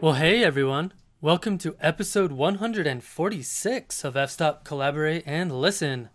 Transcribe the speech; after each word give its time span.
Well, 0.00 0.14
hey 0.14 0.44
everyone. 0.44 0.92
Welcome 1.20 1.58
to 1.58 1.74
episode 1.80 2.30
146 2.30 4.04
of 4.04 4.16
F 4.16 4.30
Stop 4.30 4.62
Collaborate 4.62 5.24
and 5.26 5.50
Listen. 5.50 6.08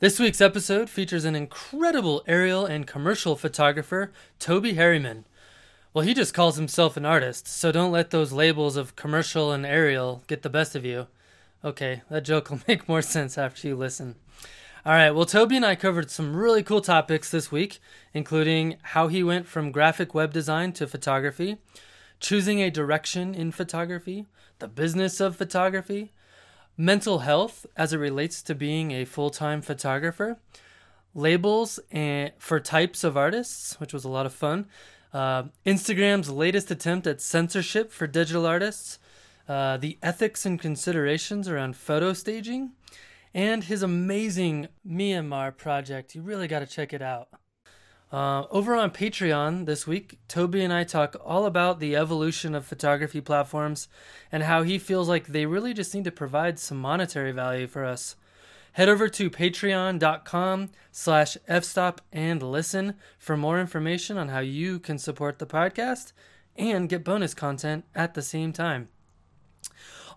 This 0.00 0.20
week's 0.20 0.42
episode 0.42 0.90
features 0.90 1.24
an 1.24 1.34
incredible 1.34 2.22
aerial 2.26 2.66
and 2.66 2.86
commercial 2.86 3.34
photographer, 3.34 4.12
Toby 4.38 4.74
Harriman. 4.74 5.24
Well, 5.94 6.04
he 6.04 6.12
just 6.12 6.34
calls 6.34 6.56
himself 6.56 6.98
an 6.98 7.06
artist, 7.06 7.48
so 7.48 7.72
don't 7.72 7.90
let 7.90 8.10
those 8.10 8.32
labels 8.32 8.76
of 8.76 8.96
commercial 8.96 9.50
and 9.50 9.64
aerial 9.64 10.22
get 10.26 10.42
the 10.42 10.50
best 10.50 10.76
of 10.76 10.84
you. 10.84 11.06
Okay, 11.64 12.02
that 12.10 12.26
joke 12.26 12.50
will 12.50 12.60
make 12.68 12.86
more 12.86 13.00
sense 13.00 13.38
after 13.38 13.66
you 13.66 13.76
listen. 13.76 14.16
All 14.84 14.92
right, 14.92 15.12
well, 15.12 15.24
Toby 15.24 15.56
and 15.56 15.64
I 15.64 15.74
covered 15.74 16.10
some 16.10 16.36
really 16.36 16.62
cool 16.62 16.82
topics 16.82 17.30
this 17.30 17.50
week, 17.50 17.78
including 18.12 18.76
how 18.82 19.08
he 19.08 19.22
went 19.22 19.46
from 19.46 19.72
graphic 19.72 20.12
web 20.14 20.34
design 20.34 20.74
to 20.74 20.86
photography, 20.86 21.56
choosing 22.20 22.60
a 22.60 22.70
direction 22.70 23.34
in 23.34 23.50
photography, 23.50 24.26
the 24.58 24.68
business 24.68 25.20
of 25.20 25.36
photography, 25.36 26.12
mental 26.76 27.20
health 27.20 27.66
as 27.76 27.92
it 27.92 27.98
relates 27.98 28.42
to 28.42 28.54
being 28.54 28.90
a 28.90 29.04
full 29.04 29.30
time 29.30 29.62
photographer, 29.62 30.38
labels 31.14 31.80
and, 31.90 32.32
for 32.38 32.60
types 32.60 33.04
of 33.04 33.16
artists, 33.16 33.78
which 33.80 33.92
was 33.92 34.04
a 34.04 34.08
lot 34.08 34.26
of 34.26 34.32
fun, 34.32 34.66
uh, 35.12 35.44
Instagram's 35.64 36.30
latest 36.30 36.70
attempt 36.70 37.06
at 37.06 37.20
censorship 37.20 37.90
for 37.90 38.06
digital 38.06 38.44
artists, 38.44 38.98
uh, 39.48 39.76
the 39.76 39.98
ethics 40.02 40.44
and 40.44 40.60
considerations 40.60 41.48
around 41.48 41.76
photo 41.76 42.12
staging, 42.12 42.72
and 43.32 43.64
his 43.64 43.82
amazing 43.82 44.68
Myanmar 44.86 45.56
project. 45.56 46.14
You 46.14 46.22
really 46.22 46.48
got 46.48 46.60
to 46.60 46.66
check 46.66 46.92
it 46.92 47.02
out. 47.02 47.28
Uh, 48.12 48.44
over 48.50 48.76
on 48.76 48.90
Patreon 48.92 49.66
this 49.66 49.86
week, 49.86 50.18
Toby 50.28 50.62
and 50.62 50.72
I 50.72 50.84
talk 50.84 51.16
all 51.24 51.44
about 51.44 51.80
the 51.80 51.96
evolution 51.96 52.54
of 52.54 52.64
photography 52.64 53.20
platforms 53.20 53.88
and 54.30 54.44
how 54.44 54.62
he 54.62 54.78
feels 54.78 55.08
like 55.08 55.26
they 55.26 55.44
really 55.44 55.74
just 55.74 55.92
need 55.94 56.04
to 56.04 56.12
provide 56.12 56.58
some 56.58 56.78
monetary 56.78 57.32
value 57.32 57.66
for 57.66 57.84
us. 57.84 58.14
Head 58.72 58.88
over 58.88 59.08
to 59.08 59.30
patreon.com 59.30 60.70
slash 60.92 61.36
fstop 61.48 61.98
and 62.12 62.42
listen 62.42 62.94
for 63.18 63.36
more 63.36 63.58
information 63.58 64.18
on 64.18 64.28
how 64.28 64.40
you 64.40 64.78
can 64.78 64.98
support 64.98 65.38
the 65.38 65.46
podcast 65.46 66.12
and 66.56 66.88
get 66.88 67.02
bonus 67.02 67.34
content 67.34 67.84
at 67.94 68.14
the 68.14 68.22
same 68.22 68.52
time. 68.52 68.88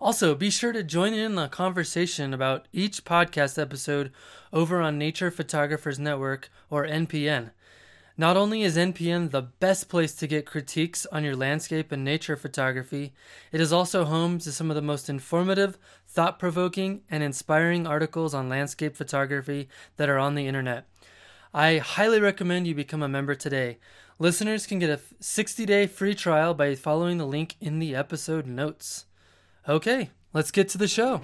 Also, 0.00 0.34
be 0.34 0.48
sure 0.48 0.72
to 0.72 0.82
join 0.82 1.12
in 1.12 1.34
the 1.34 1.48
conversation 1.48 2.32
about 2.32 2.68
each 2.72 3.04
podcast 3.04 3.60
episode 3.60 4.12
over 4.52 4.80
on 4.80 4.96
Nature 4.96 5.30
Photographers 5.30 5.98
Network 5.98 6.50
or 6.70 6.86
NPN. 6.86 7.50
Not 8.20 8.36
only 8.36 8.60
is 8.60 8.76
NPN 8.76 9.30
the 9.30 9.40
best 9.40 9.88
place 9.88 10.14
to 10.16 10.26
get 10.26 10.44
critiques 10.44 11.06
on 11.06 11.24
your 11.24 11.34
landscape 11.34 11.90
and 11.90 12.04
nature 12.04 12.36
photography, 12.36 13.14
it 13.50 13.62
is 13.62 13.72
also 13.72 14.04
home 14.04 14.38
to 14.40 14.52
some 14.52 14.70
of 14.70 14.74
the 14.74 14.82
most 14.82 15.08
informative, 15.08 15.78
thought 16.06 16.38
provoking, 16.38 17.00
and 17.10 17.22
inspiring 17.22 17.86
articles 17.86 18.34
on 18.34 18.50
landscape 18.50 18.94
photography 18.94 19.70
that 19.96 20.10
are 20.10 20.18
on 20.18 20.34
the 20.34 20.46
internet. 20.46 20.86
I 21.54 21.78
highly 21.78 22.20
recommend 22.20 22.66
you 22.66 22.74
become 22.74 23.02
a 23.02 23.08
member 23.08 23.34
today. 23.34 23.78
Listeners 24.18 24.66
can 24.66 24.78
get 24.78 24.90
a 24.90 25.00
60 25.20 25.64
day 25.64 25.86
free 25.86 26.14
trial 26.14 26.52
by 26.52 26.74
following 26.74 27.16
the 27.16 27.26
link 27.26 27.56
in 27.58 27.78
the 27.78 27.94
episode 27.94 28.46
notes. 28.46 29.06
Okay, 29.66 30.10
let's 30.34 30.50
get 30.50 30.68
to 30.68 30.76
the 30.76 30.88
show. 30.88 31.22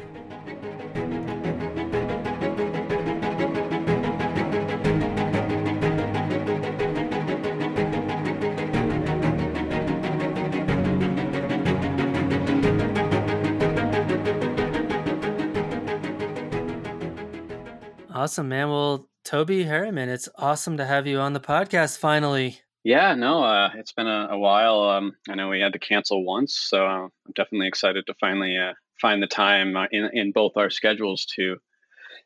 Awesome, 18.17 18.49
man. 18.49 18.71
Well, 18.71 19.11
Toby 19.27 19.65
Harriman, 19.65 20.09
it's 20.09 20.27
awesome 20.39 20.79
to 20.79 20.87
have 20.87 21.07
you 21.07 21.19
on 21.19 21.35
the 21.35 21.39
podcast 21.39 21.99
finally. 21.99 22.61
Yeah, 22.83 23.15
no, 23.15 23.45
uh, 23.45 23.69
it's 23.75 23.93
been 23.93 24.07
a, 24.07 24.29
a 24.31 24.39
while. 24.39 24.85
Um, 24.85 25.13
I 25.29 25.35
know 25.35 25.51
we 25.51 25.61
had 25.61 25.75
to 25.75 25.79
cancel 25.79 26.25
once, 26.25 26.57
so 26.57 26.87
uh, 26.87 27.01
I'm 27.03 27.11
definitely 27.35 27.69
excited 27.69 28.07
to 28.07 28.15
finally 28.19 28.57
uh, 28.57 28.73
find 29.03 29.23
the 29.23 29.27
time 29.27 29.77
uh, 29.77 29.85
in 29.93 30.09
in 30.15 30.33
both 30.33 30.53
our 30.57 30.71
schedules 30.71 31.27
to 31.37 31.59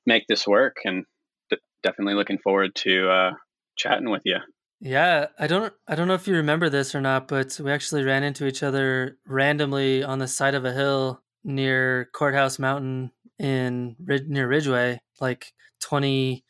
make 0.07 0.29
this 0.29 0.47
work, 0.47 0.77
and 0.85 1.07
d- 1.51 1.57
definitely 1.83 2.15
looking 2.15 2.39
forward 2.39 2.73
to 2.77 3.11
uh, 3.11 3.31
chatting 3.75 4.11
with 4.11 4.23
you. 4.25 4.37
Yeah, 4.79 5.27
I 5.41 5.49
don't 5.49 5.73
I 5.89 5.97
don't 5.97 6.07
know 6.07 6.15
if 6.15 6.29
you 6.29 6.37
remember 6.37 6.71
this 6.71 6.95
or 6.95 7.01
not, 7.01 7.27
but 7.27 7.59
we 7.61 7.73
actually 7.73 8.05
ran 8.05 8.23
into 8.23 8.47
each 8.47 8.63
other 8.63 9.19
randomly 9.27 10.05
on 10.05 10.21
the 10.21 10.29
side 10.29 10.55
of 10.55 10.65
a 10.65 10.73
hill 10.73 11.21
near 11.43 12.09
Courthouse 12.13 12.61
Mountain 12.61 13.11
in 13.41 13.97
near 13.99 14.47
Ridgway, 14.47 15.01
like 15.21 15.53
20 15.81 16.45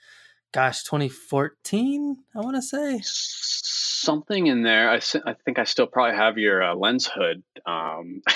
gosh 0.52 0.82
2014 0.82 2.16
i 2.34 2.40
want 2.40 2.56
to 2.56 2.62
say 2.62 3.00
something 3.04 4.48
in 4.48 4.62
there. 4.64 4.90
I, 4.90 5.00
I 5.24 5.34
think 5.44 5.60
i 5.60 5.64
still 5.64 5.86
probably 5.86 6.16
have 6.16 6.38
your 6.38 6.62
uh, 6.62 6.74
lens 6.74 7.06
hood 7.06 7.44
um, 7.66 8.22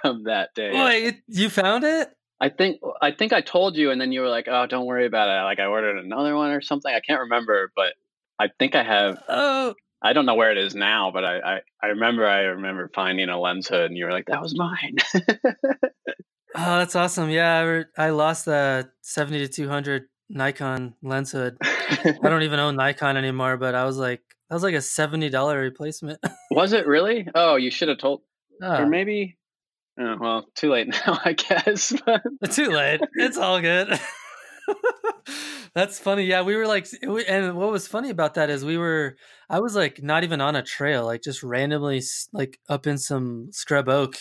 from 0.00 0.24
that 0.24 0.54
day. 0.54 0.72
Wait 0.72 1.22
you 1.26 1.50
found 1.50 1.84
it? 1.84 2.08
I 2.40 2.48
think 2.48 2.80
i 3.02 3.10
think 3.10 3.34
i 3.34 3.42
told 3.42 3.76
you 3.76 3.90
and 3.90 4.00
then 4.00 4.12
you 4.12 4.22
were 4.22 4.30
like 4.30 4.48
oh 4.48 4.66
don't 4.66 4.86
worry 4.86 5.06
about 5.06 5.28
it. 5.28 5.44
Like 5.44 5.60
i 5.60 5.66
ordered 5.66 6.02
another 6.02 6.34
one 6.34 6.52
or 6.52 6.62
something. 6.62 6.92
I 6.92 7.00
can't 7.00 7.20
remember 7.20 7.70
but 7.76 7.92
i 8.38 8.48
think 8.58 8.74
i 8.74 8.82
have 8.82 9.22
oh. 9.28 9.74
I 10.04 10.14
don't 10.14 10.26
know 10.26 10.34
where 10.34 10.50
it 10.50 10.58
is 10.58 10.74
now, 10.74 11.12
but 11.12 11.24
I, 11.24 11.38
I, 11.38 11.60
I 11.80 11.86
remember 11.88 12.26
I 12.26 12.40
remember 12.40 12.90
finding 12.92 13.28
a 13.28 13.38
lens 13.38 13.68
hood, 13.68 13.84
and 13.84 13.96
you 13.96 14.04
were 14.04 14.10
like, 14.10 14.26
"That 14.26 14.42
was 14.42 14.52
mine." 14.58 14.96
oh, 16.54 16.78
that's 16.78 16.96
awesome! 16.96 17.30
Yeah, 17.30 17.84
I, 17.96 18.06
I 18.06 18.10
lost 18.10 18.44
the 18.44 18.90
seventy 19.00 19.38
to 19.40 19.48
two 19.48 19.68
hundred 19.68 20.04
Nikon 20.28 20.94
lens 21.02 21.32
hood. 21.32 21.56
I 21.60 22.16
don't 22.22 22.42
even 22.42 22.60
own 22.60 22.76
Nikon 22.76 23.16
anymore, 23.16 23.56
but 23.56 23.74
I 23.74 23.84
was 23.84 23.98
like, 23.98 24.22
that 24.48 24.54
was 24.54 24.62
like 24.62 24.74
a 24.74 24.80
seventy 24.82 25.28
dollar 25.28 25.60
replacement. 25.60 26.20
was 26.50 26.72
it 26.72 26.86
really? 26.88 27.26
Oh, 27.34 27.56
you 27.56 27.70
should 27.70 27.88
have 27.88 27.98
told. 27.98 28.22
Oh. 28.62 28.82
Or 28.82 28.86
maybe. 28.86 29.38
Oh, 30.00 30.16
well, 30.18 30.46
too 30.54 30.70
late 30.70 30.88
now, 31.06 31.20
I 31.24 31.34
guess. 31.34 31.92
too 32.50 32.70
late. 32.70 33.00
It's 33.16 33.36
all 33.36 33.60
good. 33.60 33.98
That's 35.74 35.98
funny. 35.98 36.24
Yeah, 36.24 36.42
we 36.42 36.54
were 36.54 36.66
like, 36.66 36.86
and 37.02 37.56
what 37.56 37.70
was 37.70 37.88
funny 37.88 38.10
about 38.10 38.34
that 38.34 38.50
is 38.50 38.64
we 38.64 38.76
were, 38.76 39.16
I 39.48 39.60
was 39.60 39.74
like 39.74 40.02
not 40.02 40.22
even 40.22 40.40
on 40.42 40.54
a 40.54 40.62
trail, 40.62 41.06
like 41.06 41.22
just 41.22 41.42
randomly 41.42 42.02
like 42.32 42.58
up 42.68 42.86
in 42.86 42.98
some 42.98 43.48
scrub 43.52 43.88
oak 43.88 44.16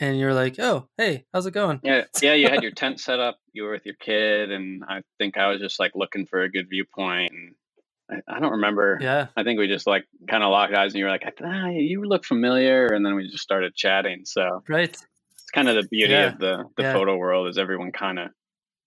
and 0.00 0.18
you're 0.18 0.34
like, 0.34 0.58
"Oh, 0.58 0.88
hey, 0.96 1.24
how's 1.32 1.46
it 1.46 1.52
going?" 1.52 1.80
Yeah, 1.82 2.04
yeah. 2.22 2.34
You 2.34 2.48
had 2.48 2.62
your 2.62 2.72
tent 2.72 3.00
set 3.00 3.20
up. 3.20 3.38
You 3.52 3.64
were 3.64 3.72
with 3.72 3.86
your 3.86 3.94
kid, 3.94 4.50
and 4.50 4.84
I 4.88 5.02
think 5.18 5.36
I 5.36 5.48
was 5.48 5.60
just 5.60 5.78
like 5.78 5.92
looking 5.94 6.26
for 6.26 6.42
a 6.42 6.50
good 6.50 6.68
viewpoint. 6.68 7.32
And 7.32 7.54
I, 8.10 8.36
I 8.36 8.40
don't 8.40 8.52
remember. 8.52 8.98
Yeah, 9.00 9.28
I 9.36 9.42
think 9.42 9.58
we 9.58 9.68
just 9.68 9.86
like 9.86 10.04
kind 10.28 10.42
of 10.42 10.50
locked 10.50 10.74
eyes, 10.74 10.92
and 10.92 10.98
you 10.98 11.04
were 11.04 11.10
like, 11.10 11.24
ah, 11.42 11.68
"You 11.68 12.04
look 12.04 12.24
familiar," 12.24 12.86
and 12.86 13.04
then 13.04 13.14
we 13.14 13.28
just 13.28 13.42
started 13.42 13.74
chatting. 13.74 14.22
So 14.24 14.62
right, 14.68 14.90
it's 14.90 15.50
kind 15.52 15.68
of 15.68 15.76
the 15.76 15.88
beauty 15.88 16.12
yeah. 16.12 16.32
of 16.32 16.38
the 16.38 16.64
the 16.76 16.82
yeah. 16.82 16.92
photo 16.92 17.16
world 17.16 17.48
is 17.48 17.58
everyone 17.58 17.92
kind 17.92 18.18
of 18.18 18.30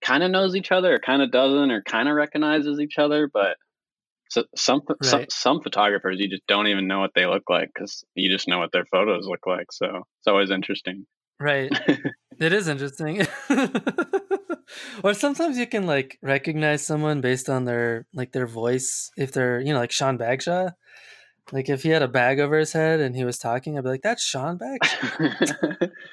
kind 0.02 0.24
of 0.24 0.32
knows 0.32 0.56
each 0.56 0.72
other, 0.72 0.96
or 0.96 1.00
kind 1.00 1.22
of 1.22 1.32
doesn't, 1.32 1.72
or 1.72 1.82
kind 1.82 2.08
of 2.08 2.16
recognizes 2.16 2.80
each 2.80 2.98
other, 2.98 3.30
but 3.32 3.58
so 4.30 4.44
some, 4.56 4.82
right. 4.88 5.04
some 5.04 5.26
some 5.30 5.62
photographers 5.62 6.20
you 6.20 6.30
just 6.30 6.46
don't 6.48 6.68
even 6.68 6.88
know 6.88 7.00
what 7.00 7.12
they 7.16 7.26
look 7.26 7.50
like 7.50 7.70
because 7.74 8.04
you 8.14 8.30
just 8.30 8.48
know 8.48 8.60
what 8.60 8.72
their 8.72 8.86
photos 8.86 9.26
look 9.26 9.46
like. 9.46 9.72
So 9.72 9.88
it's 9.88 10.28
always 10.28 10.52
interesting. 10.52 11.06
Right. 11.40 11.72
it 12.40 12.54
is 12.54 12.68
interesting. 12.68 13.26
or 15.04 15.14
sometimes 15.14 15.58
you 15.58 15.66
can 15.66 15.88
like 15.88 16.20
recognize 16.22 16.86
someone 16.86 17.22
based 17.22 17.50
on 17.50 17.66
their 17.66 18.06
like 18.14 18.32
their 18.32 18.48
voice 18.48 19.10
if 19.18 19.32
they're 19.32 19.60
you 19.60 19.74
know 19.74 19.80
like 19.80 19.92
Sean 19.92 20.18
Bagshaw. 20.18 20.70
Like 21.52 21.70
if 21.70 21.84
he 21.84 21.90
had 21.90 22.02
a 22.02 22.08
bag 22.08 22.40
over 22.40 22.58
his 22.58 22.74
head 22.74 23.00
and 23.00 23.16
he 23.16 23.24
was 23.24 23.38
talking, 23.38 23.78
I'd 23.78 23.84
be 23.84 23.90
like, 23.90 24.02
"That's 24.02 24.24
Sean 24.24 24.58
Bag." 24.58 24.80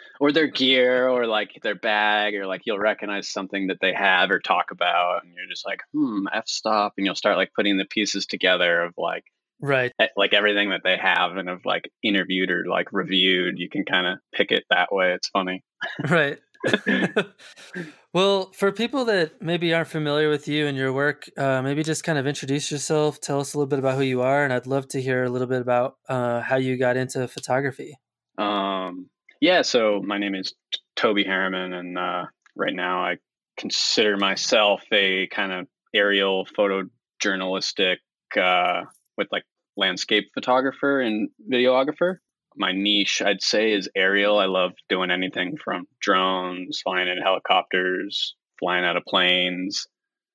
or 0.20 0.32
their 0.32 0.46
gear, 0.46 1.08
or 1.08 1.26
like 1.26 1.58
their 1.62 1.74
bag, 1.74 2.34
or 2.34 2.46
like 2.46 2.62
you'll 2.64 2.78
recognize 2.78 3.28
something 3.28 3.66
that 3.66 3.78
they 3.80 3.92
have 3.92 4.30
or 4.30 4.40
talk 4.40 4.70
about, 4.70 5.24
and 5.24 5.34
you're 5.34 5.48
just 5.48 5.66
like, 5.66 5.80
"Hmm, 5.92 6.26
f 6.32 6.48
stop," 6.48 6.94
and 6.96 7.06
you'll 7.06 7.14
start 7.14 7.36
like 7.36 7.52
putting 7.54 7.76
the 7.76 7.84
pieces 7.84 8.26
together 8.26 8.82
of 8.82 8.94
like, 8.96 9.24
right, 9.60 9.92
like 10.16 10.32
everything 10.32 10.70
that 10.70 10.82
they 10.84 10.96
have 10.96 11.36
and 11.36 11.48
have 11.48 11.64
like 11.64 11.90
interviewed 12.02 12.50
or 12.50 12.64
like 12.66 12.92
reviewed. 12.92 13.58
You 13.58 13.68
can 13.68 13.84
kind 13.84 14.06
of 14.06 14.18
pick 14.34 14.52
it 14.52 14.64
that 14.70 14.92
way. 14.92 15.12
It's 15.12 15.28
funny, 15.28 15.62
right? 16.08 16.38
well, 18.16 18.50
for 18.54 18.72
people 18.72 19.04
that 19.04 19.42
maybe 19.42 19.74
aren't 19.74 19.88
familiar 19.88 20.30
with 20.30 20.48
you 20.48 20.66
and 20.68 20.78
your 20.78 20.90
work, 20.90 21.28
uh, 21.36 21.60
maybe 21.60 21.82
just 21.82 22.02
kind 22.02 22.16
of 22.16 22.26
introduce 22.26 22.70
yourself, 22.70 23.20
tell 23.20 23.40
us 23.40 23.52
a 23.52 23.58
little 23.58 23.68
bit 23.68 23.78
about 23.78 23.96
who 23.96 24.04
you 24.04 24.22
are, 24.22 24.42
and 24.42 24.54
I'd 24.54 24.66
love 24.66 24.88
to 24.88 25.02
hear 25.02 25.24
a 25.24 25.28
little 25.28 25.46
bit 25.46 25.60
about 25.60 25.98
uh, 26.08 26.40
how 26.40 26.56
you 26.56 26.78
got 26.78 26.96
into 26.96 27.28
photography. 27.28 27.94
Um, 28.38 29.10
yeah, 29.42 29.60
so 29.60 30.00
my 30.02 30.16
name 30.16 30.34
is 30.34 30.54
Toby 30.94 31.24
Harriman, 31.24 31.74
and 31.74 31.98
uh, 31.98 32.24
right 32.54 32.72
now 32.72 33.04
I 33.04 33.18
consider 33.58 34.16
myself 34.16 34.82
a 34.90 35.26
kind 35.26 35.52
of 35.52 35.66
aerial 35.94 36.46
photojournalistic 36.58 37.96
uh, 38.40 38.84
with 39.18 39.28
like 39.30 39.44
landscape 39.76 40.30
photographer 40.32 41.02
and 41.02 41.28
videographer 41.52 42.16
my 42.56 42.72
niche 42.72 43.22
I'd 43.24 43.42
say 43.42 43.72
is 43.72 43.88
aerial. 43.94 44.38
I 44.38 44.46
love 44.46 44.72
doing 44.88 45.10
anything 45.10 45.56
from 45.56 45.86
drones, 46.00 46.80
flying 46.82 47.08
in 47.08 47.18
helicopters, 47.18 48.34
flying 48.58 48.84
out 48.84 48.96
of 48.96 49.04
planes, 49.04 49.86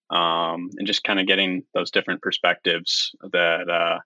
um, 0.10 0.70
and 0.78 0.86
just 0.86 1.04
kind 1.04 1.20
of 1.20 1.28
getting 1.28 1.64
those 1.74 1.92
different 1.92 2.22
perspectives 2.22 3.12
that 3.32 3.70
uh, 3.70 4.00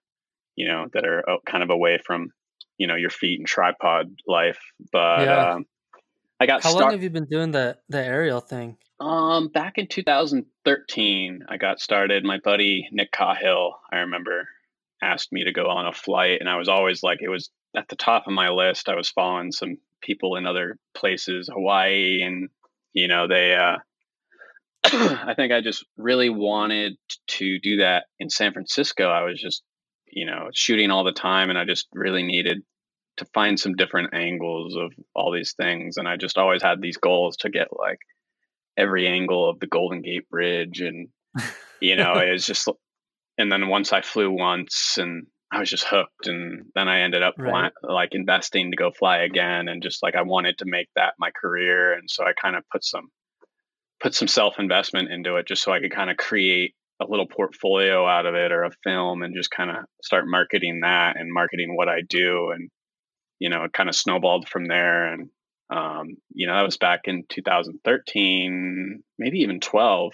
you 0.54 0.68
know 0.68 0.86
that 0.92 1.04
are 1.04 1.24
kind 1.46 1.62
of 1.62 1.70
away 1.70 1.98
from 2.04 2.30
you 2.78 2.86
know 2.86 2.96
your 2.96 3.10
feet 3.10 3.38
and 3.38 3.46
tripod 3.46 4.10
life. 4.26 4.60
But 4.92 5.22
yeah. 5.22 5.52
um, 5.52 5.66
I 6.40 6.46
got. 6.46 6.62
How 6.62 6.70
start- 6.70 6.84
long 6.84 6.92
have 6.92 7.02
you 7.02 7.10
been 7.10 7.26
doing 7.26 7.50
the 7.50 7.76
the 7.88 8.04
aerial 8.04 8.40
thing? 8.40 8.76
Um, 8.98 9.48
back 9.48 9.76
in 9.76 9.88
2013, 9.88 11.44
I 11.48 11.56
got 11.58 11.80
started. 11.80 12.24
My 12.24 12.38
buddy 12.38 12.88
Nick 12.92 13.12
Cahill, 13.12 13.78
I 13.92 13.98
remember, 13.98 14.48
asked 15.02 15.32
me 15.32 15.44
to 15.44 15.52
go 15.52 15.66
on 15.66 15.86
a 15.86 15.92
flight, 15.92 16.40
and 16.40 16.48
I 16.48 16.56
was 16.56 16.68
always 16.68 17.02
like, 17.02 17.18
it 17.20 17.28
was 17.28 17.50
at 17.76 17.88
the 17.88 17.96
top 17.96 18.26
of 18.26 18.32
my 18.32 18.48
list. 18.48 18.88
I 18.88 18.96
was 18.96 19.10
following 19.10 19.52
some 19.52 19.76
people 20.00 20.36
in 20.36 20.46
other 20.46 20.78
places, 20.94 21.50
Hawaii, 21.52 22.22
and 22.22 22.48
you 22.92 23.08
know 23.08 23.28
they. 23.28 23.54
uh 23.54 23.76
I 24.84 25.34
think 25.34 25.52
I 25.52 25.60
just 25.60 25.84
really 25.96 26.30
wanted 26.30 26.96
to 27.28 27.58
do 27.58 27.78
that 27.78 28.04
in 28.20 28.30
San 28.30 28.52
Francisco. 28.52 29.08
I 29.08 29.22
was 29.22 29.40
just, 29.40 29.64
you 30.06 30.26
know, 30.26 30.48
shooting 30.54 30.92
all 30.92 31.02
the 31.02 31.12
time, 31.12 31.50
and 31.50 31.58
I 31.58 31.64
just 31.64 31.88
really 31.92 32.22
needed 32.22 32.62
to 33.16 33.24
find 33.34 33.58
some 33.58 33.74
different 33.74 34.14
angles 34.14 34.76
of 34.76 34.92
all 35.14 35.32
these 35.32 35.54
things. 35.54 35.96
And 35.96 36.06
I 36.06 36.16
just 36.16 36.38
always 36.38 36.62
had 36.62 36.80
these 36.80 36.98
goals 36.98 37.38
to 37.38 37.50
get 37.50 37.68
like 37.76 37.98
every 38.76 39.08
angle 39.08 39.48
of 39.48 39.58
the 39.58 39.66
Golden 39.66 40.02
Gate 40.02 40.28
Bridge, 40.28 40.80
and 40.80 41.08
you 41.80 41.96
know, 41.96 42.14
it 42.20 42.30
was 42.30 42.46
just. 42.46 42.68
And 43.38 43.52
then 43.52 43.68
once 43.68 43.92
I 43.92 44.00
flew 44.00 44.30
once, 44.30 44.96
and 44.98 45.26
I 45.52 45.60
was 45.60 45.70
just 45.70 45.84
hooked, 45.84 46.26
and 46.26 46.66
then 46.74 46.88
I 46.88 47.00
ended 47.00 47.22
up 47.22 47.34
right. 47.38 47.72
fly, 47.80 47.92
like 47.94 48.10
investing 48.12 48.70
to 48.70 48.76
go 48.76 48.90
fly 48.90 49.18
again, 49.18 49.68
and 49.68 49.82
just 49.82 50.02
like 50.02 50.16
I 50.16 50.22
wanted 50.22 50.58
to 50.58 50.64
make 50.66 50.88
that 50.96 51.14
my 51.18 51.30
career, 51.30 51.92
and 51.92 52.10
so 52.10 52.24
I 52.24 52.32
kind 52.40 52.56
of 52.56 52.64
put 52.70 52.84
some 52.84 53.10
put 54.00 54.14
some 54.14 54.28
self 54.28 54.54
investment 54.58 55.10
into 55.10 55.36
it 55.36 55.46
just 55.46 55.62
so 55.62 55.72
I 55.72 55.80
could 55.80 55.92
kind 55.92 56.10
of 56.10 56.16
create 56.16 56.74
a 57.00 57.06
little 57.08 57.26
portfolio 57.26 58.06
out 58.06 58.26
of 58.26 58.34
it 58.34 58.52
or 58.52 58.64
a 58.64 58.70
film 58.84 59.22
and 59.22 59.34
just 59.34 59.50
kind 59.50 59.70
of 59.70 59.76
start 60.02 60.24
marketing 60.26 60.80
that 60.82 61.16
and 61.18 61.32
marketing 61.32 61.76
what 61.76 61.88
I 61.88 62.00
do 62.08 62.50
and 62.54 62.70
you 63.38 63.50
know 63.50 63.64
it 63.64 63.72
kind 63.72 63.88
of 63.88 63.94
snowballed 63.94 64.48
from 64.48 64.66
there 64.66 65.12
and 65.12 65.28
um, 65.68 66.16
you 66.32 66.46
know 66.46 66.54
that 66.54 66.64
was 66.64 66.78
back 66.78 67.02
in 67.04 67.24
2013 67.28 69.02
maybe 69.18 69.40
even 69.40 69.60
12 69.60 70.12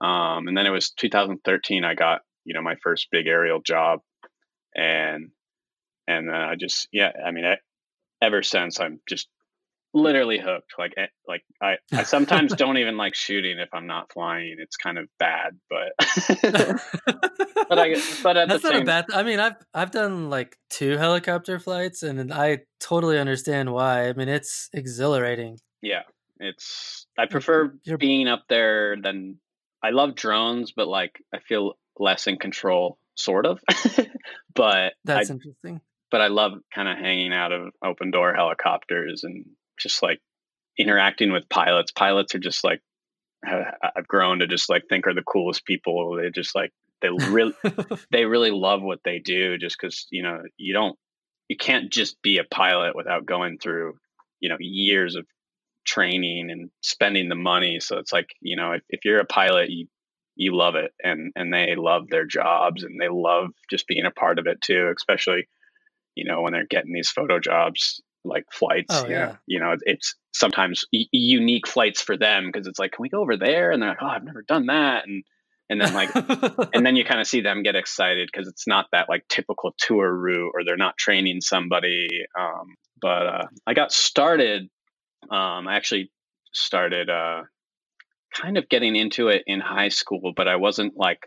um, 0.00 0.46
and 0.46 0.56
then 0.56 0.66
it 0.66 0.70
was 0.70 0.90
2013 0.90 1.84
I 1.84 1.94
got 1.94 2.20
you 2.44 2.54
know 2.54 2.62
my 2.62 2.76
first 2.82 3.08
big 3.10 3.26
aerial 3.26 3.60
job 3.60 4.00
and 4.76 5.30
and 6.06 6.28
then 6.28 6.34
I 6.34 6.54
just 6.54 6.88
yeah 6.92 7.12
I 7.24 7.32
mean 7.32 7.44
I, 7.44 7.56
ever 8.22 8.42
since 8.42 8.78
I'm 8.78 9.00
just 9.08 9.28
literally 9.96 10.38
hooked. 10.38 10.74
Like 10.78 10.94
eh, 10.96 11.06
like 11.26 11.42
I, 11.60 11.76
I 11.92 12.02
sometimes 12.04 12.52
don't 12.56 12.78
even 12.78 12.96
like 12.96 13.14
shooting 13.14 13.58
if 13.58 13.68
I'm 13.72 13.86
not 13.86 14.12
flying. 14.12 14.56
It's 14.58 14.76
kind 14.76 14.98
of 14.98 15.08
bad, 15.18 15.58
but 15.68 15.92
but 17.68 17.78
I 17.78 17.96
but 18.22 18.36
at 18.36 18.48
That's 18.48 18.62
the 18.62 18.68
not 18.68 18.72
same... 18.72 18.82
a 18.82 18.84
bad. 18.84 19.06
I 19.12 19.22
mean, 19.22 19.40
I've 19.40 19.56
I've 19.74 19.90
done 19.90 20.30
like 20.30 20.56
two 20.70 20.96
helicopter 20.96 21.58
flights, 21.58 22.02
and 22.02 22.32
I 22.32 22.60
totally 22.78 23.18
understand 23.18 23.72
why. 23.72 24.08
I 24.08 24.12
mean, 24.12 24.28
it's 24.28 24.68
exhilarating. 24.72 25.58
Yeah, 25.82 26.02
it's. 26.38 27.06
I 27.18 27.26
prefer 27.26 27.74
You're... 27.84 27.98
being 27.98 28.28
up 28.28 28.44
there 28.48 28.96
than 29.00 29.38
I 29.82 29.90
love 29.90 30.14
drones, 30.14 30.72
but 30.76 30.86
like 30.86 31.22
I 31.34 31.38
feel 31.40 31.74
less 31.98 32.26
in 32.26 32.36
control, 32.36 32.98
sort 33.16 33.46
of. 33.46 33.60
but 34.54 34.94
that's 35.04 35.30
I, 35.30 35.34
interesting. 35.34 35.80
But 36.10 36.20
I 36.20 36.28
love 36.28 36.52
kind 36.74 36.88
of 36.88 36.98
hanging 36.98 37.32
out 37.32 37.52
of 37.52 37.72
open 37.84 38.10
door 38.10 38.34
helicopters 38.34 39.24
and 39.24 39.44
just 39.78 40.02
like 40.02 40.20
interacting 40.78 41.32
with 41.32 41.48
pilots. 41.48 41.92
Pilots 41.92 42.34
are 42.34 42.40
just 42.40 42.62
like 42.64 42.80
I've 43.44 44.08
grown 44.08 44.40
to 44.40 44.46
just 44.46 44.68
like 44.70 44.84
think 44.88 45.06
are 45.06 45.14
the 45.14 45.22
coolest 45.22 45.64
people. 45.64 46.16
They 46.16 46.30
just 46.30 46.54
like 46.54 46.72
they 47.02 47.08
really 47.08 47.54
they 48.10 48.24
really 48.24 48.50
love 48.50 48.82
what 48.82 49.00
they 49.04 49.18
do 49.18 49.58
just 49.58 49.76
because 49.80 50.06
you 50.10 50.22
know 50.22 50.42
you 50.56 50.72
don't 50.72 50.96
you 51.48 51.56
can't 51.56 51.92
just 51.92 52.20
be 52.22 52.38
a 52.38 52.44
pilot 52.44 52.96
without 52.96 53.26
going 53.26 53.58
through 53.58 53.94
you 54.40 54.48
know 54.48 54.56
years 54.58 55.16
of 55.16 55.26
training 55.84 56.50
and 56.50 56.70
spending 56.80 57.28
the 57.28 57.36
money 57.36 57.78
so 57.78 57.98
it's 57.98 58.12
like 58.12 58.26
you 58.40 58.56
know 58.56 58.72
if, 58.72 58.82
if 58.88 59.04
you're 59.04 59.20
a 59.20 59.26
pilot 59.26 59.70
you 59.70 59.86
you 60.36 60.54
love 60.54 60.74
it 60.74 60.92
and 61.02 61.32
and 61.34 61.52
they 61.52 61.74
love 61.76 62.08
their 62.08 62.26
jobs 62.26 62.84
and 62.84 63.00
they 63.00 63.08
love 63.08 63.48
just 63.70 63.86
being 63.86 64.04
a 64.04 64.10
part 64.10 64.38
of 64.38 64.46
it 64.46 64.60
too 64.60 64.92
especially 64.96 65.48
you 66.14 66.24
know 66.24 66.42
when 66.42 66.52
they're 66.52 66.66
getting 66.66 66.92
these 66.92 67.10
photo 67.10 67.40
jobs 67.40 68.00
like 68.26 68.44
flights. 68.52 68.94
Oh, 68.94 69.06
yeah. 69.08 69.36
You 69.46 69.60
know, 69.60 69.74
it's 69.82 70.14
sometimes 70.32 70.84
unique 70.90 71.66
flights 71.66 72.02
for 72.02 72.16
them 72.16 72.46
because 72.46 72.66
it's 72.66 72.78
like, 72.78 72.92
can 72.92 73.02
we 73.02 73.08
go 73.08 73.22
over 73.22 73.36
there? 73.36 73.70
And 73.70 73.80
they're 73.80 73.90
like, 73.90 74.02
oh, 74.02 74.06
I've 74.06 74.24
never 74.24 74.42
done 74.42 74.66
that. 74.66 75.06
And 75.06 75.24
and 75.68 75.80
then 75.80 75.94
like 75.94 76.14
and 76.74 76.86
then 76.86 76.96
you 76.96 77.04
kind 77.04 77.20
of 77.20 77.26
see 77.26 77.40
them 77.40 77.62
get 77.62 77.74
excited 77.74 78.28
because 78.30 78.46
it's 78.48 78.66
not 78.66 78.86
that 78.92 79.08
like 79.08 79.26
typical 79.28 79.74
tour 79.78 80.12
route 80.12 80.52
or 80.54 80.64
they're 80.64 80.76
not 80.76 80.96
training 80.96 81.40
somebody. 81.40 82.08
Um, 82.38 82.74
but 83.00 83.26
uh, 83.26 83.46
I 83.66 83.74
got 83.74 83.92
started. 83.92 84.68
Um, 85.30 85.66
I 85.66 85.76
actually 85.76 86.10
started 86.52 87.10
uh, 87.10 87.42
kind 88.40 88.58
of 88.58 88.68
getting 88.68 88.96
into 88.96 89.28
it 89.28 89.42
in 89.46 89.60
high 89.60 89.88
school, 89.88 90.32
but 90.36 90.48
I 90.48 90.56
wasn't 90.56 90.94
like 90.96 91.20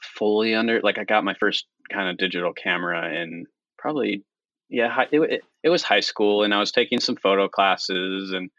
fully 0.00 0.54
under. 0.54 0.80
Like 0.80 0.98
I 0.98 1.04
got 1.04 1.24
my 1.24 1.34
first 1.38 1.66
kind 1.92 2.08
of 2.08 2.18
digital 2.18 2.52
camera 2.52 3.14
in 3.22 3.46
probably 3.78 4.24
yeah, 4.70 5.04
it, 5.10 5.20
it, 5.20 5.42
it 5.64 5.68
was 5.68 5.82
high 5.82 6.00
school, 6.00 6.44
and 6.44 6.54
I 6.54 6.60
was 6.60 6.70
taking 6.70 7.00
some 7.00 7.16
photo 7.16 7.48
classes, 7.48 8.32
and 8.32 8.50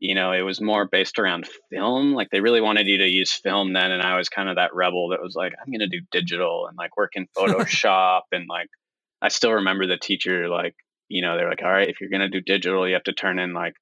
you 0.00 0.14
know, 0.14 0.32
it 0.32 0.40
was 0.40 0.60
more 0.60 0.88
based 0.90 1.18
around 1.18 1.46
film. 1.70 2.14
Like 2.14 2.30
they 2.30 2.40
really 2.40 2.62
wanted 2.62 2.86
you 2.86 2.98
to 2.98 3.08
use 3.08 3.32
film 3.32 3.72
then, 3.74 3.90
and 3.90 4.02
I 4.02 4.16
was 4.16 4.28
kind 4.28 4.48
of 4.48 4.56
that 4.56 4.74
rebel 4.74 5.10
that 5.10 5.22
was 5.22 5.34
like, 5.34 5.52
I'm 5.60 5.70
going 5.70 5.88
to 5.88 5.98
do 5.98 6.04
digital 6.10 6.66
and 6.66 6.76
like 6.76 6.96
work 6.96 7.12
in 7.14 7.26
Photoshop, 7.36 8.22
and 8.32 8.46
like 8.48 8.68
I 9.20 9.28
still 9.28 9.52
remember 9.52 9.86
the 9.86 9.98
teacher 9.98 10.48
like, 10.48 10.74
you 11.08 11.22
know, 11.22 11.36
they're 11.36 11.48
like, 11.48 11.62
all 11.62 11.70
right, 11.70 11.88
if 11.88 12.00
you're 12.00 12.10
going 12.10 12.20
to 12.20 12.28
do 12.28 12.40
digital, 12.40 12.88
you 12.88 12.94
have 12.94 13.04
to 13.04 13.12
turn 13.12 13.38
in 13.38 13.52
like, 13.52 13.74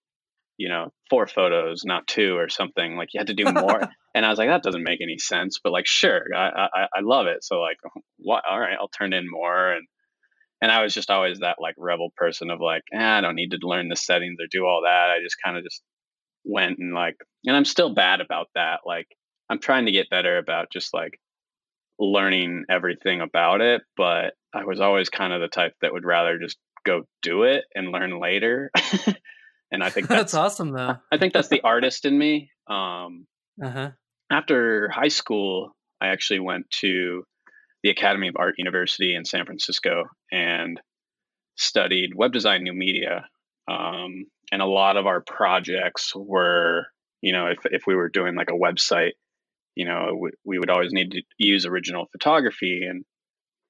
you 0.63 0.69
know, 0.69 0.93
four 1.11 1.27
photos, 1.27 1.83
not 1.85 2.07
two 2.07 2.37
or 2.37 2.49
something. 2.49 2.95
Like 2.95 3.09
you 3.13 3.19
had 3.19 3.27
to 3.27 3.35
do 3.35 3.53
more. 3.53 3.81
and 4.15 4.25
I 4.25 4.29
was 4.29 4.39
like, 4.39 4.49
that 4.49 4.63
doesn't 4.63 4.85
make 4.85 5.01
any 5.03 5.19
sense, 5.19 5.59
but 5.63 5.73
like, 5.73 5.89
sure, 5.89 6.23
I 6.33 6.69
I, 6.73 6.83
I 6.95 7.01
love 7.03 7.27
it. 7.27 7.43
So 7.43 7.61
like, 7.61 7.79
what? 8.19 8.45
All 8.49 8.61
right, 8.61 8.77
I'll 8.81 8.87
turn 8.87 9.13
in 9.13 9.29
more 9.29 9.73
and 9.73 9.85
and 10.61 10.71
I 10.71 10.85
was 10.85 10.95
just 10.95 11.11
always 11.11 11.41
that 11.41 11.57
like 11.59 11.75
rebel 11.77 12.11
person 12.17 12.49
of 12.49 12.61
like, 12.61 12.83
eh, 12.95 13.05
I 13.05 13.21
don't 13.21 13.35
need 13.35 13.51
to 13.51 13.59
learn 13.63 13.89
the 13.89 13.97
settings 13.97 14.37
or 14.41 14.47
do 14.49 14.65
all 14.65 14.83
that. 14.85 15.11
I 15.11 15.21
just 15.21 15.35
kind 15.45 15.57
of 15.57 15.65
just 15.65 15.83
went 16.45 16.79
and 16.79 16.95
like, 16.95 17.17
and 17.45 17.57
I'm 17.57 17.65
still 17.65 17.93
bad 17.93 18.21
about 18.21 18.47
that. 18.55 18.81
Like, 18.87 19.09
I'm 19.51 19.59
trying 19.59 19.87
to 19.87 19.93
get 19.93 20.11
better 20.11 20.39
about 20.39 20.71
just 20.73 20.95
like 20.95 21.19
learning 21.99 22.67
everything 22.71 23.21
about 23.21 23.61
it, 23.61 23.83
but 23.97 24.35
I 24.55 24.65
was 24.65 24.81
always 24.81 25.09
kind 25.09 25.33
of 25.33 25.41
the 25.41 25.49
type 25.49 25.73
that 25.83 25.93
would 25.93 26.05
rather 26.05 26.39
just 26.39 26.59
go 26.87 27.03
do 27.23 27.43
it 27.43 27.65
and 27.75 27.91
learn 27.91 28.21
later. 28.21 28.71
and 29.73 29.83
I 29.83 29.91
think 29.91 30.07
that's, 30.09 30.33
that's, 30.33 30.35
awesome 30.35 30.71
though. 30.71 30.97
I 31.11 31.17
think 31.19 31.33
that's 31.33 31.49
the 31.49 31.63
artist 31.63 32.05
in 32.05 32.17
me. 32.17 32.51
Um, 32.69 33.27
uh-huh. 33.63 33.91
After 34.31 34.89
high 34.89 35.09
school, 35.09 35.75
I 36.01 36.09
actually 36.09 36.41
went 36.41 36.71
to 36.81 37.25
the 37.83 37.91
Academy 37.91 38.29
of 38.29 38.37
Art 38.39 38.55
University 38.59 39.15
in 39.15 39.25
San 39.25 39.45
Francisco 39.45 40.05
and 40.31 40.81
studied 41.57 42.15
web 42.15 42.33
design, 42.33 42.63
new 42.63 42.73
media. 42.73 43.27
Um, 43.71 44.27
and 44.51 44.63
a 44.63 44.67
lot 44.67 44.97
of 44.97 45.07
our 45.07 45.21
projects 45.21 46.13
were, 46.15 46.87
you 47.21 47.33
know, 47.33 47.47
if, 47.47 47.59
if 47.65 47.83
we 47.87 47.95
were 47.95 48.09
doing 48.09 48.35
like 48.35 48.51
a 48.51 48.55
website, 48.55 49.13
you 49.75 49.87
know, 49.87 50.17
we, 50.19 50.31
we 50.45 50.59
would 50.59 50.71
always 50.71 50.93
need 50.93 51.13
to 51.13 51.23
use 51.39 51.67
original 51.67 52.07
photography. 52.13 52.87
And, 52.89 53.05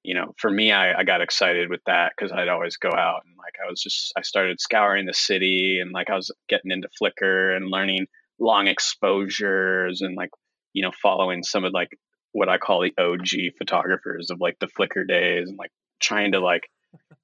you 0.03 0.13
know, 0.13 0.33
for 0.37 0.51
me, 0.51 0.71
I, 0.71 0.99
I 0.99 1.03
got 1.03 1.21
excited 1.21 1.69
with 1.69 1.81
that 1.85 2.11
because 2.15 2.31
I'd 2.31 2.49
always 2.49 2.75
go 2.75 2.89
out 2.89 3.21
and 3.25 3.35
like 3.37 3.53
I 3.65 3.69
was 3.69 3.81
just, 3.81 4.11
I 4.17 4.21
started 4.21 4.59
scouring 4.59 5.05
the 5.05 5.13
city 5.13 5.79
and 5.79 5.91
like 5.91 6.09
I 6.09 6.15
was 6.15 6.29
getting 6.49 6.71
into 6.71 6.89
Flickr 7.01 7.55
and 7.55 7.71
learning 7.71 8.07
long 8.37 8.67
exposures 8.67 10.01
and 10.01 10.15
like, 10.15 10.31
you 10.73 10.83
know, 10.83 10.91
following 11.01 11.41
some 11.41 11.63
of 11.63 11.71
like 11.73 11.97
what 12.33 12.49
I 12.49 12.57
call 12.57 12.81
the 12.81 12.93
OG 13.01 13.53
photographers 13.57 14.29
of 14.29 14.41
like 14.41 14.57
the 14.59 14.67
Flickr 14.67 15.07
days 15.07 15.47
and 15.47 15.57
like 15.57 15.71
trying 16.01 16.33
to 16.33 16.41
like, 16.41 16.67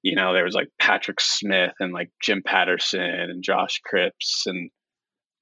you 0.02 0.16
know, 0.16 0.32
there 0.32 0.44
was 0.44 0.54
like 0.54 0.68
Patrick 0.78 1.20
Smith 1.20 1.74
and 1.80 1.92
like 1.92 2.10
Jim 2.22 2.42
Patterson 2.42 3.02
and 3.02 3.44
Josh 3.44 3.80
Cripps 3.84 4.46
and 4.46 4.70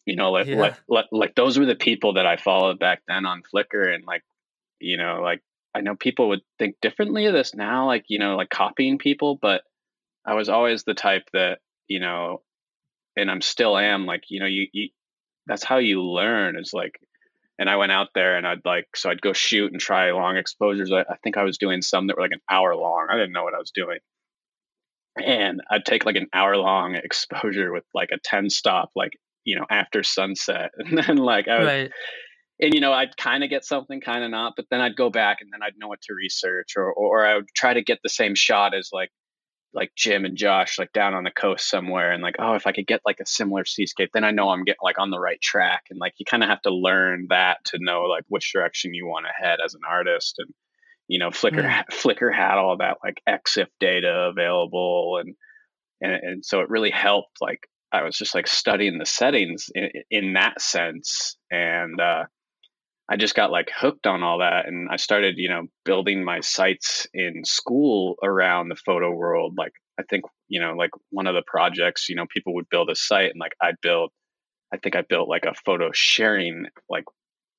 you 0.07 0.17
know, 0.17 0.33
like, 0.33 0.47
yeah. 0.47 0.57
like, 0.57 0.75
like 0.89 1.05
like 1.13 1.35
those 1.35 1.59
were 1.59 1.67
the 1.67 1.77
people 1.77 2.15
that 2.15 2.27
I 2.27 2.37
followed 2.39 2.79
back 2.79 3.03
then 3.07 3.27
on 3.27 3.43
Flickr 3.55 3.95
and 3.95 4.05
like, 4.07 4.23
you 4.81 4.97
know, 4.97 5.21
like 5.23 5.43
I 5.79 5.81
know 5.81 5.95
people 5.95 6.31
would 6.31 6.41
think 6.59 6.75
differently 6.83 7.27
of 7.27 7.33
this 7.33 7.55
now, 7.55 7.87
like, 7.87 8.05
you 8.09 8.19
know, 8.19 8.35
like 8.37 8.51
copying 8.51 8.99
people, 8.99 9.39
but 9.41 9.63
I 10.27 10.35
was 10.35 10.49
always 10.49 10.83
the 10.83 10.93
type 10.93 11.23
that, 11.33 11.61
you 11.87 12.01
know, 12.01 12.43
and 13.17 13.31
I'm 13.31 13.41
still 13.41 13.79
am 13.79 14.05
like, 14.05 14.25
you 14.29 14.41
know, 14.41 14.47
you, 14.47 14.67
you 14.73 14.89
that's 15.47 15.63
how 15.63 15.79
you 15.79 16.03
learn 16.03 16.59
is 16.59 16.73
like 16.75 16.99
and 17.61 17.71
I 17.71 17.77
went 17.77 17.93
out 17.93 18.09
there 18.13 18.37
and 18.37 18.47
I'd 18.47 18.65
like 18.65 18.89
so 18.97 19.09
I'd 19.09 19.23
go 19.23 19.33
shoot 19.33 19.71
and 19.71 19.81
try 19.81 20.11
long 20.11 20.37
exposures. 20.37 20.91
I, 20.91 21.03
I, 21.03 21.17
think 21.23 21.37
I 21.37 21.45
was 21.45 21.59
doing 21.59 21.81
some 21.81 22.09
that 22.09 22.17
were 22.17 22.23
like 22.23 22.33
an 22.33 22.43
hour 22.51 22.75
long. 22.75 23.07
I 23.09 23.15
didn't 23.17 23.33
know 23.33 23.45
what 23.45 23.55
I 23.55 23.59
was 23.59 23.71
doing. 23.71 23.99
and 25.25 25.61
I'd 25.71 25.85
take 25.85 26.05
like 26.05 26.17
an 26.17 26.27
hour 26.33 26.57
long 26.57 26.97
exposure 26.97 27.73
with 27.73 27.85
like 27.95 28.11
a 28.13 28.19
10 28.25 28.51
stop, 28.51 28.91
like, 28.97 29.13
you 29.45 29.57
know, 29.57 29.67
after 29.71 30.03
sunset. 30.03 30.73
And 30.79 30.99
then 30.99 31.19
like 31.19 31.47
I 31.47 31.59
would, 31.61 31.67
right. 31.67 31.93
And 32.61 32.75
you 32.75 32.81
know, 32.81 32.93
I'd 32.93 33.17
kind 33.17 33.45
of 33.45 33.51
get 33.51 33.65
something, 33.65 34.01
kind 34.01 34.25
of 34.25 34.31
not, 34.31 34.55
but 34.57 34.67
then 34.71 34.81
I'd 34.81 34.97
go 34.97 35.11
back 35.11 35.39
and 35.41 35.51
then 35.53 35.63
I'd 35.63 35.79
know 35.79 35.89
what 35.89 36.03
to 36.03 36.15
research 36.15 36.75
or, 36.77 36.93
or 36.93 37.27
I 37.27 37.37
would 37.37 37.49
try 37.55 37.75
to 37.75 37.83
get 37.83 37.99
the 38.03 38.09
same 38.09 38.35
shot 38.35 38.75
as 38.75 38.91
like, 38.93 39.11
like 39.75 39.93
Jim 39.97 40.25
and 40.25 40.37
Josh, 40.37 40.79
like 40.79 40.93
down 40.93 41.15
on 41.15 41.25
the 41.25 41.31
coast 41.31 41.69
somewhere. 41.69 42.11
And 42.11 42.23
like, 42.23 42.37
oh, 42.39 42.55
if 42.55 42.67
I 42.67 42.73
could 42.73 42.87
get 42.87 43.03
like 43.05 43.21
a 43.21 43.27
similar 43.27 43.65
seascape, 43.65 44.11
then 44.13 44.25
I 44.25 44.31
know 44.31 44.49
I'm 44.49 44.65
getting 44.65 44.79
like 44.83 44.99
on 44.99 45.11
the 45.11 45.21
right 45.21 45.41
track. 45.41 45.83
And 45.91 46.01
like, 46.01 46.15
you 46.19 46.25
kind 46.29 46.43
of 46.43 46.49
have 46.49 46.63
to 46.63 46.75
learn 46.75 47.27
that 47.29 47.59
to 47.67 47.79
know 47.79 48.03
like 48.03 48.25
which 48.29 48.53
direction 48.53 48.95
you 48.95 49.07
want 49.07 49.27
to 49.27 49.47
head 49.47 49.59
as 49.65 49.75
an 49.75 49.83
artist. 49.89 50.37
And, 50.39 50.53
you 51.09 51.19
know 51.19 51.31
flickr 51.31 51.65
mm. 51.65 51.85
flickr 51.91 52.33
had 52.33 52.59
all 52.59 52.77
that 52.77 52.99
like 53.03 53.21
exif 53.29 53.67
data 53.81 54.31
available 54.31 55.19
and, 55.21 55.35
and 56.01 56.13
and 56.13 56.45
so 56.45 56.61
it 56.61 56.69
really 56.69 56.91
helped 56.91 57.39
like 57.41 57.67
i 57.93 58.03
was 58.03 58.17
just 58.17 58.35
like 58.35 58.47
studying 58.47 58.99
the 58.99 59.07
settings 59.07 59.67
in, 59.75 59.89
in 60.11 60.33
that 60.35 60.61
sense 60.61 61.37
and 61.51 62.01
uh, 62.01 62.25
i 63.09 63.17
just 63.17 63.35
got 63.35 63.51
like 63.51 63.71
hooked 63.75 64.07
on 64.07 64.23
all 64.23 64.39
that 64.39 64.67
and 64.67 64.89
i 64.91 64.97
started 64.97 65.37
you 65.39 65.49
know 65.49 65.63
building 65.85 66.25
my 66.25 66.41
sites 66.41 67.07
in 67.15 67.45
school 67.45 68.17
around 68.23 68.69
the 68.69 68.77
photo 68.77 69.11
world 69.11 69.55
like 69.57 69.73
i 69.99 70.03
think 70.09 70.25
you 70.49 70.61
know 70.61 70.75
like 70.75 70.91
one 71.11 71.27
of 71.27 71.35
the 71.35 71.43
projects 71.47 72.09
you 72.09 72.15
know 72.15 72.27
people 72.35 72.55
would 72.55 72.69
build 72.71 72.91
a 72.91 72.95
site 72.95 73.31
and 73.31 73.41
like 73.41 73.53
i'd 73.63 73.81
build 73.83 74.11
i 74.73 74.77
think 74.77 74.97
i 74.97 75.03
built 75.03 75.29
like 75.29 75.45
a 75.45 75.55
photo 75.65 75.91
sharing 75.93 76.67
like 76.89 77.05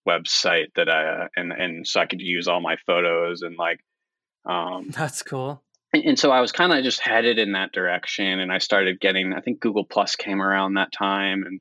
website 0.10 0.68
that 0.76 0.90
I 0.90 1.28
and 1.36 1.52
and 1.52 1.88
so 1.88 2.00
I 2.00 2.06
could 2.06 2.22
use 2.22 2.48
all 2.48 2.62
my 2.62 2.78
photos 2.86 3.42
and 3.42 3.56
like 3.58 3.80
um 4.46 4.90
that's 4.96 5.22
cool. 5.22 5.62
And, 5.94 6.04
and 6.06 6.20
so 6.20 6.32
I 6.32 6.42
was 6.42 6.52
kind 6.52 6.72
of 6.72 6.84
just 6.84 7.00
headed 7.00 7.40
in 7.40 7.54
that 7.54 7.72
direction 7.72 8.40
and 8.40 8.52
I 8.52 8.60
started 8.60 9.00
getting 9.00 9.34
I 9.34 9.42
think 9.42 9.60
Google 9.60 9.86
Plus 9.86 10.16
came 10.16 10.42
around 10.42 10.76
that 10.76 10.92
time 10.92 11.44
and 11.44 11.60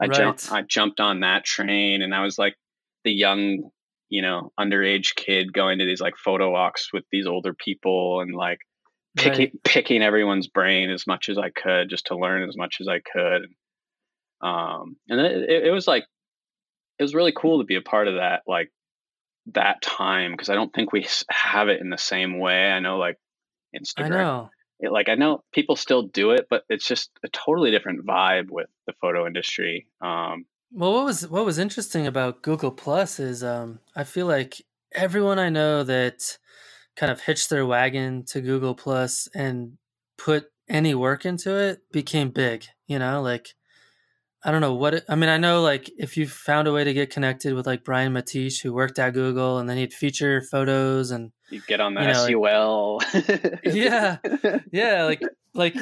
I 0.00 0.06
right. 0.06 0.16
jumped 0.16 0.52
I 0.52 0.62
jumped 0.62 1.00
on 1.00 1.20
that 1.20 1.44
train 1.44 2.02
and 2.02 2.14
I 2.14 2.22
was 2.22 2.38
like 2.38 2.54
the 3.06 3.12
young, 3.12 3.70
you 4.10 4.20
know, 4.20 4.52
underage 4.60 5.14
kid 5.14 5.52
going 5.52 5.78
to 5.78 5.86
these 5.86 6.00
like 6.00 6.16
photo 6.22 6.50
walks 6.50 6.92
with 6.92 7.04
these 7.10 7.26
older 7.26 7.54
people 7.54 8.20
and 8.20 8.34
like 8.34 8.58
picking 9.16 9.46
right. 9.46 9.64
picking 9.64 10.02
everyone's 10.02 10.48
brain 10.48 10.90
as 10.90 11.06
much 11.06 11.28
as 11.30 11.38
I 11.38 11.50
could 11.50 11.88
just 11.88 12.06
to 12.08 12.18
learn 12.18 12.46
as 12.46 12.56
much 12.56 12.76
as 12.80 12.88
I 12.88 13.00
could. 13.00 13.46
Um, 14.42 14.96
and 15.08 15.20
it, 15.20 15.66
it 15.66 15.70
was 15.72 15.86
like 15.86 16.04
it 16.98 17.02
was 17.02 17.14
really 17.14 17.32
cool 17.32 17.60
to 17.60 17.64
be 17.64 17.76
a 17.76 17.80
part 17.80 18.08
of 18.08 18.16
that 18.16 18.42
like 18.46 18.70
that 19.52 19.80
time 19.80 20.32
because 20.32 20.50
I 20.50 20.54
don't 20.54 20.74
think 20.74 20.92
we 20.92 21.06
have 21.30 21.68
it 21.68 21.80
in 21.80 21.88
the 21.88 21.96
same 21.96 22.40
way. 22.40 22.70
I 22.70 22.80
know 22.80 22.98
like 22.98 23.16
Instagram. 23.74 24.04
I 24.04 24.08
know. 24.08 24.50
It, 24.78 24.92
like 24.92 25.08
I 25.08 25.14
know 25.14 25.42
people 25.54 25.76
still 25.76 26.02
do 26.02 26.32
it, 26.32 26.48
but 26.50 26.64
it's 26.68 26.86
just 26.86 27.10
a 27.24 27.28
totally 27.28 27.70
different 27.70 28.04
vibe 28.04 28.50
with 28.50 28.68
the 28.86 28.92
photo 29.00 29.26
industry. 29.26 29.86
Um, 30.02 30.44
well, 30.72 30.92
what 30.92 31.04
was 31.04 31.28
what 31.28 31.44
was 31.44 31.58
interesting 31.58 32.06
about 32.06 32.42
Google 32.42 32.70
Plus 32.70 33.18
is 33.18 33.42
um, 33.42 33.80
I 33.94 34.04
feel 34.04 34.26
like 34.26 34.62
everyone 34.92 35.38
I 35.38 35.48
know 35.48 35.82
that 35.84 36.38
kind 36.96 37.12
of 37.12 37.20
hitched 37.20 37.50
their 37.50 37.66
wagon 37.66 38.24
to 38.26 38.40
Google 38.40 38.74
Plus 38.74 39.28
and 39.34 39.78
put 40.16 40.46
any 40.68 40.94
work 40.94 41.24
into 41.24 41.54
it 41.56 41.80
became 41.92 42.30
big. 42.30 42.64
You 42.86 42.98
know, 42.98 43.22
like 43.22 43.54
I 44.44 44.50
don't 44.50 44.60
know 44.60 44.74
what 44.74 44.94
it, 44.94 45.04
I 45.08 45.16
mean. 45.16 45.28
I 45.28 45.38
know 45.38 45.62
like 45.62 45.90
if 45.98 46.16
you 46.16 46.26
found 46.26 46.68
a 46.68 46.72
way 46.72 46.84
to 46.84 46.92
get 46.92 47.10
connected 47.10 47.54
with 47.54 47.66
like 47.66 47.84
Brian 47.84 48.12
Matiash, 48.12 48.62
who 48.62 48.72
worked 48.72 48.98
at 48.98 49.14
Google, 49.14 49.58
and 49.58 49.68
then 49.68 49.76
he'd 49.76 49.92
feature 49.92 50.40
photos 50.40 51.10
and 51.10 51.32
you 51.50 51.62
get 51.66 51.80
on 51.80 51.94
the 51.94 52.02
you 52.02 52.06
know, 52.08 52.26
SUL. 52.26 53.00
Like, 53.12 53.60
yeah, 53.64 54.18
yeah. 54.72 55.04
Like 55.04 55.22
like 55.54 55.74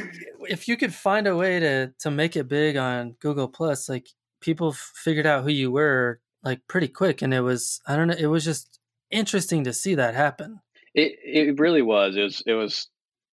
if 0.49 0.69
you 0.69 0.77
could 0.77 0.95
find 0.95 1.27
a 1.27 1.37
way 1.37 1.61
to 1.61 1.93
to 2.01 2.11
make 2.11 2.37
it 2.37 2.49
big 2.49 2.77
on 2.77 3.17
Google 3.21 3.49
Plus, 3.49 3.89
like 3.89 4.09
people 4.45 4.73
figured 4.73 5.27
out 5.27 5.43
who 5.43 5.51
you 5.51 5.71
were 5.71 6.21
like 6.43 6.61
pretty 6.69 6.89
quick, 6.89 7.23
and 7.23 7.33
it 7.33 7.41
was 7.41 7.81
I 7.87 7.97
don't 7.97 8.09
know. 8.09 8.17
It 8.19 8.27
was 8.27 8.45
just 8.45 8.79
interesting 9.11 9.65
to 9.65 9.73
see 9.73 9.95
that 9.95 10.15
happen. 10.15 10.61
It 10.95 11.19
it 11.25 11.59
really 11.59 11.83
was. 11.83 12.17
It 12.17 12.23
was 12.23 12.43
it 12.47 12.53
was 12.53 12.89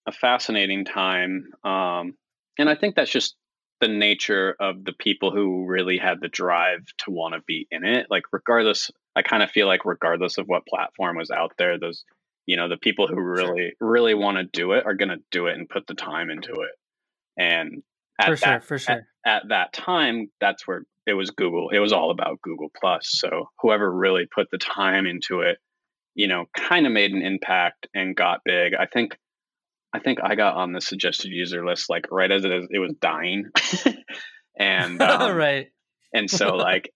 a 0.06 0.12
fascinating 0.12 0.84
time, 0.84 1.50
um, 1.62 2.14
and 2.58 2.68
I 2.68 2.74
think 2.74 2.96
that's 2.96 3.10
just 3.10 3.36
the 3.80 3.88
nature 3.88 4.54
of 4.60 4.84
the 4.84 4.92
people 4.92 5.32
who 5.32 5.66
really 5.66 5.98
had 5.98 6.20
the 6.20 6.28
drive 6.28 6.86
to 6.98 7.10
want 7.10 7.34
to 7.34 7.40
be 7.46 7.66
in 7.70 7.84
it. 7.84 8.06
Like, 8.08 8.22
regardless, 8.32 8.92
I 9.16 9.22
kind 9.22 9.42
of 9.42 9.50
feel 9.50 9.66
like, 9.66 9.84
regardless 9.84 10.38
of 10.38 10.46
what 10.46 10.66
platform 10.66 11.16
was 11.16 11.32
out 11.32 11.52
there, 11.58 11.80
those, 11.80 12.04
you 12.46 12.56
know, 12.56 12.68
the 12.68 12.76
people 12.76 13.08
who 13.08 13.20
really, 13.20 13.72
sure. 13.80 13.90
really 13.90 14.14
want 14.14 14.38
to 14.38 14.44
do 14.44 14.72
it 14.72 14.86
are 14.86 14.94
going 14.94 15.08
to 15.08 15.20
do 15.32 15.48
it 15.48 15.58
and 15.58 15.68
put 15.68 15.88
the 15.88 15.94
time 15.94 16.30
into 16.30 16.52
it. 16.52 16.70
And 17.36 17.82
at 18.20 18.26
for 18.26 18.36
that, 18.36 18.38
sure, 18.38 18.60
for 18.60 18.78
sure. 18.78 18.94
At, 19.26 19.32
at 19.36 19.42
that 19.48 19.72
time, 19.72 20.30
that's 20.40 20.64
where 20.64 20.84
it 21.06 21.14
was 21.14 21.30
Google. 21.30 21.70
It 21.70 21.78
was 21.78 21.92
all 21.92 22.10
about 22.10 22.40
Google 22.42 22.70
Plus. 22.80 23.08
So 23.10 23.48
whoever 23.60 23.90
really 23.90 24.26
put 24.32 24.48
the 24.50 24.58
time 24.58 25.06
into 25.06 25.40
it, 25.40 25.58
you 26.14 26.28
know, 26.28 26.44
kind 26.56 26.86
of 26.86 26.92
made 26.92 27.12
an 27.12 27.22
impact 27.22 27.88
and 27.94 28.14
got 28.14 28.40
big. 28.44 28.74
I 28.74 28.86
think 28.86 29.16
I 29.92 29.98
think 29.98 30.18
I 30.22 30.34
got 30.34 30.54
on 30.54 30.72
the 30.72 30.80
suggested 30.80 31.30
user 31.30 31.66
list 31.66 31.90
like 31.90 32.06
right 32.10 32.30
as 32.30 32.44
it, 32.44 32.52
it 32.70 32.78
was 32.78 32.94
dying, 33.00 33.46
and 34.58 35.00
um, 35.02 35.36
right, 35.36 35.68
and 36.14 36.30
so 36.30 36.56
like, 36.56 36.92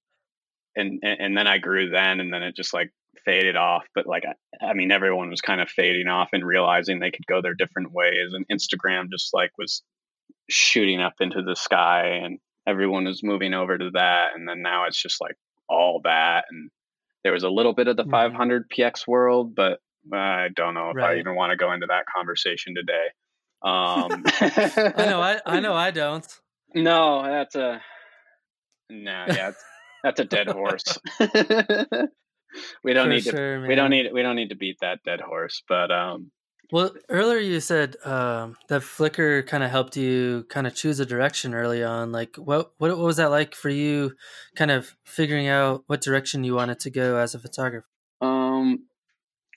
and, 0.75 1.01
and 1.03 1.21
and 1.21 1.37
then 1.37 1.47
I 1.47 1.59
grew 1.59 1.91
then, 1.91 2.21
and 2.21 2.33
then 2.33 2.43
it 2.43 2.57
just 2.57 2.73
like 2.73 2.91
faded 3.25 3.57
off. 3.57 3.85
But 3.95 4.07
like, 4.07 4.25
I, 4.25 4.67
I 4.67 4.75
mean, 4.75 4.91
everyone 4.91 5.29
was 5.29 5.43
kind 5.43 5.61
of 5.61 5.69
fading 5.69 6.09
off 6.09 6.31
and 6.33 6.45
realizing 6.45 6.99
they 6.99 7.11
could 7.11 7.27
go 7.27 7.43
their 7.43 7.55
different 7.55 7.93
ways, 7.93 8.33
and 8.33 8.47
Instagram 8.49 9.11
just 9.11 9.35
like 9.35 9.51
was 9.59 9.83
shooting 10.49 11.01
up 11.01 11.15
into 11.21 11.43
the 11.43 11.57
sky, 11.57 12.21
and 12.23 12.39
everyone 12.67 13.05
was 13.05 13.23
moving 13.23 13.55
over 13.55 13.77
to 13.77 13.91
that, 13.95 14.31
and 14.35 14.49
then 14.49 14.63
now 14.63 14.87
it's 14.87 15.01
just 15.01 15.21
like 15.21 15.37
all 15.69 16.01
that, 16.05 16.45
and 16.51 16.71
there 17.25 17.33
was 17.33 17.43
a 17.43 17.51
little 17.51 17.75
bit 17.75 17.89
of 17.89 17.97
the 17.97 18.05
mm-hmm. 18.05 18.13
500 18.13 18.71
px 18.71 19.07
world, 19.07 19.55
but 19.55 19.81
I 20.13 20.49
don't 20.55 20.75
know 20.75 20.91
if 20.91 20.97
right. 20.97 21.17
I 21.17 21.19
even 21.19 21.35
want 21.35 21.51
to 21.51 21.57
go 21.57 21.73
into 21.73 21.87
that 21.87 22.05
conversation 22.15 22.75
today. 22.75 23.07
Um, 23.63 24.23
I 24.39 25.07
know, 25.09 25.21
I, 25.21 25.41
I 25.47 25.61
know, 25.61 25.73
I 25.89 25.91
don't. 25.91 26.25
No, 26.75 27.23
that's 27.25 27.55
a 27.55 27.81
no. 28.91 29.25
Yeah, 29.29 29.53
that's 30.05 30.21
a 30.21 30.25
dead 30.25 30.47
horse. 30.47 30.85
we 31.19 32.93
don't 32.93 33.07
For 33.07 33.09
need 33.09 33.25
to. 33.25 33.65
We 33.67 33.75
don't 33.75 33.91
need. 33.91 34.13
We 34.13 34.23
don't 34.23 34.37
need 34.37 34.51
to 34.51 34.57
beat 34.57 34.77
that 34.83 35.01
dead 35.05 35.23
horse. 35.23 35.63
But 35.67 35.91
um, 35.91 36.31
well, 36.73 36.91
earlier 37.09 37.39
you 37.39 37.61
said 37.61 37.97
um, 38.05 38.57
that 38.69 38.83
Flickr 38.83 39.47
kind 39.47 39.63
of 39.63 39.71
helped 39.71 39.97
you 39.97 40.47
kind 40.49 40.67
of 40.67 40.75
choose 40.75 41.01
a 41.01 41.07
direction 41.07 41.55
early 41.55 41.83
on. 41.83 42.13
Like, 42.13 42.37
what, 42.37 42.73
what 42.79 42.91
what 42.97 43.05
was 43.05 43.17
that 43.17 43.31
like 43.31 43.55
for 43.55 43.69
you? 43.69 44.15
Kind 44.57 44.71
of 44.71 44.95
figuring 45.05 45.49
out 45.49 45.85
what 45.87 46.01
direction 46.01 46.45
you 46.45 46.55
wanted 46.55 46.81
to 46.81 46.91
go 46.91 47.17
as 47.19 47.35
a 47.35 47.39
photographer. 47.39 47.87
Um, 48.21 48.87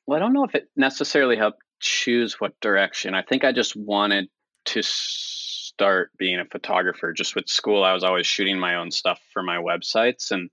well, 0.05 0.17
I 0.17 0.19
don't 0.19 0.33
know 0.33 0.43
if 0.43 0.55
it 0.55 0.69
necessarily 0.75 1.37
helped 1.37 1.61
choose 1.79 2.39
what 2.39 2.59
direction. 2.59 3.13
I 3.13 3.21
think 3.21 3.43
I 3.43 3.51
just 3.51 3.75
wanted 3.75 4.27
to 4.65 4.81
start 4.83 6.11
being 6.17 6.39
a 6.39 6.45
photographer. 6.45 7.13
Just 7.13 7.35
with 7.35 7.47
school, 7.47 7.83
I 7.83 7.93
was 7.93 8.03
always 8.03 8.27
shooting 8.27 8.59
my 8.59 8.75
own 8.75 8.91
stuff 8.91 9.19
for 9.33 9.41
my 9.41 9.57
websites, 9.57 10.31
and 10.31 10.49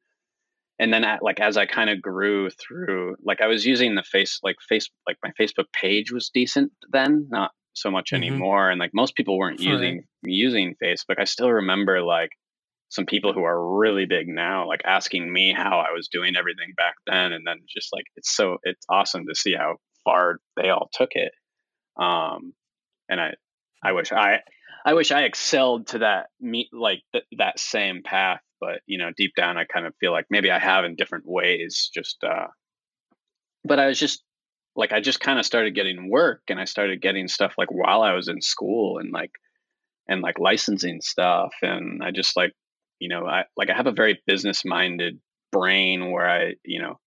and 0.78 0.92
then 0.92 1.04
at, 1.04 1.23
like 1.23 1.40
as 1.40 1.56
I 1.56 1.66
kind 1.66 1.90
of 1.90 2.02
grew 2.02 2.50
through, 2.50 3.16
like 3.25 3.40
I 3.40 3.47
was 3.47 3.64
using 3.64 3.95
the 3.95 4.02
face, 4.02 4.40
like 4.42 4.56
face, 4.68 4.88
like 5.06 5.16
my 5.23 5.30
Facebook 5.40 5.73
page 5.73 6.12
was 6.12 6.30
decent 6.33 6.73
then, 6.90 7.28
not 7.30 7.52
so 7.73 7.90
much 7.90 8.11
mm-hmm. 8.11 8.23
anymore. 8.23 8.71
And 8.71 8.78
like 8.78 8.92
most 8.92 9.14
people 9.14 9.38
weren't 9.38 9.61
using 9.61 10.04
using 10.23 10.75
Facebook. 10.83 11.18
I 11.18 11.25
still 11.25 11.50
remember 11.50 12.02
like 12.02 12.30
some 12.88 13.06
people 13.06 13.33
who 13.33 13.42
are 13.42 13.78
really 13.78 14.06
big 14.06 14.28
now 14.28 14.66
like 14.66 14.80
asking 14.85 15.30
me 15.33 15.52
how 15.52 15.78
I 15.78 15.92
was 15.92 16.09
doing 16.09 16.37
everything 16.37 16.73
back 16.76 16.95
then 17.06 17.33
and 17.33 17.47
then 17.47 17.61
just 17.68 17.88
like 17.92 18.04
it's 18.16 18.35
so 18.35 18.59
it's 18.62 18.87
awesome 18.88 19.25
to 19.26 19.35
see 19.35 19.54
how 19.54 19.76
far 20.04 20.38
they 20.56 20.71
all 20.71 20.88
took 20.92 21.11
it 21.12 21.33
um 22.00 22.52
and 23.09 23.21
I 23.21 23.35
I 23.83 23.92
wish 23.92 24.12
I 24.12 24.40
I 24.85 24.95
wish 24.95 25.11
I 25.11 25.23
excelled 25.23 25.88
to 25.88 25.99
that 25.99 26.26
meet 26.40 26.68
like 26.73 27.02
th- 27.12 27.25
that 27.38 27.59
same 27.59 28.02
path 28.04 28.40
but 28.60 28.80
you 28.86 28.98
know 28.98 29.10
deep 29.16 29.32
down 29.36 29.56
I 29.56 29.64
kind 29.64 29.86
of 29.86 29.94
feel 30.00 30.12
like 30.12 30.26
maybe 30.30 30.50
I 30.50 30.58
have 30.58 30.84
in 30.84 30.96
different 30.96 31.25
ways 31.26 31.90
just 31.94 32.16
uh 32.25 32.46
but 33.64 33.78
I 33.78 33.86
was 33.86 33.98
just 33.98 34.22
like 34.75 34.92
I 34.92 35.00
just 35.00 35.20
kind 35.20 35.38
of 35.38 35.46
started 35.46 35.75
getting 35.75 36.10
work 36.10 36.42
and 36.48 36.60
I 36.60 36.64
started 36.64 37.00
getting 37.00 37.28
stuff 37.28 37.54
like 37.58 37.70
while 37.70 38.02
I 38.02 38.12
was 38.12 38.28
in 38.28 38.40
school 38.40 38.98
and 38.98 39.12
like 39.12 39.32
and 40.08 40.20
like 40.20 40.38
licensing 40.38 41.00
stuff 41.00 41.54
and 41.62 42.02
I 42.02 42.10
just 42.10 42.36
like 42.36 42.52
you 42.98 43.08
know 43.08 43.26
i 43.26 43.44
like 43.56 43.70
i 43.70 43.75
have 43.75 43.86
a 43.86 43.92
very 43.92 44.20
business 44.26 44.64
minded 44.64 45.18
brain 45.52 46.10
where 46.10 46.28
i 46.28 46.54
you 46.64 46.80
know 46.80 46.98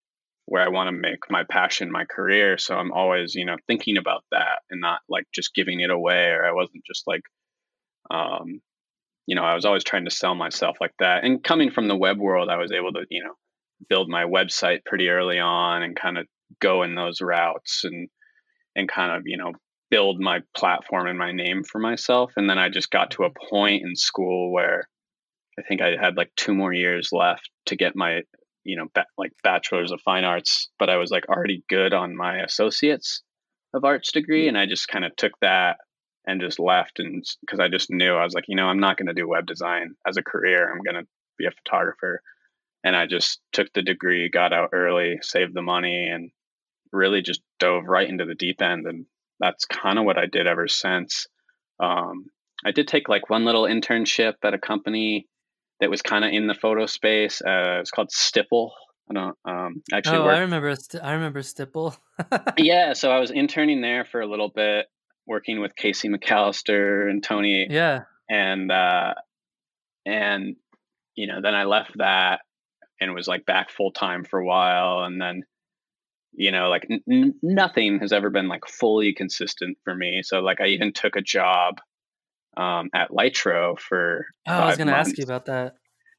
where 0.46 0.64
i 0.64 0.70
want 0.70 0.88
to 0.88 0.92
make 0.92 1.20
my 1.30 1.44
passion 1.50 1.92
my 1.92 2.06
career 2.06 2.58
so 2.58 2.76
i'm 2.76 2.92
always 2.92 3.36
you 3.36 3.46
know 3.46 3.56
thinking 3.68 3.98
about 3.98 4.24
that 4.32 4.62
and 4.70 4.82
not 4.82 5.00
like 5.10 5.26
just 5.34 5.54
giving 5.54 5.80
it 5.80 5.90
away 5.90 6.28
or 6.28 6.46
i 6.46 6.52
wasn't 6.52 6.84
just 6.86 7.04
like 7.08 7.22
um 8.12 8.62
you 9.30 9.36
know 9.36 9.44
i 9.44 9.56
was 9.56 9.66
always 9.66 9.84
trying 9.84 10.06
to 10.06 10.12
sell 10.12 10.36
myself 10.36 10.78
like 10.82 10.94
that 11.00 11.24
and 11.24 11.44
coming 11.44 11.72
from 11.72 11.88
the 11.88 11.96
web 11.96 12.18
world 12.20 12.50
i 12.50 12.58
was 12.58 12.72
able 12.72 12.92
to 12.92 13.06
you 13.10 13.24
know 13.24 13.34
build 13.88 14.10
my 14.10 14.26
website 14.26 14.84
pretty 14.86 15.08
early 15.08 15.40
on 15.40 15.84
and 15.84 15.96
kind 15.96 16.18
of 16.18 16.26
go 16.60 16.84
in 16.84 16.96
those 16.96 17.22
routes 17.22 17.84
and 17.84 18.10
and 18.76 18.90
kind 18.90 19.16
of 19.16 19.24
you 19.26 19.38
know 19.38 19.54
build 19.90 20.20
my 20.20 20.40
platform 20.56 21.08
and 21.08 21.18
my 21.18 21.32
name 21.32 21.64
for 21.64 21.80
myself. 21.80 22.32
And 22.36 22.50
then 22.50 22.58
I 22.58 22.70
just 22.70 22.92
got 22.92 23.12
to 23.12 23.24
a 23.24 23.30
mm-hmm. 23.30 23.50
point 23.50 23.84
in 23.84 23.96
school 23.96 24.52
where 24.52 24.88
I 25.58 25.64
think 25.64 25.82
I 25.82 25.96
had 26.00 26.18
like 26.18 26.32
two 26.36 26.54
more 26.54 26.74
years 26.74 27.10
left 27.12 27.50
to 27.68 27.76
get 27.76 27.96
my, 27.96 28.22
you 28.64 28.78
know, 28.78 28.88
ba- 28.94 29.06
like 29.18 29.32
bachelor's 29.44 29.92
of 29.92 30.02
fine 30.06 30.24
arts, 30.24 30.70
but 30.80 30.90
I 30.90 30.98
was 30.98 31.12
like 31.12 31.28
already 31.28 31.64
good 31.70 31.94
on 31.94 32.16
my 32.16 32.40
associates 32.42 33.24
of 33.74 33.84
arts 33.84 34.12
degree. 34.12 34.48
And 34.48 34.58
I 34.58 34.66
just 34.66 34.88
kind 34.88 35.06
of 35.06 35.16
took 35.16 35.34
that 35.42 35.78
and 36.30 36.40
just 36.40 36.60
left. 36.60 37.00
And 37.00 37.26
because 37.42 37.60
I 37.60 37.68
just 37.70 37.90
knew 37.90 38.14
I 38.14 38.24
was 38.24 38.36
like, 38.36 38.46
you 38.48 38.56
know, 38.56 38.68
I'm 38.68 38.80
not 38.80 38.98
going 38.98 39.08
to 39.08 39.14
do 39.14 39.28
web 39.28 39.48
design 39.48 39.96
as 40.08 40.18
a 40.18 40.24
career. 40.24 40.72
I'm 40.72 40.84
going 40.84 41.04
to 41.04 41.10
be 41.38 41.48
a 41.48 41.52
photographer. 41.52 42.22
And 42.84 42.96
I 42.96 43.08
just 43.08 43.40
took 43.52 43.74
the 43.74 43.82
degree, 43.82 44.30
got 44.30 44.54
out 44.54 44.70
early, 44.72 45.18
saved 45.22 45.56
the 45.56 45.64
money, 45.64 46.08
and 46.08 46.30
really 46.92 47.24
just 47.24 47.42
dove 47.60 47.86
right 47.88 48.08
into 48.08 48.26
the 48.26 48.36
deep 48.36 48.62
end. 48.62 48.86
And 48.86 49.06
that's 49.40 49.66
kind 49.66 49.98
of 49.98 50.06
what 50.06 50.20
I 50.20 50.28
did 50.28 50.46
ever 50.46 50.68
since. 50.68 51.26
Um, 51.80 52.26
I 52.64 52.72
did 52.72 52.88
take 52.88 53.10
like 53.10 53.30
one 53.30 53.44
little 53.44 53.64
internship 53.64 54.36
at 54.44 54.54
a 54.54 54.60
company 54.60 55.28
that 55.80 55.90
was 55.90 56.02
kind 56.02 56.24
of 56.24 56.32
in 56.32 56.46
the 56.46 56.54
photo 56.54 56.86
space. 56.86 57.42
Uh, 57.42 57.78
was 57.80 57.92
called 57.92 58.12
Stipple. 58.12 58.74
I 59.10 59.14
don't 59.14 59.38
um, 59.46 59.82
actually. 59.92 60.18
Oh, 60.18 60.26
work. 60.26 60.36
I 60.36 60.40
remember. 60.42 60.76
I 61.02 61.14
remember 61.14 61.42
Stipple. 61.42 61.96
yeah, 62.58 62.94
so 62.94 63.12
I 63.12 63.20
was 63.20 63.32
interning 63.32 63.82
there 63.82 64.06
for 64.06 64.22
a 64.22 64.28
little 64.28 64.50
bit, 64.50 64.86
working 65.30 65.62
with 65.62 65.76
Casey 65.76 66.10
McAllister 66.10 67.10
and 67.10 67.24
Tony. 67.24 67.68
Yeah, 67.70 68.02
and 68.30 68.70
uh, 68.70 69.14
and 70.06 70.58
you 71.16 71.28
know, 71.28 71.40
then 71.42 71.54
I 71.56 71.64
left 71.64 71.98
that 71.98 72.42
and 73.00 73.14
was 73.14 73.28
like 73.28 73.46
back 73.46 73.70
full 73.70 73.92
time 73.92 74.26
for 74.26 74.40
a 74.40 74.46
while, 74.46 75.04
and 75.06 75.22
then 75.22 75.44
you 76.34 76.52
know, 76.52 76.70
like 76.70 76.88
n- 76.90 77.36
nothing 77.42 78.00
has 78.00 78.12
ever 78.12 78.30
been 78.30 78.48
like 78.48 78.66
fully 78.68 79.14
consistent 79.14 79.78
for 79.84 79.96
me. 79.96 80.22
So 80.24 80.40
like 80.40 80.60
I 80.60 80.68
even 80.68 80.92
took 80.92 81.16
a 81.16 81.22
job 81.22 81.80
um, 82.58 82.90
at 82.94 83.12
Lytro 83.12 83.80
for. 83.80 84.26
Oh, 84.48 84.54
I 84.54 84.66
was 84.68 84.78
going 84.78 84.88
to 84.88 84.96
ask 84.96 85.18
you 85.18 85.24
about 85.24 85.46
that. 85.46 85.76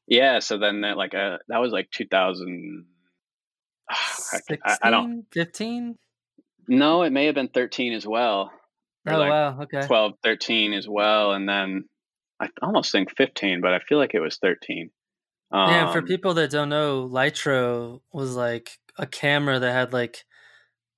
Yeah, 0.07 0.39
so 0.39 0.57
then 0.57 0.81
that 0.81 0.97
like 0.97 1.13
uh, 1.13 1.37
that 1.49 1.59
was 1.59 1.71
like 1.71 1.89
2000. 1.91 2.85
16, 3.93 4.57
I, 4.65 4.77
I 4.83 4.89
don't 4.89 5.25
15. 5.31 5.97
No, 6.67 7.03
it 7.03 7.11
may 7.11 7.25
have 7.25 7.35
been 7.35 7.49
13 7.49 7.93
as 7.93 8.07
well. 8.07 8.51
Oh 9.07 9.17
like 9.17 9.29
wow, 9.29 9.61
okay. 9.61 9.85
12, 9.85 10.13
13 10.23 10.73
as 10.73 10.87
well, 10.87 11.31
and 11.31 11.49
then 11.49 11.85
I 12.39 12.49
almost 12.61 12.91
think 12.91 13.15
15, 13.17 13.61
but 13.61 13.73
I 13.73 13.79
feel 13.79 13.97
like 13.97 14.13
it 14.13 14.19
was 14.19 14.37
13. 14.37 14.91
Um, 15.51 15.69
yeah, 15.69 15.91
for 15.91 16.01
people 16.01 16.33
that 16.35 16.51
don't 16.51 16.69
know, 16.69 17.07
Lytro 17.07 18.01
was 18.13 18.35
like 18.35 18.79
a 18.97 19.05
camera 19.05 19.59
that 19.59 19.71
had 19.71 19.93
like 19.93 20.23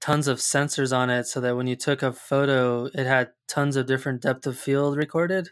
tons 0.03 0.27
of 0.27 0.39
sensors 0.39 0.95
on 0.95 1.09
it 1.09 1.25
so 1.25 1.39
that 1.39 1.55
when 1.55 1.65
you 1.65 1.77
took 1.77 2.03
a 2.03 2.11
photo 2.11 2.89
it 2.93 3.05
had 3.05 3.29
tons 3.47 3.77
of 3.77 3.85
different 3.85 4.21
depth 4.21 4.45
of 4.45 4.59
field 4.59 4.97
recorded 4.97 5.51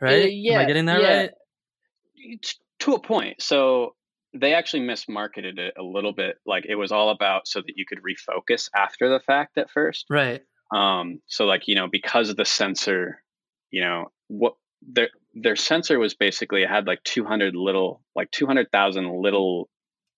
right 0.00 0.26
uh, 0.26 0.28
yeah 0.28 0.52
am 0.52 0.60
i 0.60 0.64
getting 0.66 0.84
that 0.84 1.02
yeah. 1.02 1.16
right 1.16 2.56
to 2.78 2.94
a 2.94 3.00
point 3.00 3.42
so 3.42 3.96
they 4.34 4.54
actually 4.54 4.86
mismarketed 4.86 5.58
it 5.58 5.74
a 5.76 5.82
little 5.82 6.12
bit 6.12 6.36
like 6.46 6.64
it 6.68 6.76
was 6.76 6.92
all 6.92 7.10
about 7.10 7.48
so 7.48 7.60
that 7.60 7.72
you 7.74 7.84
could 7.84 7.98
refocus 8.04 8.70
after 8.72 9.08
the 9.08 9.18
fact 9.18 9.58
at 9.58 9.68
first 9.68 10.06
right 10.08 10.42
um 10.74 11.20
so 11.26 11.44
like 11.44 11.68
you 11.68 11.74
know 11.74 11.88
because 11.90 12.28
of 12.30 12.36
the 12.36 12.44
sensor 12.44 13.22
you 13.70 13.80
know 13.82 14.06
what 14.28 14.54
their 14.82 15.08
their 15.34 15.56
sensor 15.56 15.98
was 15.98 16.14
basically 16.14 16.62
it 16.62 16.68
had 16.68 16.86
like 16.86 17.02
200 17.04 17.54
little 17.54 18.02
like 18.14 18.30
200,000 18.30 19.22
little 19.22 19.68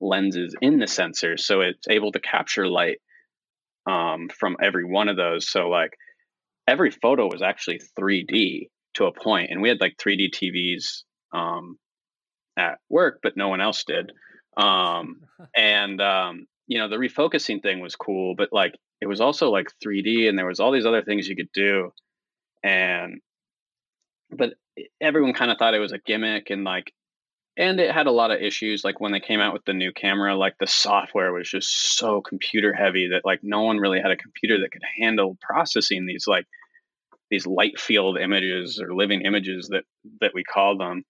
lenses 0.01 0.55
in 0.61 0.79
the 0.79 0.87
sensor, 0.87 1.37
so 1.37 1.61
it's 1.61 1.88
able 1.88 2.12
to 2.12 2.21
capture 2.21 2.67
light 2.69 2.99
um, 3.88 4.29
from 4.38 4.57
every 4.62 4.85
one 4.85 5.09
of 5.09 5.17
those. 5.17 5.49
So 5.49 5.69
like 5.69 5.97
every 6.67 6.90
photo 6.90 7.27
was 7.27 7.43
actually 7.43 7.81
3D 7.99 8.69
to 8.95 9.07
a 9.07 9.12
point, 9.12 9.51
and 9.51 9.62
we 9.62 9.69
had 9.69 9.81
like 9.81 9.97
3D 9.97 10.31
TVs 10.31 11.03
um, 11.33 11.79
at 12.59 12.79
work, 12.88 13.21
but 13.23 13.37
no 13.37 13.49
one 13.49 13.61
else 13.61 13.85
did. 13.85 14.12
Um, 14.57 15.23
and 15.57 16.01
um, 16.01 16.47
you 16.69 16.79
know 16.79 16.88
the 16.88 16.95
refocusing 16.95 17.61
thing 17.61 17.81
was 17.81 17.97
cool, 17.97 18.37
but 18.37 18.51
like 18.53 18.77
it 19.05 19.07
was 19.07 19.21
also 19.21 19.51
like 19.51 19.69
3D, 19.85 20.31
and 20.31 20.38
there 20.38 20.47
was 20.47 20.61
all 20.61 20.73
these 20.73 20.87
other 20.87 21.03
things 21.03 21.29
you 21.29 21.37
could 21.37 21.53
do, 21.53 21.93
and 22.62 23.21
but 24.31 24.55
everyone 24.99 25.35
kind 25.35 25.51
of 25.51 25.59
thought 25.59 25.75
it 25.75 25.79
was 25.79 25.93
a 25.93 25.99
gimmick, 25.99 26.49
and 26.49 26.64
like 26.64 26.90
and 27.59 27.79
it 27.79 27.93
had 27.93 28.07
a 28.07 28.12
lot 28.12 28.31
of 28.31 28.40
issues 28.40 28.83
like 28.83 29.01
when 29.01 29.12
they 29.12 29.21
came 29.21 29.40
out 29.40 29.53
with 29.53 29.64
the 29.67 29.75
new 29.75 29.93
camera 29.93 30.35
like 30.35 30.55
the 30.59 30.67
software 30.67 31.35
was 31.35 31.49
just 31.49 31.97
so 31.97 32.23
computer 32.23 32.73
heavy 32.73 33.11
that 33.12 33.27
like 33.27 33.40
no 33.43 33.62
one 33.62 33.77
really 33.77 34.01
had 34.01 34.11
a 34.11 34.17
computer 34.17 34.59
that 34.59 34.73
could 34.73 34.83
handle 34.99 35.37
processing 35.40 36.07
these 36.07 36.27
like 36.27 36.47
these 37.31 37.47
light 37.47 37.79
field 37.79 38.19
images 38.19 38.81
or 38.81 38.95
living 38.95 39.21
images 39.21 39.69
that 39.69 39.85
that 40.23 40.33
we 40.33 40.43
call 40.43 40.79
them 40.79 41.05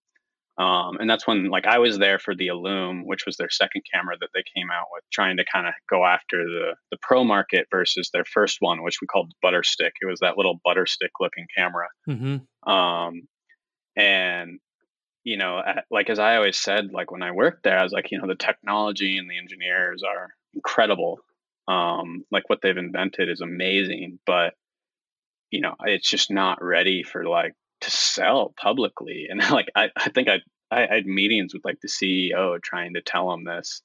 um, 0.56 0.98
and 0.98 1.08
that's 1.08 1.26
when 1.26 1.48
like 1.50 1.66
i 1.66 1.78
was 1.78 1.98
there 1.98 2.18
for 2.18 2.34
the 2.34 2.48
Illum 2.48 3.06
which 3.06 3.26
was 3.26 3.36
their 3.36 3.50
second 3.50 3.82
camera 3.92 4.16
that 4.20 4.30
they 4.34 4.42
came 4.54 4.70
out 4.70 4.86
with 4.92 5.04
trying 5.12 5.36
to 5.36 5.44
kind 5.52 5.66
of 5.66 5.74
go 5.90 6.04
after 6.04 6.44
the 6.44 6.74
the 6.90 6.98
pro 7.02 7.24
market 7.24 7.66
versus 7.70 8.10
their 8.12 8.24
first 8.24 8.58
one 8.60 8.82
which 8.82 8.98
we 9.00 9.06
called 9.06 9.32
butter 9.42 9.62
stick 9.62 9.92
it 10.00 10.06
was 10.06 10.20
that 10.20 10.36
little 10.36 10.60
butter 10.64 10.86
stick 10.86 11.10
looking 11.20 11.46
camera 11.56 11.88
mm-hmm. 12.08 12.70
um, 12.70 13.22
and 13.96 14.58
you 15.24 15.38
know, 15.38 15.62
like 15.90 16.10
as 16.10 16.18
I 16.18 16.36
always 16.36 16.58
said, 16.58 16.92
like 16.92 17.10
when 17.10 17.22
I 17.22 17.32
worked 17.32 17.64
there, 17.64 17.78
I 17.78 17.82
was 17.82 17.92
like, 17.92 18.10
you 18.10 18.18
know, 18.18 18.26
the 18.26 18.34
technology 18.34 19.16
and 19.16 19.28
the 19.28 19.38
engineers 19.38 20.02
are 20.02 20.28
incredible. 20.52 21.18
Um, 21.66 22.24
like 22.30 22.48
what 22.48 22.60
they've 22.62 22.76
invented 22.76 23.30
is 23.30 23.40
amazing, 23.40 24.18
but 24.26 24.52
you 25.50 25.62
know, 25.62 25.74
it's 25.84 26.08
just 26.08 26.30
not 26.30 26.62
ready 26.62 27.02
for 27.02 27.24
like 27.24 27.54
to 27.84 27.90
sell 27.90 28.54
publicly. 28.60 29.26
And 29.30 29.40
like 29.50 29.66
I, 29.74 29.90
I 29.96 30.08
think 30.10 30.28
I, 30.28 30.40
I 30.70 30.86
had 30.92 31.06
meetings 31.06 31.54
with 31.54 31.64
like 31.64 31.80
the 31.80 31.88
CEO 31.88 32.60
trying 32.62 32.94
to 32.94 33.02
tell 33.02 33.32
him 33.32 33.44
this. 33.44 33.82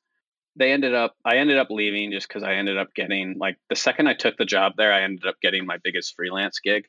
They 0.56 0.72
ended 0.72 0.94
up, 0.94 1.16
I 1.24 1.38
ended 1.38 1.58
up 1.58 1.70
leaving 1.70 2.12
just 2.12 2.28
because 2.28 2.44
I 2.44 2.56
ended 2.56 2.78
up 2.78 2.94
getting 2.94 3.38
like 3.38 3.58
the 3.70 3.76
second 3.76 4.08
I 4.08 4.14
took 4.14 4.38
the 4.38 4.46
job 4.46 4.74
there, 4.78 4.92
I 4.92 5.04
ended 5.04 5.26
up 5.26 5.36
getting 5.42 5.66
my 5.66 5.78
biggest 5.78 6.16
freelance 6.16 6.60
gig 6.60 6.86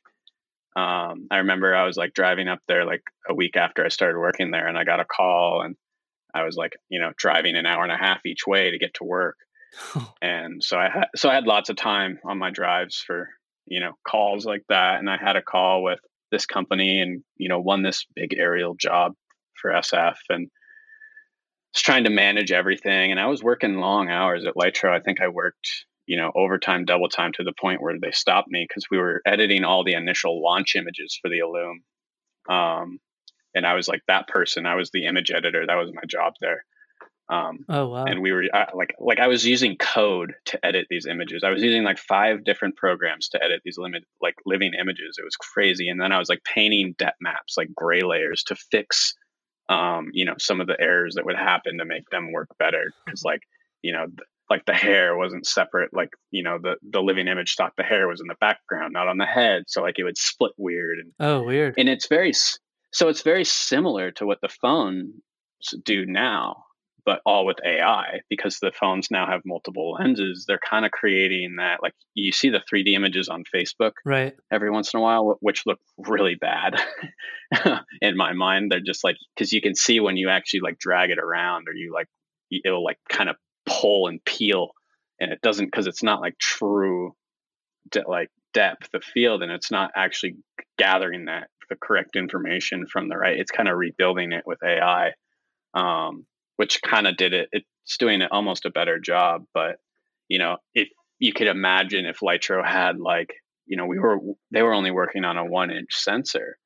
um, 0.76 1.26
I 1.30 1.38
remember 1.38 1.74
I 1.74 1.84
was 1.84 1.96
like 1.96 2.14
driving 2.14 2.48
up 2.48 2.60
there 2.68 2.84
like 2.84 3.02
a 3.28 3.34
week 3.34 3.56
after 3.56 3.84
I 3.84 3.88
started 3.88 4.18
working 4.18 4.50
there, 4.50 4.68
and 4.68 4.78
I 4.78 4.84
got 4.84 5.00
a 5.00 5.04
call, 5.04 5.62
and 5.62 5.76
I 6.32 6.44
was 6.44 6.56
like, 6.56 6.76
you 6.88 7.00
know, 7.00 7.12
driving 7.16 7.56
an 7.56 7.66
hour 7.66 7.82
and 7.82 7.92
a 7.92 7.96
half 7.96 8.24
each 8.24 8.46
way 8.46 8.70
to 8.70 8.78
get 8.78 8.94
to 8.94 9.04
work, 9.04 9.36
and 10.22 10.62
so 10.62 10.78
I 10.78 10.88
had 10.88 11.08
so 11.16 11.28
I 11.28 11.34
had 11.34 11.46
lots 11.46 11.70
of 11.70 11.76
time 11.76 12.20
on 12.24 12.38
my 12.38 12.50
drives 12.50 13.02
for 13.04 13.28
you 13.66 13.80
know 13.80 13.94
calls 14.06 14.46
like 14.46 14.62
that, 14.68 15.00
and 15.00 15.10
I 15.10 15.16
had 15.16 15.36
a 15.36 15.42
call 15.42 15.82
with 15.82 15.98
this 16.30 16.46
company, 16.46 17.00
and 17.00 17.22
you 17.36 17.48
know, 17.48 17.60
won 17.60 17.82
this 17.82 18.06
big 18.14 18.34
aerial 18.36 18.74
job 18.74 19.14
for 19.60 19.70
SF, 19.70 20.16
and 20.28 20.48
was 21.74 21.82
trying 21.82 22.04
to 22.04 22.10
manage 22.10 22.52
everything, 22.52 23.10
and 23.10 23.20
I 23.20 23.26
was 23.26 23.42
working 23.42 23.76
long 23.76 24.08
hours 24.08 24.44
at 24.44 24.54
Lytro. 24.54 24.90
I 24.90 25.00
think 25.00 25.20
I 25.20 25.28
worked 25.28 25.68
you 26.10 26.16
know, 26.16 26.32
overtime, 26.34 26.84
double 26.84 27.08
time 27.08 27.30
to 27.32 27.44
the 27.44 27.52
point 27.52 27.80
where 27.80 27.94
they 27.96 28.10
stopped 28.10 28.48
me 28.50 28.66
because 28.68 28.86
we 28.90 28.98
were 28.98 29.22
editing 29.24 29.62
all 29.62 29.84
the 29.84 29.94
initial 29.94 30.42
launch 30.42 30.74
images 30.74 31.16
for 31.22 31.28
the 31.28 31.38
Illum. 31.38 31.84
Um, 32.48 32.98
and 33.54 33.64
I 33.64 33.74
was 33.74 33.86
like 33.86 34.02
that 34.08 34.26
person. 34.26 34.66
I 34.66 34.74
was 34.74 34.90
the 34.90 35.06
image 35.06 35.30
editor. 35.30 35.64
That 35.64 35.76
was 35.76 35.92
my 35.94 36.02
job 36.08 36.32
there. 36.40 36.64
Um, 37.30 37.64
oh 37.68 37.88
wow! 37.88 38.04
And 38.04 38.20
we 38.22 38.32
were 38.32 38.44
like, 38.74 38.92
like 38.98 39.20
I 39.20 39.28
was 39.28 39.46
using 39.46 39.76
code 39.76 40.34
to 40.46 40.66
edit 40.66 40.88
these 40.90 41.06
images. 41.06 41.44
I 41.44 41.50
was 41.50 41.62
using 41.62 41.84
like 41.84 41.98
five 41.98 42.42
different 42.42 42.76
programs 42.76 43.28
to 43.28 43.42
edit 43.42 43.62
these 43.64 43.78
limit 43.78 44.02
like 44.20 44.34
living 44.44 44.72
images. 44.74 45.16
It 45.16 45.24
was 45.24 45.36
crazy. 45.36 45.88
And 45.88 46.00
then 46.00 46.10
I 46.10 46.18
was 46.18 46.28
like 46.28 46.42
painting 46.42 46.96
depth 46.98 47.18
maps, 47.20 47.54
like 47.56 47.72
gray 47.72 48.02
layers, 48.02 48.42
to 48.44 48.56
fix, 48.56 49.14
um, 49.68 50.08
you 50.12 50.24
know, 50.24 50.34
some 50.38 50.60
of 50.60 50.66
the 50.66 50.80
errors 50.80 51.14
that 51.14 51.24
would 51.24 51.36
happen 51.36 51.78
to 51.78 51.84
make 51.84 52.10
them 52.10 52.32
work 52.32 52.48
better. 52.58 52.92
Because 53.06 53.22
like, 53.22 53.42
you 53.80 53.92
know, 53.92 54.06
like 54.48 54.64
the 54.66 54.74
hair 54.74 55.16
wasn't 55.16 55.46
separate 55.46 55.94
like 55.94 56.10
you 56.32 56.42
know 56.42 56.58
the 56.60 56.74
the 56.82 57.00
living 57.00 57.28
image 57.28 57.54
thought 57.54 57.72
the 57.76 57.84
hair 57.84 58.08
was 58.08 58.20
in 58.20 58.26
the 58.26 58.34
background 58.40 58.92
not 58.92 59.06
on 59.06 59.16
the 59.16 59.24
head 59.24 59.62
so 59.68 59.80
like 59.80 59.96
it 59.96 60.02
would 60.02 60.18
split 60.18 60.50
weird 60.56 60.98
and 60.98 61.12
oh 61.20 61.40
weird 61.44 61.74
and 61.78 61.88
it's 61.88 62.08
very 62.08 62.32
so 62.32 63.08
it's 63.08 63.22
very 63.22 63.44
similar 63.44 64.10
to 64.10 64.26
what 64.26 64.40
the 64.42 64.48
phones 64.48 65.12
do 65.84 66.04
now 66.04 66.64
but 67.04 67.20
all 67.24 67.46
with 67.46 67.58
ai 67.64 68.20
because 68.28 68.58
the 68.58 68.72
phones 68.72 69.10
now 69.10 69.26
have 69.26 69.42
multiple 69.44 69.92
lenses 69.98 70.44
they're 70.46 70.58
kind 70.58 70.84
of 70.84 70.90
creating 70.90 71.56
that 71.56 71.82
like 71.82 71.94
you 72.14 72.32
see 72.32 72.50
the 72.50 72.62
3d 72.72 72.92
images 72.94 73.28
on 73.28 73.44
facebook 73.54 73.92
right. 74.04 74.34
every 74.50 74.70
once 74.70 74.92
in 74.94 75.00
a 75.00 75.02
while 75.02 75.36
which 75.40 75.64
look 75.66 75.78
really 75.98 76.34
bad 76.34 76.80
in 78.00 78.16
my 78.16 78.32
mind 78.32 78.70
they're 78.70 78.80
just 78.80 79.04
like 79.04 79.16
because 79.34 79.52
you 79.52 79.60
can 79.60 79.74
see 79.74 80.00
when 80.00 80.16
you 80.16 80.28
actually 80.28 80.60
like 80.60 80.78
drag 80.78 81.10
it 81.10 81.18
around 81.18 81.68
or 81.68 81.74
you 81.74 81.92
like 81.92 82.08
it'll 82.64 82.84
like 82.84 82.98
kind 83.08 83.28
of 83.28 83.36
pull 83.66 84.08
and 84.08 84.24
peel 84.24 84.70
and 85.20 85.32
it 85.32 85.40
doesn't 85.42 85.66
because 85.66 85.86
it's 85.86 86.02
not 86.02 86.20
like 86.20 86.36
true 86.38 87.14
de- 87.90 88.08
like 88.08 88.30
depth 88.52 88.88
of 88.94 89.04
field 89.04 89.42
and 89.42 89.52
it's 89.52 89.70
not 89.70 89.90
actually 89.94 90.36
gathering 90.78 91.26
that 91.26 91.48
the 91.68 91.76
correct 91.76 92.16
information 92.16 92.84
from 92.86 93.08
the 93.08 93.16
right 93.16 93.38
it's 93.38 93.52
kind 93.52 93.68
of 93.68 93.76
rebuilding 93.76 94.32
it 94.32 94.42
with 94.44 94.58
ai 94.64 95.12
um, 95.74 96.26
which 96.60 96.82
kind 96.82 97.06
of 97.06 97.16
did 97.16 97.32
it. 97.32 97.48
It's 97.52 97.96
doing 97.98 98.20
it 98.20 98.30
almost 98.30 98.66
a 98.66 98.70
better 98.70 98.98
job 98.98 99.44
but 99.54 99.76
you 100.28 100.38
know 100.38 100.58
if 100.74 100.88
you 101.18 101.32
could 101.32 101.48
imagine 101.48 102.06
if 102.06 102.20
Lytro 102.20 102.64
had 102.64 102.98
like 102.98 103.32
you 103.70 103.76
know, 103.76 103.86
we 103.86 104.00
were 104.00 104.18
they 104.50 104.62
were 104.62 104.74
only 104.74 104.90
working 104.90 105.24
on 105.24 105.38
a 105.38 105.44
one 105.44 105.70
inch 105.70 105.92
sensor 105.92 106.58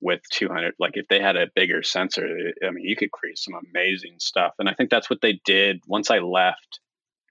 with 0.00 0.22
200 0.32 0.72
like 0.78 0.92
if 0.94 1.06
they 1.08 1.20
had 1.20 1.36
a 1.36 1.50
bigger 1.54 1.82
sensor 1.82 2.26
i 2.66 2.70
mean 2.70 2.86
you 2.86 2.96
could 2.96 3.10
create 3.12 3.36
some 3.36 3.52
amazing 3.52 4.14
stuff 4.18 4.54
and 4.58 4.66
i 4.66 4.72
think 4.72 4.88
that's 4.88 5.10
what 5.10 5.20
they 5.20 5.38
did. 5.44 5.78
Once 5.86 6.10
i 6.10 6.20
left 6.20 6.80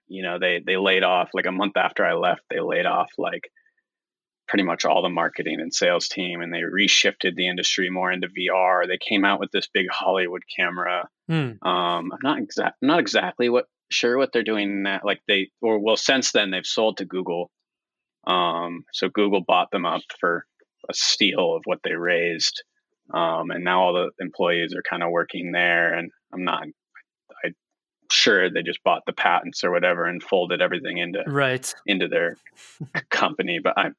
you 0.06 0.22
know 0.22 0.38
they 0.38 0.62
they 0.64 0.76
laid 0.76 1.02
off 1.02 1.30
like 1.34 1.46
a 1.46 1.52
month 1.52 1.76
after 1.76 2.06
i 2.06 2.14
left 2.14 2.42
they 2.48 2.60
laid 2.60 2.86
off 2.86 3.10
like 3.18 3.50
pretty 4.50 4.64
much 4.64 4.84
all 4.84 5.00
the 5.00 5.08
marketing 5.08 5.60
and 5.60 5.72
sales 5.72 6.08
team 6.08 6.40
and 6.40 6.52
they 6.52 6.58
reshifted 6.58 7.36
the 7.36 7.46
industry 7.46 7.88
more 7.88 8.10
into 8.10 8.26
VR. 8.26 8.84
They 8.84 8.98
came 8.98 9.24
out 9.24 9.38
with 9.38 9.52
this 9.52 9.68
big 9.72 9.86
Hollywood 9.88 10.42
camera. 10.54 11.08
Mm. 11.30 11.64
Um, 11.64 12.12
I'm 12.12 12.18
not 12.24 12.38
exact 12.38 12.82
not 12.82 12.98
exactly 12.98 13.48
what 13.48 13.66
sure 13.92 14.18
what 14.18 14.32
they're 14.32 14.42
doing 14.42 14.82
that 14.82 15.04
like 15.04 15.20
they 15.28 15.50
or 15.62 15.78
well 15.78 15.96
since 15.96 16.32
then 16.32 16.50
they've 16.50 16.66
sold 16.66 16.96
to 16.96 17.04
Google. 17.04 17.52
Um, 18.26 18.84
so 18.92 19.08
Google 19.08 19.40
bought 19.40 19.70
them 19.70 19.86
up 19.86 20.02
for 20.18 20.44
a 20.88 20.94
steal 20.94 21.54
of 21.54 21.62
what 21.64 21.78
they 21.84 21.92
raised. 21.92 22.64
Um, 23.14 23.52
and 23.52 23.62
now 23.62 23.82
all 23.82 23.92
the 23.92 24.10
employees 24.20 24.74
are 24.74 24.82
kind 24.82 25.04
of 25.04 25.10
working 25.10 25.52
there 25.52 25.94
and 25.94 26.10
I'm 26.34 26.42
not 26.42 26.64
I 27.44 27.50
sure 28.10 28.50
they 28.50 28.64
just 28.64 28.82
bought 28.82 29.02
the 29.06 29.12
patents 29.12 29.62
or 29.62 29.70
whatever 29.70 30.06
and 30.06 30.20
folded 30.20 30.60
everything 30.60 30.98
into 30.98 31.22
right 31.28 31.72
into 31.86 32.08
their 32.08 32.36
company 33.10 33.60
but 33.62 33.74
i 33.76 33.90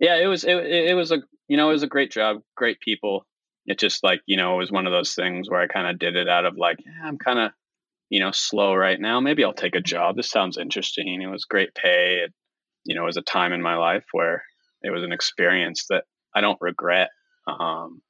yeah, 0.00 0.16
it 0.16 0.26
was 0.26 0.44
it, 0.44 0.56
it 0.56 0.94
was 0.94 1.12
a 1.12 1.18
you 1.48 1.56
know 1.56 1.70
it 1.70 1.74
was 1.74 1.82
a 1.82 1.88
great 1.88 2.10
job, 2.10 2.38
great 2.56 2.80
people. 2.80 3.26
It 3.66 3.78
just 3.78 4.02
like 4.02 4.20
you 4.26 4.36
know 4.36 4.54
it 4.54 4.58
was 4.58 4.72
one 4.72 4.86
of 4.86 4.92
those 4.92 5.14
things 5.14 5.50
where 5.50 5.60
I 5.60 5.66
kind 5.66 5.88
of 5.88 5.98
did 5.98 6.16
it 6.16 6.28
out 6.28 6.44
of 6.44 6.56
like 6.56 6.78
yeah, 6.84 7.06
I'm 7.06 7.18
kind 7.18 7.38
of 7.38 7.52
you 8.08 8.20
know 8.20 8.30
slow 8.32 8.74
right 8.74 9.00
now. 9.00 9.20
Maybe 9.20 9.44
I'll 9.44 9.52
take 9.52 9.74
a 9.74 9.80
job. 9.80 10.16
This 10.16 10.30
sounds 10.30 10.56
interesting. 10.56 11.20
It 11.20 11.26
was 11.26 11.44
great 11.44 11.74
pay. 11.74 12.22
It, 12.24 12.32
you 12.84 12.94
know, 12.94 13.02
it 13.02 13.06
was 13.06 13.16
a 13.16 13.22
time 13.22 13.52
in 13.52 13.60
my 13.60 13.76
life 13.76 14.04
where 14.12 14.42
it 14.82 14.90
was 14.90 15.02
an 15.02 15.12
experience 15.12 15.86
that 15.90 16.04
I 16.34 16.40
don't 16.40 16.58
regret. 16.60 17.10
Um, 17.46 18.00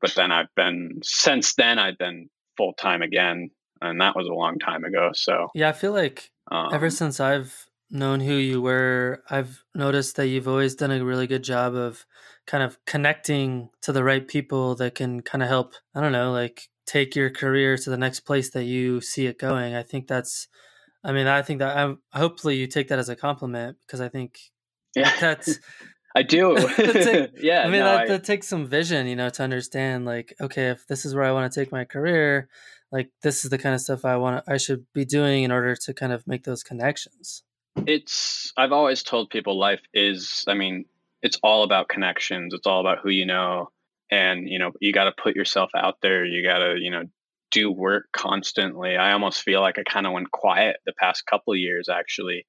but 0.00 0.14
then 0.14 0.30
I've 0.30 0.54
been 0.54 1.00
since 1.02 1.54
then 1.54 1.78
I've 1.78 1.98
been 1.98 2.28
full 2.56 2.74
time 2.74 3.02
again, 3.02 3.50
and 3.80 4.00
that 4.00 4.14
was 4.14 4.26
a 4.28 4.34
long 4.34 4.58
time 4.58 4.84
ago. 4.84 5.10
So 5.14 5.48
yeah, 5.54 5.70
I 5.70 5.72
feel 5.72 5.92
like 5.92 6.30
um, 6.50 6.68
ever 6.72 6.90
since 6.90 7.20
I've 7.20 7.66
known 7.94 8.20
who 8.20 8.34
you 8.34 8.60
were, 8.60 9.22
I've 9.30 9.62
noticed 9.74 10.16
that 10.16 10.26
you've 10.26 10.48
always 10.48 10.74
done 10.74 10.90
a 10.90 11.04
really 11.04 11.26
good 11.26 11.44
job 11.44 11.74
of 11.74 12.04
kind 12.46 12.62
of 12.62 12.78
connecting 12.84 13.70
to 13.82 13.92
the 13.92 14.04
right 14.04 14.26
people 14.26 14.74
that 14.74 14.94
can 14.94 15.22
kind 15.22 15.42
of 15.42 15.48
help, 15.48 15.74
I 15.94 16.00
don't 16.00 16.12
know, 16.12 16.32
like 16.32 16.68
take 16.86 17.16
your 17.16 17.30
career 17.30 17.78
to 17.78 17.90
the 17.90 17.96
next 17.96 18.20
place 18.20 18.50
that 18.50 18.64
you 18.64 19.00
see 19.00 19.26
it 19.26 19.38
going. 19.38 19.74
I 19.74 19.82
think 19.82 20.08
that's, 20.08 20.48
I 21.02 21.12
mean, 21.12 21.26
I 21.26 21.42
think 21.42 21.60
that 21.60 21.76
I'm, 21.76 22.00
hopefully 22.12 22.56
you 22.56 22.66
take 22.66 22.88
that 22.88 22.98
as 22.98 23.08
a 23.08 23.16
compliment 23.16 23.78
because 23.86 24.00
I 24.00 24.08
think 24.08 24.38
yeah. 24.94 25.12
that's, 25.20 25.58
I 26.16 26.22
do. 26.22 26.56
take, 26.76 27.30
yeah. 27.40 27.62
I 27.62 27.70
mean, 27.70 27.80
no, 27.80 27.86
that, 27.86 28.00
I... 28.00 28.08
that 28.08 28.24
takes 28.24 28.46
some 28.46 28.66
vision, 28.66 29.06
you 29.06 29.16
know, 29.16 29.30
to 29.30 29.42
understand 29.42 30.04
like, 30.04 30.34
okay, 30.40 30.68
if 30.68 30.86
this 30.86 31.04
is 31.04 31.14
where 31.14 31.24
I 31.24 31.32
want 31.32 31.50
to 31.50 31.60
take 31.60 31.72
my 31.72 31.84
career, 31.84 32.48
like 32.92 33.10
this 33.22 33.44
is 33.44 33.50
the 33.50 33.58
kind 33.58 33.74
of 33.74 33.80
stuff 33.80 34.04
I 34.04 34.16
want 34.16 34.44
to, 34.44 34.52
I 34.52 34.56
should 34.56 34.86
be 34.92 35.04
doing 35.04 35.44
in 35.44 35.50
order 35.50 35.74
to 35.74 35.94
kind 35.94 36.12
of 36.12 36.26
make 36.26 36.44
those 36.44 36.62
connections 36.62 37.42
it's 37.86 38.52
I've 38.56 38.72
always 38.72 39.02
told 39.02 39.30
people 39.30 39.58
life 39.58 39.82
is 39.92 40.44
I 40.48 40.54
mean, 40.54 40.86
it's 41.22 41.38
all 41.42 41.62
about 41.62 41.88
connections. 41.88 42.54
It's 42.54 42.66
all 42.66 42.80
about 42.80 42.98
who 43.02 43.10
you 43.10 43.26
know 43.26 43.70
and 44.10 44.48
you 44.48 44.58
know, 44.58 44.72
you 44.80 44.92
got 44.92 45.04
to 45.04 45.12
put 45.12 45.36
yourself 45.36 45.70
out 45.76 45.96
there. 46.02 46.24
You 46.24 46.42
got 46.42 46.58
to, 46.58 46.76
you 46.78 46.90
know, 46.90 47.04
do 47.50 47.70
work 47.70 48.06
constantly. 48.12 48.96
I 48.96 49.12
almost 49.12 49.42
feel 49.42 49.60
like 49.60 49.78
I 49.78 49.82
kind 49.84 50.06
of 50.06 50.12
went 50.12 50.30
quiet 50.30 50.76
the 50.86 50.92
past 50.98 51.26
couple 51.26 51.54
years 51.54 51.88
actually. 51.88 52.46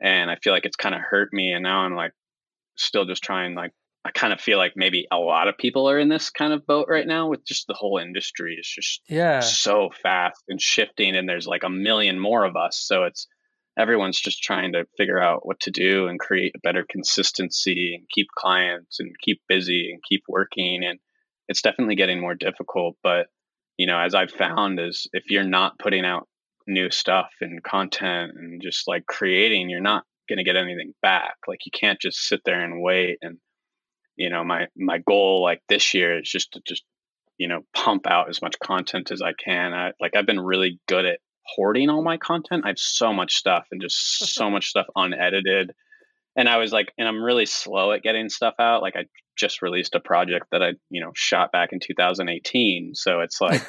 And 0.00 0.30
I 0.30 0.36
feel 0.36 0.52
like 0.52 0.66
it's 0.66 0.76
kind 0.76 0.94
of 0.94 1.00
hurt 1.00 1.32
me 1.32 1.52
and 1.52 1.62
now 1.62 1.80
I'm 1.80 1.94
like 1.94 2.12
still 2.76 3.06
just 3.06 3.22
trying 3.22 3.54
like 3.54 3.72
I 4.04 4.10
kind 4.12 4.32
of 4.32 4.40
feel 4.40 4.58
like 4.58 4.74
maybe 4.76 5.08
a 5.10 5.16
lot 5.16 5.48
of 5.48 5.58
people 5.58 5.90
are 5.90 5.98
in 5.98 6.08
this 6.08 6.30
kind 6.30 6.52
of 6.52 6.64
boat 6.64 6.86
right 6.88 7.06
now 7.06 7.28
with 7.28 7.44
just 7.44 7.66
the 7.66 7.74
whole 7.74 7.98
industry 7.98 8.56
is 8.60 8.68
just 8.68 9.00
yeah 9.08 9.40
so 9.40 9.90
fast 10.02 10.44
and 10.48 10.60
shifting 10.60 11.16
and 11.16 11.28
there's 11.28 11.46
like 11.46 11.64
a 11.64 11.70
million 11.70 12.20
more 12.20 12.44
of 12.44 12.54
us 12.54 12.78
so 12.78 13.04
it's 13.04 13.26
everyone's 13.78 14.20
just 14.20 14.42
trying 14.42 14.72
to 14.72 14.86
figure 14.96 15.20
out 15.20 15.46
what 15.46 15.60
to 15.60 15.70
do 15.70 16.06
and 16.06 16.18
create 16.18 16.52
a 16.56 16.60
better 16.60 16.84
consistency 16.88 17.94
and 17.94 18.08
keep 18.08 18.28
clients 18.36 19.00
and 19.00 19.14
keep 19.22 19.40
busy 19.48 19.90
and 19.92 20.02
keep 20.08 20.22
working 20.28 20.84
and 20.84 20.98
it's 21.48 21.62
definitely 21.62 21.94
getting 21.94 22.20
more 22.20 22.34
difficult 22.34 22.96
but 23.02 23.26
you 23.76 23.86
know 23.86 23.98
as 23.98 24.14
i've 24.14 24.30
found 24.30 24.80
is 24.80 25.06
if 25.12 25.24
you're 25.30 25.44
not 25.44 25.78
putting 25.78 26.04
out 26.04 26.28
new 26.66 26.90
stuff 26.90 27.30
and 27.40 27.62
content 27.62 28.32
and 28.34 28.60
just 28.60 28.88
like 28.88 29.06
creating 29.06 29.68
you're 29.68 29.80
not 29.80 30.04
going 30.28 30.38
to 30.38 30.44
get 30.44 30.56
anything 30.56 30.92
back. 31.02 31.36
Like 31.46 31.64
you 31.64 31.72
can't 31.72 32.00
just 32.00 32.28
sit 32.28 32.40
there 32.44 32.62
and 32.62 32.82
wait 32.82 33.18
and 33.22 33.38
you 34.16 34.30
know 34.30 34.44
my 34.44 34.66
my 34.76 34.98
goal 34.98 35.42
like 35.42 35.60
this 35.68 35.94
year 35.94 36.18
is 36.20 36.30
just 36.30 36.52
to 36.52 36.62
just 36.66 36.84
you 37.38 37.48
know 37.48 37.60
pump 37.74 38.06
out 38.06 38.28
as 38.30 38.40
much 38.40 38.58
content 38.62 39.10
as 39.10 39.20
i 39.20 39.32
can. 39.34 39.74
I, 39.74 39.92
like 40.00 40.16
i've 40.16 40.24
been 40.24 40.40
really 40.40 40.80
good 40.88 41.04
at 41.04 41.20
hoarding 41.54 41.90
all 41.90 42.02
my 42.02 42.16
content. 42.16 42.62
I 42.64 42.68
have 42.68 42.78
so 42.78 43.12
much 43.12 43.34
stuff 43.34 43.66
and 43.70 43.80
just 43.80 43.96
so 44.34 44.50
much 44.50 44.68
stuff 44.68 44.86
unedited. 44.94 45.72
And 46.36 46.48
I 46.48 46.58
was 46.58 46.72
like, 46.72 46.92
and 46.98 47.08
I'm 47.08 47.22
really 47.22 47.46
slow 47.46 47.92
at 47.92 48.02
getting 48.02 48.28
stuff 48.28 48.54
out. 48.58 48.82
Like 48.82 48.94
I 48.94 49.06
just 49.36 49.62
released 49.62 49.94
a 49.94 50.00
project 50.00 50.46
that 50.52 50.62
I, 50.62 50.72
you 50.90 51.00
know, 51.00 51.12
shot 51.14 51.50
back 51.50 51.72
in 51.72 51.80
2018. 51.80 52.94
So 52.94 53.20
it's 53.20 53.40
like, 53.40 53.62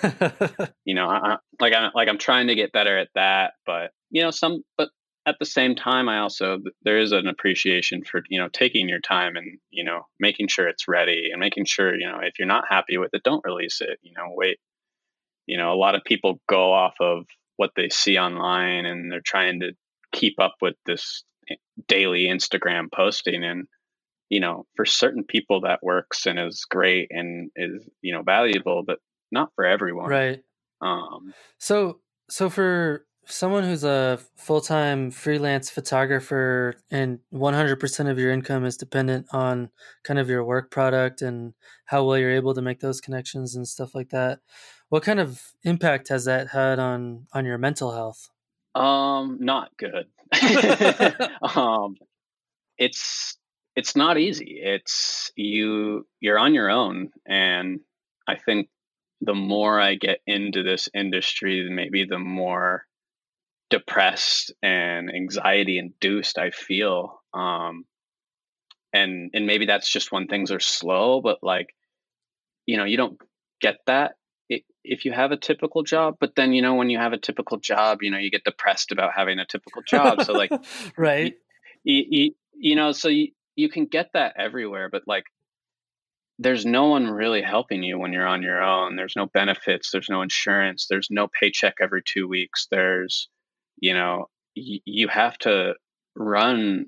you 0.86 0.94
know, 0.94 1.08
I, 1.08 1.38
like 1.62 1.74
I'm 1.74 1.92
like 1.96 2.10
I'm 2.10 2.18
trying 2.18 2.48
to 2.48 2.56
get 2.56 2.74
better 2.74 2.98
at 2.98 3.10
that. 3.16 3.54
But 3.66 3.92
you 4.10 4.22
know, 4.22 4.32
some, 4.32 4.64
but 4.78 4.90
at 5.28 5.36
the 5.40 5.46
same 5.46 5.76
time, 5.76 6.08
I 6.08 6.20
also 6.20 6.60
there 6.84 6.98
is 6.98 7.12
an 7.12 7.28
appreciation 7.28 8.04
for 8.04 8.22
you 8.30 8.40
know 8.40 8.48
taking 8.52 8.88
your 8.88 9.02
time 9.02 9.36
and 9.36 9.60
you 9.70 9.84
know 9.84 10.04
making 10.20 10.48
sure 10.48 10.68
it's 10.68 10.88
ready 10.88 11.30
and 11.32 11.40
making 11.40 11.66
sure 11.66 11.94
you 11.94 12.08
know 12.08 12.20
if 12.22 12.40
you're 12.40 12.48
not 12.48 12.64
happy 12.70 12.98
with 12.98 13.14
it, 13.14 13.24
don't 13.24 13.46
release 13.46 13.82
it. 13.82 14.00
You 14.02 14.14
know, 14.18 14.26
wait. 14.30 14.58
You 15.46 15.56
know, 15.56 15.72
a 15.72 15.80
lot 15.80 15.96
of 15.96 16.04
people 16.04 16.42
go 16.50 16.74
off 16.74 16.96
of 17.00 17.26
what 17.58 17.72
they 17.76 17.90
see 17.90 18.18
online 18.18 18.86
and 18.86 19.12
they're 19.12 19.22
trying 19.24 19.60
to 19.60 19.74
keep 20.14 20.40
up 20.40 20.56
with 20.62 20.76
this 20.86 21.24
daily 21.88 22.26
Instagram 22.26 22.88
posting 22.94 23.44
and 23.44 23.68
you 24.30 24.40
know 24.40 24.66
for 24.76 24.86
certain 24.86 25.24
people 25.24 25.62
that 25.62 25.84
works 25.84 26.26
and 26.26 26.40
is 26.40 26.66
great 26.70 27.08
and 27.12 27.52
is 27.56 27.88
you 28.02 28.14
know 28.14 28.24
valuable 28.24 28.84
but 28.86 29.00
not 29.32 29.50
for 29.56 29.66
everyone. 29.66 30.10
Right. 30.10 30.42
Um 30.82 31.34
so 31.58 32.00
so 32.30 32.50
for 32.50 33.06
someone 33.30 33.64
who's 33.64 33.84
a 33.84 34.20
full-time 34.38 35.12
freelance 35.12 35.70
photographer 35.70 36.76
and 36.90 37.20
100% 37.34 38.10
of 38.10 38.18
your 38.18 38.32
income 38.32 38.66
is 38.66 38.78
dependent 38.78 39.28
on 39.32 39.70
kind 40.04 40.18
of 40.18 40.30
your 40.30 40.46
work 40.46 40.72
product 40.72 41.22
and 41.22 41.54
how 41.86 42.06
well 42.06 42.18
you're 42.18 42.32
able 42.32 42.54
to 42.54 42.62
make 42.62 42.80
those 42.80 43.02
connections 43.02 43.54
and 43.54 43.68
stuff 43.68 43.94
like 43.94 44.10
that 44.10 44.40
what 44.90 45.04
kind 45.04 45.20
of 45.20 45.42
impact 45.64 46.10
has 46.10 46.26
that 46.26 46.50
had 46.50 46.80
on 46.80 47.28
on 47.34 47.46
your 47.46 47.58
mental 47.58 47.92
health? 47.92 48.30
Um, 48.76 49.38
not 49.42 49.72
good. 49.78 50.06
um, 51.56 51.96
it's 52.78 53.38
it's 53.76 53.96
not 53.96 54.18
easy. 54.18 54.60
It's 54.62 55.32
you 55.36 56.08
you're 56.20 56.40
on 56.40 56.54
your 56.54 56.70
own, 56.70 57.10
and 57.28 57.80
I 58.28 58.36
think 58.38 58.70
the 59.22 59.34
more 59.34 59.80
I 59.80 59.96
get 59.96 60.20
into 60.28 60.64
this 60.64 60.90
industry, 60.94 61.68
maybe 61.70 62.06
the 62.06 62.20
more 62.20 62.86
depressed 63.70 64.54
and 64.62 65.14
anxiety 65.14 65.78
induced 65.78 66.38
I 66.38 66.52
feel. 66.52 67.22
Um, 67.34 67.86
and 68.94 69.32
and 69.34 69.46
maybe 69.46 69.66
that's 69.66 69.90
just 69.90 70.12
when 70.12 70.28
things 70.28 70.52
are 70.52 70.60
slow, 70.60 71.22
but 71.22 71.40
like, 71.42 71.74
you 72.66 72.78
know, 72.78 72.86
you 72.86 72.98
don't 72.98 73.20
get 73.60 73.78
that 73.88 74.14
if 74.88 75.06
you 75.06 75.12
have 75.12 75.32
a 75.32 75.38
typical 75.38 75.84
job 75.84 76.16
but 76.20 76.36
then 76.36 76.54
you 76.54 76.62
know 76.62 76.76
when 76.76 76.90
you 76.90 76.98
have 76.98 77.14
a 77.14 77.18
typical 77.18 77.58
job 77.58 78.00
you 78.02 78.12
know 78.12 78.18
you 78.18 78.32
get 78.32 78.44
depressed 78.44 78.92
about 78.92 79.12
having 79.16 79.40
a 79.40 79.46
typical 79.46 79.82
job. 79.84 80.22
So 80.24 80.34
like 80.34 80.52
right. 80.98 81.34
you, 81.84 82.04
you, 82.10 82.32
you 82.56 82.76
know 82.76 82.92
so 82.92 83.10
you, 83.10 83.30
you 83.56 83.70
can 83.70 83.86
get 83.86 84.10
that 84.14 84.34
everywhere 84.38 84.90
but 84.90 85.04
like 85.08 85.26
there's 86.40 86.66
no 86.66 86.86
one 86.86 87.08
really 87.08 87.42
helping 87.42 87.82
you 87.82 87.98
when 87.98 88.14
you're 88.14 88.28
on 88.28 88.44
your 88.44 88.62
own. 88.62 88.96
There's 88.96 89.16
no 89.16 89.26
benefits 89.26 89.92
there's 89.92 90.10
no 90.10 90.22
insurance 90.22 90.88
there's 90.90 91.08
no 91.10 91.28
paycheck 91.28 91.76
every 91.82 92.04
two 92.04 92.28
weeks. 92.28 92.68
There's 92.70 93.30
you 93.78 93.94
know 93.94 94.28
y- 94.56 94.82
you 94.86 95.08
have 95.08 95.38
to 95.40 95.74
run 96.16 96.88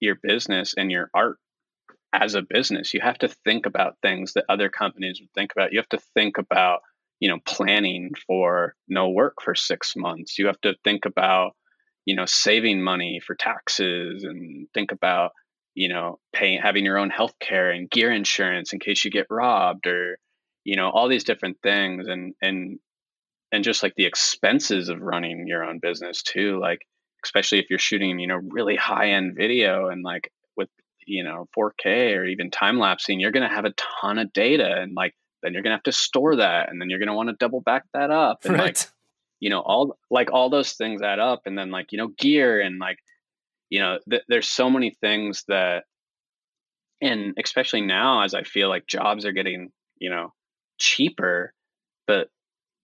your 0.00 0.16
business 0.20 0.74
and 0.76 0.90
your 0.90 1.08
art 1.14 1.38
as 2.12 2.34
a 2.34 2.42
business 2.42 2.92
you 2.92 3.00
have 3.00 3.18
to 3.18 3.28
think 3.28 3.66
about 3.66 3.96
things 4.02 4.34
that 4.34 4.44
other 4.48 4.68
companies 4.68 5.20
would 5.20 5.32
think 5.34 5.52
about. 5.52 5.72
You 5.72 5.78
have 5.78 5.88
to 5.90 6.00
think 6.14 6.38
about 6.38 6.80
you 7.20 7.28
know 7.28 7.38
planning 7.46 8.12
for 8.26 8.74
no 8.88 9.10
work 9.10 9.34
for 9.42 9.54
six 9.54 9.94
months. 9.96 10.38
You 10.38 10.46
have 10.46 10.60
to 10.62 10.74
think 10.84 11.04
about 11.04 11.52
you 12.04 12.16
know 12.16 12.26
saving 12.26 12.82
money 12.82 13.20
for 13.24 13.34
taxes 13.34 14.24
and 14.24 14.66
think 14.74 14.92
about 14.92 15.32
you 15.74 15.88
know 15.88 16.18
paying 16.32 16.60
having 16.60 16.84
your 16.84 16.98
own 16.98 17.10
health 17.10 17.34
care 17.40 17.70
and 17.70 17.90
gear 17.90 18.12
insurance 18.12 18.72
in 18.72 18.80
case 18.80 19.04
you 19.04 19.10
get 19.10 19.26
robbed 19.30 19.86
or 19.86 20.18
you 20.64 20.76
know 20.76 20.90
all 20.90 21.08
these 21.08 21.24
different 21.24 21.56
things 21.62 22.06
and 22.08 22.34
and 22.42 22.78
and 23.52 23.64
just 23.64 23.82
like 23.82 23.94
the 23.96 24.06
expenses 24.06 24.88
of 24.88 25.00
running 25.00 25.46
your 25.46 25.64
own 25.64 25.78
business 25.78 26.22
too 26.22 26.58
like 26.60 26.80
especially 27.24 27.58
if 27.58 27.66
you're 27.70 27.78
shooting 27.78 28.18
you 28.18 28.26
know 28.26 28.40
really 28.50 28.76
high 28.76 29.10
end 29.10 29.34
video 29.36 29.88
and 29.88 30.02
like 30.02 30.30
you 31.06 31.24
know 31.24 31.48
4K 31.56 32.16
or 32.16 32.24
even 32.24 32.50
time 32.50 32.78
lapsing, 32.78 33.20
you're 33.20 33.30
going 33.30 33.48
to 33.48 33.54
have 33.54 33.64
a 33.64 33.74
ton 34.00 34.18
of 34.18 34.32
data, 34.32 34.80
and 34.80 34.94
like 34.94 35.14
then 35.42 35.52
you're 35.52 35.62
going 35.62 35.70
to 35.72 35.76
have 35.76 35.82
to 35.84 35.92
store 35.92 36.36
that, 36.36 36.70
and 36.70 36.80
then 36.80 36.90
you're 36.90 36.98
going 36.98 37.08
to 37.08 37.14
want 37.14 37.28
to 37.28 37.36
double 37.38 37.60
back 37.60 37.84
that 37.94 38.10
up, 38.10 38.40
and 38.44 38.54
right. 38.54 38.62
like 38.64 38.78
you 39.40 39.50
know 39.50 39.60
all 39.60 39.98
like 40.10 40.32
all 40.32 40.50
those 40.50 40.72
things 40.72 41.02
add 41.02 41.18
up, 41.18 41.42
and 41.46 41.56
then 41.56 41.70
like 41.70 41.92
you 41.92 41.98
know 41.98 42.08
gear 42.08 42.60
and 42.60 42.78
like 42.78 42.98
you 43.70 43.80
know 43.80 43.98
th- 44.08 44.24
there's 44.28 44.48
so 44.48 44.70
many 44.70 44.96
things 45.00 45.44
that, 45.48 45.84
and 47.00 47.34
especially 47.42 47.82
now 47.82 48.22
as 48.22 48.34
I 48.34 48.42
feel 48.42 48.68
like 48.68 48.86
jobs 48.86 49.24
are 49.24 49.32
getting 49.32 49.70
you 49.98 50.10
know 50.10 50.32
cheaper, 50.78 51.52
but 52.06 52.28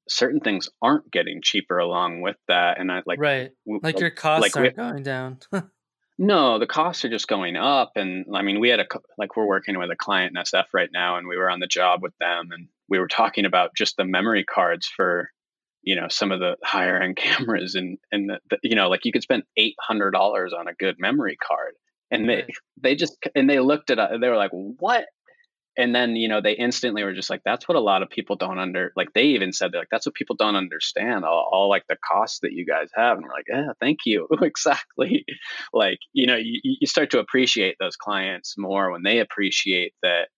certain 0.09 0.41
things 0.41 0.69
aren't 0.81 1.11
getting 1.11 1.43
cheaper 1.43 1.79
along 1.79 2.23
with 2.23 2.37
that 2.49 2.81
and 2.81 2.91
i 2.91 3.03
like 3.07 3.21
right 3.21 3.51
like 3.67 3.97
uh, 3.97 4.01
your 4.01 4.11
costs 4.11 4.43
like 4.43 4.57
aren't 4.57 4.77
we, 4.77 4.83
going 4.83 5.03
down 5.03 5.39
no 6.19 6.59
the 6.59 6.67
costs 6.67 7.05
are 7.05 7.09
just 7.09 7.29
going 7.29 7.57
up 7.57 7.93
and 7.97 8.27
i 8.35 8.43
mean 8.43 8.61
we 8.61 8.69
had 8.69 8.81
a 8.81 8.87
like 9.17 9.37
we're 9.37 9.47
working 9.47 9.79
with 9.79 9.91
a 9.91 9.97
client 9.97 10.37
in 10.37 10.43
sf 10.43 10.65
right 10.73 10.91
now 10.93 11.17
and 11.17 11.29
we 11.29 11.37
were 11.37 11.51
on 11.51 11.61
the 11.61 11.67
job 11.67 12.03
with 12.03 12.17
them 12.19 12.49
and 12.53 12.69
we 12.89 12.99
were 12.99 13.09
talking 13.09 13.45
about 13.45 13.75
just 13.77 13.97
the 13.97 14.05
memory 14.05 14.45
cards 14.45 14.87
for 14.87 15.31
you 15.83 15.95
know 15.95 16.09
some 16.09 16.33
of 16.33 16.41
the 16.41 16.57
higher 16.65 16.99
end 16.99 17.17
cameras 17.17 17.75
and 17.75 17.99
and 18.13 18.31
the, 18.31 18.39
the, 18.51 18.59
you 18.63 18.77
know 18.77 18.89
like 18.89 19.05
you 19.05 19.13
could 19.13 19.23
spend 19.23 19.45
$800 19.59 20.13
on 20.59 20.69
a 20.69 20.75
good 20.75 20.97
memory 20.99 21.37
card 21.37 21.75
and 22.11 22.29
they 22.29 22.37
right. 22.37 22.51
they 22.83 22.95
just 22.95 23.17
and 23.35 23.49
they 23.49 23.61
looked 23.61 23.91
at 23.91 23.99
it 23.99 24.21
they 24.21 24.29
were 24.29 24.37
like 24.37 24.51
what 24.53 25.07
and 25.79 25.95
then 25.95 26.17
you 26.17 26.29
know 26.29 26.41
they 26.43 26.53
instantly 26.53 27.05
were 27.05 27.15
just 27.15 27.31
like 27.31 27.43
that's 27.45 27.69
what 27.69 27.77
a 27.77 27.81
lot 27.81 28.03
of 28.03 28.11
people 28.11 28.37
don't 28.37 28.59
under 28.59 28.93
like 28.97 29.13
they 29.15 29.23
even 29.23 29.53
said 29.53 29.73
they're 29.73 29.81
like 29.83 29.89
that's 29.91 30.05
what 30.05 30.15
people 30.15 30.37
don't 30.37 30.57
understand 30.57 31.25
all, 31.25 31.49
all 31.51 31.69
like 31.71 31.85
the 31.89 31.97
costs 32.05 32.41
that 32.43 32.53
you 32.53 32.67
guys 32.67 32.89
have. 32.95 33.17
And 33.17 33.25
we're 33.25 33.33
like 33.33 33.47
yeah 33.49 33.73
thank 33.81 34.01
you. 34.05 34.29
Exactly. 34.43 35.25
Like 35.73 35.99
you 36.13 36.27
know 36.27 36.37
you, 36.37 36.61
you 36.63 36.87
start 36.87 37.11
to 37.11 37.21
appreciate 37.21 37.77
those 37.79 37.97
clients 37.97 38.57
more 38.59 38.91
when 38.91 39.03
they 39.05 39.21
appreciate 39.21 39.95
that 40.03 40.29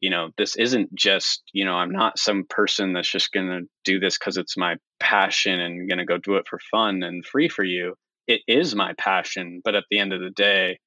you 0.00 0.10
know 0.10 0.30
this 0.36 0.56
isn't 0.56 0.94
just 0.94 1.42
you 1.52 1.64
know 1.64 1.74
i'm 1.74 1.90
not 1.92 2.18
some 2.18 2.44
person 2.48 2.92
that's 2.92 3.10
just 3.10 3.32
going 3.32 3.46
to 3.48 3.62
do 3.84 3.98
this 4.00 4.18
because 4.18 4.36
it's 4.36 4.56
my 4.56 4.76
passion 4.98 5.60
and 5.60 5.88
going 5.88 5.98
to 5.98 6.04
go 6.04 6.18
do 6.18 6.36
it 6.36 6.46
for 6.48 6.58
fun 6.70 7.02
and 7.02 7.24
free 7.24 7.48
for 7.48 7.64
you. 7.64 7.94
It 8.26 8.42
is 8.46 8.74
my 8.74 8.94
passion 8.98 9.60
but 9.64 9.74
at 9.74 9.84
the 9.90 9.98
end 9.98 10.12
of 10.12 10.20
the 10.20 10.30
day 10.30 10.78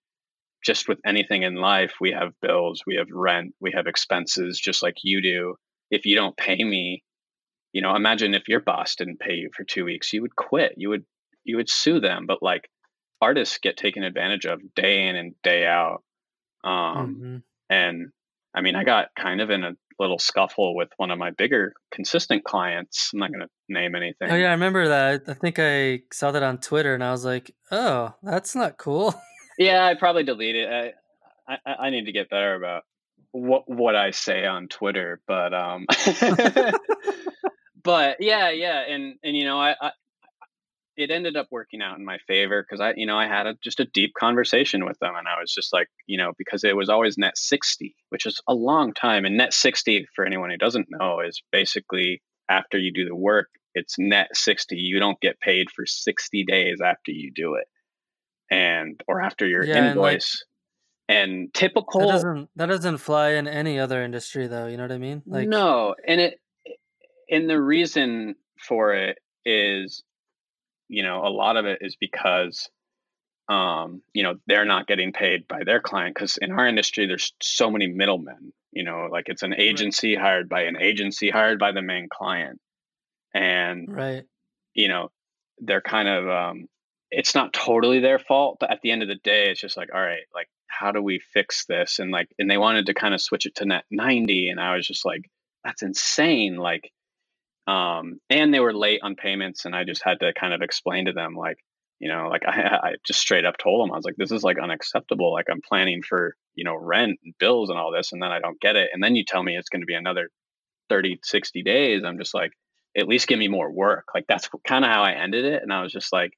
just 0.63 0.87
with 0.87 0.99
anything 1.05 1.43
in 1.43 1.55
life, 1.55 1.93
we 1.99 2.11
have 2.11 2.39
bills, 2.41 2.83
we 2.85 2.95
have 2.95 3.07
rent, 3.11 3.53
we 3.59 3.71
have 3.75 3.87
expenses, 3.87 4.59
just 4.59 4.81
like 4.81 4.97
you 5.03 5.21
do. 5.21 5.55
If 5.91 6.05
you 6.05 6.15
don't 6.15 6.35
pay 6.37 6.63
me, 6.63 7.03
you 7.73 7.81
know, 7.81 7.95
imagine 7.95 8.33
if 8.33 8.47
your 8.47 8.61
boss 8.61 8.95
didn't 8.95 9.19
pay 9.19 9.33
you 9.33 9.49
for 9.55 9.63
two 9.63 9.85
weeks, 9.85 10.13
you 10.13 10.21
would 10.21 10.35
quit. 10.35 10.73
You 10.77 10.89
would 10.89 11.05
you 11.43 11.57
would 11.57 11.69
sue 11.69 11.99
them. 11.99 12.25
But 12.25 12.41
like 12.41 12.69
artists 13.21 13.57
get 13.61 13.77
taken 13.77 14.03
advantage 14.03 14.45
of 14.45 14.61
day 14.75 15.07
in 15.07 15.15
and 15.15 15.33
day 15.43 15.65
out. 15.65 16.03
Um, 16.63 16.71
mm-hmm. 16.71 17.37
And 17.69 18.11
I 18.55 18.61
mean, 18.61 18.75
I 18.75 18.83
got 18.83 19.07
kind 19.17 19.41
of 19.41 19.49
in 19.49 19.63
a 19.63 19.73
little 19.99 20.19
scuffle 20.19 20.75
with 20.75 20.89
one 20.97 21.11
of 21.11 21.17
my 21.17 21.31
bigger 21.31 21.73
consistent 21.91 22.43
clients. 22.43 23.11
I'm 23.13 23.19
not 23.19 23.31
going 23.31 23.41
to 23.41 23.49
name 23.69 23.95
anything. 23.95 24.29
Oh 24.29 24.35
yeah, 24.35 24.49
I 24.49 24.51
remember 24.51 24.87
that. 24.87 25.23
I 25.27 25.33
think 25.33 25.57
I 25.59 26.01
saw 26.11 26.31
that 26.31 26.43
on 26.43 26.59
Twitter, 26.59 26.93
and 26.93 27.03
I 27.03 27.11
was 27.11 27.25
like, 27.25 27.53
"Oh, 27.71 28.13
that's 28.21 28.55
not 28.55 28.77
cool." 28.77 29.13
yeah, 29.57 29.85
I 29.85 29.95
probably 29.95 30.23
delete 30.23 30.55
it. 30.55 30.95
I, 31.47 31.57
I, 31.65 31.73
I 31.73 31.89
need 31.89 32.05
to 32.05 32.11
get 32.11 32.29
better 32.29 32.55
about 32.55 32.83
what 33.31 33.63
what 33.67 33.95
I 33.95 34.11
say 34.11 34.45
on 34.45 34.67
Twitter, 34.67 35.19
but 35.27 35.53
um, 35.53 35.85
but 37.83 38.17
yeah, 38.19 38.51
yeah, 38.51 38.81
and 38.81 39.15
and 39.23 39.35
you 39.35 39.43
know, 39.43 39.59
I, 39.59 39.75
I 39.81 39.91
it 40.95 41.09
ended 41.09 41.35
up 41.35 41.47
working 41.49 41.81
out 41.81 41.97
in 41.97 42.05
my 42.05 42.19
favor 42.27 42.61
because 42.61 42.79
I, 42.79 42.93
you 42.95 43.07
know, 43.07 43.17
I 43.17 43.27
had 43.27 43.47
a, 43.47 43.55
just 43.63 43.79
a 43.79 43.85
deep 43.85 44.13
conversation 44.13 44.85
with 44.85 44.99
them, 44.99 45.15
and 45.17 45.27
I 45.27 45.39
was 45.39 45.51
just 45.51 45.73
like, 45.73 45.87
you 46.05 46.17
know, 46.17 46.33
because 46.37 46.63
it 46.63 46.75
was 46.75 46.89
always 46.89 47.17
net 47.17 47.37
sixty, 47.37 47.95
which 48.09 48.25
is 48.25 48.39
a 48.47 48.53
long 48.53 48.93
time, 48.93 49.25
and 49.25 49.37
net 49.37 49.53
sixty 49.53 50.07
for 50.15 50.25
anyone 50.25 50.51
who 50.51 50.57
doesn't 50.57 50.87
know 50.89 51.19
is 51.19 51.41
basically 51.51 52.21
after 52.49 52.77
you 52.77 52.93
do 52.93 53.05
the 53.05 53.15
work, 53.15 53.49
it's 53.73 53.95
net 53.97 54.29
sixty. 54.33 54.77
You 54.77 54.99
don't 54.99 55.19
get 55.19 55.39
paid 55.39 55.71
for 55.71 55.85
sixty 55.85 56.45
days 56.45 56.79
after 56.81 57.11
you 57.11 57.31
do 57.33 57.55
it 57.55 57.67
and 58.53 59.01
or 59.07 59.21
after 59.21 59.47
your 59.47 59.63
yeah, 59.65 59.89
invoice. 59.89 60.45
And, 61.09 61.19
like, 61.19 61.43
and 61.43 61.53
typical 61.53 62.01
that 62.01 62.07
doesn't 62.07 62.49
that 62.55 62.65
doesn't 62.67 62.97
fly 62.97 63.31
in 63.31 63.47
any 63.47 63.79
other 63.79 64.03
industry 64.03 64.47
though, 64.47 64.67
you 64.67 64.77
know 64.77 64.83
what 64.83 64.91
I 64.91 64.97
mean? 64.97 65.21
Like 65.25 65.47
No, 65.47 65.95
and 66.07 66.21
it 66.21 66.39
and 67.29 67.49
the 67.49 67.61
reason 67.61 68.35
for 68.67 68.93
it 68.93 69.17
is 69.45 70.03
you 70.87 71.03
know, 71.03 71.25
a 71.25 71.29
lot 71.29 71.57
of 71.57 71.65
it 71.65 71.79
is 71.81 71.95
because 71.99 72.69
um, 73.49 74.01
you 74.13 74.23
know, 74.23 74.35
they're 74.47 74.65
not 74.65 74.87
getting 74.87 75.11
paid 75.11 75.47
by 75.49 75.63
their 75.65 75.81
client 75.81 76.15
because 76.15 76.37
in 76.37 76.51
our 76.51 76.67
industry 76.67 77.07
there's 77.07 77.33
so 77.41 77.69
many 77.69 77.87
middlemen, 77.87 78.53
you 78.71 78.85
know, 78.85 79.09
like 79.11 79.25
it's 79.27 79.43
an 79.43 79.53
agency 79.53 80.15
right. 80.15 80.23
hired 80.23 80.49
by 80.49 80.61
an 80.61 80.77
agency 80.79 81.29
hired 81.29 81.59
by 81.59 81.73
the 81.73 81.81
main 81.81 82.07
client. 82.11 82.61
And 83.33 83.93
right. 83.93 84.23
you 84.73 84.87
know, 84.87 85.11
they're 85.59 85.81
kind 85.81 86.07
of 86.07 86.29
um 86.29 86.67
it's 87.13 87.35
not 87.35 87.53
totally 87.53 87.99
their 87.99 88.19
fault, 88.19 88.57
but 88.59 88.71
at 88.71 88.81
the 88.81 88.91
end 88.91 89.03
of 89.03 89.07
the 89.07 89.15
day, 89.15 89.49
it's 89.51 89.61
just 89.61 89.77
like, 89.77 89.89
all 89.93 90.01
right, 90.01 90.23
like 90.33 90.47
how 90.67 90.91
do 90.91 91.01
we 91.01 91.21
fix 91.33 91.65
this? 91.65 91.99
And 91.99 92.11
like, 92.11 92.29
and 92.39 92.49
they 92.49 92.57
wanted 92.57 92.87
to 92.87 92.93
kind 92.93 93.13
of 93.13 93.21
switch 93.21 93.45
it 93.45 93.55
to 93.55 93.65
net 93.65 93.85
90. 93.91 94.49
And 94.49 94.59
I 94.59 94.75
was 94.75 94.87
just 94.87 95.05
like, 95.05 95.29
that's 95.63 95.83
insane. 95.83 96.57
Like, 96.57 96.91
um, 97.67 98.19
and 98.29 98.53
they 98.53 98.59
were 98.59 98.73
late 98.73 99.01
on 99.03 99.15
payments. 99.15 99.65
And 99.65 99.75
I 99.75 99.83
just 99.83 100.03
had 100.03 100.19
to 100.21 100.33
kind 100.33 100.53
of 100.53 100.61
explain 100.61 101.05
to 101.05 101.13
them, 101.13 101.35
like, 101.35 101.57
you 101.99 102.09
know, 102.09 102.27
like 102.29 102.43
I, 102.47 102.79
I 102.83 102.95
just 103.05 103.19
straight 103.21 103.45
up 103.45 103.57
told 103.57 103.87
them, 103.87 103.93
I 103.93 103.97
was 103.97 104.05
like, 104.05 104.17
this 104.17 104.31
is 104.31 104.43
like 104.43 104.59
unacceptable. 104.59 105.33
Like 105.33 105.47
I'm 105.51 105.61
planning 105.67 106.01
for, 106.03 106.35
you 106.55 106.63
know, 106.65 106.75
rent 106.75 107.19
and 107.23 107.33
bills 107.39 107.69
and 107.69 107.79
all 107.79 107.91
this. 107.91 108.11
And 108.11 108.21
then 108.21 108.31
I 108.31 108.39
don't 108.39 108.59
get 108.59 108.75
it. 108.75 108.89
And 108.93 109.03
then 109.03 109.15
you 109.15 109.25
tell 109.25 109.43
me 109.43 109.57
it's 109.57 109.69
going 109.69 109.81
to 109.81 109.87
be 109.87 109.95
another 109.95 110.29
30, 110.89 111.19
60 111.23 111.63
days. 111.63 112.03
I'm 112.05 112.17
just 112.17 112.33
like, 112.33 112.51
at 112.97 113.07
least 113.07 113.27
give 113.27 113.39
me 113.39 113.47
more 113.47 113.71
work. 113.71 114.05
Like 114.13 114.25
that's 114.27 114.49
kind 114.67 114.85
of 114.85 114.91
how 114.91 115.03
I 115.03 115.13
ended 115.13 115.45
it. 115.45 115.63
And 115.63 115.73
I 115.73 115.81
was 115.83 115.91
just 115.91 116.13
like, 116.13 116.33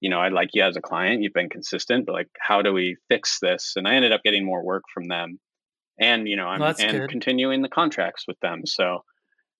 you 0.00 0.10
know, 0.10 0.18
I 0.18 0.28
like 0.28 0.50
you 0.52 0.62
as 0.62 0.76
a 0.76 0.80
client. 0.80 1.22
You've 1.22 1.32
been 1.32 1.48
consistent, 1.48 2.06
but 2.06 2.12
like, 2.12 2.28
how 2.38 2.62
do 2.62 2.72
we 2.72 2.96
fix 3.08 3.38
this? 3.40 3.74
And 3.76 3.88
I 3.88 3.94
ended 3.94 4.12
up 4.12 4.22
getting 4.22 4.44
more 4.44 4.64
work 4.64 4.84
from 4.92 5.08
them, 5.08 5.38
and 6.00 6.28
you 6.28 6.36
know, 6.36 6.46
I'm 6.46 6.60
well, 6.60 6.74
and 6.78 6.98
good. 6.98 7.10
continuing 7.10 7.62
the 7.62 7.68
contracts 7.68 8.24
with 8.26 8.38
them. 8.40 8.66
So, 8.66 9.04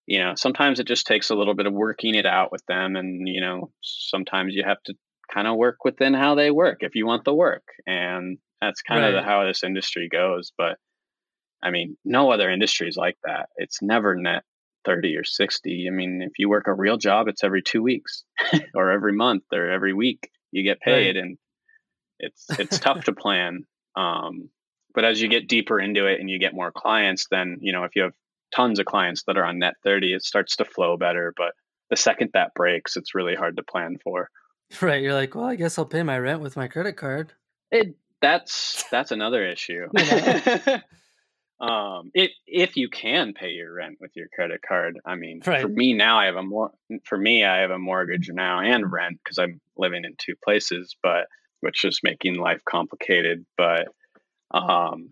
you 0.06 0.18
know, 0.18 0.34
sometimes 0.36 0.78
it 0.78 0.86
just 0.86 1.06
takes 1.06 1.30
a 1.30 1.34
little 1.34 1.54
bit 1.54 1.66
of 1.66 1.72
working 1.72 2.14
it 2.14 2.26
out 2.26 2.52
with 2.52 2.64
them, 2.66 2.96
and 2.96 3.26
you 3.26 3.40
know, 3.40 3.70
sometimes 3.82 4.54
you 4.54 4.64
have 4.66 4.82
to 4.84 4.94
kind 5.32 5.48
of 5.48 5.56
work 5.56 5.84
within 5.84 6.14
how 6.14 6.34
they 6.34 6.50
work 6.50 6.78
if 6.80 6.94
you 6.94 7.06
want 7.06 7.24
the 7.24 7.34
work, 7.34 7.64
and 7.86 8.38
that's 8.60 8.82
kind 8.82 9.02
right. 9.02 9.14
of 9.14 9.14
the, 9.14 9.22
how 9.22 9.44
this 9.46 9.64
industry 9.64 10.08
goes. 10.10 10.52
But 10.56 10.78
I 11.62 11.70
mean, 11.70 11.96
no 12.04 12.30
other 12.30 12.50
industry 12.50 12.88
is 12.88 12.96
like 12.96 13.16
that. 13.24 13.48
It's 13.56 13.78
never 13.82 14.14
net 14.14 14.44
30 14.86 15.16
or 15.16 15.24
60. 15.24 15.86
I 15.86 15.90
mean, 15.90 16.22
if 16.22 16.38
you 16.38 16.48
work 16.48 16.68
a 16.68 16.72
real 16.72 16.96
job, 16.96 17.28
it's 17.28 17.44
every 17.44 17.60
two 17.60 17.82
weeks 17.82 18.24
or 18.74 18.90
every 18.90 19.12
month 19.12 19.42
or 19.52 19.68
every 19.68 19.92
week 19.92 20.30
you 20.52 20.62
get 20.62 20.80
paid. 20.80 21.16
Right. 21.16 21.16
And 21.16 21.38
it's, 22.18 22.46
it's 22.58 22.78
tough 22.78 23.04
to 23.04 23.12
plan. 23.12 23.64
Um, 23.96 24.48
but 24.94 25.04
as 25.04 25.20
you 25.20 25.28
get 25.28 25.48
deeper 25.48 25.78
into 25.78 26.06
it 26.06 26.20
and 26.20 26.30
you 26.30 26.38
get 26.38 26.54
more 26.54 26.72
clients, 26.72 27.26
then, 27.30 27.58
you 27.60 27.72
know, 27.72 27.84
if 27.84 27.96
you 27.96 28.02
have 28.02 28.14
tons 28.54 28.78
of 28.78 28.86
clients 28.86 29.24
that 29.26 29.36
are 29.36 29.44
on 29.44 29.58
net 29.58 29.74
30, 29.84 30.14
it 30.14 30.22
starts 30.22 30.56
to 30.56 30.64
flow 30.64 30.96
better. 30.96 31.34
But 31.36 31.52
the 31.90 31.96
second 31.96 32.30
that 32.32 32.54
breaks, 32.54 32.96
it's 32.96 33.14
really 33.14 33.34
hard 33.34 33.56
to 33.56 33.62
plan 33.62 33.98
for. 34.02 34.30
Right. 34.80 35.00
You're 35.00 35.14
like, 35.14 35.36
well, 35.36 35.44
I 35.44 35.54
guess 35.54 35.78
I'll 35.78 35.84
pay 35.84 36.02
my 36.02 36.18
rent 36.18 36.40
with 36.40 36.56
my 36.56 36.66
credit 36.66 36.94
card. 36.94 37.32
It, 37.70 37.94
that's, 38.20 38.82
that's 38.90 39.12
another 39.12 39.46
issue. 39.46 39.86
um 41.60 42.10
if 42.12 42.32
if 42.46 42.76
you 42.76 42.88
can 42.90 43.32
pay 43.32 43.50
your 43.50 43.72
rent 43.72 43.96
with 43.98 44.10
your 44.14 44.28
credit 44.28 44.60
card 44.66 44.98
i 45.06 45.14
mean 45.14 45.40
right. 45.46 45.62
for 45.62 45.68
me 45.68 45.94
now 45.94 46.18
i 46.18 46.26
have 46.26 46.36
a 46.36 46.42
more 46.42 46.70
for 47.04 47.16
me 47.16 47.44
i 47.44 47.58
have 47.58 47.70
a 47.70 47.78
mortgage 47.78 48.28
now 48.30 48.60
and 48.60 48.92
rent 48.92 49.18
because 49.22 49.38
i'm 49.38 49.58
living 49.76 50.04
in 50.04 50.14
two 50.18 50.34
places 50.44 50.94
but 51.02 51.26
which 51.60 51.84
is 51.84 52.00
making 52.02 52.34
life 52.34 52.60
complicated 52.68 53.46
but 53.56 53.88
um 54.50 55.10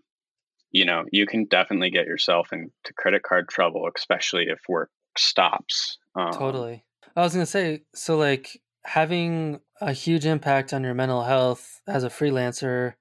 you 0.71 0.85
know 0.85 1.03
you 1.11 1.25
can 1.25 1.45
definitely 1.45 1.89
get 1.89 2.05
yourself 2.05 2.49
into 2.53 2.69
credit 2.95 3.23
card 3.23 3.49
trouble 3.49 3.89
especially 3.95 4.43
if 4.43 4.59
work 4.69 4.91
stops 5.17 5.97
um, 6.15 6.31
totally 6.31 6.83
i 7.15 7.21
was 7.21 7.33
gonna 7.33 7.45
say 7.45 7.81
so 7.95 8.17
like 8.17 8.61
having 8.83 9.59
a 9.81 9.91
huge 9.91 10.27
impact 10.27 10.73
on 10.73 10.83
your 10.83 10.93
mental 10.93 11.23
health 11.23 11.81
as 11.87 12.03
a 12.03 12.09
freelancer 12.09 12.93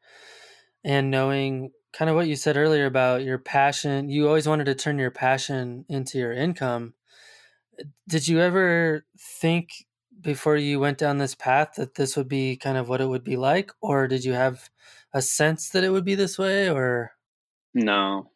and 0.82 1.10
knowing 1.10 1.70
kind 1.94 2.10
of 2.10 2.16
what 2.16 2.26
you 2.26 2.34
said 2.34 2.56
earlier 2.56 2.86
about 2.86 3.22
your 3.22 3.38
passion 3.38 4.08
you 4.10 4.26
always 4.26 4.48
wanted 4.48 4.64
to 4.64 4.74
turn 4.74 4.98
your 4.98 5.12
passion 5.12 5.84
into 5.88 6.18
your 6.18 6.32
income. 6.32 6.92
Did 8.08 8.26
you 8.28 8.40
ever 8.40 9.04
think 9.40 9.70
before 10.20 10.56
you 10.56 10.80
went 10.80 10.98
down 10.98 11.18
this 11.18 11.34
path 11.34 11.74
that 11.76 11.94
this 11.94 12.16
would 12.16 12.28
be 12.28 12.56
kind 12.56 12.76
of 12.76 12.88
what 12.88 13.00
it 13.00 13.08
would 13.08 13.24
be 13.24 13.36
like 13.36 13.70
or 13.80 14.08
did 14.08 14.24
you 14.24 14.32
have 14.32 14.68
a 15.12 15.22
sense 15.22 15.70
that 15.70 15.84
it 15.84 15.90
would 15.90 16.04
be 16.04 16.16
this 16.16 16.36
way 16.36 16.68
or? 16.68 17.12
No. 17.72 18.30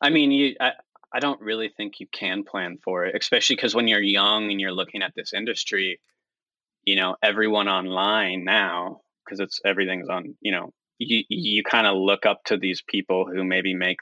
I 0.00 0.10
mean 0.10 0.30
you 0.30 0.54
i, 0.60 0.72
I 1.12 1.20
don't 1.20 1.40
really 1.40 1.70
think 1.70 2.00
you 2.00 2.06
can 2.12 2.44
plan 2.44 2.78
for 2.84 3.06
it 3.06 3.16
especially 3.18 3.56
because 3.56 3.74
when 3.74 3.88
you're 3.88 4.00
young 4.00 4.50
and 4.50 4.60
you're 4.60 4.72
looking 4.72 5.02
at 5.02 5.14
this 5.16 5.32
industry 5.32 5.98
you 6.84 6.96
know 6.96 7.16
everyone 7.22 7.68
online 7.68 8.44
now 8.44 9.00
because 9.24 9.40
it's 9.40 9.60
everything's 9.64 10.08
on 10.08 10.36
you 10.40 10.52
know 10.52 10.72
you 10.98 11.24
you 11.28 11.62
kind 11.62 11.86
of 11.86 11.96
look 11.96 12.26
up 12.26 12.42
to 12.44 12.56
these 12.56 12.82
people 12.86 13.26
who 13.26 13.44
maybe 13.44 13.74
make 13.74 13.98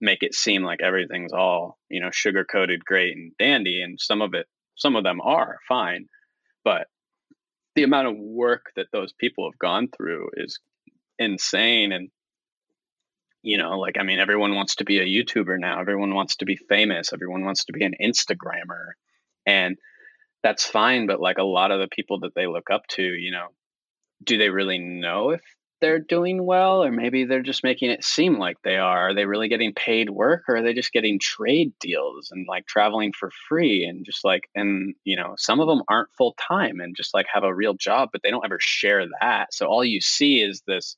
make 0.00 0.22
it 0.22 0.34
seem 0.34 0.62
like 0.62 0.80
everything's 0.82 1.32
all 1.32 1.78
you 1.88 2.00
know 2.00 2.10
sugar 2.10 2.44
coated 2.44 2.84
great 2.84 3.16
and 3.16 3.32
dandy 3.38 3.80
and 3.80 3.98
some 4.00 4.20
of 4.20 4.34
it 4.34 4.46
some 4.76 4.96
of 4.96 5.04
them 5.04 5.20
are 5.20 5.58
fine 5.66 6.06
but 6.64 6.86
the 7.74 7.82
amount 7.82 8.08
of 8.08 8.16
work 8.16 8.66
that 8.76 8.86
those 8.92 9.12
people 9.12 9.48
have 9.50 9.58
gone 9.58 9.88
through 9.88 10.28
is 10.34 10.58
insane 11.18 11.92
and 11.92 12.10
you 13.42 13.56
know 13.56 13.78
like 13.78 13.96
i 13.98 14.02
mean 14.02 14.18
everyone 14.18 14.54
wants 14.54 14.76
to 14.76 14.84
be 14.84 14.98
a 14.98 15.04
youtuber 15.04 15.58
now 15.58 15.80
everyone 15.80 16.14
wants 16.14 16.36
to 16.36 16.44
be 16.44 16.56
famous 16.56 17.12
everyone 17.12 17.44
wants 17.44 17.64
to 17.64 17.72
be 17.72 17.84
an 17.84 17.94
instagrammer 18.02 18.92
and 19.46 19.76
that's 20.42 20.64
fine 20.66 21.06
but 21.06 21.20
like 21.20 21.38
a 21.38 21.44
lot 21.44 21.70
of 21.70 21.80
the 21.80 21.88
people 21.88 22.20
that 22.20 22.34
they 22.34 22.46
look 22.46 22.68
up 22.70 22.86
to 22.88 23.02
you 23.02 23.30
know 23.30 23.46
do 24.22 24.36
they 24.38 24.50
really 24.50 24.78
know 24.78 25.30
if 25.30 25.42
they're 25.80 25.98
doing 25.98 26.44
well 26.44 26.82
or 26.82 26.90
maybe 26.90 27.24
they're 27.24 27.42
just 27.42 27.64
making 27.64 27.90
it 27.90 28.04
seem 28.04 28.38
like 28.38 28.56
they 28.62 28.76
are. 28.76 29.10
Are 29.10 29.14
they 29.14 29.26
really 29.26 29.48
getting 29.48 29.74
paid 29.74 30.08
work 30.08 30.44
or 30.48 30.56
are 30.56 30.62
they 30.62 30.72
just 30.72 30.92
getting 30.92 31.18
trade 31.18 31.72
deals 31.80 32.30
and 32.30 32.46
like 32.48 32.66
traveling 32.66 33.12
for 33.12 33.30
free 33.48 33.84
and 33.84 34.04
just 34.04 34.24
like 34.24 34.48
and 34.54 34.94
you 35.04 35.16
know 35.16 35.34
some 35.36 35.60
of 35.60 35.68
them 35.68 35.82
aren't 35.88 36.14
full 36.16 36.34
time 36.40 36.80
and 36.80 36.96
just 36.96 37.12
like 37.12 37.26
have 37.32 37.44
a 37.44 37.54
real 37.54 37.74
job 37.74 38.10
but 38.12 38.22
they 38.22 38.30
don't 38.30 38.44
ever 38.44 38.58
share 38.60 39.04
that. 39.20 39.52
So 39.52 39.66
all 39.66 39.84
you 39.84 40.00
see 40.00 40.40
is 40.40 40.62
this 40.66 40.96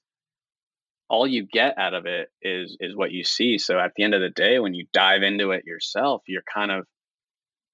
all 1.08 1.26
you 1.26 1.46
get 1.46 1.78
out 1.78 1.94
of 1.94 2.06
it 2.06 2.28
is 2.42 2.76
is 2.80 2.96
what 2.96 3.12
you 3.12 3.24
see. 3.24 3.58
So 3.58 3.78
at 3.78 3.92
the 3.96 4.04
end 4.04 4.14
of 4.14 4.20
the 4.20 4.30
day 4.30 4.58
when 4.58 4.74
you 4.74 4.86
dive 4.92 5.22
into 5.22 5.50
it 5.50 5.64
yourself 5.64 6.22
you're 6.26 6.44
kind 6.52 6.70
of 6.70 6.86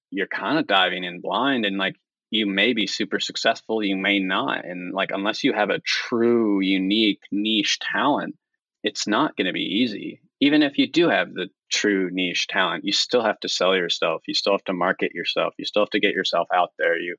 you're 0.09 0.27
kind 0.27 0.59
of 0.59 0.67
diving 0.67 1.03
in 1.03 1.21
blind 1.21 1.65
and 1.65 1.77
like 1.77 1.95
you 2.33 2.47
may 2.47 2.73
be 2.73 2.87
super 2.87 3.19
successful, 3.19 3.83
you 3.83 3.95
may 3.95 4.19
not. 4.19 4.65
And 4.65 4.91
like, 4.91 5.11
unless 5.13 5.43
you 5.43 5.53
have 5.53 5.69
a 5.69 5.79
true, 5.85 6.61
unique, 6.61 7.19
niche 7.31 7.77
talent, 7.79 8.35
it's 8.81 9.05
not 9.07 9.37
going 9.37 9.45
to 9.45 9.53
be 9.53 9.61
easy. 9.83 10.19
Even 10.41 10.63
if 10.63 10.79
you 10.79 10.91
do 10.91 11.09
have 11.09 11.31
the 11.31 11.49
true 11.71 12.09
niche 12.11 12.47
talent, 12.47 12.85
you 12.85 12.91
still 12.91 13.23
have 13.23 13.39
to 13.41 13.49
sell 13.49 13.75
yourself. 13.75 14.23
You 14.27 14.33
still 14.33 14.53
have 14.53 14.63
to 14.63 14.73
market 14.73 15.11
yourself. 15.13 15.53
You 15.59 15.65
still 15.65 15.83
have 15.83 15.91
to 15.91 15.99
get 15.99 16.15
yourself 16.15 16.47
out 16.51 16.71
there. 16.79 16.97
You, 16.97 17.17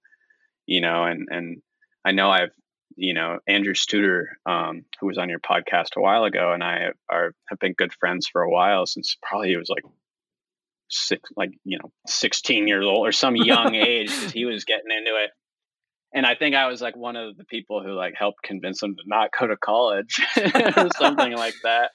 you 0.66 0.80
know, 0.80 1.04
and, 1.04 1.28
and 1.30 1.62
I 2.04 2.10
know 2.10 2.28
I've, 2.28 2.52
you 2.96 3.14
know, 3.14 3.38
Andrew 3.46 3.74
Studer, 3.74 4.24
um, 4.46 4.84
who 5.00 5.06
was 5.06 5.18
on 5.18 5.28
your 5.28 5.38
podcast 5.38 5.96
a 5.96 6.00
while 6.00 6.24
ago, 6.24 6.52
and 6.52 6.64
I 6.64 6.88
are 7.08 7.34
have 7.48 7.60
been 7.60 7.74
good 7.74 7.92
friends 7.92 8.26
for 8.26 8.42
a 8.42 8.50
while 8.50 8.84
since 8.84 9.16
probably 9.22 9.52
it 9.52 9.58
was 9.58 9.70
like 9.70 9.84
six, 10.88 11.30
like 11.36 11.50
you 11.64 11.78
know, 11.78 11.90
sixteen 12.06 12.68
years 12.68 12.84
old 12.84 13.06
or 13.06 13.12
some 13.12 13.36
young 13.36 13.74
age 13.74 14.08
because 14.08 14.32
he 14.32 14.44
was 14.44 14.64
getting 14.64 14.90
into 14.96 15.16
it. 15.16 15.30
And 16.14 16.24
I 16.24 16.36
think 16.36 16.54
I 16.54 16.68
was 16.68 16.80
like 16.80 16.96
one 16.96 17.16
of 17.16 17.36
the 17.36 17.44
people 17.44 17.82
who 17.82 17.92
like 17.92 18.14
helped 18.16 18.42
convince 18.42 18.82
him 18.82 18.94
to 18.94 19.02
not 19.06 19.30
go 19.38 19.48
to 19.48 19.56
college 19.56 20.20
or 20.76 20.88
something 20.96 21.32
like 21.36 21.54
that. 21.64 21.90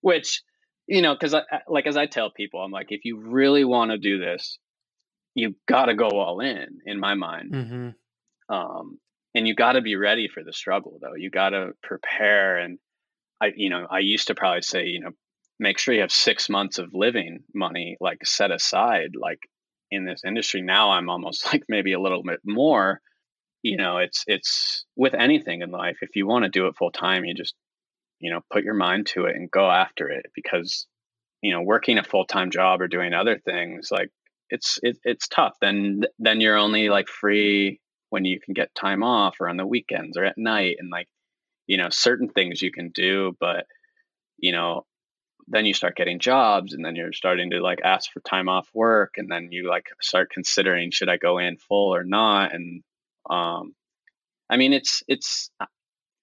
Which, 0.00 0.42
you 0.86 1.02
know, 1.02 1.14
because 1.14 1.34
I 1.34 1.42
like 1.68 1.86
as 1.86 1.96
I 1.96 2.06
tell 2.06 2.30
people, 2.30 2.60
I'm 2.60 2.70
like, 2.70 2.86
if 2.90 3.04
you 3.04 3.18
really 3.18 3.64
want 3.64 3.90
to 3.90 3.98
do 3.98 4.18
this, 4.18 4.58
you 5.34 5.56
got 5.66 5.86
to 5.86 5.94
go 5.94 6.08
all 6.08 6.40
in. 6.40 6.78
In 6.86 7.00
my 7.00 7.14
mind, 7.14 7.52
mm-hmm. 7.52 8.54
um, 8.54 8.98
and 9.34 9.48
you 9.48 9.54
got 9.54 9.72
to 9.72 9.82
be 9.82 9.96
ready 9.96 10.28
for 10.28 10.44
the 10.44 10.52
struggle, 10.52 10.98
though. 11.02 11.16
You 11.16 11.28
got 11.28 11.50
to 11.50 11.72
prepare 11.82 12.58
and 12.58 12.78
I, 13.40 13.52
you 13.54 13.70
know, 13.70 13.86
I 13.90 13.98
used 13.98 14.28
to 14.28 14.34
probably 14.34 14.62
say, 14.62 14.86
you 14.86 15.00
know, 15.00 15.10
make 15.58 15.78
sure 15.78 15.94
you 15.94 16.00
have 16.00 16.12
six 16.12 16.48
months 16.48 16.78
of 16.78 16.90
living 16.92 17.40
money 17.54 17.96
like 18.00 18.24
set 18.24 18.50
aside 18.50 19.10
like 19.20 19.40
in 19.90 20.04
this 20.04 20.22
industry. 20.24 20.62
Now 20.62 20.90
i'm 20.90 21.08
almost 21.08 21.46
like 21.52 21.64
maybe 21.68 21.92
a 21.92 22.00
little 22.00 22.22
bit 22.22 22.40
more. 22.44 23.00
You 23.62 23.76
know 23.76 23.98
it's 23.98 24.24
it's 24.26 24.84
with 24.96 25.14
anything 25.14 25.62
in 25.62 25.70
life 25.70 25.98
if 26.02 26.14
you 26.14 26.26
want 26.26 26.44
to 26.44 26.50
do 26.50 26.66
it 26.66 26.76
full 26.76 26.92
time 26.92 27.24
you 27.24 27.34
just 27.34 27.54
you 28.20 28.30
know 28.30 28.40
put 28.52 28.64
your 28.64 28.74
mind 28.74 29.06
to 29.08 29.24
it 29.24 29.34
and 29.34 29.50
go 29.50 29.70
after 29.70 30.08
it 30.08 30.26
because 30.34 30.86
you 31.42 31.52
know 31.52 31.62
working 31.62 31.98
a 31.98 32.04
full-time 32.04 32.50
job 32.50 32.80
or 32.80 32.88
doing 32.88 33.12
other 33.12 33.38
things 33.38 33.88
like 33.90 34.10
it's 34.50 34.78
it, 34.82 34.98
it's 35.04 35.28
tough. 35.28 35.56
Then 35.60 36.02
then 36.18 36.40
you're 36.40 36.56
only 36.56 36.88
like 36.88 37.08
free 37.08 37.80
when 38.10 38.24
you 38.24 38.40
can 38.40 38.54
get 38.54 38.74
time 38.74 39.02
off 39.02 39.36
or 39.40 39.48
on 39.48 39.56
the 39.56 39.66
weekends 39.66 40.16
or 40.16 40.24
at 40.24 40.38
night 40.38 40.76
and 40.78 40.90
like 40.90 41.08
you 41.66 41.76
know 41.76 41.88
certain 41.90 42.28
things 42.28 42.62
you 42.62 42.70
can 42.70 42.90
do 42.90 43.36
but 43.40 43.66
you 44.38 44.52
know 44.52 44.84
then 45.48 45.64
you 45.64 45.74
start 45.74 45.96
getting 45.96 46.18
jobs 46.18 46.72
and 46.72 46.84
then 46.84 46.96
you're 46.96 47.12
starting 47.12 47.50
to 47.50 47.60
like 47.60 47.80
ask 47.84 48.10
for 48.12 48.20
time 48.20 48.48
off 48.48 48.68
work 48.74 49.14
and 49.16 49.30
then 49.30 49.48
you 49.50 49.68
like 49.68 49.86
start 50.00 50.30
considering 50.30 50.90
should 50.90 51.08
i 51.08 51.16
go 51.16 51.38
in 51.38 51.56
full 51.56 51.94
or 51.94 52.04
not? 52.04 52.54
And 52.54 52.82
um 53.30 53.74
i 54.48 54.56
mean 54.56 54.72
it's 54.72 55.02
it's 55.08 55.50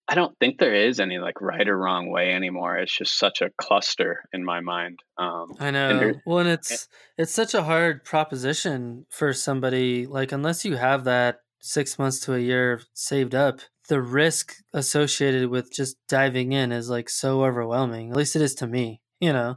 i 0.07 0.15
don't 0.15 0.37
think 0.39 0.57
there 0.57 0.75
is 0.75 0.99
any 0.99 1.19
like 1.19 1.41
right 1.41 1.67
or 1.67 1.77
wrong 1.77 2.09
way 2.09 2.33
anymore. 2.33 2.77
It's 2.77 2.95
just 2.95 3.17
such 3.17 3.41
a 3.41 3.51
cluster 3.57 4.23
in 4.33 4.43
my 4.43 4.61
mind 4.61 4.99
um 5.17 5.51
i 5.59 5.71
know. 5.71 5.89
and 5.89 6.21
well 6.25 6.39
and 6.39 6.49
it's 6.49 6.87
it's 7.17 7.31
such 7.31 7.53
a 7.53 7.63
hard 7.63 8.03
proposition 8.03 9.05
for 9.09 9.33
somebody 9.33 10.05
like 10.05 10.31
unless 10.31 10.65
you 10.65 10.75
have 10.75 11.03
that 11.05 11.39
six 11.59 11.97
months 11.97 12.19
to 12.19 12.33
a 12.33 12.39
year 12.39 12.81
saved 12.93 13.33
up 13.33 13.61
the 13.87 14.01
risk 14.01 14.55
associated 14.73 15.49
with 15.49 15.73
just 15.73 15.95
diving 16.07 16.51
in 16.51 16.71
is 16.71 16.89
like 16.89 17.09
so 17.09 17.43
overwhelming 17.43 18.11
at 18.11 18.17
least 18.17 18.35
it 18.35 18.41
is 18.41 18.55
to 18.55 18.67
me 18.67 19.01
you 19.23 19.33
know? 19.33 19.55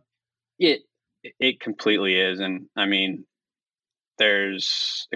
It 0.59 0.83
it 1.41 1.61
completely 1.61 2.15
is 2.15 2.41
and 2.41 2.67
i 2.77 2.87
mean 2.87 3.25
there's 4.19 5.09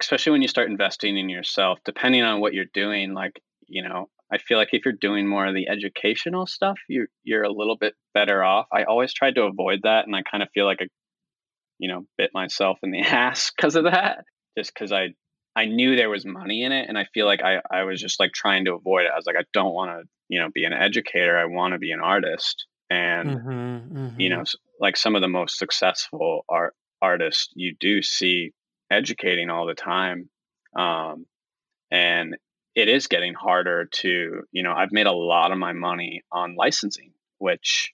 especially 0.00 0.32
when 0.32 0.42
you 0.42 0.48
start 0.48 0.70
investing 0.70 1.16
in 1.16 1.28
yourself 1.28 1.78
depending 1.84 2.22
on 2.22 2.40
what 2.40 2.54
you're 2.54 2.64
doing 2.74 3.14
like 3.14 3.40
you 3.68 3.82
know 3.82 4.08
i 4.32 4.38
feel 4.38 4.58
like 4.58 4.70
if 4.72 4.84
you're 4.84 4.94
doing 5.00 5.26
more 5.26 5.46
of 5.46 5.54
the 5.54 5.68
educational 5.68 6.46
stuff 6.46 6.76
you're 6.88 7.06
you're 7.22 7.44
a 7.44 7.52
little 7.52 7.76
bit 7.76 7.94
better 8.12 8.42
off. 8.42 8.66
I 8.72 8.84
always 8.84 9.12
tried 9.12 9.36
to 9.36 9.42
avoid 9.42 9.80
that 9.84 10.06
and 10.06 10.16
i 10.16 10.22
kind 10.22 10.42
of 10.42 10.48
feel 10.52 10.66
like 10.66 10.80
a 10.80 10.86
you 11.78 11.88
know 11.88 12.06
bit 12.18 12.30
myself 12.34 12.78
in 12.82 12.90
the 12.90 13.00
ass 13.02 13.52
because 13.56 13.76
of 13.76 13.84
that 13.84 14.24
just 14.58 14.72
because 14.74 14.92
i 14.92 15.08
i 15.56 15.66
knew 15.66 15.94
there 15.94 16.10
was 16.10 16.26
money 16.26 16.64
in 16.64 16.72
it 16.72 16.88
and 16.88 16.98
i 16.98 17.06
feel 17.14 17.26
like 17.26 17.42
i 17.42 17.60
i 17.70 17.84
was 17.84 18.00
just 18.00 18.18
like 18.18 18.32
trying 18.32 18.64
to 18.64 18.74
avoid 18.74 19.02
it. 19.02 19.12
I 19.12 19.16
was 19.16 19.26
like 19.26 19.36
i 19.36 19.44
don't 19.52 19.74
want 19.74 19.90
to 19.90 20.08
you 20.28 20.40
know 20.40 20.48
be 20.52 20.64
an 20.64 20.72
educator 20.72 21.38
i 21.38 21.44
want 21.44 21.74
to 21.74 21.78
be 21.78 21.92
an 21.92 22.00
artist 22.00 22.66
and 22.90 23.30
mm-hmm, 23.30 23.98
mm-hmm. 23.98 24.20
you 24.20 24.28
know 24.28 24.44
like 24.80 24.96
some 24.96 25.14
of 25.14 25.22
the 25.22 25.28
most 25.28 25.58
successful 25.58 26.44
art 26.48 26.74
artists 27.00 27.50
you 27.54 27.74
do 27.78 28.02
see 28.02 28.52
educating 28.90 29.50
all 29.50 29.66
the 29.66 29.74
time 29.74 30.28
um, 30.76 31.26
and 31.90 32.36
it 32.74 32.88
is 32.88 33.06
getting 33.06 33.34
harder 33.34 33.86
to 33.86 34.42
you 34.52 34.62
know 34.62 34.72
i've 34.72 34.92
made 34.92 35.06
a 35.06 35.12
lot 35.12 35.52
of 35.52 35.58
my 35.58 35.72
money 35.72 36.22
on 36.32 36.56
licensing 36.56 37.12
which 37.38 37.92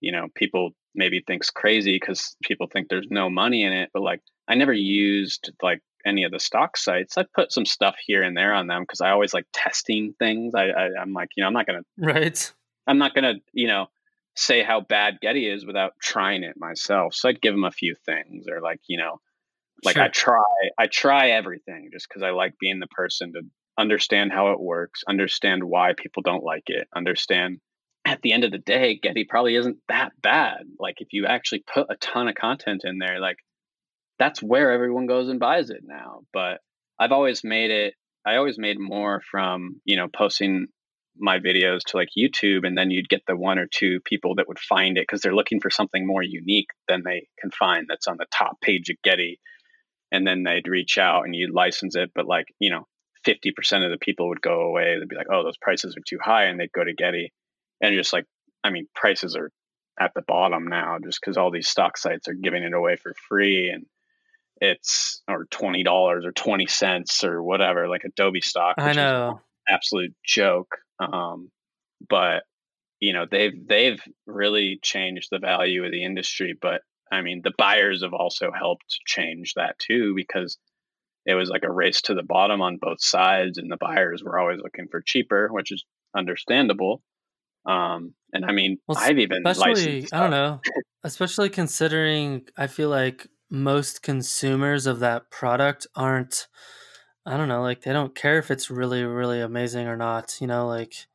you 0.00 0.12
know 0.12 0.26
people 0.34 0.70
maybe 0.94 1.22
thinks 1.26 1.50
crazy 1.50 1.96
because 2.00 2.36
people 2.42 2.66
think 2.70 2.88
there's 2.88 3.08
no 3.10 3.28
money 3.30 3.62
in 3.62 3.72
it 3.72 3.90
but 3.92 4.02
like 4.02 4.20
i 4.48 4.54
never 4.54 4.72
used 4.72 5.50
like 5.62 5.80
any 6.06 6.22
of 6.22 6.30
the 6.30 6.38
stock 6.38 6.76
sites. 6.76 7.18
I 7.18 7.24
put 7.34 7.52
some 7.52 7.66
stuff 7.66 7.96
here 8.06 8.22
and 8.22 8.36
there 8.36 8.54
on 8.54 8.68
them 8.68 8.82
because 8.82 9.00
i 9.00 9.10
always 9.10 9.34
like 9.34 9.46
testing 9.52 10.14
things. 10.18 10.54
I, 10.54 10.68
I 10.68 10.88
i'm 11.00 11.12
like 11.12 11.30
you 11.36 11.42
know 11.42 11.48
i'm 11.48 11.52
not 11.52 11.66
gonna 11.66 11.82
right. 11.98 12.52
I'm 12.86 12.98
not 12.98 13.14
gonna 13.14 13.34
you 13.52 13.66
know 13.66 13.88
say 14.36 14.62
how 14.62 14.80
bad 14.80 15.18
Getty 15.20 15.48
is 15.48 15.66
without 15.66 15.92
trying 16.00 16.44
it 16.44 16.56
myself. 16.58 17.14
So 17.14 17.28
I'd 17.28 17.40
give 17.40 17.54
him 17.54 17.64
a 17.64 17.70
few 17.70 17.94
things 18.04 18.46
or 18.48 18.60
like, 18.60 18.80
you 18.86 18.98
know, 18.98 19.20
like 19.84 19.94
sure. 19.94 20.04
I 20.04 20.08
try 20.08 20.42
I 20.78 20.86
try 20.86 21.30
everything 21.30 21.90
just 21.92 22.08
cuz 22.08 22.22
I 22.22 22.30
like 22.30 22.54
being 22.58 22.78
the 22.78 22.86
person 22.88 23.32
to 23.32 23.42
understand 23.78 24.32
how 24.32 24.52
it 24.52 24.60
works, 24.60 25.02
understand 25.08 25.64
why 25.64 25.92
people 25.96 26.22
don't 26.22 26.44
like 26.44 26.64
it, 26.66 26.88
understand 26.94 27.60
at 28.04 28.22
the 28.22 28.32
end 28.32 28.44
of 28.44 28.52
the 28.52 28.58
day 28.58 28.98
Getty 29.02 29.24
probably 29.24 29.56
isn't 29.56 29.78
that 29.88 30.12
bad. 30.22 30.64
Like 30.78 31.00
if 31.00 31.12
you 31.12 31.26
actually 31.26 31.64
put 31.72 31.90
a 31.90 31.96
ton 31.96 32.28
of 32.28 32.34
content 32.34 32.82
in 32.84 32.98
there 32.98 33.20
like 33.20 33.38
that's 34.18 34.42
where 34.42 34.72
everyone 34.72 35.06
goes 35.06 35.28
and 35.28 35.40
buys 35.40 35.70
it 35.70 35.82
now. 35.84 36.20
But 36.32 36.60
I've 36.98 37.12
always 37.12 37.42
made 37.42 37.70
it 37.70 37.94
I 38.26 38.36
always 38.36 38.58
made 38.58 38.80
more 38.80 39.22
from, 39.30 39.80
you 39.84 39.96
know, 39.96 40.08
posting 40.08 40.66
my 41.18 41.38
videos 41.38 41.80
to 41.88 41.96
like 41.96 42.08
YouTube, 42.16 42.66
and 42.66 42.76
then 42.76 42.90
you'd 42.90 43.08
get 43.08 43.22
the 43.26 43.36
one 43.36 43.58
or 43.58 43.66
two 43.66 44.00
people 44.04 44.34
that 44.36 44.48
would 44.48 44.58
find 44.58 44.96
it 44.98 45.06
because 45.08 45.20
they're 45.20 45.34
looking 45.34 45.60
for 45.60 45.70
something 45.70 46.06
more 46.06 46.22
unique 46.22 46.68
than 46.88 47.02
they 47.04 47.26
can 47.40 47.50
find 47.50 47.86
that's 47.88 48.06
on 48.06 48.16
the 48.18 48.26
top 48.36 48.60
page 48.60 48.88
of 48.90 48.96
Getty. 49.02 49.38
And 50.12 50.26
then 50.26 50.44
they'd 50.44 50.68
reach 50.68 50.98
out 50.98 51.24
and 51.24 51.34
you'd 51.34 51.52
license 51.52 51.96
it, 51.96 52.12
but 52.14 52.26
like, 52.26 52.46
you 52.60 52.70
know, 52.70 52.86
50% 53.26 53.84
of 53.84 53.90
the 53.90 53.98
people 54.00 54.28
would 54.28 54.40
go 54.40 54.60
away. 54.60 54.96
They'd 54.98 55.08
be 55.08 55.16
like, 55.16 55.26
oh, 55.32 55.42
those 55.42 55.56
prices 55.56 55.96
are 55.96 56.02
too 56.06 56.18
high. 56.22 56.44
And 56.44 56.60
they'd 56.60 56.72
go 56.72 56.84
to 56.84 56.94
Getty. 56.94 57.32
And 57.80 57.96
just 57.96 58.12
like, 58.12 58.24
I 58.62 58.70
mean, 58.70 58.86
prices 58.94 59.36
are 59.36 59.50
at 59.98 60.12
the 60.14 60.22
bottom 60.22 60.68
now 60.68 60.98
just 61.02 61.18
because 61.20 61.36
all 61.36 61.50
these 61.50 61.68
stock 61.68 61.98
sites 61.98 62.28
are 62.28 62.34
giving 62.34 62.62
it 62.62 62.72
away 62.72 62.96
for 62.96 63.14
free. 63.28 63.70
And 63.70 63.86
it's 64.60 65.22
or 65.28 65.46
$20 65.46 65.86
or 65.86 66.32
20 66.32 66.66
cents 66.66 67.24
or 67.24 67.42
whatever, 67.42 67.88
like 67.88 68.04
Adobe 68.04 68.40
stock. 68.40 68.76
I 68.78 68.92
know. 68.92 69.40
absolute 69.68 70.14
joke. 70.24 70.76
Um, 70.98 71.50
but 72.08 72.42
you 73.00 73.12
know 73.12 73.26
they've 73.30 73.54
they've 73.66 74.00
really 74.26 74.78
changed 74.82 75.28
the 75.30 75.38
value 75.38 75.84
of 75.84 75.92
the 75.92 76.04
industry. 76.04 76.54
But 76.60 76.82
I 77.10 77.22
mean, 77.22 77.42
the 77.44 77.52
buyers 77.56 78.02
have 78.02 78.14
also 78.14 78.50
helped 78.56 78.98
change 79.06 79.54
that 79.54 79.78
too 79.78 80.14
because 80.14 80.58
it 81.24 81.34
was 81.34 81.48
like 81.48 81.64
a 81.64 81.72
race 81.72 82.02
to 82.02 82.14
the 82.14 82.22
bottom 82.22 82.60
on 82.62 82.78
both 82.80 83.02
sides, 83.02 83.58
and 83.58 83.70
the 83.70 83.78
buyers 83.80 84.22
were 84.24 84.38
always 84.38 84.60
looking 84.62 84.86
for 84.90 85.02
cheaper, 85.04 85.48
which 85.50 85.72
is 85.72 85.84
understandable. 86.16 87.02
Um, 87.66 88.14
and 88.32 88.44
I 88.44 88.52
mean, 88.52 88.78
well, 88.86 88.98
I've 88.98 89.18
even 89.18 89.42
licensed. 89.42 90.14
I 90.14 90.20
don't 90.20 90.30
know, 90.30 90.60
especially 91.04 91.48
considering 91.48 92.46
I 92.56 92.68
feel 92.68 92.90
like 92.90 93.26
most 93.50 94.02
consumers 94.02 94.86
of 94.86 95.00
that 95.00 95.30
product 95.30 95.86
aren't. 95.94 96.46
I 97.26 97.36
don't 97.36 97.48
know, 97.48 97.62
like 97.62 97.82
they 97.82 97.92
don't 97.92 98.14
care 98.14 98.38
if 98.38 98.50
it's 98.50 98.70
really, 98.70 99.02
really 99.02 99.40
amazing 99.40 99.88
or 99.88 99.96
not. 99.96 100.38
You 100.40 100.46
know, 100.46 100.66
like 100.68 101.06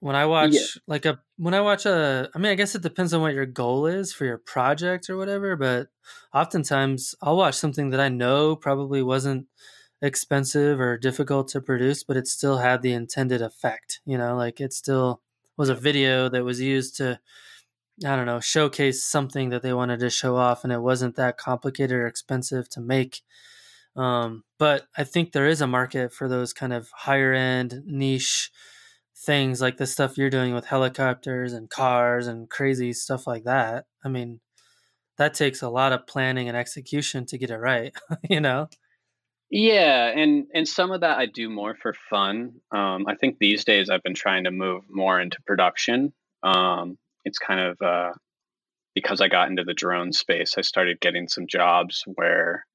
when 0.00 0.16
I 0.16 0.26
watch 0.26 0.52
yeah. 0.52 0.66
like 0.86 1.04
a 1.06 1.20
when 1.36 1.54
I 1.54 1.60
watch 1.60 1.86
a 1.86 2.28
I 2.34 2.38
mean 2.38 2.52
I 2.52 2.56
guess 2.56 2.74
it 2.74 2.82
depends 2.82 3.14
on 3.14 3.22
what 3.22 3.34
your 3.34 3.46
goal 3.46 3.86
is 3.86 4.12
for 4.12 4.24
your 4.24 4.38
project 4.38 5.08
or 5.08 5.16
whatever, 5.16 5.56
but 5.56 5.88
oftentimes 6.34 7.14
I'll 7.22 7.36
watch 7.36 7.54
something 7.54 7.90
that 7.90 8.00
I 8.00 8.08
know 8.08 8.56
probably 8.56 9.02
wasn't 9.02 9.46
expensive 10.02 10.80
or 10.80 10.98
difficult 10.98 11.48
to 11.48 11.60
produce, 11.60 12.02
but 12.04 12.16
it 12.16 12.26
still 12.26 12.58
had 12.58 12.82
the 12.82 12.92
intended 12.92 13.42
effect, 13.42 14.00
you 14.04 14.18
know, 14.18 14.36
like 14.36 14.60
it 14.60 14.72
still 14.72 15.22
was 15.56 15.68
a 15.68 15.74
video 15.74 16.28
that 16.28 16.44
was 16.44 16.60
used 16.60 16.96
to 16.96 17.20
I 18.04 18.14
don't 18.14 18.26
know, 18.26 18.40
showcase 18.40 19.02
something 19.04 19.48
that 19.50 19.62
they 19.62 19.72
wanted 19.72 20.00
to 20.00 20.10
show 20.10 20.36
off 20.36 20.64
and 20.64 20.72
it 20.72 20.82
wasn't 20.82 21.16
that 21.16 21.38
complicated 21.38 21.96
or 21.96 22.06
expensive 22.06 22.68
to 22.70 22.80
make. 22.80 23.22
Um, 23.96 24.44
but 24.58 24.86
I 24.96 25.04
think 25.04 25.32
there 25.32 25.46
is 25.46 25.60
a 25.60 25.66
market 25.66 26.12
for 26.12 26.28
those 26.28 26.52
kind 26.52 26.72
of 26.72 26.88
higher 26.92 27.32
end 27.32 27.82
niche 27.86 28.50
things 29.24 29.60
like 29.60 29.78
the 29.78 29.86
stuff 29.86 30.18
you're 30.18 30.30
doing 30.30 30.54
with 30.54 30.66
helicopters 30.66 31.52
and 31.52 31.70
cars 31.70 32.26
and 32.26 32.50
crazy 32.50 32.92
stuff 32.92 33.26
like 33.26 33.44
that. 33.44 33.86
I 34.04 34.08
mean, 34.08 34.40
that 35.16 35.34
takes 35.34 35.62
a 35.62 35.70
lot 35.70 35.92
of 35.92 36.06
planning 36.06 36.48
and 36.48 36.56
execution 36.56 37.24
to 37.26 37.38
get 37.38 37.50
it 37.50 37.56
right, 37.56 37.94
you 38.28 38.40
know? 38.40 38.68
Yeah, 39.48 40.06
and 40.08 40.46
and 40.52 40.66
some 40.66 40.90
of 40.90 41.02
that 41.02 41.18
I 41.18 41.26
do 41.26 41.48
more 41.48 41.76
for 41.76 41.94
fun. 42.10 42.60
Um, 42.72 43.06
I 43.06 43.14
think 43.14 43.38
these 43.38 43.64
days 43.64 43.88
I've 43.88 44.02
been 44.02 44.14
trying 44.14 44.44
to 44.44 44.50
move 44.50 44.82
more 44.90 45.20
into 45.20 45.40
production. 45.46 46.12
Um, 46.42 46.98
it's 47.24 47.38
kind 47.38 47.60
of 47.60 47.80
uh, 47.80 48.12
because 48.94 49.20
I 49.20 49.28
got 49.28 49.48
into 49.48 49.62
the 49.62 49.74
drone 49.74 50.12
space, 50.12 50.54
I 50.58 50.62
started 50.62 51.00
getting 51.00 51.28
some 51.28 51.46
jobs 51.46 52.02
where, 52.14 52.66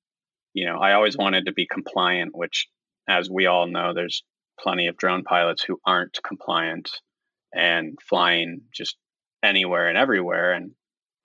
you 0.54 0.66
know, 0.66 0.78
I 0.78 0.94
always 0.94 1.18
wanted 1.18 1.46
to 1.46 1.54
be 1.54 1.68
compliant, 1.68 2.32
which, 2.34 2.68
as 3.08 3.30
we 3.30 3.46
all 3.46 3.68
know, 3.68 3.94
there's 3.94 4.24
plenty 4.60 4.88
of 4.88 4.98
drone 4.98 5.24
pilots 5.24 5.64
who 5.64 5.80
aren't 5.86 6.20
compliant 6.26 6.90
and 7.54 7.98
flying 8.08 8.62
just 8.74 8.96
anywhere 9.44 9.88
and 9.88 9.98
everywhere. 9.98 10.54
And 10.54 10.72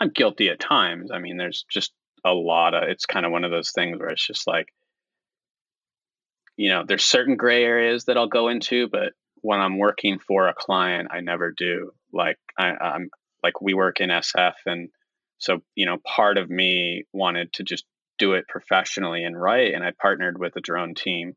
I'm 0.01 0.11
guilty 0.11 0.49
at 0.49 0.61
times. 0.61 1.11
I 1.13 1.19
mean, 1.19 1.37
there's 1.37 1.65
just 1.71 1.93
a 2.25 2.33
lot 2.33 2.75
of 2.75 2.85
it's 2.85 3.07
kind 3.07 3.25
of 3.27 3.33
one 3.33 3.45
of 3.45 3.51
those 3.51 3.73
things 3.73 3.99
where 3.99 4.09
it's 4.09 4.27
just 4.27 4.47
like, 4.47 4.69
you 6.57 6.71
know, 6.71 6.85
there's 6.87 7.05
certain 7.05 7.37
gray 7.37 7.65
areas 7.65 8.05
that 8.05 8.17
I'll 8.17 8.29
go 8.29 8.49
into, 8.49 8.89
but 8.89 9.13
when 9.43 9.61
I'm 9.61 9.79
working 9.79 10.19
for 10.19 10.49
a 10.49 10.55
client, 10.55 11.09
I 11.13 11.21
never 11.21 11.53
do. 11.57 11.93
Like 12.13 12.39
I, 12.59 12.73
I'm 12.81 13.11
like 13.43 13.61
we 13.61 13.75
work 13.75 14.01
in 14.01 14.11
SF, 14.11 14.55
and 14.65 14.89
so 15.39 15.61
you 15.75 15.87
know, 15.87 15.99
part 16.05 16.39
of 16.39 16.51
me 16.51 17.05
wanted 17.13 17.53
to 17.55 17.63
just 17.63 17.85
do 18.19 18.35
it 18.35 18.45
professionally 18.49 19.25
and 19.25 19.41
right, 19.41 19.73
and 19.73 19.85
I 19.85 19.93
partnered 20.01 20.39
with 20.39 20.57
a 20.57 20.61
drone 20.61 20.95
team 20.95 21.35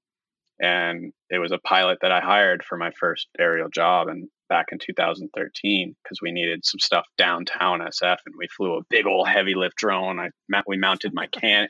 and 0.59 1.13
it 1.29 1.39
was 1.39 1.51
a 1.51 1.59
pilot 1.59 1.99
that 2.01 2.11
I 2.11 2.19
hired 2.19 2.63
for 2.63 2.77
my 2.77 2.91
first 2.99 3.27
aerial 3.39 3.69
job 3.69 4.09
and 4.09 4.27
back 4.49 4.67
in 4.71 4.79
2013 4.79 5.95
because 6.03 6.19
we 6.21 6.31
needed 6.31 6.65
some 6.65 6.79
stuff 6.79 7.05
downtown 7.17 7.79
SF 7.79 8.17
and 8.25 8.35
we 8.37 8.47
flew 8.47 8.75
a 8.75 8.83
big 8.89 9.05
old 9.05 9.27
heavy 9.27 9.55
lift 9.55 9.75
drone. 9.77 10.19
I 10.19 10.29
we 10.67 10.77
mounted 10.77 11.13
my 11.13 11.27
can 11.27 11.69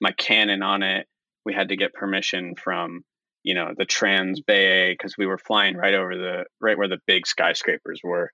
my 0.00 0.12
Canon 0.12 0.62
on 0.62 0.82
it. 0.82 1.06
We 1.44 1.54
had 1.54 1.68
to 1.68 1.76
get 1.76 1.94
permission 1.94 2.54
from 2.56 3.02
you 3.44 3.54
know 3.54 3.72
the 3.76 3.84
Trans 3.84 4.40
Bay 4.40 4.92
because 4.92 5.16
we 5.16 5.26
were 5.26 5.38
flying 5.38 5.76
right 5.76 5.94
over 5.94 6.16
the 6.16 6.44
right 6.60 6.76
where 6.76 6.88
the 6.88 7.00
big 7.06 7.26
skyscrapers 7.26 8.00
were 8.02 8.32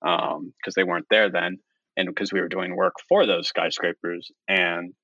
because 0.00 0.36
um, 0.36 0.52
they 0.74 0.84
weren't 0.84 1.06
there 1.10 1.30
then 1.30 1.58
and 1.96 2.08
because 2.08 2.32
we 2.32 2.40
were 2.40 2.48
doing 2.48 2.74
work 2.74 2.94
for 3.08 3.26
those 3.26 3.48
skyscrapers 3.48 4.30
and 4.48 4.94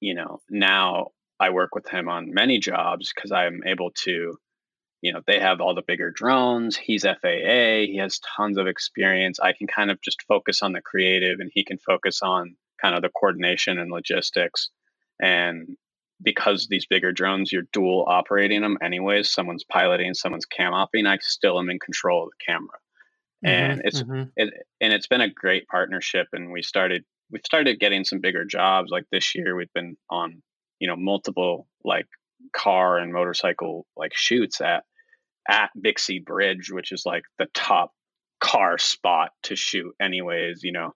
you 0.00 0.14
know 0.14 0.40
now 0.50 1.10
I 1.38 1.50
work 1.50 1.74
with 1.74 1.88
him 1.88 2.08
on 2.08 2.32
many 2.32 2.58
jobs 2.58 3.12
because 3.14 3.32
I'm 3.32 3.60
able 3.66 3.90
to, 4.04 4.38
you 5.02 5.12
know, 5.12 5.20
they 5.26 5.38
have 5.38 5.60
all 5.60 5.74
the 5.74 5.82
bigger 5.86 6.10
drones. 6.10 6.76
He's 6.76 7.02
FAA. 7.02 7.86
He 7.86 7.98
has 8.00 8.20
tons 8.36 8.58
of 8.58 8.66
experience. 8.66 9.38
I 9.40 9.52
can 9.52 9.66
kind 9.66 9.90
of 9.90 10.00
just 10.00 10.22
focus 10.22 10.62
on 10.62 10.72
the 10.72 10.80
creative 10.80 11.40
and 11.40 11.50
he 11.52 11.64
can 11.64 11.78
focus 11.78 12.20
on 12.22 12.56
kind 12.80 12.94
of 12.94 13.02
the 13.02 13.10
coordination 13.10 13.78
and 13.78 13.90
logistics. 13.90 14.70
And 15.20 15.76
because 16.22 16.68
these 16.68 16.86
bigger 16.86 17.12
drones, 17.12 17.52
you're 17.52 17.68
dual 17.72 18.06
operating 18.08 18.62
them 18.62 18.78
anyways. 18.82 19.30
Someone's 19.30 19.64
piloting, 19.64 20.14
someone's 20.14 20.46
cam 20.46 20.72
opping. 20.72 21.06
I 21.06 21.18
still 21.20 21.58
am 21.58 21.68
in 21.68 21.78
control 21.78 22.24
of 22.24 22.30
the 22.30 22.52
camera. 22.52 22.78
Mm-hmm, 23.44 23.72
and 23.72 23.82
it's 23.84 24.02
mm-hmm. 24.02 24.22
it, 24.36 24.54
and 24.80 24.92
it's 24.94 25.06
been 25.06 25.20
a 25.20 25.28
great 25.28 25.68
partnership. 25.68 26.28
And 26.32 26.50
we 26.50 26.62
started 26.62 27.04
we've 27.30 27.42
started 27.44 27.80
getting 27.80 28.04
some 28.04 28.20
bigger 28.20 28.44
jobs. 28.44 28.90
Like 28.90 29.04
this 29.10 29.34
year, 29.34 29.56
we've 29.56 29.72
been 29.74 29.96
on 30.10 30.42
you 30.78 30.88
know 30.88 30.96
multiple 30.96 31.66
like 31.84 32.06
car 32.52 32.98
and 32.98 33.12
motorcycle 33.12 33.86
like 33.96 34.12
shoots 34.14 34.60
at 34.60 34.84
at 35.48 35.70
Bixby 35.80 36.20
Bridge, 36.20 36.70
which 36.70 36.92
is 36.92 37.04
like 37.06 37.22
the 37.38 37.46
top 37.54 37.92
car 38.40 38.78
spot 38.78 39.30
to 39.44 39.56
shoot 39.56 39.94
anyways, 40.00 40.62
you 40.62 40.72
know, 40.72 40.92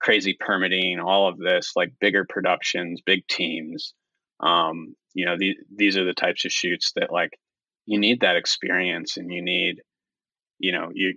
crazy 0.00 0.36
permitting, 0.38 1.00
all 1.00 1.28
of 1.28 1.38
this, 1.38 1.72
like 1.76 1.92
bigger 2.00 2.26
productions, 2.28 3.00
big 3.04 3.26
teams. 3.28 3.94
Um, 4.40 4.94
you 5.14 5.24
know, 5.24 5.36
the, 5.38 5.56
these 5.74 5.96
are 5.96 6.04
the 6.04 6.14
types 6.14 6.44
of 6.44 6.52
shoots 6.52 6.92
that 6.96 7.10
like 7.10 7.30
you 7.86 7.98
need 7.98 8.20
that 8.20 8.36
experience 8.36 9.16
and 9.16 9.32
you 9.32 9.42
need, 9.42 9.76
you 10.58 10.72
know, 10.72 10.90
you 10.92 11.14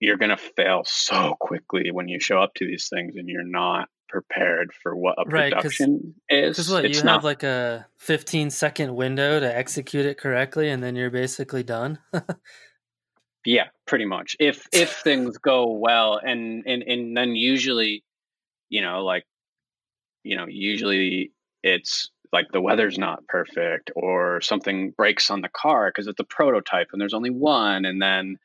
you're 0.00 0.16
gonna 0.16 0.38
fail 0.56 0.82
so 0.84 1.36
quickly 1.40 1.90
when 1.92 2.08
you 2.08 2.18
show 2.18 2.38
up 2.38 2.54
to 2.54 2.66
these 2.66 2.88
things 2.88 3.14
and 3.16 3.28
you're 3.28 3.44
not 3.44 3.88
prepared 4.12 4.72
for 4.82 4.94
what 4.94 5.16
a 5.18 5.28
right, 5.28 5.52
production 5.52 6.14
is. 6.28 6.56
Because 6.56 6.70
what 6.70 6.84
it's 6.84 6.98
you 6.98 7.04
not, 7.04 7.14
have 7.14 7.24
like 7.24 7.42
a 7.42 7.86
15 7.96 8.50
second 8.50 8.94
window 8.94 9.40
to 9.40 9.56
execute 9.56 10.04
it 10.04 10.18
correctly, 10.18 10.68
and 10.68 10.82
then 10.82 10.94
you're 10.94 11.10
basically 11.10 11.62
done. 11.62 11.98
yeah, 13.46 13.68
pretty 13.86 14.04
much. 14.04 14.36
If 14.38 14.68
if 14.70 14.92
things 14.98 15.38
go 15.38 15.72
well, 15.72 16.20
and 16.22 16.62
and 16.66 16.82
and 16.82 17.16
then 17.16 17.34
usually, 17.34 18.04
you 18.68 18.82
know, 18.82 19.02
like, 19.02 19.24
you 20.22 20.36
know, 20.36 20.46
usually 20.46 21.32
it's 21.62 22.10
like 22.32 22.46
the 22.52 22.60
weather's 22.60 22.98
not 22.98 23.26
perfect 23.28 23.90
or 23.96 24.42
something 24.42 24.90
breaks 24.90 25.30
on 25.30 25.40
the 25.40 25.48
car 25.48 25.88
because 25.88 26.06
it's 26.06 26.20
a 26.20 26.24
prototype 26.24 26.88
and 26.92 27.00
there's 27.00 27.14
only 27.14 27.30
one 27.30 27.84
and 27.84 28.00
then 28.00 28.36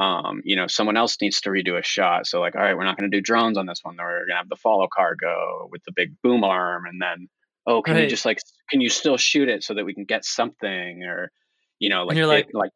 um, 0.00 0.40
you 0.44 0.56
know, 0.56 0.66
someone 0.66 0.96
else 0.96 1.18
needs 1.20 1.42
to 1.42 1.50
redo 1.50 1.78
a 1.78 1.82
shot. 1.82 2.26
So 2.26 2.40
like, 2.40 2.56
all 2.56 2.62
right, 2.62 2.74
we're 2.74 2.84
not 2.84 2.96
going 2.96 3.10
to 3.10 3.14
do 3.14 3.20
drones 3.20 3.58
on 3.58 3.66
this 3.66 3.80
one. 3.82 3.96
We're 3.98 4.20
going 4.20 4.28
to 4.30 4.36
have 4.36 4.48
the 4.48 4.56
follow 4.56 4.88
car 4.90 5.14
go 5.14 5.68
with 5.70 5.82
the 5.84 5.92
big 5.94 6.14
boom 6.22 6.42
arm, 6.42 6.86
and 6.86 7.02
then 7.02 7.28
oh, 7.66 7.82
can 7.82 7.94
right. 7.94 8.04
you 8.04 8.08
just 8.08 8.24
like, 8.24 8.38
can 8.70 8.80
you 8.80 8.88
still 8.88 9.18
shoot 9.18 9.50
it 9.50 9.62
so 9.62 9.74
that 9.74 9.84
we 9.84 9.92
can 9.92 10.06
get 10.06 10.24
something, 10.24 11.02
or 11.04 11.30
you 11.78 11.90
know, 11.90 12.04
like, 12.04 12.12
and 12.12 12.18
you're 12.18 12.26
like, 12.26 12.46
it, 12.48 12.54
like, 12.54 12.70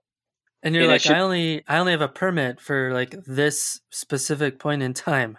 and 0.62 0.74
you're 0.74 0.86
like, 0.86 1.00
should... 1.00 1.12
I 1.12 1.20
only, 1.20 1.64
I 1.66 1.78
only 1.78 1.92
have 1.92 2.02
a 2.02 2.08
permit 2.08 2.60
for 2.60 2.92
like 2.92 3.14
this 3.26 3.80
specific 3.90 4.58
point 4.58 4.82
in 4.82 4.92
time. 4.92 5.38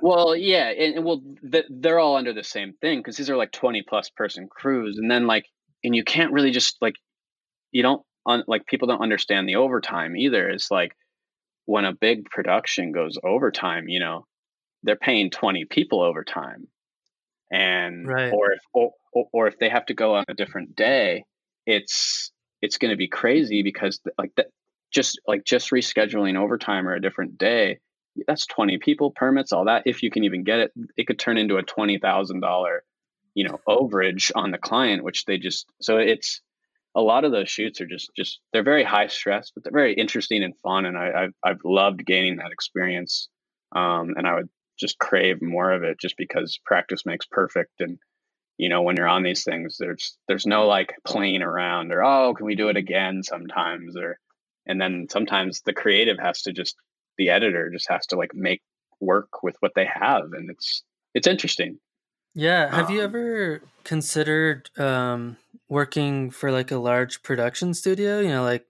well, 0.00 0.34
yeah, 0.36 0.70
and, 0.70 0.94
and 0.94 1.04
well, 1.04 1.20
th- 1.52 1.66
they're 1.68 1.98
all 1.98 2.16
under 2.16 2.32
the 2.32 2.44
same 2.44 2.72
thing 2.80 3.00
because 3.00 3.18
these 3.18 3.28
are 3.28 3.36
like 3.36 3.52
twenty 3.52 3.84
plus 3.86 4.08
person 4.08 4.48
crews, 4.50 4.96
and 4.96 5.10
then 5.10 5.26
like, 5.26 5.44
and 5.84 5.94
you 5.94 6.04
can't 6.04 6.32
really 6.32 6.52
just 6.52 6.78
like, 6.80 6.94
you 7.70 7.82
don't. 7.82 8.02
Un- 8.26 8.44
like 8.46 8.66
people 8.66 8.88
don't 8.88 9.00
understand 9.00 9.48
the 9.48 9.56
overtime 9.56 10.14
either. 10.14 10.50
It's 10.50 10.70
like 10.70 10.92
when 11.68 11.84
a 11.84 11.92
big 11.92 12.24
production 12.30 12.92
goes 12.92 13.18
overtime, 13.22 13.88
you 13.88 14.00
know, 14.00 14.24
they're 14.84 14.96
paying 14.96 15.28
20 15.28 15.66
people 15.66 16.00
overtime. 16.00 16.66
And 17.52 18.08
right. 18.08 18.32
or 18.32 18.52
if 18.52 18.60
or, 18.72 18.92
or 19.12 19.46
if 19.48 19.58
they 19.58 19.68
have 19.68 19.84
to 19.86 19.94
go 19.94 20.14
on 20.14 20.24
a 20.28 20.34
different 20.34 20.74
day, 20.74 21.24
it's 21.66 22.32
it's 22.62 22.78
going 22.78 22.90
to 22.90 22.96
be 22.96 23.06
crazy 23.06 23.62
because 23.62 24.00
like 24.16 24.34
that 24.36 24.46
just 24.90 25.20
like 25.26 25.44
just 25.44 25.70
rescheduling 25.70 26.38
overtime 26.38 26.88
or 26.88 26.94
a 26.94 27.02
different 27.02 27.36
day, 27.36 27.80
that's 28.26 28.46
20 28.46 28.78
people 28.78 29.10
permits 29.10 29.52
all 29.52 29.66
that 29.66 29.82
if 29.84 30.02
you 30.02 30.10
can 30.10 30.24
even 30.24 30.44
get 30.44 30.60
it, 30.60 30.72
it 30.96 31.06
could 31.06 31.18
turn 31.18 31.36
into 31.36 31.58
a 31.58 31.62
$20,000 31.62 32.78
you 33.34 33.44
know 33.46 33.60
overage 33.68 34.32
on 34.34 34.50
the 34.50 34.58
client 34.58 35.04
which 35.04 35.26
they 35.26 35.36
just 35.36 35.66
so 35.80 35.98
it's 35.98 36.40
a 36.98 37.00
lot 37.00 37.24
of 37.24 37.30
those 37.30 37.48
shoots 37.48 37.80
are 37.80 37.86
just 37.86 38.10
just 38.16 38.40
they're 38.52 38.64
very 38.64 38.82
high 38.82 39.06
stress, 39.06 39.52
but 39.54 39.62
they're 39.62 39.72
very 39.72 39.94
interesting 39.94 40.42
and 40.42 40.58
fun, 40.58 40.84
and 40.84 40.98
I, 40.98 41.12
I've 41.24 41.34
I've 41.44 41.64
loved 41.64 42.04
gaining 42.04 42.36
that 42.36 42.50
experience, 42.50 43.28
um, 43.74 44.14
and 44.16 44.26
I 44.26 44.34
would 44.34 44.48
just 44.78 44.98
crave 44.98 45.40
more 45.40 45.70
of 45.70 45.84
it, 45.84 46.00
just 46.00 46.16
because 46.16 46.58
practice 46.66 47.06
makes 47.06 47.24
perfect, 47.24 47.80
and 47.80 47.98
you 48.56 48.68
know 48.68 48.82
when 48.82 48.96
you're 48.96 49.06
on 49.06 49.22
these 49.22 49.44
things, 49.44 49.76
there's 49.78 50.18
there's 50.26 50.44
no 50.44 50.66
like 50.66 50.94
playing 51.06 51.42
around 51.42 51.92
or 51.92 52.02
oh 52.02 52.34
can 52.34 52.46
we 52.46 52.56
do 52.56 52.68
it 52.68 52.76
again 52.76 53.22
sometimes 53.22 53.96
or 53.96 54.18
and 54.66 54.80
then 54.80 55.06
sometimes 55.08 55.62
the 55.62 55.72
creative 55.72 56.18
has 56.18 56.42
to 56.42 56.52
just 56.52 56.74
the 57.16 57.30
editor 57.30 57.70
just 57.70 57.88
has 57.88 58.06
to 58.08 58.16
like 58.16 58.34
make 58.34 58.60
work 59.00 59.44
with 59.44 59.54
what 59.60 59.72
they 59.76 59.86
have, 59.86 60.32
and 60.32 60.50
it's 60.50 60.82
it's 61.14 61.28
interesting. 61.28 61.78
Yeah. 62.34 62.74
Have 62.74 62.88
um, 62.88 62.94
you 62.94 63.02
ever 63.02 63.62
considered 63.84 64.70
um, 64.78 65.36
working 65.68 66.30
for 66.30 66.50
like 66.50 66.70
a 66.70 66.78
large 66.78 67.22
production 67.22 67.74
studio? 67.74 68.20
You 68.20 68.28
know, 68.28 68.42
like 68.42 68.66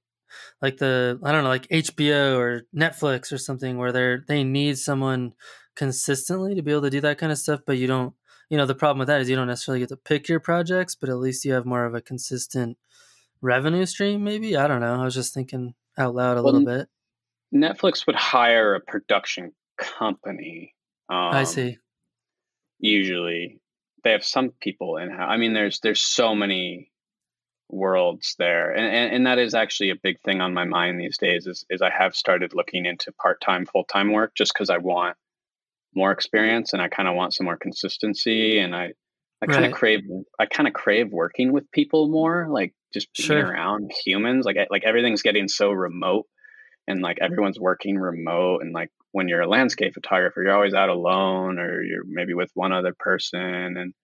like 0.61 0.78
the 0.78 1.18
I 1.22 1.32
don't 1.32 1.44
know, 1.44 1.51
like 1.51 1.68
HBO 1.68 2.36
or 2.36 2.62
Netflix 2.74 3.32
or 3.32 3.38
something 3.38 3.78
where 3.78 3.92
they're 3.92 4.24
they 4.26 4.44
need 4.44 4.78
someone 4.78 5.34
consistently 5.76 6.55
to 6.55 6.62
be 6.62 6.72
able 6.72 6.82
to 6.82 6.90
do 6.90 7.01
that 7.01 7.18
kind 7.18 7.32
of 7.32 7.38
stuff, 7.38 7.61
but 7.66 7.78
you 7.78 7.86
don't 7.86 8.14
you 8.51 8.57
know, 8.57 8.66
the 8.66 8.74
problem 8.74 8.99
with 8.99 9.09
that 9.09 9.20
is 9.20 9.28
you 9.28 9.36
don't 9.36 9.46
necessarily 9.46 9.80
get 9.80 9.90
to 9.90 9.96
pick 9.96 10.28
your 10.28 10.40
projects, 10.40 10.94
but 10.94 11.11
at 11.11 11.18
least 11.18 11.44
you 11.44 11.53
have 11.53 11.66
more 11.66 11.84
of 11.84 11.94
a 11.94 12.01
consistent 12.01 12.78
revenue 13.40 13.84
stream, 13.86 14.24
maybe. 14.24 14.57
I 14.57 14.66
don't 14.66 14.80
know. 14.80 15.01
I 15.01 15.05
was 15.05 15.14
just 15.14 15.34
thinking 15.34 15.74
out 15.99 16.14
loud 16.14 16.38
a 16.38 16.42
well, 16.42 16.55
little 16.55 16.66
bit. 16.66 16.88
Netflix 17.55 18.07
would 18.07 18.16
hire 18.16 18.74
a 18.74 18.80
production 18.80 19.53
company. 19.76 20.74
Um, 21.11 21.34
I 21.34 21.44
see. 21.44 21.78
Usually, 22.78 23.61
they 24.05 24.12
have 24.12 24.24
some 24.24 24.53
people 24.61 24.96
in. 24.96 25.11
I 25.11 25.36
mean, 25.36 25.53
there's 25.53 25.80
there's 25.80 26.05
so 26.05 26.34
many 26.34 26.88
worlds 27.71 28.35
there, 28.39 28.73
and, 28.73 28.87
and 28.87 29.14
and 29.14 29.27
that 29.27 29.39
is 29.39 29.55
actually 29.55 29.91
a 29.91 29.97
big 29.97 30.21
thing 30.21 30.41
on 30.41 30.55
my 30.55 30.64
mind 30.64 31.01
these 31.01 31.19
days. 31.19 31.47
Is 31.47 31.64
is 31.71 31.83
I 31.83 31.91
have 31.91 32.14
started 32.14 32.55
looking 32.55 32.87
into 32.87 33.12
part 33.12 33.41
time, 33.41 33.66
full 33.66 33.85
time 33.85 34.12
work 34.12 34.33
just 34.37 34.53
because 34.55 34.71
I 34.71 34.79
want 34.79 35.16
more 35.95 36.12
experience 36.12 36.73
and 36.73 36.83
I 36.83 36.89
kind 36.89 37.09
of 37.09 37.14
want 37.14 37.35
some 37.35 37.45
more 37.45 37.57
consistency, 37.57 38.59
and 38.59 38.75
I 38.75 38.93
I 39.43 39.47
kind 39.47 39.64
of 39.64 39.73
right. 39.73 39.79
crave 39.79 40.01
I 40.39 40.47
kind 40.47 40.66
of 40.66 40.75
crave 40.75 41.12
working 41.12 41.53
with 41.53 41.71
people 41.73 42.09
more, 42.09 42.49
like 42.51 42.75
just 42.93 43.09
being 43.16 43.29
sure. 43.29 43.47
around 43.47 43.93
humans. 44.05 44.45
Like 44.45 44.57
like 44.71 44.85
everything's 44.85 45.23
getting 45.23 45.49
so 45.49 45.71
remote 45.71 46.27
and 46.89 47.03
like 47.03 47.16
mm-hmm. 47.16 47.25
everyone's 47.27 47.61
working 47.61 47.99
remote 47.99 48.62
and 48.62 48.73
like 48.73 48.91
when 49.12 49.29
you're 49.29 49.43
a 49.43 49.49
landscape 49.49 49.95
photographer 49.95 50.43
you're 50.43 50.55
always 50.55 50.75
out 50.75 50.89
alone 50.89 51.59
or 51.59 51.83
you're 51.83 52.05
maybe 52.07 52.35
with 52.35 52.51
one 52.55 52.73
other 52.73 52.95
person 52.99 53.77
and 53.77 53.95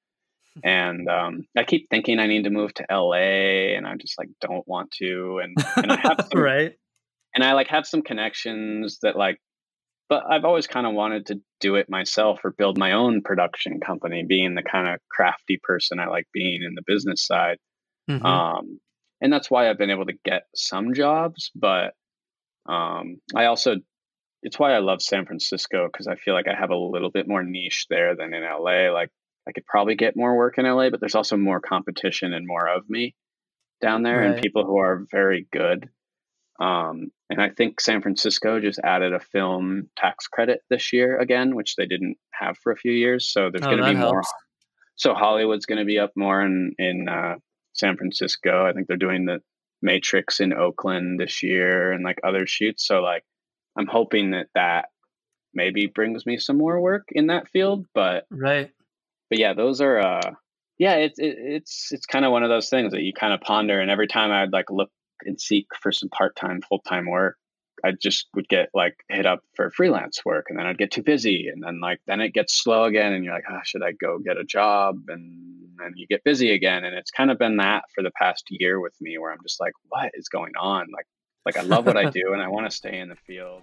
and 0.63 1.09
um, 1.09 1.47
I 1.57 1.65
keep 1.65 1.89
thinking 1.91 2.19
I 2.19 2.27
need 2.27 2.45
to 2.45 2.51
move 2.51 2.73
to 2.75 2.87
LA 2.91 3.75
and 3.77 3.87
I 3.87 3.97
just 3.97 4.19
like 4.19 4.29
don't 4.41 4.67
want 4.69 4.91
to 4.99 5.41
and 5.43 5.57
and 5.77 5.93
I 5.93 5.97
have 5.97 6.29
some, 6.33 6.41
right 6.41 6.73
and 7.35 7.43
I 7.43 7.55
like 7.55 7.69
have 7.69 7.87
some 7.87 8.03
connections 8.03 8.99
that 9.03 9.17
like 9.17 9.39
but 10.09 10.23
I've 10.31 10.45
always 10.45 10.67
kind 10.67 10.87
of 10.87 10.93
wanted 10.93 11.27
to 11.27 11.41
do 11.61 11.77
it 11.77 11.89
myself 11.89 12.41
or 12.45 12.51
build 12.51 12.79
my 12.79 12.93
own 12.93 13.23
production 13.23 13.81
company 13.81 14.23
being 14.23 14.55
the 14.55 14.63
kind 14.63 14.89
of 14.89 15.01
crafty 15.11 15.59
person 15.63 15.99
I 15.99 16.07
like 16.07 16.29
being 16.33 16.63
in 16.63 16.75
the 16.75 16.83
business 16.87 17.27
side 17.27 17.59
mm-hmm. 18.09 18.25
um, 18.25 18.79
and 19.21 19.33
that's 19.33 19.51
why 19.51 19.69
I've 19.69 19.79
been 19.79 19.91
able 19.91 20.07
to 20.07 20.19
get 20.25 20.43
some 20.55 20.95
jobs 20.95 21.51
but 21.55 21.95
um, 22.67 23.21
I 23.35 23.47
also, 23.47 23.77
it's 24.43 24.59
why 24.59 24.73
I 24.73 24.79
love 24.79 25.03
San 25.03 25.27
Francisco 25.27 25.89
because 25.91 26.07
I 26.07 26.17
feel 26.17 26.35
like 26.35 26.49
I 26.49 26.59
have 26.59 26.71
a 26.71 26.77
little 26.77 27.11
bit 27.11 27.29
more 27.29 27.43
niche 27.43 27.87
there 27.91 28.15
than 28.17 28.35
in 28.35 28.43
LA. 28.43 28.93
Like 28.93 29.11
I 29.49 29.53
could 29.53 29.67
probably 29.67 29.95
get 29.95 30.17
more 30.17 30.37
work 30.37 30.59
in 30.59 30.65
LA, 30.65 30.91
but 30.91 31.01
there's 31.01 31.15
also 31.15 31.37
more 31.37 31.61
competition 31.61 32.33
and 32.33 32.47
more 32.47 32.67
of 32.67 32.89
me 32.89 33.15
down 33.81 34.03
there 34.03 34.21
right. 34.21 34.31
and 34.33 34.43
people 34.43 34.65
who 34.65 34.79
are 34.79 35.07
very 35.11 35.47
good. 35.53 35.89
Um, 36.61 37.11
and 37.29 37.43
I 37.43 37.51
think 37.51 37.81
San 37.81 38.01
Francisco 38.01 38.61
just 38.61 38.79
added 38.79 39.13
a 39.13 39.21
film 39.21 39.89
tax 39.97 40.29
credit 40.29 40.61
this 40.71 40.93
year 40.93 41.19
again, 41.19 41.57
which 41.57 41.77
they 41.77 41.87
didn't 41.87 42.17
have 42.33 42.57
for 42.59 42.73
a 42.73 42.77
few 42.77 42.93
years. 42.93 43.29
So 43.31 43.51
there's 43.51 43.65
oh, 43.65 43.71
going 43.71 43.83
to 43.83 43.91
be 43.91 43.97
helps. 43.97 44.13
more. 44.13 44.23
So 44.97 45.15
Hollywood's 45.15 45.67
going 45.67 45.81
to 45.81 45.85
be 45.85 45.99
up 45.99 46.13
more 46.17 46.41
in 46.41 46.73
in 46.79 47.09
uh, 47.09 47.37
San 47.73 47.97
Francisco. 47.97 48.67
I 48.67 48.73
think 48.73 48.87
they're 48.87 48.97
doing 48.97 49.25
the 49.25 49.41
Matrix 49.83 50.41
in 50.41 50.53
Oakland 50.53 51.19
this 51.19 51.43
year 51.43 51.93
and 51.93 52.05
like 52.05 52.21
other 52.25 52.47
shoots. 52.47 52.87
So 52.87 53.01
like 53.01 53.25
I'm 53.77 53.87
hoping 53.87 54.31
that 54.31 54.47
that 54.55 54.87
maybe 55.53 55.87
brings 55.87 56.25
me 56.25 56.39
some 56.39 56.59
more 56.59 56.81
work 56.81 57.09
in 57.11 57.27
that 57.27 57.49
field. 57.49 57.87
But 57.95 58.27
right. 58.31 58.71
But 59.31 59.39
yeah, 59.39 59.55
those 59.55 59.81
are 59.81 59.99
uh 59.99 60.33
yeah, 60.79 60.95
it's 60.95 61.19
it, 61.19 61.37
it's 61.39 61.93
it's 61.93 62.07
kind 62.07 62.25
of 62.25 62.33
one 62.33 62.43
of 62.43 62.49
those 62.49 62.69
things 62.69 62.93
that 62.93 63.03
you 63.03 63.13
kind 63.13 63.33
of 63.33 63.41
ponder. 63.41 63.81
And 63.81 63.91
every 63.91 64.09
time 64.09 64.31
I'd 64.33 64.53
like 64.53 64.71
look 64.71 64.91
and 65.25 65.41
seek 65.41 65.67
for 65.81 65.93
some 65.93 66.09
part 66.09 66.37
time, 66.37 66.61
full 66.69 66.81
time 66.81 67.07
work, 67.07 67.37
I 67.85 67.93
just 67.93 68.29
would 68.35 68.49
get 68.49 68.71
like 68.75 68.97
hit 69.09 69.27
up 69.27 69.41
for 69.55 69.71
freelance 69.71 70.25
work 70.25 70.47
and 70.49 70.59
then 70.59 70.67
I'd 70.67 70.79
get 70.79 70.91
too 70.91 71.03
busy 71.03 71.49
and 71.49 71.63
then 71.63 71.81
like 71.81 72.01
then 72.07 72.21
it 72.21 72.35
gets 72.35 72.55
slow 72.55 72.85
again 72.85 73.13
and 73.13 73.25
you're 73.25 73.35
like, 73.35 73.45
oh, 73.51 73.61
should 73.65 73.83
I 73.83 73.93
go 73.93 74.19
get 74.19 74.37
a 74.37 74.45
job? 74.45 74.97
And 75.09 75.69
then 75.79 75.93
you 75.97 76.07
get 76.07 76.25
busy 76.25 76.51
again. 76.53 76.85
And 76.85 76.97
it's 76.97 77.11
kind 77.11 77.31
of 77.31 77.39
been 77.39 77.59
that 77.59 77.85
for 77.95 78.03
the 78.03 78.13
past 78.19 78.47
year 78.51 78.81
with 78.81 78.95
me 79.01 79.19
where 79.19 79.33
I'm 79.33 79.43
just 79.43 79.61
like, 79.61 79.75
what 79.89 80.11
is 80.15 80.29
going 80.29 80.53
on? 80.59 80.87
Like 80.93 81.07
like 81.47 81.57
I 81.57 81.63
love 81.63 81.87
what 81.87 81.97
I 81.97 82.11
do 82.11 82.33
and 82.33 82.43
I 82.43 82.49
want 82.49 82.69
to 82.69 82.77
stay 82.77 82.99
in 82.99 83.09
the 83.09 83.17
field. 83.17 83.63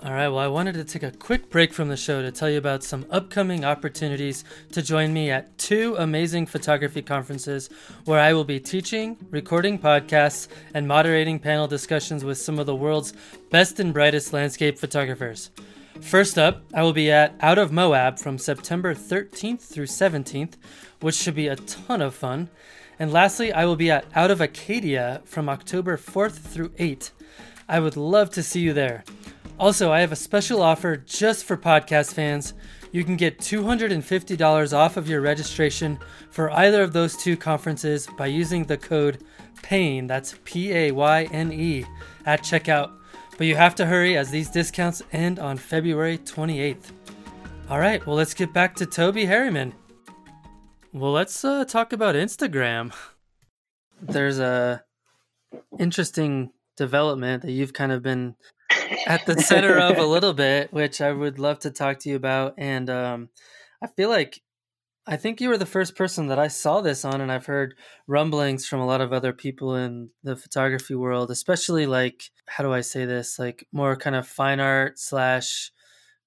All 0.00 0.12
right, 0.12 0.28
well, 0.28 0.38
I 0.38 0.46
wanted 0.46 0.74
to 0.74 0.84
take 0.84 1.02
a 1.02 1.10
quick 1.10 1.50
break 1.50 1.72
from 1.72 1.88
the 1.88 1.96
show 1.96 2.22
to 2.22 2.30
tell 2.30 2.48
you 2.48 2.58
about 2.58 2.84
some 2.84 3.04
upcoming 3.10 3.64
opportunities 3.64 4.44
to 4.70 4.80
join 4.80 5.12
me 5.12 5.32
at 5.32 5.58
two 5.58 5.96
amazing 5.98 6.46
photography 6.46 7.02
conferences 7.02 7.68
where 8.04 8.20
I 8.20 8.32
will 8.32 8.44
be 8.44 8.60
teaching, 8.60 9.16
recording 9.32 9.76
podcasts, 9.76 10.46
and 10.72 10.86
moderating 10.86 11.40
panel 11.40 11.66
discussions 11.66 12.22
with 12.24 12.38
some 12.38 12.60
of 12.60 12.66
the 12.66 12.76
world's 12.76 13.12
best 13.50 13.80
and 13.80 13.92
brightest 13.92 14.32
landscape 14.32 14.78
photographers. 14.78 15.50
First 16.00 16.38
up, 16.38 16.62
I 16.72 16.84
will 16.84 16.92
be 16.92 17.10
at 17.10 17.34
Out 17.40 17.58
of 17.58 17.72
Moab 17.72 18.20
from 18.20 18.38
September 18.38 18.94
13th 18.94 19.62
through 19.62 19.86
17th, 19.86 20.52
which 21.00 21.16
should 21.16 21.34
be 21.34 21.48
a 21.48 21.56
ton 21.56 22.00
of 22.02 22.14
fun. 22.14 22.50
And 23.00 23.12
lastly, 23.12 23.52
I 23.52 23.64
will 23.64 23.74
be 23.74 23.90
at 23.90 24.04
Out 24.14 24.30
of 24.30 24.40
Acadia 24.40 25.22
from 25.24 25.48
October 25.48 25.96
4th 25.96 26.38
through 26.38 26.68
8th. 26.68 27.10
I 27.68 27.80
would 27.80 27.96
love 27.96 28.30
to 28.30 28.42
see 28.42 28.60
you 28.60 28.72
there. 28.72 29.04
Also, 29.58 29.92
I 29.92 30.00
have 30.00 30.12
a 30.12 30.16
special 30.16 30.62
offer 30.62 30.96
just 30.96 31.44
for 31.44 31.56
podcast 31.56 32.14
fans. 32.14 32.54
You 32.92 33.04
can 33.04 33.16
get 33.16 33.38
$250 33.38 34.72
off 34.72 34.96
of 34.96 35.08
your 35.08 35.20
registration 35.20 35.98
for 36.30 36.50
either 36.52 36.82
of 36.82 36.92
those 36.92 37.16
two 37.16 37.36
conferences 37.36 38.08
by 38.16 38.26
using 38.26 38.64
the 38.64 38.78
code 38.78 39.24
PAYNE, 39.62 40.06
that's 40.06 40.36
P 40.44 40.72
A 40.72 40.92
Y 40.92 41.24
N 41.32 41.52
E, 41.52 41.84
at 42.24 42.42
checkout. 42.42 42.92
But 43.36 43.46
you 43.46 43.56
have 43.56 43.74
to 43.76 43.86
hurry 43.86 44.16
as 44.16 44.30
these 44.30 44.48
discounts 44.48 45.02
end 45.12 45.38
on 45.38 45.56
February 45.56 46.18
28th. 46.18 46.92
All 47.68 47.78
right, 47.78 48.04
well, 48.06 48.16
let's 48.16 48.34
get 48.34 48.52
back 48.54 48.74
to 48.76 48.86
Toby 48.86 49.26
Harriman. 49.26 49.74
Well, 50.92 51.12
let's 51.12 51.44
uh, 51.44 51.64
talk 51.64 51.92
about 51.92 52.14
Instagram. 52.14 52.94
There's 54.02 54.38
a 54.38 54.84
interesting 55.78 56.52
development 56.78 57.42
that 57.42 57.52
you've 57.52 57.74
kind 57.74 57.92
of 57.92 58.02
been 58.02 58.34
at 59.06 59.26
the 59.26 59.40
center 59.42 59.78
of 59.78 59.98
a 59.98 60.06
little 60.14 60.32
bit, 60.32 60.72
which 60.72 61.00
I 61.00 61.12
would 61.12 61.38
love 61.38 61.58
to 61.60 61.70
talk 61.70 61.98
to 62.00 62.08
you 62.08 62.16
about. 62.16 62.54
And 62.56 62.88
um, 62.88 63.28
I 63.82 63.88
feel 63.88 64.08
like 64.08 64.40
I 65.06 65.16
think 65.16 65.40
you 65.40 65.48
were 65.48 65.58
the 65.58 65.66
first 65.66 65.96
person 65.96 66.26
that 66.28 66.38
I 66.38 66.48
saw 66.48 66.80
this 66.80 67.04
on, 67.04 67.20
and 67.20 67.32
I've 67.32 67.46
heard 67.46 67.74
rumblings 68.06 68.66
from 68.66 68.80
a 68.80 68.86
lot 68.86 69.00
of 69.00 69.12
other 69.12 69.32
people 69.32 69.74
in 69.74 70.10
the 70.22 70.36
photography 70.36 70.94
world, 70.94 71.30
especially 71.30 71.86
like 71.86 72.24
how 72.46 72.62
do 72.62 72.72
I 72.72 72.82
say 72.82 73.04
this, 73.04 73.38
like 73.38 73.66
more 73.72 73.96
kind 73.96 74.16
of 74.16 74.26
fine 74.26 74.60
art 74.60 74.98
slash 74.98 75.72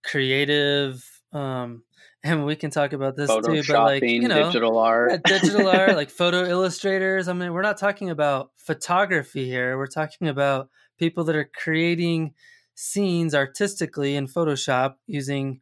creative. 0.03 1.03
Um, 1.31 1.83
and 2.23 2.45
we 2.45 2.55
can 2.55 2.69
talk 2.69 2.93
about 2.93 3.15
this 3.15 3.29
too, 3.29 3.63
but 3.67 3.83
like 3.83 4.03
you 4.03 4.27
know, 4.27 4.45
digital 4.45 4.77
art, 4.77 5.11
yeah, 5.11 5.39
digital 5.39 5.67
art, 5.67 5.95
like 5.95 6.09
photo 6.21 6.45
illustrators. 6.45 7.27
I 7.27 7.33
mean, 7.33 7.53
we're 7.53 7.61
not 7.61 7.77
talking 7.77 8.09
about 8.09 8.51
photography 8.57 9.45
here. 9.45 9.77
We're 9.77 9.87
talking 9.87 10.27
about 10.27 10.69
people 10.99 11.23
that 11.25 11.35
are 11.35 11.49
creating 11.55 12.33
scenes 12.75 13.33
artistically 13.33 14.15
in 14.15 14.27
Photoshop 14.27 14.95
using 15.07 15.61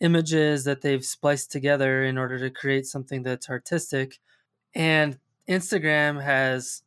images 0.00 0.64
that 0.64 0.80
they've 0.80 1.04
spliced 1.04 1.52
together 1.52 2.02
in 2.02 2.18
order 2.18 2.38
to 2.38 2.50
create 2.50 2.86
something 2.86 3.22
that's 3.22 3.48
artistic. 3.48 4.18
And 4.74 5.18
Instagram 5.48 6.22
has 6.22 6.82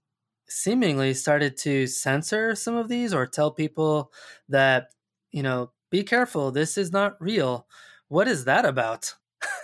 seemingly 0.47 1.13
started 1.13 1.57
to 1.57 1.87
censor 1.87 2.55
some 2.55 2.75
of 2.75 2.89
these 2.89 3.13
or 3.13 3.25
tell 3.25 3.51
people 3.51 4.11
that, 4.49 4.89
you 5.31 5.43
know, 5.43 5.71
be 5.89 6.03
careful, 6.03 6.51
this 6.51 6.77
is 6.77 6.91
not 6.91 7.15
real. 7.21 7.67
What 8.13 8.27
is 8.27 8.45
that 8.45 8.63
about? 8.63 9.15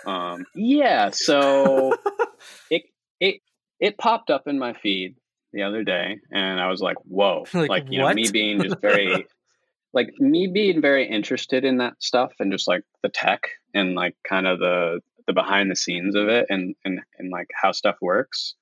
um, 0.06 0.44
yeah, 0.56 1.10
so 1.12 1.96
it 2.70 2.82
it 3.20 3.36
it 3.78 3.96
popped 3.96 4.28
up 4.28 4.48
in 4.48 4.58
my 4.58 4.72
feed 4.72 5.14
the 5.52 5.62
other 5.62 5.84
day, 5.84 6.18
and 6.32 6.58
I 6.58 6.66
was 6.66 6.80
like, 6.80 6.96
"Whoa!" 7.04 7.44
Like, 7.54 7.68
like 7.68 7.84
you 7.90 8.00
what? 8.00 8.08
know, 8.08 8.14
me 8.14 8.28
being 8.32 8.60
just 8.60 8.80
very, 8.80 9.28
like 9.92 10.10
me 10.18 10.48
being 10.48 10.80
very 10.80 11.08
interested 11.08 11.64
in 11.64 11.76
that 11.76 11.94
stuff 12.00 12.32
and 12.40 12.50
just 12.50 12.66
like 12.66 12.82
the 13.04 13.08
tech 13.08 13.42
and 13.72 13.94
like 13.94 14.16
kind 14.28 14.48
of 14.48 14.58
the 14.58 14.98
the 15.28 15.32
behind 15.32 15.70
the 15.70 15.76
scenes 15.76 16.16
of 16.16 16.26
it 16.26 16.46
and 16.48 16.74
and 16.84 16.98
and 17.20 17.30
like 17.30 17.50
how 17.54 17.70
stuff 17.70 17.98
works. 18.02 18.56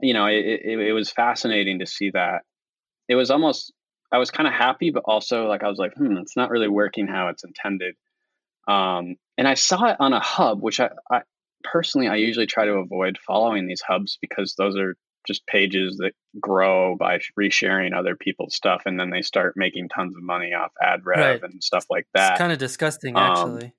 You 0.00 0.14
know, 0.14 0.26
it 0.26 0.44
it, 0.44 0.78
it 0.78 0.92
was 0.92 1.10
fascinating 1.10 1.80
to 1.80 1.86
see 1.86 2.10
that. 2.10 2.42
It 3.08 3.16
was 3.16 3.32
almost 3.32 3.72
I 4.12 4.18
was 4.18 4.30
kind 4.30 4.46
of 4.46 4.54
happy, 4.54 4.90
but 4.90 5.02
also 5.06 5.48
like 5.48 5.64
I 5.64 5.68
was 5.68 5.78
like, 5.78 5.94
hmm, 5.96 6.18
it's 6.18 6.36
not 6.36 6.50
really 6.50 6.68
working 6.68 7.08
how 7.08 7.26
it's 7.30 7.42
intended. 7.42 7.96
Um, 8.66 9.16
and 9.36 9.46
I 9.48 9.54
saw 9.54 9.86
it 9.86 9.96
on 10.00 10.12
a 10.12 10.20
hub, 10.20 10.62
which 10.62 10.80
I, 10.80 10.90
I 11.10 11.22
personally 11.62 12.08
I 12.08 12.16
usually 12.16 12.46
try 12.46 12.66
to 12.66 12.74
avoid 12.74 13.18
following 13.26 13.66
these 13.66 13.82
hubs 13.82 14.18
because 14.20 14.54
those 14.56 14.76
are 14.76 14.96
just 15.26 15.46
pages 15.46 15.96
that 15.98 16.12
grow 16.38 16.96
by 16.96 17.18
resharing 17.38 17.96
other 17.96 18.14
people's 18.14 18.54
stuff 18.54 18.82
and 18.84 19.00
then 19.00 19.10
they 19.10 19.22
start 19.22 19.54
making 19.56 19.88
tons 19.88 20.14
of 20.14 20.22
money 20.22 20.52
off 20.52 20.70
ad 20.82 21.00
rev 21.04 21.42
right. 21.42 21.50
and 21.50 21.64
stuff 21.64 21.86
like 21.90 22.06
that. 22.14 22.32
It's 22.32 22.38
kind 22.38 22.52
of 22.52 22.58
disgusting 22.58 23.16
actually. 23.16 23.64
Um, 23.66 23.72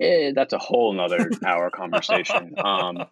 it, 0.00 0.34
that's 0.34 0.52
a 0.52 0.58
whole 0.58 0.92
nother 0.92 1.30
hour 1.46 1.70
conversation. 1.70 2.54
Um, 2.58 3.04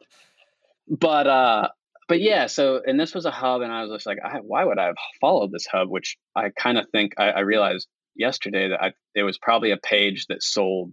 but 0.88 1.26
uh, 1.26 1.68
but 2.08 2.20
yeah, 2.20 2.46
so 2.46 2.80
and 2.84 2.98
this 2.98 3.14
was 3.14 3.24
a 3.24 3.30
hub, 3.30 3.62
and 3.62 3.72
I 3.72 3.82
was 3.82 3.90
just 3.90 4.06
like, 4.06 4.18
I, 4.24 4.38
why 4.38 4.64
would 4.64 4.78
I 4.78 4.86
have 4.86 4.96
followed 5.20 5.52
this 5.52 5.66
hub? 5.66 5.88
Which 5.88 6.16
I 6.34 6.50
kind 6.50 6.78
of 6.78 6.88
think 6.90 7.14
I, 7.18 7.30
I, 7.30 7.40
realized 7.40 7.86
yesterday 8.14 8.68
that 8.68 8.82
I, 8.82 8.92
it 9.14 9.22
was 9.22 9.38
probably 9.38 9.70
a 9.70 9.76
page 9.76 10.26
that 10.26 10.42
sold, 10.42 10.92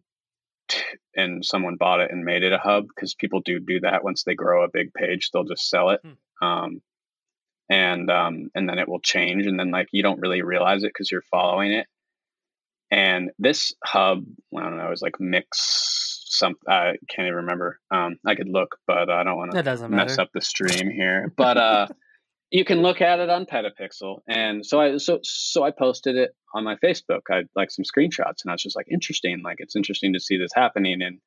and 1.15 1.43
someone 1.43 1.75
bought 1.75 2.01
it 2.01 2.11
and 2.11 2.23
made 2.23 2.43
it 2.43 2.53
a 2.53 2.57
hub 2.57 2.87
because 2.87 3.15
people 3.15 3.41
do 3.41 3.59
do 3.59 3.79
that 3.81 4.03
once 4.03 4.23
they 4.23 4.35
grow 4.35 4.63
a 4.63 4.69
big 4.71 4.93
page, 4.93 5.29
they'll 5.31 5.43
just 5.43 5.69
sell 5.69 5.89
it, 5.89 6.01
hmm. 6.03 6.45
um, 6.45 6.81
and 7.69 8.09
um, 8.09 8.49
and 8.55 8.67
then 8.67 8.79
it 8.79 8.87
will 8.87 9.01
change, 9.01 9.45
and 9.45 9.59
then 9.59 9.71
like 9.71 9.87
you 9.91 10.03
don't 10.03 10.21
really 10.21 10.41
realize 10.41 10.83
it 10.83 10.91
because 10.93 11.11
you're 11.11 11.23
following 11.23 11.71
it. 11.71 11.87
And 12.91 13.29
this 13.37 13.73
hub, 13.83 14.23
I 14.57 14.63
don't 14.63 14.77
know, 14.77 14.87
it 14.87 14.89
was 14.89 15.03
like 15.03 15.19
mix 15.19 16.09
some 16.29 16.55
I 16.67 16.93
can't 17.09 17.27
even 17.27 17.35
remember. 17.35 17.79
Um, 17.91 18.17
I 18.25 18.35
could 18.35 18.47
look, 18.47 18.77
but 18.87 19.09
I 19.09 19.23
don't 19.23 19.37
want 19.37 19.51
to 19.51 19.89
mess 19.89 20.17
up 20.17 20.29
the 20.33 20.41
stream 20.41 20.89
here. 20.89 21.33
But 21.37 21.57
uh, 21.57 21.87
you 22.51 22.65
can 22.65 22.81
look 22.81 23.01
at 23.01 23.19
it 23.19 23.29
on 23.29 23.45
Petapixel, 23.45 24.19
and 24.27 24.65
so 24.65 24.81
I 24.81 24.97
so 24.97 25.19
so 25.23 25.63
I 25.63 25.71
posted 25.71 26.15
it 26.15 26.31
on 26.53 26.63
my 26.63 26.75
Facebook. 26.75 27.21
I 27.29 27.43
like 27.55 27.69
some 27.71 27.85
screenshots, 27.85 28.43
and 28.43 28.49
I 28.49 28.53
was 28.53 28.63
just 28.63 28.75
like, 28.75 28.87
interesting. 28.89 29.41
Like 29.43 29.57
it's 29.59 29.75
interesting 29.75 30.13
to 30.13 30.19
see 30.19 30.37
this 30.37 30.51
happening, 30.55 31.01
and 31.01 31.19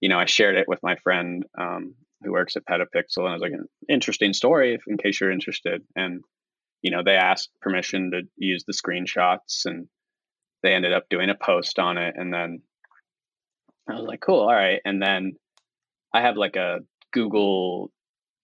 you 0.00 0.08
know, 0.08 0.18
I 0.18 0.26
shared 0.26 0.56
it 0.56 0.68
with 0.68 0.80
my 0.82 0.96
friend 0.96 1.44
um, 1.58 1.94
who 2.22 2.32
works 2.32 2.56
at 2.56 2.64
Petapixel, 2.66 3.18
and 3.18 3.28
I 3.28 3.32
was 3.32 3.42
like, 3.42 3.52
an 3.52 3.66
interesting 3.88 4.32
story, 4.32 4.74
if 4.74 4.82
in 4.86 4.96
case 4.96 5.20
you're 5.20 5.32
interested. 5.32 5.82
And 5.96 6.22
you 6.82 6.90
know, 6.90 7.02
they 7.04 7.16
asked 7.16 7.50
permission 7.60 8.12
to 8.12 8.22
use 8.36 8.64
the 8.64 8.72
screenshots, 8.72 9.64
and 9.64 9.88
they 10.62 10.74
ended 10.74 10.92
up 10.92 11.08
doing 11.10 11.30
a 11.30 11.34
post 11.34 11.78
on 11.80 11.98
it, 11.98 12.14
and 12.16 12.32
then 12.32 12.62
I 13.88 13.94
was 13.94 14.06
like, 14.06 14.20
cool, 14.20 14.40
all 14.40 14.54
right. 14.54 14.80
And 14.84 15.02
then 15.02 15.32
I 16.14 16.20
have 16.20 16.36
like 16.36 16.56
a 16.56 16.78
Google 17.12 17.90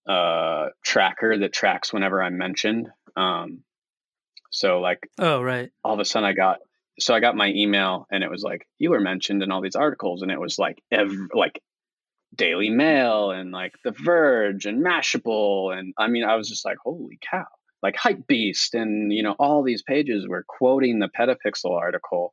uh, 0.07 0.69
tracker 0.85 1.39
that 1.39 1.53
tracks 1.53 1.93
whenever 1.93 2.23
I'm 2.23 2.39
mentioned. 2.39 2.89
Um, 3.17 3.63
so 4.51 4.81
like, 4.81 5.09
oh 5.19 5.43
right, 5.43 5.71
all 5.85 5.95
of 5.95 6.01
a 6.01 6.05
sudden 6.05 6.29
I 6.29 6.33
got 6.33 6.59
so 6.99 7.15
I 7.15 7.21
got 7.21 7.37
my 7.37 7.49
email 7.49 8.07
and 8.11 8.25
it 8.25 8.31
was 8.31 8.43
like 8.43 8.67
you 8.79 8.91
were 8.91 9.01
mentioned 9.01 9.43
in 9.43 9.51
all 9.51 9.61
these 9.61 9.77
articles 9.77 10.23
and 10.23 10.31
it 10.31 10.41
was 10.41 10.59
like 10.59 10.83
ev- 10.91 11.29
like 11.35 11.61
Daily 12.35 12.71
Mail 12.71 13.31
and 13.31 13.53
like 13.53 13.75
The 13.85 13.93
Verge 13.93 14.67
and 14.67 14.85
Mashable 14.85 15.77
and 15.77 15.95
I 15.99 16.09
mean 16.09 16.25
I 16.25 16.37
was 16.37 16.49
just 16.49 16.65
like 16.65 16.79
holy 16.83 17.19
cow 17.31 17.45
like 17.83 17.97
Hype 17.97 18.27
Beast 18.27 18.75
and 18.75 19.13
you 19.13 19.23
know 19.23 19.35
all 19.39 19.63
these 19.63 19.83
pages 19.83 20.27
were 20.27 20.45
quoting 20.47 20.99
the 20.99 21.09
Petapixel 21.09 21.71
article 21.71 22.33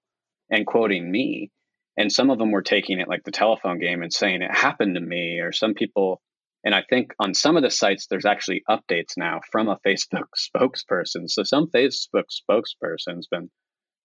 and 0.50 0.66
quoting 0.66 1.12
me 1.12 1.52
and 1.98 2.12
some 2.12 2.30
of 2.30 2.38
them 2.38 2.52
were 2.52 2.62
taking 2.62 3.00
it 3.00 3.08
like 3.08 3.24
the 3.24 3.32
telephone 3.32 3.80
game 3.80 4.02
and 4.02 4.14
saying 4.14 4.42
it 4.42 4.56
happened 4.56 4.96
to 4.96 5.02
me 5.02 5.40
or 5.40 5.52
some 5.52 5.74
people 5.74 6.22
and 6.64 6.74
i 6.74 6.84
think 6.90 7.14
on 7.20 7.34
some 7.34 7.58
of 7.58 7.64
the 7.64 7.70
sites 7.70 8.08
there's 8.08 8.26
actually 8.26 8.64
updates 8.70 9.18
now 9.18 9.42
from 9.52 9.68
a 9.68 9.80
facebook 9.86 10.28
spokesperson 10.56 11.28
so 11.28 11.44
some 11.44 11.68
facebook 11.68 12.26
spokesperson's 12.50 13.28
been 13.28 13.50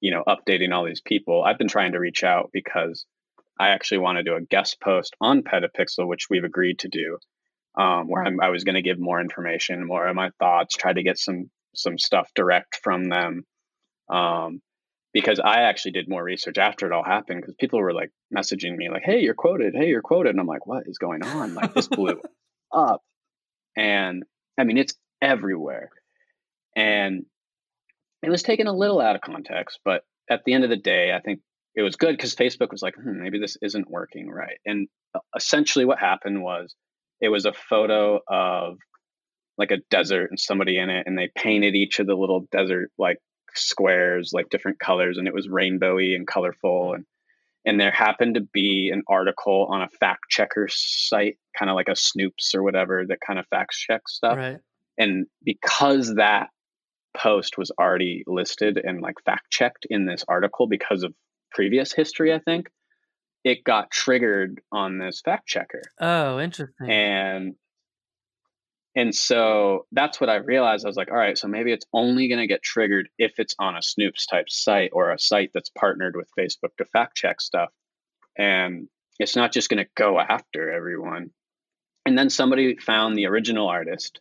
you 0.01 0.11
know 0.11 0.25
updating 0.27 0.73
all 0.73 0.85
these 0.85 1.03
people 1.03 1.43
i've 1.43 1.59
been 1.59 1.69
trying 1.69 1.93
to 1.93 1.99
reach 1.99 2.25
out 2.25 2.51
because 2.53 3.07
i 3.59 3.69
actually 3.69 3.99
want 3.99 4.17
to 4.17 4.25
do 4.25 4.35
a 4.35 4.43
guest 4.43 4.81
post 4.81 5.15
on 5.21 5.43
petapixel 5.43 6.07
which 6.07 6.27
we've 6.31 6.45
agreed 6.45 6.79
to 6.79 6.89
do 6.89 7.19
um, 7.79 8.09
where 8.09 8.25
I'm, 8.25 8.41
i 8.41 8.51
was 8.51 8.65
going 8.65 8.75
to 8.75 8.83
give 8.83 8.99
more 8.99 9.21
information 9.21 9.87
more 9.87 10.07
of 10.07 10.17
my 10.17 10.31
thoughts 10.39 10.77
try 10.77 10.93
to 10.93 11.03
get 11.03 11.19
some 11.19 11.51
some 11.75 11.99
stuff 11.99 12.31
direct 12.35 12.81
from 12.83 13.09
them 13.09 13.45
um, 14.11 14.61
because 15.13 15.41
I 15.41 15.63
actually 15.63 15.93
did 15.93 16.09
more 16.09 16.23
research 16.23 16.59
after 16.59 16.87
it 16.87 16.93
all 16.93 17.05
happened 17.05 17.41
because 17.41 17.55
people 17.59 17.81
were 17.81 17.93
like 17.93 18.11
messaging 18.35 18.77
me 18.77 18.89
like, 18.91 19.03
"Hey, 19.05 19.21
you're 19.21 19.35
quoted. 19.35 19.75
Hey, 19.75 19.89
you're 19.89 20.03
quoted." 20.03 20.31
And 20.31 20.41
I'm 20.41 20.47
like, 20.47 20.67
"What 20.67 20.85
is 20.87 20.99
going 20.99 21.23
on?" 21.23 21.55
Like 21.55 21.75
this 21.75 21.89
blew 21.89 22.21
up, 22.73 23.03
and 23.77 24.25
I 24.59 24.65
mean 24.65 24.79
it's 24.79 24.95
everywhere, 25.21 25.91
and 26.77 27.25
it 28.23 28.31
was 28.31 28.43
taken 28.43 28.67
a 28.67 28.73
little 28.73 29.01
out 29.01 29.17
of 29.17 29.23
context. 29.23 29.81
But 29.85 30.03
at 30.31 30.45
the 30.45 30.55
end 30.55 30.65
of 30.65 30.71
the 30.71 30.77
day, 30.77 31.13
I 31.13 31.21
think 31.21 31.41
it 31.75 31.83
was 31.83 31.97
good 31.97 32.17
because 32.17 32.35
Facebook 32.35 32.71
was 32.71 32.83
like, 32.83 32.95
hmm, 32.95 33.23
"Maybe 33.23 33.39
this 33.39 33.57
isn't 33.63 33.91
working 33.91 34.29
right." 34.29 34.59
And 34.67 34.89
uh, 35.15 35.21
essentially, 35.37 35.85
what 35.85 35.99
happened 35.99 36.43
was 36.43 36.75
it 37.21 37.29
was 37.29 37.45
a 37.45 37.53
photo 37.53 38.21
of 38.29 38.79
like 39.57 39.71
a 39.73 39.79
desert 39.91 40.31
and 40.31 40.39
somebody 40.39 40.79
in 40.79 40.91
it, 40.91 41.07
and 41.07 41.19
they 41.19 41.31
painted 41.35 41.75
each 41.75 41.99
of 41.99 42.07
the 42.07 42.15
little 42.15 42.47
desert 42.53 42.91
like 42.99 43.19
squares, 43.55 44.31
like 44.33 44.51
different 44.51 44.79
colors, 44.79 45.19
and 45.19 45.27
it 45.27 45.35
was 45.35 45.49
rainbowy 45.49 46.15
and 46.15 46.27
colorful. 46.27 46.95
And 46.95 47.05
and 47.69 47.79
there 47.79 47.91
happened 47.91 48.37
to 48.37 48.41
be 48.41 48.91
an 48.91 49.03
article 49.09 49.69
on 49.71 49.83
a 49.83 49.89
fact 49.89 50.31
checker 50.31 50.69
site, 50.71 51.37
kind 51.57 51.69
of 51.69 51.75
like 51.75 51.89
a 51.89 51.93
Snopes 51.93 52.55
or 52.55 52.63
whatever, 52.63 53.05
that 53.07 53.19
kind 53.21 53.39
of 53.39 53.47
fact 53.49 53.73
checks 53.73 54.15
stuff. 54.15 54.39
Right. 54.39 54.57
And 54.97 55.27
because 55.45 56.15
that 56.15 56.49
post 57.15 57.59
was 57.59 57.71
already 57.79 58.25
listed 58.27 58.81
and 58.83 59.03
like 59.03 59.17
fact 59.23 59.51
checked 59.51 59.87
in 59.91 60.07
this 60.07 60.25
article 60.27 60.67
because 60.67 61.03
of 61.03 61.13
previous 61.53 61.93
history, 61.93 62.33
I 62.33 62.39
think 62.39 62.69
it 63.45 63.65
got 63.65 63.91
triggered 63.91 64.63
on 64.73 64.99
this 64.99 65.21
fact 65.21 65.47
checker. 65.47 65.83
Oh, 66.01 66.41
interesting. 66.41 66.91
And 66.91 67.55
and 68.99 69.15
so 69.15 69.87
that's 69.93 70.21
what 70.21 70.29
I 70.29 70.39
realized. 70.39 70.85
I 70.85 70.89
was 70.89 70.97
like, 70.97 71.13
all 71.13 71.17
right, 71.17 71.39
so 71.39 71.47
maybe 71.47 71.71
it's 71.71 71.87
only 71.93 72.27
going 72.27 72.41
to 72.41 72.49
get 72.49 72.65
triggered 72.65 73.09
if 73.17 73.35
it's 73.39 73.55
on 73.61 73.77
a 73.77 73.79
Snopes 73.79 74.29
type 74.29 74.51
site 74.51 74.91
or 74.93 75.13
a 75.13 75.21
site 75.21 75.53
that's 75.55 75.71
partnered 75.71 76.17
with 76.17 76.29
Facebook 76.37 76.77
to 76.79 76.85
fact 76.85 77.15
check 77.15 77.41
stuff. 77.41 77.71
And 78.37 78.89
it's 79.21 79.37
not 79.37 79.53
just 79.53 79.69
going 79.69 79.85
to 79.85 79.91
go 79.97 80.19
after 80.19 80.73
everyone. 80.73 81.31
And 82.07 82.19
then 82.19 82.29
somebody 82.29 82.75
found 82.75 83.17
the 83.17 83.27
original 83.27 83.69
artist, 83.69 84.19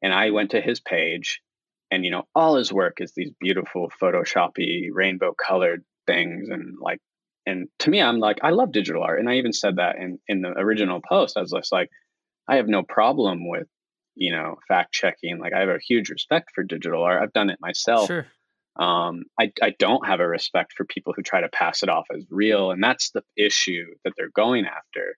and 0.00 0.14
I 0.14 0.30
went 0.30 0.52
to 0.52 0.60
his 0.62 0.80
page, 0.80 1.42
and 1.90 2.02
you 2.02 2.10
know, 2.10 2.26
all 2.34 2.56
his 2.56 2.72
work 2.72 3.02
is 3.02 3.12
these 3.14 3.30
beautiful 3.38 3.92
Photoshoppy, 4.00 4.88
rainbow 4.90 5.34
colored 5.34 5.84
things, 6.06 6.48
and 6.48 6.78
like, 6.80 7.00
and 7.44 7.68
to 7.80 7.90
me, 7.90 8.00
I'm 8.00 8.20
like, 8.20 8.38
I 8.42 8.52
love 8.52 8.72
digital 8.72 9.02
art, 9.02 9.20
and 9.20 9.28
I 9.28 9.34
even 9.34 9.52
said 9.52 9.76
that 9.76 9.96
in 9.96 10.18
in 10.28 10.40
the 10.40 10.48
original 10.48 11.02
post. 11.06 11.36
I 11.36 11.40
was 11.40 11.50
just 11.50 11.72
like, 11.72 11.90
I 12.48 12.56
have 12.56 12.68
no 12.68 12.82
problem 12.82 13.46
with 13.46 13.66
you 14.14 14.32
know, 14.32 14.56
fact 14.68 14.92
checking. 14.92 15.38
Like 15.38 15.52
I 15.52 15.60
have 15.60 15.68
a 15.68 15.78
huge 15.78 16.10
respect 16.10 16.50
for 16.54 16.62
digital 16.62 17.02
art. 17.02 17.22
I've 17.22 17.32
done 17.32 17.50
it 17.50 17.58
myself. 17.60 18.06
Sure. 18.06 18.26
Um, 18.76 19.24
I, 19.38 19.52
I 19.62 19.74
don't 19.78 20.06
have 20.06 20.20
a 20.20 20.26
respect 20.26 20.72
for 20.76 20.84
people 20.84 21.12
who 21.14 21.22
try 21.22 21.40
to 21.40 21.48
pass 21.48 21.82
it 21.82 21.88
off 21.88 22.06
as 22.12 22.24
real. 22.30 22.72
And 22.72 22.82
that's 22.82 23.10
the 23.10 23.22
issue 23.36 23.86
that 24.04 24.14
they're 24.16 24.30
going 24.34 24.66
after. 24.66 25.16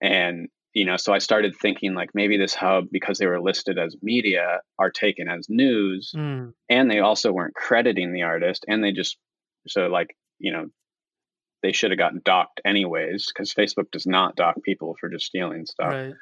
And, 0.00 0.48
you 0.72 0.84
know, 0.84 0.96
so 0.96 1.12
I 1.12 1.18
started 1.18 1.54
thinking 1.56 1.94
like 1.94 2.10
maybe 2.12 2.38
this 2.38 2.54
hub, 2.54 2.86
because 2.90 3.18
they 3.18 3.26
were 3.26 3.40
listed 3.40 3.78
as 3.78 3.94
media, 4.02 4.60
are 4.78 4.90
taken 4.90 5.28
as 5.28 5.46
news. 5.48 6.12
Mm. 6.16 6.54
And 6.68 6.90
they 6.90 6.98
also 6.98 7.30
weren't 7.30 7.54
crediting 7.54 8.12
the 8.12 8.22
artist. 8.22 8.64
And 8.66 8.82
they 8.82 8.90
just, 8.90 9.16
so 9.68 9.86
like, 9.86 10.16
you 10.40 10.52
know, 10.52 10.66
they 11.62 11.70
should 11.70 11.92
have 11.92 11.98
gotten 11.98 12.20
docked 12.24 12.60
anyways, 12.64 13.26
because 13.26 13.54
Facebook 13.54 13.92
does 13.92 14.06
not 14.06 14.34
dock 14.34 14.56
people 14.64 14.96
for 14.98 15.08
just 15.08 15.26
stealing 15.26 15.66
stuff. 15.66 15.92
Right. 15.92 16.14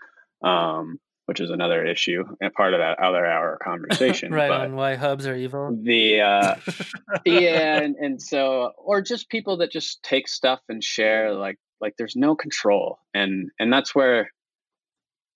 Um, 0.42 0.98
which 1.30 1.38
is 1.38 1.50
another 1.50 1.86
issue 1.86 2.24
and 2.40 2.52
part 2.54 2.74
of 2.74 2.80
that 2.80 2.98
other 2.98 3.24
hour 3.24 3.56
conversation. 3.62 4.32
right 4.34 4.48
but 4.48 4.62
on 4.62 4.74
why 4.74 4.96
hubs 4.96 5.28
are 5.28 5.36
evil. 5.36 5.78
The 5.80 6.22
uh, 6.22 6.54
yeah, 7.24 7.78
and, 7.78 7.94
and 7.94 8.20
so 8.20 8.72
or 8.76 9.00
just 9.00 9.28
people 9.28 9.58
that 9.58 9.70
just 9.70 10.02
take 10.02 10.26
stuff 10.26 10.58
and 10.68 10.82
share 10.82 11.32
like 11.32 11.56
like 11.80 11.94
there's 11.96 12.16
no 12.16 12.34
control 12.34 12.98
and 13.14 13.48
and 13.60 13.72
that's 13.72 13.94
where 13.94 14.32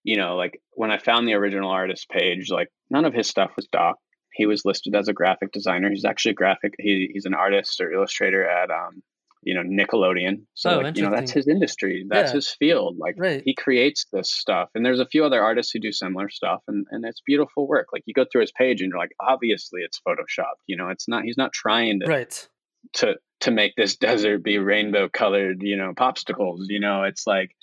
you 0.02 0.16
know 0.16 0.34
like 0.34 0.60
when 0.72 0.90
I 0.90 0.98
found 0.98 1.28
the 1.28 1.34
original 1.34 1.70
artist 1.70 2.08
page 2.08 2.50
like 2.50 2.72
none 2.90 3.04
of 3.04 3.14
his 3.14 3.28
stuff 3.28 3.52
was 3.54 3.68
doc. 3.68 3.94
He 4.32 4.46
was 4.46 4.64
listed 4.64 4.96
as 4.96 5.06
a 5.06 5.12
graphic 5.12 5.52
designer. 5.52 5.90
He's 5.90 6.04
actually 6.04 6.32
a 6.32 6.34
graphic. 6.42 6.74
He, 6.76 7.08
he's 7.14 7.24
an 7.24 7.34
artist 7.34 7.80
or 7.80 7.92
illustrator 7.92 8.44
at 8.44 8.68
um, 8.68 9.00
you 9.44 9.54
know 9.54 9.62
Nickelodeon. 9.62 10.42
So 10.54 10.78
oh, 10.78 10.82
like, 10.82 10.96
you 10.96 11.02
know 11.02 11.10
that's 11.10 11.32
his 11.32 11.48
industry. 11.48 12.06
That's 12.08 12.30
yeah. 12.30 12.36
his 12.36 12.50
field. 12.50 12.96
Like 12.98 13.16
right. 13.18 13.42
he 13.44 13.54
creates 13.54 14.06
this 14.12 14.32
stuff. 14.32 14.70
And 14.74 14.84
there's 14.84 15.00
a 15.00 15.06
few 15.06 15.24
other 15.24 15.42
artists 15.42 15.72
who 15.72 15.80
do 15.80 15.92
similar 15.92 16.30
stuff 16.30 16.62
and 16.68 16.86
and 16.90 17.04
it's 17.04 17.20
beautiful 17.26 17.66
work. 17.66 17.88
Like 17.92 18.02
you 18.06 18.14
go 18.14 18.24
through 18.30 18.42
his 18.42 18.52
page 18.52 18.80
and 18.80 18.90
you're 18.90 18.98
like 18.98 19.14
obviously 19.20 19.82
it's 19.82 20.00
photoshopped. 20.06 20.62
You 20.66 20.76
know, 20.76 20.88
it's 20.88 21.08
not 21.08 21.24
he's 21.24 21.36
not 21.36 21.52
trying 21.52 22.00
to 22.00 22.06
right. 22.06 22.48
to 22.94 23.16
to 23.40 23.50
make 23.50 23.74
this 23.76 23.96
desert 24.08 24.42
be 24.42 24.58
rainbow 24.58 25.08
colored, 25.08 25.62
you 25.62 25.76
know, 25.76 25.92
popsicles, 25.92 26.66
you 26.68 26.80
know, 26.80 27.04
it's 27.04 27.26
like 27.26 27.54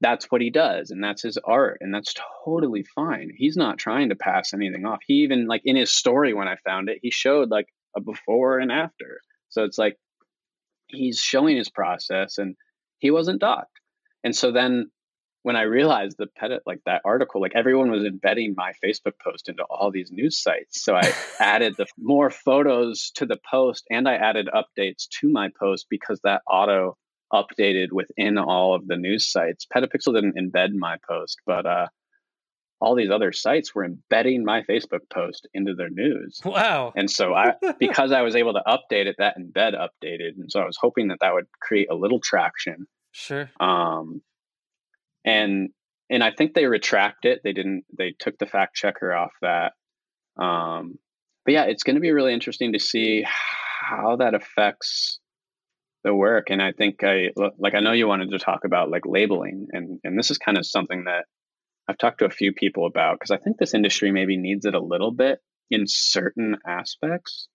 that's 0.00 0.26
what 0.26 0.40
he 0.40 0.50
does 0.50 0.90
and 0.90 1.02
that's 1.02 1.22
his 1.22 1.38
art 1.44 1.78
and 1.80 1.94
that's 1.94 2.14
totally 2.44 2.84
fine. 2.94 3.30
He's 3.36 3.56
not 3.56 3.78
trying 3.78 4.08
to 4.08 4.16
pass 4.16 4.52
anything 4.52 4.84
off. 4.84 4.98
He 5.06 5.22
even 5.22 5.46
like 5.46 5.62
in 5.64 5.76
his 5.76 5.92
story 5.92 6.34
when 6.34 6.48
I 6.48 6.56
found 6.64 6.88
it, 6.88 6.98
he 7.02 7.10
showed 7.10 7.50
like 7.50 7.68
a 7.96 8.00
before 8.00 8.58
and 8.58 8.72
after. 8.72 9.20
So 9.48 9.64
it's 9.64 9.78
like 9.78 9.96
he's 10.92 11.18
showing 11.18 11.56
his 11.56 11.68
process 11.68 12.38
and 12.38 12.54
he 12.98 13.10
wasn't 13.10 13.40
docked. 13.40 13.80
And 14.24 14.34
so 14.34 14.52
then 14.52 14.90
when 15.42 15.56
I 15.56 15.62
realized 15.62 16.16
the 16.18 16.28
pet 16.28 16.50
like 16.66 16.80
that 16.86 17.02
article, 17.04 17.40
like 17.40 17.52
everyone 17.54 17.90
was 17.90 18.04
embedding 18.04 18.54
my 18.56 18.72
Facebook 18.84 19.14
post 19.22 19.48
into 19.48 19.64
all 19.64 19.90
these 19.90 20.12
news 20.12 20.40
sites. 20.40 20.84
So 20.84 20.94
I 20.94 21.12
added 21.40 21.74
the 21.76 21.86
more 21.98 22.30
photos 22.30 23.10
to 23.16 23.26
the 23.26 23.38
post 23.50 23.84
and 23.90 24.08
I 24.08 24.14
added 24.14 24.48
updates 24.54 25.08
to 25.20 25.28
my 25.28 25.50
post 25.58 25.86
because 25.90 26.20
that 26.22 26.42
auto 26.48 26.96
updated 27.32 27.92
within 27.92 28.38
all 28.38 28.74
of 28.74 28.86
the 28.86 28.96
news 28.96 29.30
sites. 29.30 29.66
Petapixel 29.74 30.14
didn't 30.14 30.36
embed 30.36 30.74
my 30.74 30.98
post, 31.08 31.38
but 31.46 31.66
uh, 31.66 31.86
all 32.82 32.96
these 32.96 33.10
other 33.10 33.32
sites 33.32 33.74
were 33.74 33.84
embedding 33.84 34.44
my 34.44 34.62
Facebook 34.62 35.08
post 35.08 35.46
into 35.54 35.74
their 35.74 35.88
news. 35.88 36.40
Wow. 36.44 36.92
And 36.96 37.08
so 37.08 37.32
I 37.32 37.54
because 37.78 38.10
I 38.10 38.22
was 38.22 38.34
able 38.34 38.54
to 38.54 38.62
update 38.66 39.06
it, 39.06 39.16
that 39.18 39.36
embed 39.38 39.74
updated. 39.74 40.32
And 40.36 40.50
so 40.50 40.60
I 40.60 40.66
was 40.66 40.76
hoping 40.80 41.08
that 41.08 41.18
that 41.20 41.32
would 41.32 41.46
create 41.60 41.88
a 41.90 41.94
little 41.94 42.20
traction. 42.20 42.86
Sure. 43.12 43.48
Um 43.60 44.20
and 45.24 45.70
and 46.10 46.24
I 46.24 46.32
think 46.32 46.54
they 46.54 46.66
retract 46.66 47.24
it. 47.24 47.40
They 47.44 47.52
didn't 47.52 47.84
they 47.96 48.14
took 48.18 48.36
the 48.38 48.46
fact 48.46 48.74
checker 48.74 49.14
off 49.14 49.32
that. 49.42 49.72
Um 50.36 50.98
but 51.44 51.54
yeah, 51.54 51.64
it's 51.64 51.82
going 51.82 51.96
to 51.96 52.00
be 52.00 52.12
really 52.12 52.32
interesting 52.32 52.72
to 52.72 52.78
see 52.78 53.24
how 53.26 54.16
that 54.16 54.34
affects 54.34 55.18
the 56.04 56.14
work. 56.14 56.50
And 56.50 56.62
I 56.62 56.72
think 56.72 57.02
I 57.02 57.30
like 57.58 57.74
I 57.74 57.80
know 57.80 57.92
you 57.92 58.06
wanted 58.06 58.30
to 58.30 58.38
talk 58.38 58.60
about 58.64 58.90
like 58.90 59.06
labeling, 59.06 59.68
and 59.72 59.98
and 60.04 60.18
this 60.18 60.30
is 60.30 60.38
kind 60.38 60.58
of 60.58 60.66
something 60.66 61.04
that 61.04 61.24
I've 61.88 61.98
talked 61.98 62.18
to 62.18 62.24
a 62.24 62.30
few 62.30 62.52
people 62.52 62.86
about 62.86 63.18
because 63.18 63.30
I 63.30 63.36
think 63.36 63.58
this 63.58 63.74
industry 63.74 64.12
maybe 64.12 64.36
needs 64.36 64.64
it 64.64 64.74
a 64.74 64.80
little 64.80 65.10
bit 65.10 65.40
in 65.70 65.84
certain 65.86 66.56
aspects 66.66 67.48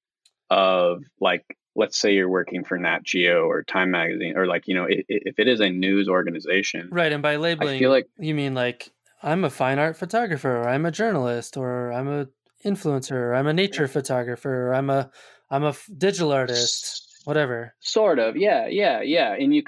of 0.50 1.04
like 1.20 1.46
let's 1.76 1.98
say 2.00 2.14
you're 2.14 2.30
working 2.30 2.64
for 2.64 2.78
Nat 2.78 3.04
Geo 3.04 3.46
or 3.46 3.64
Time 3.64 3.92
Magazine 3.92 4.36
or 4.36 4.48
like 4.48 4.64
you 4.68 4.76
know 4.76 4.86
it, 4.86 5.06
it, 5.08 5.24
if 5.26 5.40
it 5.40 5.48
is 5.48 5.60
a 5.60 5.70
news 5.70 6.08
organization, 6.08 6.90
right? 6.92 7.12
And 7.12 7.24
by 7.24 7.38
labeling, 7.38 7.76
I 7.76 7.80
feel 7.80 7.92
like 7.92 8.08
you 8.18 8.36
mean 8.36 8.54
like 8.54 8.92
I'm 9.24 9.44
a 9.44 9.50
fine 9.50 9.80
art 9.80 9.98
photographer, 9.98 10.58
or 10.58 10.70
I'm 10.70 10.86
a 10.86 10.92
journalist, 10.92 11.58
or 11.58 11.92
I'm 11.92 12.08
a 12.08 12.28
influencer, 12.66 13.12
or 13.12 13.36
I'm 13.36 13.48
a 13.48 13.54
nature 13.54 13.88
photographer, 13.88 14.70
or 14.70 14.74
I'm 14.74 14.90
a 14.90 15.10
I'm 15.50 15.64
a 15.64 15.74
digital 15.98 16.32
artist 16.32 17.08
whatever. 17.28 17.76
Sort 17.82 18.20
of, 18.20 18.38
yeah, 18.38 18.68
yeah, 18.68 19.02
yeah. 19.02 19.34
And 19.34 19.54
you 19.54 19.62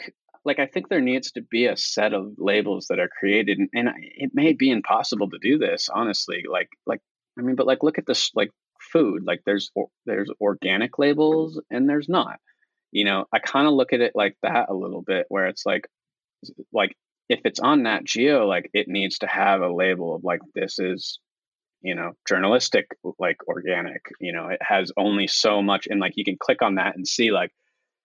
like, 0.45 0.59
I 0.59 0.65
think 0.65 0.87
there 0.87 1.01
needs 1.01 1.31
to 1.33 1.41
be 1.41 1.65
a 1.65 1.77
set 1.77 2.13
of 2.13 2.33
labels 2.37 2.87
that 2.89 2.99
are 2.99 3.09
created, 3.09 3.59
and, 3.59 3.69
and 3.73 3.89
it 3.99 4.31
may 4.33 4.53
be 4.53 4.69
impossible 4.71 5.29
to 5.29 5.37
do 5.39 5.57
this, 5.57 5.89
honestly. 5.93 6.43
Like, 6.49 6.69
like 6.85 7.01
I 7.37 7.41
mean, 7.41 7.55
but 7.55 7.67
like, 7.67 7.83
look 7.83 7.97
at 7.97 8.05
this, 8.05 8.31
like 8.35 8.51
food. 8.91 9.23
Like, 9.25 9.41
there's 9.45 9.71
there's 10.05 10.31
organic 10.41 10.97
labels 10.97 11.61
and 11.69 11.89
there's 11.89 12.09
not. 12.09 12.39
You 12.91 13.05
know, 13.05 13.25
I 13.33 13.39
kind 13.39 13.67
of 13.67 13.73
look 13.73 13.93
at 13.93 14.01
it 14.01 14.13
like 14.15 14.35
that 14.43 14.69
a 14.69 14.73
little 14.73 15.01
bit, 15.01 15.25
where 15.29 15.47
it's 15.47 15.65
like, 15.65 15.87
like 16.73 16.95
if 17.27 17.41
it's 17.45 17.59
on 17.59 17.83
Nat 17.83 18.03
Geo, 18.05 18.47
like 18.47 18.69
it 18.73 18.87
needs 18.87 19.19
to 19.19 19.27
have 19.27 19.61
a 19.61 19.73
label 19.73 20.15
of 20.15 20.23
like 20.23 20.41
this 20.55 20.79
is 20.79 21.19
you 21.81 21.95
know 21.95 22.11
journalistic 22.27 22.87
like 23.19 23.37
organic 23.47 24.01
you 24.19 24.33
know 24.33 24.47
it 24.49 24.59
has 24.61 24.91
only 24.97 25.27
so 25.27 25.61
much 25.61 25.87
and 25.89 26.01
like 26.01 26.11
you 26.15 26.25
can 26.25 26.35
click 26.37 26.61
on 26.61 26.75
that 26.75 26.95
and 26.95 27.07
see 27.07 27.31
like 27.31 27.51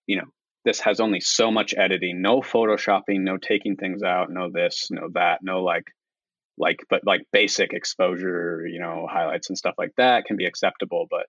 you 0.06 0.16
know 0.16 0.26
this 0.64 0.80
has 0.80 1.00
only 1.00 1.20
so 1.20 1.50
much 1.50 1.74
editing 1.76 2.22
no 2.22 2.40
photoshopping 2.40 3.20
no 3.20 3.36
taking 3.36 3.76
things 3.76 4.02
out 4.02 4.30
no 4.30 4.50
this 4.50 4.88
no 4.90 5.08
that 5.12 5.40
no 5.42 5.62
like 5.62 5.86
like 6.58 6.84
but 6.88 7.02
like 7.04 7.22
basic 7.32 7.72
exposure 7.72 8.66
you 8.66 8.80
know 8.80 9.06
highlights 9.10 9.48
and 9.48 9.58
stuff 9.58 9.74
like 9.78 9.92
that 9.96 10.24
can 10.24 10.36
be 10.36 10.46
acceptable 10.46 11.06
but 11.10 11.26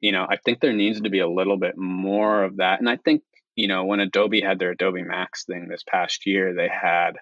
you 0.00 0.12
know 0.12 0.26
i 0.28 0.36
think 0.36 0.60
there 0.60 0.72
needs 0.72 1.00
to 1.00 1.10
be 1.10 1.20
a 1.20 1.28
little 1.28 1.58
bit 1.58 1.76
more 1.76 2.44
of 2.44 2.56
that 2.56 2.80
and 2.80 2.88
i 2.88 2.96
think 2.96 3.22
you 3.56 3.68
know 3.68 3.84
when 3.84 4.00
adobe 4.00 4.40
had 4.40 4.58
their 4.58 4.72
adobe 4.72 5.02
max 5.02 5.44
thing 5.44 5.68
this 5.68 5.84
past 5.88 6.26
year 6.26 6.54
they 6.54 6.68
had 6.68 7.12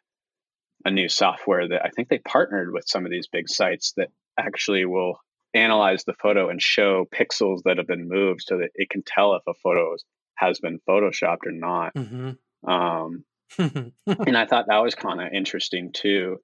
a 0.84 0.90
new 0.90 1.08
software 1.08 1.68
that 1.68 1.84
i 1.84 1.90
think 1.90 2.08
they 2.08 2.18
partnered 2.18 2.72
with 2.72 2.84
some 2.86 3.04
of 3.04 3.10
these 3.10 3.28
big 3.28 3.48
sites 3.48 3.92
that 3.96 4.08
actually 4.38 4.84
will 4.84 5.18
analyze 5.54 6.04
the 6.04 6.14
photo 6.14 6.50
and 6.50 6.60
show 6.60 7.06
pixels 7.14 7.62
that 7.64 7.78
have 7.78 7.86
been 7.86 8.08
moved 8.08 8.42
so 8.46 8.58
that 8.58 8.70
it 8.74 8.90
can 8.90 9.02
tell 9.02 9.34
if 9.34 9.42
a 9.46 9.54
photo 9.54 9.94
has 10.36 10.60
been 10.60 10.80
photoshopped 10.88 11.46
or 11.46 11.52
not. 11.52 11.94
Mm-hmm. 11.94 12.70
Um, 12.70 13.24
and 13.58 14.36
I 14.36 14.46
thought 14.46 14.66
that 14.68 14.82
was 14.82 14.94
kind 14.94 15.20
of 15.20 15.32
interesting 15.32 15.92
too. 15.92 16.38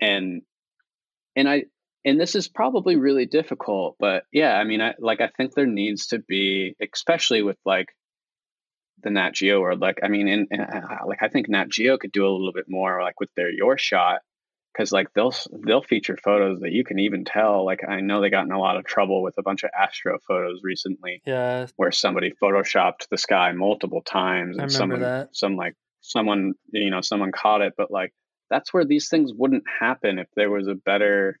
And 0.00 0.42
and 1.36 1.48
I 1.48 1.64
and 2.04 2.18
this 2.18 2.34
is 2.34 2.48
probably 2.48 2.96
really 2.96 3.26
difficult, 3.26 3.96
but 3.98 4.24
yeah, 4.32 4.54
I 4.54 4.64
mean, 4.64 4.80
I 4.80 4.94
like 4.98 5.20
I 5.20 5.28
think 5.36 5.54
there 5.54 5.66
needs 5.66 6.08
to 6.08 6.18
be, 6.18 6.74
especially 6.80 7.42
with 7.42 7.58
like 7.64 7.88
the 9.02 9.10
Nat 9.10 9.32
Geo 9.34 9.60
world. 9.60 9.80
Like, 9.80 9.98
I 10.02 10.08
mean, 10.08 10.28
and, 10.28 10.48
and 10.50 10.62
uh, 10.62 11.06
like 11.06 11.22
I 11.22 11.28
think 11.28 11.48
Nat 11.48 11.68
Geo 11.68 11.98
could 11.98 12.12
do 12.12 12.26
a 12.26 12.30
little 12.30 12.52
bit 12.52 12.66
more, 12.68 13.02
like 13.02 13.20
with 13.20 13.30
their 13.36 13.50
Your 13.50 13.76
Shot, 13.78 14.20
because 14.72 14.92
like 14.92 15.12
they'll 15.14 15.34
they'll 15.64 15.82
feature 15.82 16.16
photos 16.16 16.60
that 16.60 16.72
you 16.72 16.84
can 16.84 16.98
even 16.98 17.24
tell 17.24 17.64
like 17.64 17.80
i 17.88 18.00
know 18.00 18.20
they 18.20 18.30
got 18.30 18.44
in 18.44 18.52
a 18.52 18.58
lot 18.58 18.76
of 18.76 18.84
trouble 18.84 19.22
with 19.22 19.34
a 19.38 19.42
bunch 19.42 19.62
of 19.62 19.70
astro 19.78 20.18
photos 20.26 20.60
recently 20.62 21.22
yeah. 21.26 21.66
where 21.76 21.90
somebody 21.90 22.32
photoshopped 22.42 23.08
the 23.10 23.18
sky 23.18 23.52
multiple 23.52 24.02
times 24.02 24.58
and 24.58 24.70
someone 24.70 25.00
that. 25.00 25.28
some 25.34 25.56
like 25.56 25.74
someone 26.00 26.54
you 26.72 26.90
know 26.90 27.00
someone 27.00 27.32
caught 27.32 27.60
it 27.60 27.74
but 27.76 27.90
like 27.90 28.12
that's 28.50 28.74
where 28.74 28.84
these 28.84 29.08
things 29.08 29.32
wouldn't 29.34 29.64
happen 29.80 30.18
if 30.18 30.26
there 30.34 30.50
was 30.50 30.66
a 30.66 30.74
better 30.74 31.38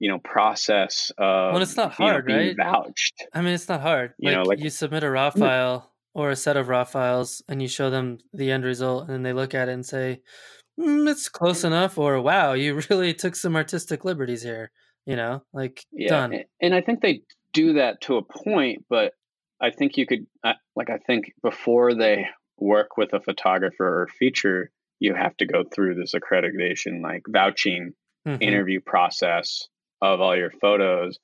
you 0.00 0.10
know 0.10 0.18
process 0.18 1.12
of 1.18 1.52
well 1.52 1.62
it's 1.62 1.76
not 1.76 1.92
hard 1.92 2.26
know, 2.26 2.36
right? 2.36 2.56
vouched. 2.56 3.24
I 3.32 3.42
mean 3.42 3.54
it's 3.54 3.68
not 3.68 3.82
hard. 3.82 4.14
You 4.18 4.30
like, 4.30 4.36
know 4.36 4.42
like 4.42 4.58
you 4.60 4.70
submit 4.70 5.04
a 5.04 5.10
raw 5.10 5.30
hmm. 5.30 5.38
file 5.38 5.92
or 6.14 6.30
a 6.30 6.36
set 6.36 6.56
of 6.56 6.68
raw 6.68 6.84
files 6.84 7.42
and 7.48 7.62
you 7.62 7.68
show 7.68 7.90
them 7.90 8.18
the 8.32 8.50
end 8.50 8.64
result 8.64 9.02
and 9.02 9.10
then 9.10 9.22
they 9.22 9.32
look 9.32 9.54
at 9.54 9.68
it 9.68 9.72
and 9.72 9.86
say 9.86 10.20
mm, 10.78 11.08
it's 11.08 11.28
close 11.28 11.64
enough, 11.64 11.98
or 11.98 12.20
wow, 12.20 12.52
you 12.52 12.80
really 12.90 13.14
took 13.14 13.36
some 13.36 13.56
artistic 13.56 14.04
liberties 14.04 14.42
here. 14.42 14.70
You 15.06 15.16
know, 15.16 15.42
like 15.52 15.84
yeah, 15.92 16.08
done. 16.08 16.44
And 16.60 16.74
I 16.74 16.82
think 16.82 17.00
they 17.00 17.22
do 17.52 17.72
that 17.74 18.02
to 18.02 18.16
a 18.16 18.22
point, 18.22 18.84
but 18.88 19.12
I 19.60 19.70
think 19.70 19.96
you 19.96 20.06
could, 20.06 20.26
like, 20.76 20.88
I 20.88 20.98
think 20.98 21.32
before 21.42 21.94
they 21.94 22.26
work 22.58 22.96
with 22.96 23.12
a 23.12 23.20
photographer 23.20 24.02
or 24.02 24.08
feature, 24.18 24.70
you 25.00 25.14
have 25.14 25.36
to 25.38 25.46
go 25.46 25.64
through 25.64 25.96
this 25.96 26.14
accreditation, 26.14 27.02
like 27.02 27.22
vouching 27.28 27.92
mm-hmm. 28.26 28.42
interview 28.42 28.80
process 28.80 29.66
of 30.00 30.20
all 30.20 30.36
your 30.36 30.50
photos 30.60 31.18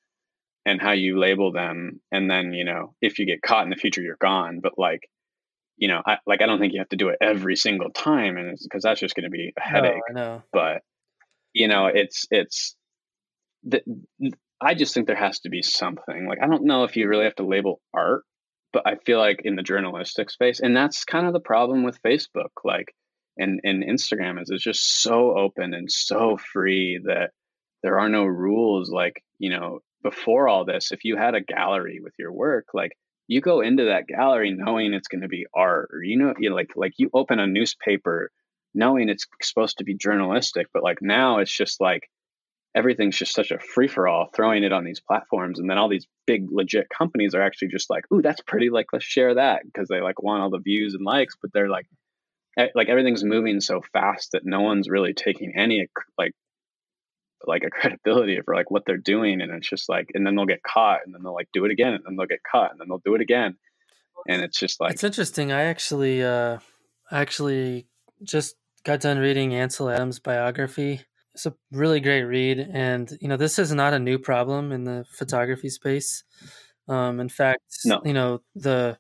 and 0.64 0.80
how 0.80 0.92
you 0.92 1.18
label 1.18 1.52
them. 1.52 2.00
And 2.10 2.30
then, 2.30 2.52
you 2.52 2.64
know, 2.64 2.94
if 3.00 3.18
you 3.18 3.26
get 3.26 3.42
caught 3.42 3.64
in 3.64 3.70
the 3.70 3.76
future, 3.76 4.02
you're 4.02 4.16
gone. 4.20 4.60
But 4.62 4.78
like, 4.78 5.08
you 5.76 5.88
know, 5.88 6.02
I, 6.06 6.16
like 6.26 6.40
I 6.42 6.46
don't 6.46 6.56
mm-hmm. 6.56 6.62
think 6.62 6.72
you 6.72 6.80
have 6.80 6.88
to 6.90 6.96
do 6.96 7.08
it 7.08 7.18
every 7.20 7.56
single 7.56 7.90
time, 7.90 8.36
and 8.36 8.56
because 8.62 8.82
that's 8.82 9.00
just 9.00 9.14
going 9.14 9.24
to 9.24 9.30
be 9.30 9.52
a 9.56 9.60
headache. 9.60 10.00
No. 10.10 10.42
But 10.52 10.82
you 11.52 11.68
know, 11.68 11.86
it's 11.86 12.26
it's 12.30 12.76
the, 13.64 13.82
I 14.60 14.74
just 14.74 14.94
think 14.94 15.06
there 15.06 15.16
has 15.16 15.40
to 15.40 15.50
be 15.50 15.62
something. 15.62 16.26
Like 16.28 16.38
I 16.42 16.46
don't 16.46 16.64
know 16.64 16.84
if 16.84 16.96
you 16.96 17.08
really 17.08 17.24
have 17.24 17.36
to 17.36 17.46
label 17.46 17.80
art, 17.94 18.24
but 18.72 18.86
I 18.86 18.96
feel 19.04 19.18
like 19.18 19.40
in 19.44 19.56
the 19.56 19.62
journalistic 19.62 20.30
space, 20.30 20.60
and 20.60 20.76
that's 20.76 21.04
kind 21.04 21.26
of 21.26 21.32
the 21.32 21.40
problem 21.40 21.84
with 21.84 22.02
Facebook, 22.02 22.52
like 22.64 22.94
and 23.36 23.60
and 23.64 23.84
Instagram 23.84 24.40
is 24.40 24.48
it's 24.50 24.64
just 24.64 25.02
so 25.02 25.36
open 25.36 25.74
and 25.74 25.90
so 25.90 26.38
free 26.52 27.00
that 27.04 27.30
there 27.82 27.98
are 27.98 28.08
no 28.08 28.24
rules. 28.24 28.90
Like 28.90 29.22
you 29.38 29.50
know, 29.50 29.80
before 30.02 30.48
all 30.48 30.64
this, 30.64 30.90
if 30.90 31.04
you 31.04 31.16
had 31.16 31.34
a 31.34 31.42
gallery 31.42 32.00
with 32.02 32.14
your 32.18 32.32
work, 32.32 32.66
like 32.72 32.92
you 33.28 33.40
go 33.40 33.60
into 33.60 33.86
that 33.86 34.06
gallery 34.06 34.52
knowing 34.52 34.92
it's 34.92 35.08
going 35.08 35.22
to 35.22 35.28
be 35.28 35.46
art 35.54 35.90
or 35.92 36.02
you 36.02 36.16
know 36.16 36.34
you 36.38 36.54
like 36.54 36.72
like 36.76 36.94
you 36.98 37.10
open 37.12 37.38
a 37.38 37.46
newspaper 37.46 38.30
knowing 38.74 39.08
it's 39.08 39.26
supposed 39.42 39.78
to 39.78 39.84
be 39.84 39.94
journalistic 39.94 40.68
but 40.72 40.82
like 40.82 40.98
now 41.00 41.38
it's 41.38 41.54
just 41.54 41.80
like 41.80 42.08
everything's 42.74 43.16
just 43.16 43.34
such 43.34 43.50
a 43.50 43.58
free 43.58 43.88
for 43.88 44.06
all 44.06 44.28
throwing 44.34 44.62
it 44.62 44.72
on 44.72 44.84
these 44.84 45.00
platforms 45.00 45.58
and 45.58 45.68
then 45.68 45.78
all 45.78 45.88
these 45.88 46.06
big 46.26 46.46
legit 46.50 46.86
companies 46.88 47.34
are 47.34 47.42
actually 47.42 47.68
just 47.68 47.88
like 47.88 48.04
ooh 48.12 48.22
that's 48.22 48.42
pretty 48.42 48.70
like 48.70 48.86
let's 48.92 49.04
share 49.04 49.34
that 49.34 49.64
because 49.64 49.88
they 49.88 50.00
like 50.00 50.22
want 50.22 50.42
all 50.42 50.50
the 50.50 50.58
views 50.58 50.94
and 50.94 51.04
likes 51.04 51.34
but 51.40 51.52
they're 51.52 51.70
like 51.70 51.86
like 52.74 52.88
everything's 52.88 53.24
moving 53.24 53.60
so 53.60 53.82
fast 53.92 54.32
that 54.32 54.46
no 54.46 54.60
one's 54.60 54.88
really 54.88 55.12
taking 55.12 55.54
any 55.56 55.86
like 56.18 56.32
like 57.46 57.64
a 57.64 57.70
credibility 57.70 58.40
for 58.44 58.54
like 58.54 58.70
what 58.70 58.84
they're 58.86 58.96
doing 58.96 59.40
and 59.40 59.52
it's 59.52 59.68
just 59.68 59.88
like 59.88 60.10
and 60.14 60.26
then 60.26 60.36
they'll 60.36 60.46
get 60.46 60.62
caught 60.62 61.00
and 61.04 61.14
then 61.14 61.22
they'll 61.22 61.34
like 61.34 61.48
do 61.52 61.64
it 61.64 61.70
again 61.70 61.94
and 61.94 62.02
then 62.04 62.16
they'll 62.16 62.26
get 62.26 62.42
caught 62.50 62.70
and 62.70 62.80
then 62.80 62.88
they'll 62.88 63.02
do 63.04 63.14
it 63.14 63.20
again 63.20 63.56
and 64.28 64.42
it's 64.42 64.58
just 64.58 64.80
like 64.80 64.92
it's 64.92 65.04
interesting 65.04 65.52
i 65.52 65.64
actually 65.64 66.22
uh 66.22 66.58
actually 67.10 67.86
just 68.22 68.56
got 68.84 69.00
done 69.00 69.18
reading 69.18 69.54
ansel 69.54 69.90
adams 69.90 70.18
biography. 70.18 71.00
It's 71.34 71.44
a 71.44 71.54
really 71.70 72.00
great 72.00 72.22
read 72.22 72.58
and 72.72 73.10
you 73.20 73.28
know 73.28 73.36
this 73.36 73.58
is 73.58 73.72
not 73.72 73.92
a 73.92 73.98
new 73.98 74.18
problem 74.18 74.72
in 74.72 74.84
the 74.84 75.04
photography 75.10 75.68
space. 75.68 76.24
Um 76.88 77.20
in 77.20 77.28
fact 77.28 77.64
no. 77.84 78.00
you 78.04 78.12
know 78.12 78.40
the 78.54 78.98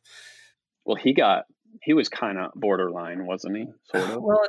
well 0.84 0.96
he 0.96 1.14
got 1.14 1.44
he 1.82 1.92
was 1.92 2.08
kind 2.08 2.38
of 2.38 2.50
borderline 2.54 3.26
wasn't 3.26 3.56
he? 3.56 3.66
Sort 3.90 4.10
of. 4.10 4.22
Well 4.22 4.40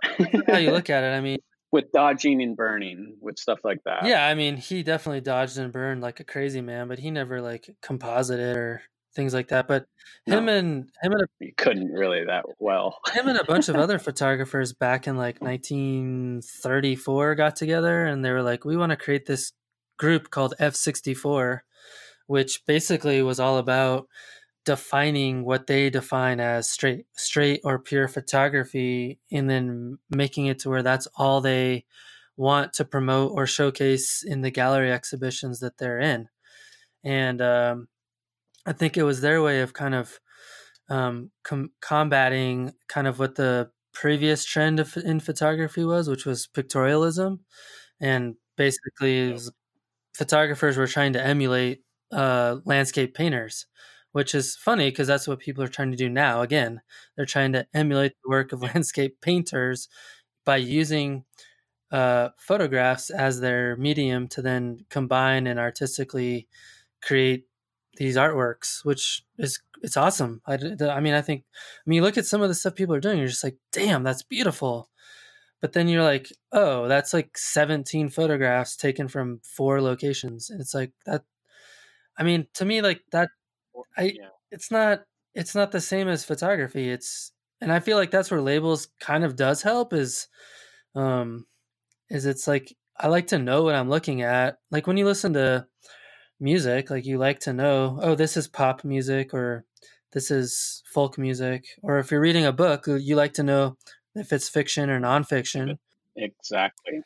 how 0.48 0.58
you 0.58 0.72
look 0.72 0.90
at 0.90 1.04
it 1.04 1.16
i 1.16 1.22
mean 1.28 1.40
with 1.72 1.92
dodging 1.92 2.42
and 2.42 2.56
burning 2.56 3.18
with 3.22 3.38
stuff 3.38 3.60
like 3.64 3.84
that. 3.86 4.06
Yeah, 4.06 4.26
I 4.26 4.34
mean, 4.36 4.58
he 4.58 4.84
definitely 4.84 5.22
dodged 5.22 5.58
and 5.58 5.72
burned 5.72 6.02
like 6.02 6.20
a 6.20 6.24
crazy 6.24 6.62
man, 6.62 6.88
but 6.88 7.00
he 7.00 7.12
never 7.12 7.42
like 7.42 7.76
composited 7.82 8.56
or 8.56 8.82
things 9.14 9.34
like 9.34 9.50
that. 9.50 9.68
But 9.68 9.86
him 10.26 10.46
no, 10.46 10.54
and 10.54 10.90
him 11.02 11.12
and 11.12 11.24
a, 11.24 11.28
he 11.40 11.52
couldn't 11.52 11.92
really 11.92 12.24
that 12.26 12.46
well. 12.60 13.00
him 13.14 13.28
and 13.28 13.38
a 13.38 13.44
bunch 13.44 13.68
of 13.68 13.76
other 13.76 14.00
photographers 14.08 14.72
back 14.72 15.08
in 15.08 15.18
like 15.18 15.42
1934 15.42 17.36
got 17.36 17.56
together 17.58 18.06
and 18.06 18.24
they 18.24 18.32
were 18.32 18.44
like, 18.44 18.64
we 18.64 18.78
want 18.78 18.92
to 18.92 18.98
create 18.98 19.26
this 19.26 19.52
group 19.98 20.30
called 20.30 20.54
F64, 20.60 21.62
which 22.28 22.66
basically 22.66 23.22
was 23.22 23.40
all 23.40 23.58
about 23.58 24.08
defining 24.68 25.46
what 25.46 25.66
they 25.66 25.90
define 25.90 26.42
as 26.42 26.70
straight 26.70 27.06
straight 27.14 27.62
or 27.64 27.80
pure 27.80 28.10
photography 28.10 29.18
and 29.32 29.50
then 29.50 29.98
making 30.10 30.48
it 30.48 30.60
to 30.60 30.70
where 30.70 30.84
that's 30.84 31.08
all 31.16 31.40
they 31.40 31.86
want 32.36 32.74
to 32.74 32.84
promote 32.84 33.32
or 33.34 33.48
showcase 33.48 34.24
in 34.28 34.42
the 34.42 34.52
gallery 34.52 34.92
exhibitions 34.92 35.62
that 35.62 35.78
they're 35.78 36.00
in. 36.00 36.28
And 37.06 37.42
um, 37.42 37.88
I 38.66 38.74
think 38.74 38.98
it 38.98 39.04
was 39.04 39.22
their 39.22 39.42
way 39.42 39.62
of 39.62 39.72
kind 39.72 39.96
of 39.96 40.20
um, 40.90 41.32
com- 41.44 41.72
combating 41.82 42.74
kind 42.90 43.08
of 43.08 43.20
what 43.20 43.36
the 43.36 43.72
previous 43.94 44.44
trend 44.44 44.82
of, 44.82 44.98
in 44.98 45.22
photography 45.22 45.86
was, 45.86 46.10
which 46.10 46.26
was 46.26 46.46
pictorialism. 46.46 47.40
And 48.02 48.36
basically, 48.58 49.32
was, 49.32 49.50
photographers 50.14 50.76
were 50.76 50.88
trying 50.88 51.14
to 51.14 51.26
emulate 51.26 51.84
uh, 52.12 52.58
landscape 52.66 53.16
painters, 53.16 53.66
which 54.18 54.34
is 54.34 54.56
funny 54.56 54.90
because 54.90 55.06
that's 55.06 55.28
what 55.28 55.38
people 55.38 55.64
are 55.64 55.68
trying 55.68 55.92
to 55.92 55.96
do 55.96 56.10
now. 56.10 56.42
Again, 56.42 56.82
they're 57.16 57.28
trying 57.28 57.54
to 57.54 57.68
emulate 57.72 58.14
the 58.24 58.30
work 58.32 58.52
of 58.52 58.64
landscape 58.74 59.22
painters 59.22 59.90
by 60.44 60.58
using 60.58 61.24
uh, 61.92 62.30
photographs 62.40 63.12
as 63.12 63.40
their 63.40 63.76
medium 63.76 64.28
to 64.30 64.42
then 64.42 64.80
combine 64.90 65.46
and 65.46 65.60
artistically 65.60 66.48
create 67.04 67.46
these 67.98 68.18
artworks, 68.18 68.84
which 68.84 69.24
is 69.38 69.60
it's 69.84 69.98
awesome. 69.98 70.42
I, 70.48 70.58
I 70.90 71.00
mean, 71.00 71.14
I 71.14 71.22
think, 71.22 71.44
I 71.54 71.84
mean, 71.86 71.98
you 71.98 72.02
look 72.02 72.18
at 72.18 72.26
some 72.26 72.42
of 72.42 72.50
the 72.50 72.56
stuff 72.56 72.74
people 72.74 72.96
are 72.96 73.00
doing, 73.00 73.20
you're 73.20 73.28
just 73.28 73.44
like, 73.44 73.58
damn, 73.72 74.02
that's 74.02 74.24
beautiful. 74.24 74.90
But 75.62 75.74
then 75.74 75.88
you're 75.88 76.02
like, 76.04 76.32
oh, 76.52 76.88
that's 76.88 77.14
like 77.14 77.38
17 77.38 78.10
photographs 78.10 78.78
taken 78.78 79.10
from 79.10 79.42
four 79.44 79.80
locations. 79.80 80.50
And 80.50 80.60
it's 80.60 80.74
like 80.74 80.94
that. 81.06 81.22
I 82.18 82.24
mean, 82.24 82.48
to 82.56 82.66
me, 82.66 82.82
like 82.82 83.02
that, 83.12 83.30
I, 83.98 84.04
yeah. 84.04 84.30
it's 84.52 84.72
not, 84.72 85.04
it's 85.34 85.56
not 85.56 85.72
the 85.72 85.82
same 85.82 86.08
as 86.08 86.26
photography. 86.26 86.90
It's, 86.90 87.32
and 87.62 87.72
I 87.72 87.80
feel 87.80 87.98
like 87.98 88.12
that's 88.12 88.32
where 88.32 88.42
labels 88.42 88.88
kind 89.00 89.24
of 89.24 89.36
does 89.36 89.62
help 89.62 89.94
is, 89.94 90.28
um, 90.96 91.46
is 92.10 92.26
it's 92.26 92.48
like, 92.48 92.76
I 93.00 93.08
like 93.08 93.28
to 93.28 93.40
know 93.40 93.64
what 93.64 93.76
I'm 93.76 93.90
looking 93.90 94.22
at. 94.22 94.58
Like 94.72 94.88
when 94.88 94.98
you 94.98 95.06
listen 95.06 95.34
to, 95.34 95.68
music 96.40 96.90
like 96.90 97.06
you 97.06 97.18
like 97.18 97.40
to 97.40 97.52
know 97.52 98.00
oh 98.02 98.14
this 98.14 98.38
is 98.38 98.48
pop 98.48 98.84
music 98.84 99.34
or 99.34 99.66
this 100.14 100.30
is 100.30 100.84
folk 100.86 101.18
music 101.18 101.66
or 101.82 101.98
if 101.98 102.12
you're 102.12 102.22
reading 102.22 102.46
a 102.46 102.52
book 102.52 102.86
you 102.88 103.16
like 103.16 103.34
to 103.34 103.44
know 103.44 103.76
if 104.14 104.32
it's 104.32 104.48
fiction 104.48 104.90
or 104.90 105.00
nonfiction 105.00 105.78
exactly 106.16 107.02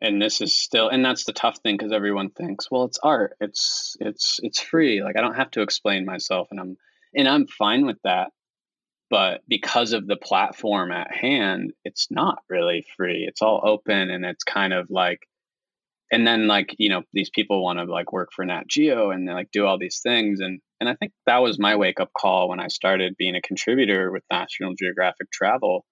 and 0.00 0.20
this 0.20 0.40
is 0.40 0.56
still 0.56 0.88
and 0.88 1.04
that's 1.04 1.24
the 1.24 1.32
tough 1.32 1.58
thing 1.62 1.76
because 1.76 1.92
everyone 1.92 2.30
thinks 2.30 2.70
well 2.70 2.84
it's 2.84 2.98
art. 3.02 3.36
It's 3.40 3.96
it's 4.00 4.38
it's 4.42 4.60
free. 4.60 5.02
Like 5.02 5.16
i 5.16 5.20
don't 5.20 5.36
have 5.36 5.50
to 5.52 5.62
explain 5.62 6.04
myself 6.04 6.48
and 6.50 6.60
i'm 6.60 6.76
and 7.14 7.28
i'm 7.28 7.46
fine 7.46 7.86
with 7.86 7.98
that 8.04 8.30
but 9.10 9.40
because 9.48 9.92
of 9.92 10.06
the 10.06 10.16
platform 10.16 10.92
at 10.92 11.14
hand 11.14 11.72
it's 11.84 12.08
not 12.10 12.38
really 12.48 12.84
free. 12.96 13.24
It's 13.26 13.42
all 13.42 13.60
open 13.64 14.10
and 14.10 14.24
it's 14.24 14.44
kind 14.44 14.72
of 14.72 14.88
like 14.90 15.20
and 16.10 16.26
then 16.26 16.46
like 16.46 16.74
you 16.78 16.88
know 16.88 17.02
these 17.12 17.30
people 17.30 17.62
want 17.62 17.78
to 17.78 17.84
like 17.84 18.12
work 18.12 18.30
for 18.34 18.44
nat 18.44 18.66
geo 18.68 19.10
and 19.10 19.28
they 19.28 19.32
like 19.32 19.50
do 19.52 19.66
all 19.66 19.78
these 19.78 20.00
things 20.02 20.40
and 20.40 20.60
and 20.80 20.88
i 20.88 20.94
think 20.94 21.12
that 21.26 21.38
was 21.38 21.58
my 21.58 21.76
wake 21.76 22.00
up 22.00 22.10
call 22.16 22.48
when 22.48 22.60
i 22.60 22.68
started 22.68 23.14
being 23.18 23.34
a 23.34 23.42
contributor 23.42 24.10
with 24.10 24.22
national 24.30 24.74
geographic 24.74 25.30
travel. 25.30 25.84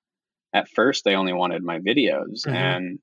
At 0.54 0.68
first 0.70 1.04
they 1.04 1.16
only 1.16 1.34
wanted 1.34 1.62
my 1.62 1.80
videos 1.80 2.46
mm-hmm. 2.46 2.54
and 2.54 2.98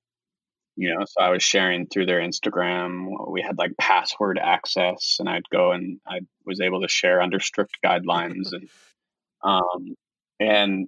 you 0.76 0.94
know 0.94 1.06
so 1.06 1.22
i 1.22 1.30
was 1.30 1.44
sharing 1.44 1.88
through 1.88 2.06
their 2.06 2.20
instagram 2.20 3.32
we 3.32 3.42
had 3.42 3.58
like 3.58 3.72
password 3.78 4.40
access 4.40 5.18
and 5.20 5.30
i'd 5.30 5.50
go 5.50 5.72
and 5.72 6.00
i 6.08 6.20
was 6.46 6.60
able 6.60 6.82
to 6.82 6.88
share 6.88 7.22
under 7.22 7.40
strict 7.40 7.78
guidelines 7.84 8.54
and 8.54 8.70
um 9.44 9.96
and 10.40 10.88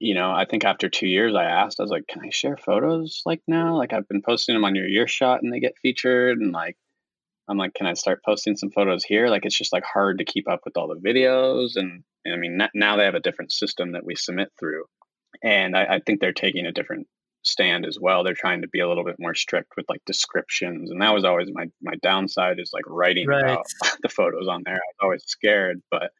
you 0.00 0.14
know, 0.14 0.32
I 0.32 0.46
think 0.46 0.64
after 0.64 0.88
two 0.88 1.06
years, 1.06 1.34
I 1.34 1.44
asked, 1.44 1.78
I 1.78 1.82
was 1.82 1.90
like, 1.90 2.06
can 2.08 2.24
I 2.24 2.30
share 2.30 2.56
photos 2.56 3.22
like 3.26 3.42
now? 3.46 3.76
Like, 3.76 3.92
I've 3.92 4.08
been 4.08 4.22
posting 4.22 4.54
them 4.54 4.64
on 4.64 4.74
your 4.74 4.88
year 4.88 5.06
shot 5.06 5.42
and 5.42 5.52
they 5.52 5.60
get 5.60 5.78
featured. 5.80 6.38
And 6.38 6.52
like, 6.52 6.78
I'm 7.46 7.58
like, 7.58 7.74
can 7.74 7.86
I 7.86 7.92
start 7.92 8.24
posting 8.24 8.56
some 8.56 8.70
photos 8.70 9.04
here? 9.04 9.28
Like, 9.28 9.44
it's 9.44 9.56
just 9.56 9.74
like 9.74 9.84
hard 9.84 10.18
to 10.18 10.24
keep 10.24 10.48
up 10.48 10.60
with 10.64 10.78
all 10.78 10.88
the 10.88 10.94
videos. 10.94 11.76
And, 11.76 12.02
and 12.24 12.34
I 12.34 12.38
mean, 12.38 12.58
now 12.74 12.96
they 12.96 13.04
have 13.04 13.14
a 13.14 13.20
different 13.20 13.52
system 13.52 13.92
that 13.92 14.04
we 14.04 14.16
submit 14.16 14.48
through. 14.58 14.84
And 15.44 15.76
I, 15.76 15.84
I 15.96 16.00
think 16.04 16.20
they're 16.20 16.32
taking 16.32 16.64
a 16.64 16.72
different 16.72 17.06
stand 17.42 17.86
as 17.86 17.98
well. 18.00 18.22
They're 18.22 18.34
trying 18.34 18.62
to 18.62 18.68
be 18.68 18.80
a 18.80 18.88
little 18.88 19.04
bit 19.04 19.16
more 19.18 19.34
strict 19.34 19.72
with 19.76 19.86
like 19.88 20.02
descriptions. 20.06 20.90
And 20.90 21.00
that 21.00 21.14
was 21.14 21.24
always 21.24 21.48
my, 21.52 21.66
my 21.82 21.94
downside 22.02 22.58
is 22.58 22.70
like 22.72 22.84
writing 22.86 23.26
right. 23.26 23.42
about 23.42 23.66
the 24.02 24.08
photos 24.08 24.48
on 24.48 24.62
there. 24.64 24.74
I 24.74 24.76
was 24.76 24.96
always 25.02 25.24
scared, 25.26 25.82
but 25.90 26.10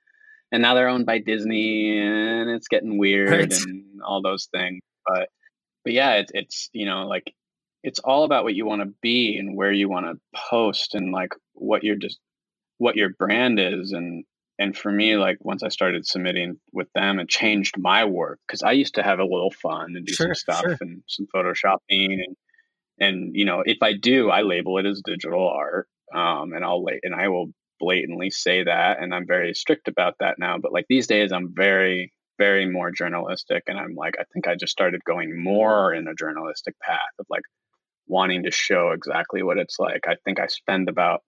and 0.53 0.63
now 0.63 0.75
they're 0.75 0.89
owned 0.89 1.07
by 1.07 1.19
Disney, 1.19 1.99
and 2.01 2.51
it's 2.51 2.69
getting 2.69 2.99
weird 2.99 3.31
right. 3.31 3.53
and 3.53 4.03
all 4.05 4.21
those 4.21 4.49
things. 4.53 4.81
But 5.07 5.29
but 5.85 5.93
yeah, 5.93 6.15
it's 6.15 6.33
it's 6.35 6.71
you 6.73 6.87
know 6.87 7.07
like 7.07 7.33
it's 7.83 8.01
all 8.01 8.25
about 8.25 8.45
what 8.45 8.55
you 8.55 8.67
want 8.67 8.83
to 8.83 8.93
be 9.01 9.37
and 9.39 9.57
where 9.57 9.73
you 9.73 9.89
want 9.89 10.07
to 10.07 10.21
post 10.51 10.95
and 10.95 11.13
like 11.13 11.35
what 11.53 11.85
you're 11.85 11.97
just 11.97 12.19
what 12.79 12.97
your 12.97 13.11
brand 13.11 13.61
is 13.61 13.93
and 13.93 14.25
and 14.61 14.77
for 14.77 14.93
me 14.93 15.17
like 15.17 15.39
once 15.41 15.65
i 15.65 15.69
started 15.69 16.07
submitting 16.07 16.57
with 16.73 16.87
them 16.95 17.19
it 17.19 17.29
changed 17.29 17.75
my 17.77 18.05
work 18.05 18.39
because 18.47 18.63
i 18.63 18.71
used 18.71 18.95
to 18.95 19.03
have 19.03 19.19
a 19.19 19.25
little 19.25 19.51
fun 19.51 19.95
and 19.97 20.07
do 20.07 20.13
sure, 20.13 20.29
some 20.29 20.35
stuff 20.35 20.61
sure. 20.61 20.77
and 20.81 21.03
some 21.09 21.27
photoshopping 21.35 22.15
and 22.25 22.37
and 23.01 23.31
you 23.35 23.45
know 23.45 23.63
if 23.67 23.79
i 23.83 23.93
do 23.93 24.31
i 24.31 24.43
label 24.43 24.79
it 24.79 24.87
as 24.87 25.03
digital 25.05 25.49
art 25.49 25.89
um, 26.15 26.53
and 26.53 26.65
i'll 26.65 26.85
and 27.03 27.15
i 27.15 27.27
will 27.29 27.51
blatantly 27.81 28.31
say 28.31 28.63
that 28.63 29.03
and 29.03 29.13
I'm 29.13 29.27
very 29.27 29.55
strict 29.55 29.89
about 29.89 30.15
that 30.21 30.39
now. 30.39 30.59
But 30.59 30.73
like 30.73 30.85
these 30.89 31.09
days 31.09 31.33
I'm 31.33 31.53
very, 31.53 32.13
very 32.39 32.71
more 32.71 32.93
journalistic 32.93 33.65
and 33.67 33.79
I'm 33.79 33.95
like 33.97 34.15
I 34.21 34.25
think 34.33 34.47
I 34.47 34.55
just 34.55 34.73
started 34.73 35.03
going 35.05 35.43
more 35.43 35.93
in 35.93 36.07
a 36.07 36.15
journalistic 36.15 36.79
path 36.81 37.01
of 37.19 37.27
like 37.29 37.43
wanting 38.07 38.45
to 38.45 38.51
show 38.51 38.91
exactly 38.91 39.43
what 39.43 39.59
it's 39.59 39.79
like. 39.79 40.03
I 40.07 40.17
think 40.25 40.39
I 40.39 40.47
spend 40.47 40.89
about 40.89 41.23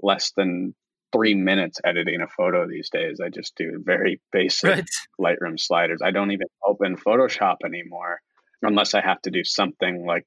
less 0.00 0.32
than 0.36 0.74
three 1.16 1.34
minutes 1.34 1.80
editing 1.84 2.20
a 2.20 2.28
photo 2.28 2.66
these 2.66 2.90
days. 2.90 3.20
I 3.20 3.28
just 3.28 3.56
do 3.56 3.82
very 3.84 4.20
basic 4.32 4.70
right. 4.70 4.90
Lightroom 5.20 5.58
sliders. 5.58 6.00
I 6.04 6.10
don't 6.10 6.32
even 6.32 6.48
open 6.64 6.96
Photoshop 6.96 7.56
anymore 7.64 8.20
unless 8.62 8.94
I 8.94 9.00
have 9.00 9.20
to 9.22 9.30
do 9.30 9.44
something 9.44 10.04
like 10.06 10.26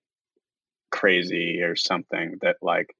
crazy 0.91 1.61
or 1.61 1.75
something 1.75 2.37
that 2.41 2.57
like 2.61 2.95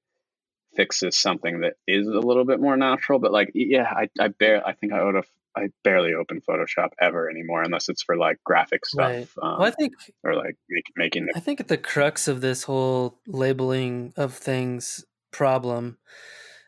fixes 0.76 1.18
something 1.18 1.60
that 1.60 1.74
is 1.86 2.06
a 2.06 2.20
little 2.20 2.44
bit 2.44 2.60
more 2.60 2.76
natural. 2.76 3.18
But 3.18 3.32
like, 3.32 3.50
yeah, 3.54 3.90
I 3.90 4.08
I 4.18 4.28
bare 4.28 4.66
I 4.66 4.74
think 4.74 4.92
I 4.92 5.02
would 5.02 5.16
have 5.16 5.28
I 5.56 5.68
barely 5.82 6.14
open 6.14 6.40
Photoshop 6.48 6.90
ever 7.00 7.28
anymore 7.28 7.62
unless 7.62 7.88
it's 7.88 8.02
for 8.02 8.16
like 8.16 8.38
graphic 8.44 8.86
stuff. 8.86 9.10
Right. 9.10 9.28
Um, 9.42 9.58
well, 9.58 9.68
I 9.68 9.72
think 9.72 9.94
or 10.22 10.34
like 10.34 10.56
making. 10.96 11.26
The- 11.26 11.36
I 11.36 11.40
think 11.40 11.60
at 11.60 11.68
the 11.68 11.78
crux 11.78 12.28
of 12.28 12.40
this 12.40 12.64
whole 12.64 13.18
labeling 13.26 14.12
of 14.16 14.34
things 14.34 15.04
problem 15.32 15.98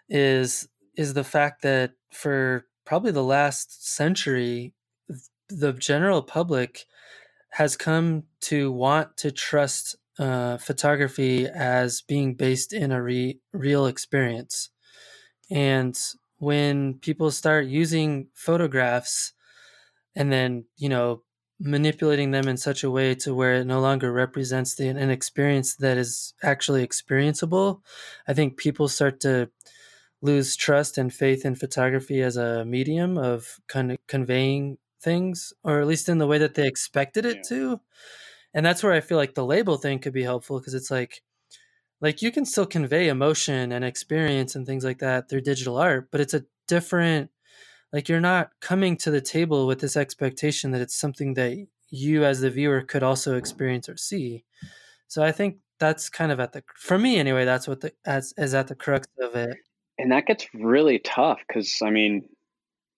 is 0.08 0.68
is 0.96 1.14
the 1.14 1.24
fact 1.24 1.62
that 1.62 1.92
for 2.12 2.66
probably 2.84 3.12
the 3.12 3.22
last 3.22 3.86
century, 3.86 4.74
the 5.48 5.72
general 5.72 6.22
public 6.22 6.84
has 7.50 7.76
come 7.76 8.24
to 8.40 8.72
want 8.72 9.16
to 9.18 9.30
trust 9.30 9.96
uh, 10.18 10.58
photography 10.58 11.46
as 11.46 12.02
being 12.02 12.34
based 12.34 12.72
in 12.72 12.92
a 12.92 13.02
re- 13.02 13.38
real 13.52 13.86
experience. 13.86 14.70
And 15.50 15.98
when 16.38 16.94
people 16.94 17.30
start 17.30 17.66
using 17.66 18.28
photographs 18.34 19.32
and 20.14 20.32
then, 20.32 20.64
you 20.76 20.88
know, 20.88 21.22
manipulating 21.60 22.32
them 22.32 22.48
in 22.48 22.56
such 22.56 22.82
a 22.82 22.90
way 22.90 23.14
to 23.14 23.34
where 23.34 23.54
it 23.54 23.66
no 23.66 23.80
longer 23.80 24.12
represents 24.12 24.74
the, 24.74 24.88
an 24.88 25.10
experience 25.10 25.76
that 25.76 25.96
is 25.96 26.34
actually 26.42 26.86
experienceable, 26.86 27.80
I 28.26 28.34
think 28.34 28.56
people 28.56 28.88
start 28.88 29.20
to 29.20 29.50
lose 30.22 30.56
trust 30.56 30.96
and 30.96 31.12
faith 31.12 31.44
in 31.44 31.54
photography 31.54 32.22
as 32.22 32.36
a 32.36 32.64
medium 32.64 33.18
of 33.18 33.60
kind 33.68 33.92
of 33.92 33.98
conveying 34.06 34.78
things, 35.02 35.52
or 35.64 35.80
at 35.80 35.86
least 35.86 36.08
in 36.08 36.18
the 36.18 36.26
way 36.26 36.38
that 36.38 36.54
they 36.54 36.66
expected 36.66 37.26
it 37.26 37.38
yeah. 37.38 37.42
to. 37.48 37.80
And 38.54 38.64
that's 38.64 38.82
where 38.82 38.92
i 38.92 39.00
feel 39.00 39.18
like 39.18 39.34
the 39.34 39.44
label 39.44 39.76
thing 39.78 39.98
could 39.98 40.12
be 40.12 40.22
helpful 40.22 40.58
because 40.58 40.74
it's 40.74 40.90
like 40.90 41.22
like 42.02 42.20
you 42.20 42.30
can 42.30 42.44
still 42.44 42.66
convey 42.66 43.08
emotion 43.08 43.72
and 43.72 43.84
experience 43.84 44.54
and 44.54 44.66
things 44.66 44.84
like 44.84 44.98
that 44.98 45.28
through 45.28 45.40
digital 45.40 45.78
art 45.78 46.08
but 46.10 46.20
it's 46.20 46.34
a 46.34 46.44
different 46.68 47.30
like 47.92 48.08
you're 48.08 48.20
not 48.20 48.50
coming 48.60 48.96
to 48.98 49.10
the 49.10 49.20
table 49.20 49.66
with 49.66 49.80
this 49.80 49.96
expectation 49.96 50.70
that 50.72 50.80
it's 50.80 50.94
something 50.94 51.34
that 51.34 51.66
you 51.90 52.24
as 52.24 52.40
the 52.40 52.50
viewer 52.50 52.80
could 52.80 53.02
also 53.02 53.36
experience 53.36 53.88
or 53.88 53.96
see. 53.96 54.44
So 55.08 55.22
i 55.22 55.32
think 55.32 55.58
that's 55.78 56.08
kind 56.08 56.32
of 56.32 56.40
at 56.40 56.52
the 56.52 56.62
for 56.76 56.98
me 56.98 57.18
anyway 57.18 57.44
that's 57.44 57.66
what 57.66 57.80
the 57.80 57.92
as 58.04 58.32
is 58.36 58.54
at 58.54 58.68
the 58.68 58.74
crux 58.74 59.06
of 59.20 59.34
it 59.34 59.56
and 60.02 60.12
that 60.12 60.26
gets 60.26 60.46
really 60.54 60.98
tough 60.98 61.40
because 61.46 61.78
i 61.82 61.90
mean 61.90 62.28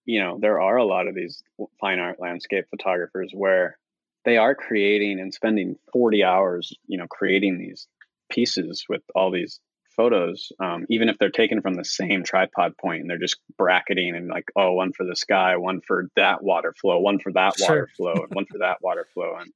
you 0.04 0.20
know 0.20 0.38
there 0.40 0.60
are 0.60 0.76
a 0.76 0.84
lot 0.84 1.06
of 1.06 1.14
these 1.14 1.42
fine 1.80 1.98
art 1.98 2.20
landscape 2.20 2.64
photographers 2.70 3.30
where 3.32 3.78
they 4.24 4.36
are 4.36 4.54
creating 4.54 5.20
and 5.20 5.32
spending 5.32 5.76
40 5.92 6.24
hours, 6.24 6.72
you 6.86 6.98
know, 6.98 7.06
creating 7.06 7.58
these 7.58 7.86
pieces 8.30 8.84
with 8.88 9.02
all 9.14 9.30
these 9.30 9.60
photos, 9.96 10.50
um, 10.60 10.86
even 10.88 11.08
if 11.08 11.18
they're 11.18 11.30
taken 11.30 11.60
from 11.60 11.74
the 11.74 11.84
same 11.84 12.24
tripod 12.24 12.76
point 12.78 13.02
and 13.02 13.10
they're 13.10 13.18
just 13.18 13.36
bracketing 13.56 14.16
and 14.16 14.28
like, 14.28 14.46
oh, 14.56 14.72
one 14.72 14.92
for 14.92 15.06
the 15.06 15.14
sky, 15.14 15.56
one 15.56 15.80
for 15.86 16.08
that 16.16 16.42
water 16.42 16.74
flow, 16.80 16.98
one 16.98 17.18
for 17.18 17.32
that 17.32 17.56
sure. 17.56 17.68
water 17.68 17.90
flow, 17.96 18.12
and 18.14 18.34
one 18.34 18.46
for 18.46 18.58
that 18.58 18.78
water 18.82 19.06
flow. 19.14 19.36
And, 19.38 19.52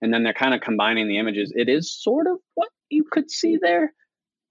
and 0.00 0.14
then 0.14 0.22
they're 0.22 0.32
kind 0.32 0.54
of 0.54 0.60
combining 0.60 1.08
the 1.08 1.18
images. 1.18 1.52
It 1.54 1.68
is 1.68 1.92
sort 1.92 2.26
of 2.26 2.38
what 2.54 2.68
you 2.88 3.04
could 3.04 3.30
see 3.30 3.58
there 3.60 3.92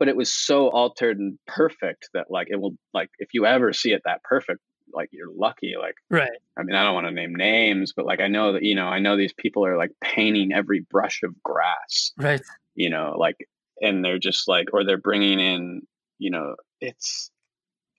but 0.02 0.08
it 0.08 0.16
was 0.18 0.34
so 0.34 0.68
altered 0.70 1.20
and 1.20 1.38
perfect 1.46 2.10
that 2.16 2.26
like 2.32 2.48
it 2.50 2.60
will 2.60 2.74
like 2.92 3.12
if 3.20 3.36
you 3.36 3.46
ever 3.46 3.72
see 3.72 3.92
it 3.92 4.02
that 4.04 4.24
perfect 4.24 4.60
like 4.92 5.10
you're 5.12 5.30
lucky 5.32 5.76
like 5.80 5.94
right. 6.10 6.32
I 6.58 6.64
mean 6.64 6.76
i 6.76 6.84
don't 6.84 6.96
want 6.96 7.06
to 7.06 7.14
name 7.14 7.36
names 7.36 7.94
but 7.96 8.08
like 8.08 8.20
i 8.20 8.28
know 8.28 8.54
that 8.54 8.64
you 8.64 8.74
know 8.74 8.88
i 8.88 8.98
know 8.98 9.16
these 9.16 9.34
people 9.34 9.64
are 9.64 9.78
like 9.78 9.92
painting 10.04 10.54
every 10.54 10.80
brush 10.90 11.22
of 11.22 11.36
grass 11.44 12.14
right. 12.18 12.42
you 12.74 12.90
know 12.90 13.14
like 13.16 13.36
and 13.80 14.04
they're 14.04 14.18
just 14.18 14.48
like 14.48 14.70
or 14.74 14.84
they're 14.84 14.98
bringing 14.98 15.40
in 15.40 15.82
you 16.18 16.32
know 16.32 16.56
it's 16.82 17.30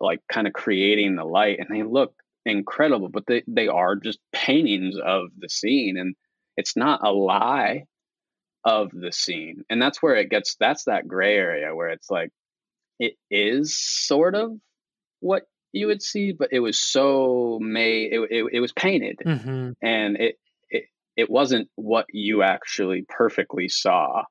like 0.00 0.18
kind 0.28 0.48
of 0.48 0.52
creating 0.52 1.14
the 1.14 1.24
light 1.24 1.60
and 1.60 1.68
they 1.70 1.84
look 1.84 2.12
incredible 2.44 3.10
but 3.10 3.28
they 3.28 3.44
they 3.46 3.68
are 3.68 3.94
just 3.94 4.18
paintings 4.32 4.96
of 5.06 5.28
the 5.38 5.48
scene 5.48 5.96
and 5.96 6.16
it's 6.56 6.76
not 6.76 7.06
a 7.06 7.12
lie 7.12 7.84
of 8.64 8.90
the 8.92 9.12
scene 9.12 9.64
and 9.68 9.82
that's 9.82 10.02
where 10.02 10.14
it 10.14 10.30
gets 10.30 10.56
that's 10.60 10.84
that 10.84 11.08
gray 11.08 11.36
area 11.36 11.74
where 11.74 11.88
it's 11.88 12.10
like 12.10 12.30
it 12.98 13.14
is 13.30 13.76
sort 13.76 14.34
of 14.34 14.52
what 15.20 15.42
you 15.72 15.86
would 15.88 16.02
see 16.02 16.32
but 16.32 16.48
it 16.52 16.60
was 16.60 16.78
so 16.78 17.58
made 17.60 18.12
it, 18.12 18.20
it, 18.30 18.44
it 18.52 18.60
was 18.60 18.72
painted 18.72 19.18
mm-hmm. 19.24 19.70
and 19.82 20.16
it, 20.16 20.36
it 20.70 20.84
it 21.16 21.30
wasn't 21.30 21.68
what 21.74 22.06
you 22.12 22.42
actually 22.42 23.04
perfectly 23.08 23.68
saw 23.68 24.22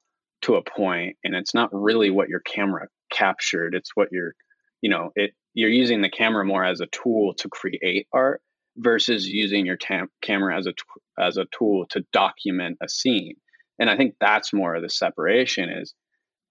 to 0.42 0.56
a 0.56 0.64
point 0.64 1.18
and 1.24 1.36
it's 1.36 1.54
not 1.54 1.70
really 1.74 2.10
what 2.10 2.30
your 2.30 2.42
camera 2.42 2.88
captured 3.12 3.76
it's 3.76 3.92
what 3.96 4.08
you're 4.12 4.34
you 4.82 4.90
know 4.90 5.12
it 5.16 5.32
you're 5.54 5.70
using 5.70 6.02
the 6.02 6.10
camera 6.10 6.46
more 6.46 6.64
as 6.64 6.80
a 6.80 6.88
tool 6.88 7.34
to 7.34 7.50
create 7.50 8.08
art 8.14 8.42
versus 8.78 9.28
using 9.28 9.66
your 9.66 9.76
tam- 9.76 10.10
camera 10.22 10.58
as 10.58 10.66
a 10.66 10.72
t- 10.72 10.84
as 11.20 11.38
a 11.38 11.46
tool 11.58 11.86
to 11.90 12.06
document 12.14 12.78
a 12.82 12.88
scene 12.88 13.36
and 13.82 13.90
i 13.90 13.98
think 13.98 14.16
that's 14.22 14.54
more 14.54 14.76
of 14.76 14.82
the 14.82 14.90
separation 14.90 15.70
is 15.70 15.94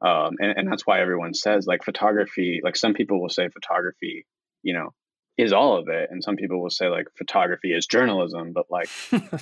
um, 0.02 0.36
and, 0.40 0.56
and 0.56 0.72
that's 0.72 0.86
why 0.86 1.00
everyone 1.00 1.34
says 1.34 1.66
like 1.66 1.84
photography 1.84 2.60
like 2.62 2.76
some 2.76 2.94
people 2.94 3.20
will 3.20 3.30
say 3.30 3.48
photography 3.48 4.26
you 4.62 4.74
know 4.74 4.90
is 5.38 5.52
all 5.52 5.78
of 5.78 5.88
it 5.88 6.10
and 6.10 6.22
some 6.22 6.36
people 6.36 6.60
will 6.60 6.70
say 6.70 6.88
like 6.88 7.06
photography 7.16 7.72
is 7.72 7.86
journalism 7.86 8.52
but 8.52 8.66
like 8.70 8.90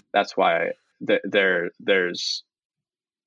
that's 0.12 0.36
why 0.36 0.72
th- 1.06 1.22
there 1.24 1.70
there's 1.80 2.44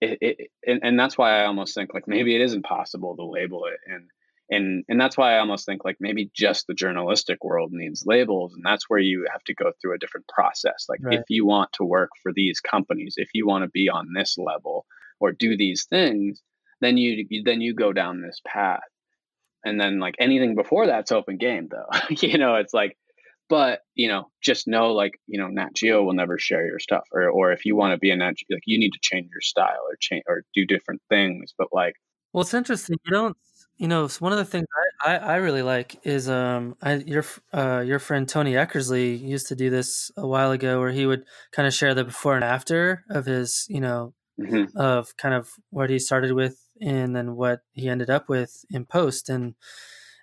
it, 0.01 0.17
it, 0.21 0.51
and, 0.65 0.79
and 0.83 0.99
that's 0.99 1.17
why 1.17 1.41
I 1.41 1.45
almost 1.45 1.75
think 1.75 1.93
like 1.93 2.07
maybe 2.07 2.35
it 2.35 2.41
isn't 2.41 2.63
possible 2.65 3.15
to 3.15 3.23
label 3.23 3.65
it 3.65 3.79
and 3.85 4.09
and 4.51 4.83
and 4.89 4.99
that's 4.99 5.17
why 5.17 5.35
I 5.35 5.39
almost 5.39 5.65
think 5.65 5.83
like 5.83 5.97
maybe 5.99 6.29
just 6.35 6.67
the 6.67 6.73
journalistic 6.73 7.43
world 7.43 7.71
needs 7.71 8.05
labels 8.05 8.53
and 8.53 8.63
that's 8.63 8.89
where 8.89 8.99
you 8.99 9.25
have 9.31 9.43
to 9.45 9.55
go 9.55 9.71
through 9.81 9.95
a 9.95 9.97
different 9.97 10.27
process 10.27 10.85
like 10.89 10.99
right. 11.01 11.19
if 11.19 11.23
you 11.29 11.45
want 11.45 11.71
to 11.73 11.83
work 11.83 12.11
for 12.21 12.31
these 12.33 12.59
companies 12.59 13.15
if 13.17 13.29
you 13.33 13.47
want 13.47 13.63
to 13.63 13.69
be 13.69 13.89
on 13.89 14.09
this 14.13 14.37
level 14.37 14.85
or 15.19 15.31
do 15.31 15.57
these 15.57 15.85
things 15.85 16.41
then 16.81 16.97
you 16.97 17.25
then 17.45 17.61
you 17.61 17.73
go 17.73 17.93
down 17.93 18.21
this 18.21 18.41
path 18.45 18.81
and 19.63 19.79
then 19.79 19.99
like 19.99 20.15
anything 20.19 20.55
before 20.55 20.85
that's 20.85 21.11
open 21.11 21.37
game 21.37 21.69
though 21.71 21.99
you 22.09 22.37
know 22.37 22.55
it's 22.55 22.73
like 22.73 22.97
but 23.49 23.81
you 23.95 24.07
know 24.07 24.29
just 24.41 24.67
know 24.67 24.93
like 24.93 25.19
you 25.27 25.39
know 25.39 25.47
nat 25.47 25.73
geo 25.73 26.03
will 26.03 26.13
never 26.13 26.37
share 26.37 26.65
your 26.65 26.79
stuff 26.79 27.03
or 27.13 27.29
or 27.29 27.51
if 27.51 27.65
you 27.65 27.75
want 27.75 27.93
to 27.93 27.97
be 27.97 28.11
a 28.11 28.15
nat 28.15 28.35
geo, 28.35 28.55
like 28.55 28.63
you 28.65 28.79
need 28.79 28.91
to 28.91 28.99
change 29.01 29.29
your 29.31 29.41
style 29.41 29.83
or 29.89 29.95
change 29.99 30.23
or 30.27 30.43
do 30.53 30.65
different 30.65 31.01
things 31.09 31.53
but 31.57 31.67
like 31.71 31.95
well 32.33 32.41
it's 32.41 32.53
interesting 32.53 32.97
you 33.05 33.11
don't 33.11 33.37
you 33.81 33.87
know 33.87 34.07
one 34.19 34.31
of 34.31 34.37
the 34.37 34.45
things 34.45 34.67
i 35.03 35.15
i, 35.15 35.17
I 35.17 35.35
really 35.37 35.63
like 35.63 35.99
is 36.03 36.29
um 36.29 36.75
I, 36.81 36.95
your 36.95 37.25
uh 37.51 37.83
your 37.85 37.97
friend 37.97 38.29
tony 38.29 38.53
eckersley 38.53 39.19
used 39.19 39.47
to 39.47 39.55
do 39.55 39.71
this 39.71 40.11
a 40.15 40.27
while 40.27 40.51
ago 40.51 40.79
where 40.79 40.91
he 40.91 41.07
would 41.07 41.25
kind 41.51 41.67
of 41.67 41.73
share 41.73 41.95
the 41.95 42.03
before 42.03 42.35
and 42.35 42.43
after 42.43 43.03
of 43.09 43.25
his 43.25 43.65
you 43.69 43.81
know 43.81 44.13
mm-hmm. 44.39 44.77
of 44.77 45.17
kind 45.17 45.33
of 45.33 45.49
what 45.71 45.89
he 45.89 45.97
started 45.97 46.33
with 46.33 46.59
and 46.79 47.15
then 47.15 47.35
what 47.35 47.61
he 47.73 47.89
ended 47.89 48.11
up 48.11 48.29
with 48.29 48.63
in 48.69 48.85
post 48.85 49.29
and 49.29 49.55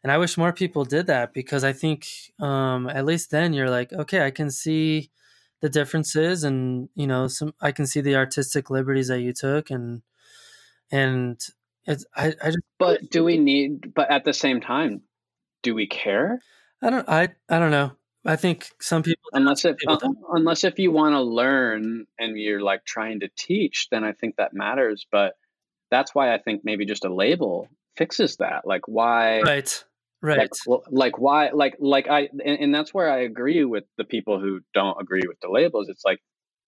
and 0.05 0.13
I 0.13 0.19
wish 0.19 0.39
more 0.39 0.53
people 0.53 0.85
did 0.85 1.09
that 1.09 1.33
because 1.35 1.65
I 1.65 1.73
think 1.73 2.07
um, 2.39 2.89
at 2.89 3.05
least 3.05 3.33
then 3.33 3.53
you're 3.53 3.69
like, 3.69 3.93
okay, 3.93 4.25
I 4.25 4.31
can 4.31 4.49
see 4.49 5.11
the 5.61 5.69
differences, 5.69 6.45
and 6.45 6.89
you 6.95 7.09
know, 7.09 7.27
some 7.27 7.53
I 7.61 7.73
can 7.73 7.85
see 7.85 8.01
the 8.01 8.15
artistic 8.15 8.71
liberties 8.71 9.09
that 9.09 9.21
you 9.21 9.33
took, 9.33 9.71
and 9.71 10.03
and 10.93 11.41
it's 11.89 12.05
I, 12.15 12.35
I 12.43 12.47
just. 12.49 12.59
But 12.79 13.11
do 13.11 13.25
we 13.25 13.39
need? 13.39 13.95
But 13.95 14.11
at 14.11 14.25
the 14.25 14.35
same 14.35 14.61
time, 14.61 15.01
do 15.63 15.75
we 15.75 15.87
care? 15.87 16.41
I 16.83 16.91
don't. 16.91 17.09
I 17.09 17.31
I 17.49 17.59
don't 17.59 17.71
know. 17.71 17.93
I 18.27 18.37
think 18.37 18.71
some 18.79 19.03
people 19.03 19.23
unless 19.33 19.65
if 19.65 19.79
people 19.79 19.99
uh, 20.03 20.09
unless 20.35 20.65
if 20.65 20.79
you 20.79 20.91
want 20.91 21.15
to 21.15 21.23
learn 21.23 22.07
and 22.19 22.39
you're 22.39 22.61
like 22.61 22.85
trying 22.85 23.21
to 23.21 23.31
teach, 23.37 23.89
then 23.91 24.05
I 24.05 24.13
think 24.13 24.37
that 24.37 24.53
matters. 24.53 25.07
But 25.11 25.33
that's 25.91 26.15
why 26.15 26.35
I 26.35 26.39
think 26.39 26.61
maybe 26.63 26.85
just 26.85 27.07
a 27.07 27.13
label 27.13 27.69
fixes 27.97 28.37
that. 28.37 28.67
Like 28.67 28.83
why? 28.87 29.41
Right. 29.41 29.85
Right. 30.21 30.39
Like, 30.39 30.51
well, 30.67 30.83
like 30.91 31.19
why? 31.19 31.51
Like 31.51 31.77
like 31.79 32.09
I 32.09 32.29
and, 32.45 32.59
and 32.61 32.75
that's 32.75 32.93
where 32.93 33.11
I 33.11 33.21
agree 33.21 33.65
with 33.65 33.85
the 33.97 34.05
people 34.05 34.39
who 34.39 34.61
don't 34.75 35.01
agree 35.01 35.23
with 35.27 35.41
the 35.41 35.49
labels. 35.49 35.89
It's 35.89 36.05
like 36.05 36.19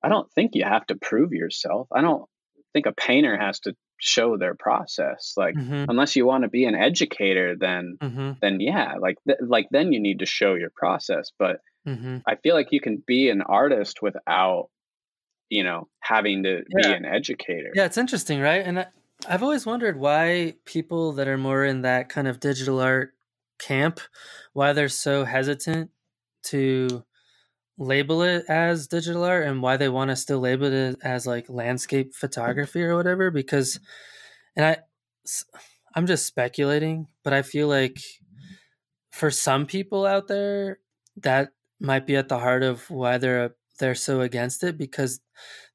I 0.02 0.08
don't 0.08 0.32
think 0.32 0.52
you 0.54 0.64
have 0.64 0.86
to 0.86 0.94
prove 0.94 1.32
yourself. 1.32 1.88
I 1.92 2.00
don't 2.00 2.24
think 2.72 2.86
a 2.86 2.92
painter 2.92 3.36
has 3.36 3.60
to 3.60 3.74
show 4.00 4.36
their 4.36 4.54
process 4.54 5.34
like 5.36 5.54
mm-hmm. 5.54 5.84
unless 5.88 6.16
you 6.16 6.26
want 6.26 6.42
to 6.42 6.48
be 6.48 6.64
an 6.64 6.74
educator 6.74 7.54
then 7.58 7.98
mm-hmm. 8.00 8.32
then 8.40 8.60
yeah 8.60 8.94
like 9.00 9.16
th- 9.26 9.38
like 9.46 9.66
then 9.70 9.92
you 9.92 10.00
need 10.00 10.20
to 10.20 10.26
show 10.26 10.54
your 10.54 10.70
process 10.74 11.30
but 11.38 11.60
mm-hmm. 11.86 12.18
i 12.26 12.34
feel 12.36 12.54
like 12.54 12.68
you 12.72 12.80
can 12.80 13.02
be 13.06 13.28
an 13.28 13.42
artist 13.42 14.00
without 14.00 14.68
you 15.50 15.62
know 15.62 15.86
having 16.00 16.42
to 16.44 16.62
yeah. 16.68 16.88
be 16.88 16.94
an 16.94 17.04
educator 17.04 17.70
yeah 17.74 17.84
it's 17.84 17.98
interesting 17.98 18.40
right 18.40 18.64
and 18.64 18.80
I, 18.80 18.86
i've 19.28 19.42
always 19.42 19.66
wondered 19.66 19.98
why 19.98 20.54
people 20.64 21.12
that 21.12 21.28
are 21.28 21.38
more 21.38 21.64
in 21.64 21.82
that 21.82 22.08
kind 22.08 22.26
of 22.26 22.40
digital 22.40 22.80
art 22.80 23.12
camp 23.58 24.00
why 24.54 24.72
they're 24.72 24.88
so 24.88 25.24
hesitant 25.24 25.90
to 26.44 27.04
label 27.80 28.22
it 28.22 28.44
as 28.46 28.86
digital 28.86 29.24
art 29.24 29.46
and 29.46 29.62
why 29.62 29.78
they 29.78 29.88
want 29.88 30.10
to 30.10 30.16
still 30.16 30.38
label 30.38 30.70
it 30.70 30.96
as 31.02 31.26
like 31.26 31.48
landscape 31.48 32.14
photography 32.14 32.82
or 32.82 32.94
whatever 32.94 33.30
because 33.30 33.80
and 34.54 34.66
i 34.66 34.76
i'm 35.94 36.06
just 36.06 36.26
speculating 36.26 37.06
but 37.24 37.32
i 37.32 37.40
feel 37.40 37.68
like 37.68 37.98
for 39.10 39.30
some 39.30 39.64
people 39.64 40.04
out 40.04 40.28
there 40.28 40.78
that 41.16 41.48
might 41.80 42.06
be 42.06 42.16
at 42.16 42.28
the 42.28 42.38
heart 42.38 42.62
of 42.62 42.88
why 42.90 43.16
they're 43.16 43.54
they're 43.78 43.94
so 43.94 44.20
against 44.20 44.62
it 44.62 44.76
because 44.76 45.20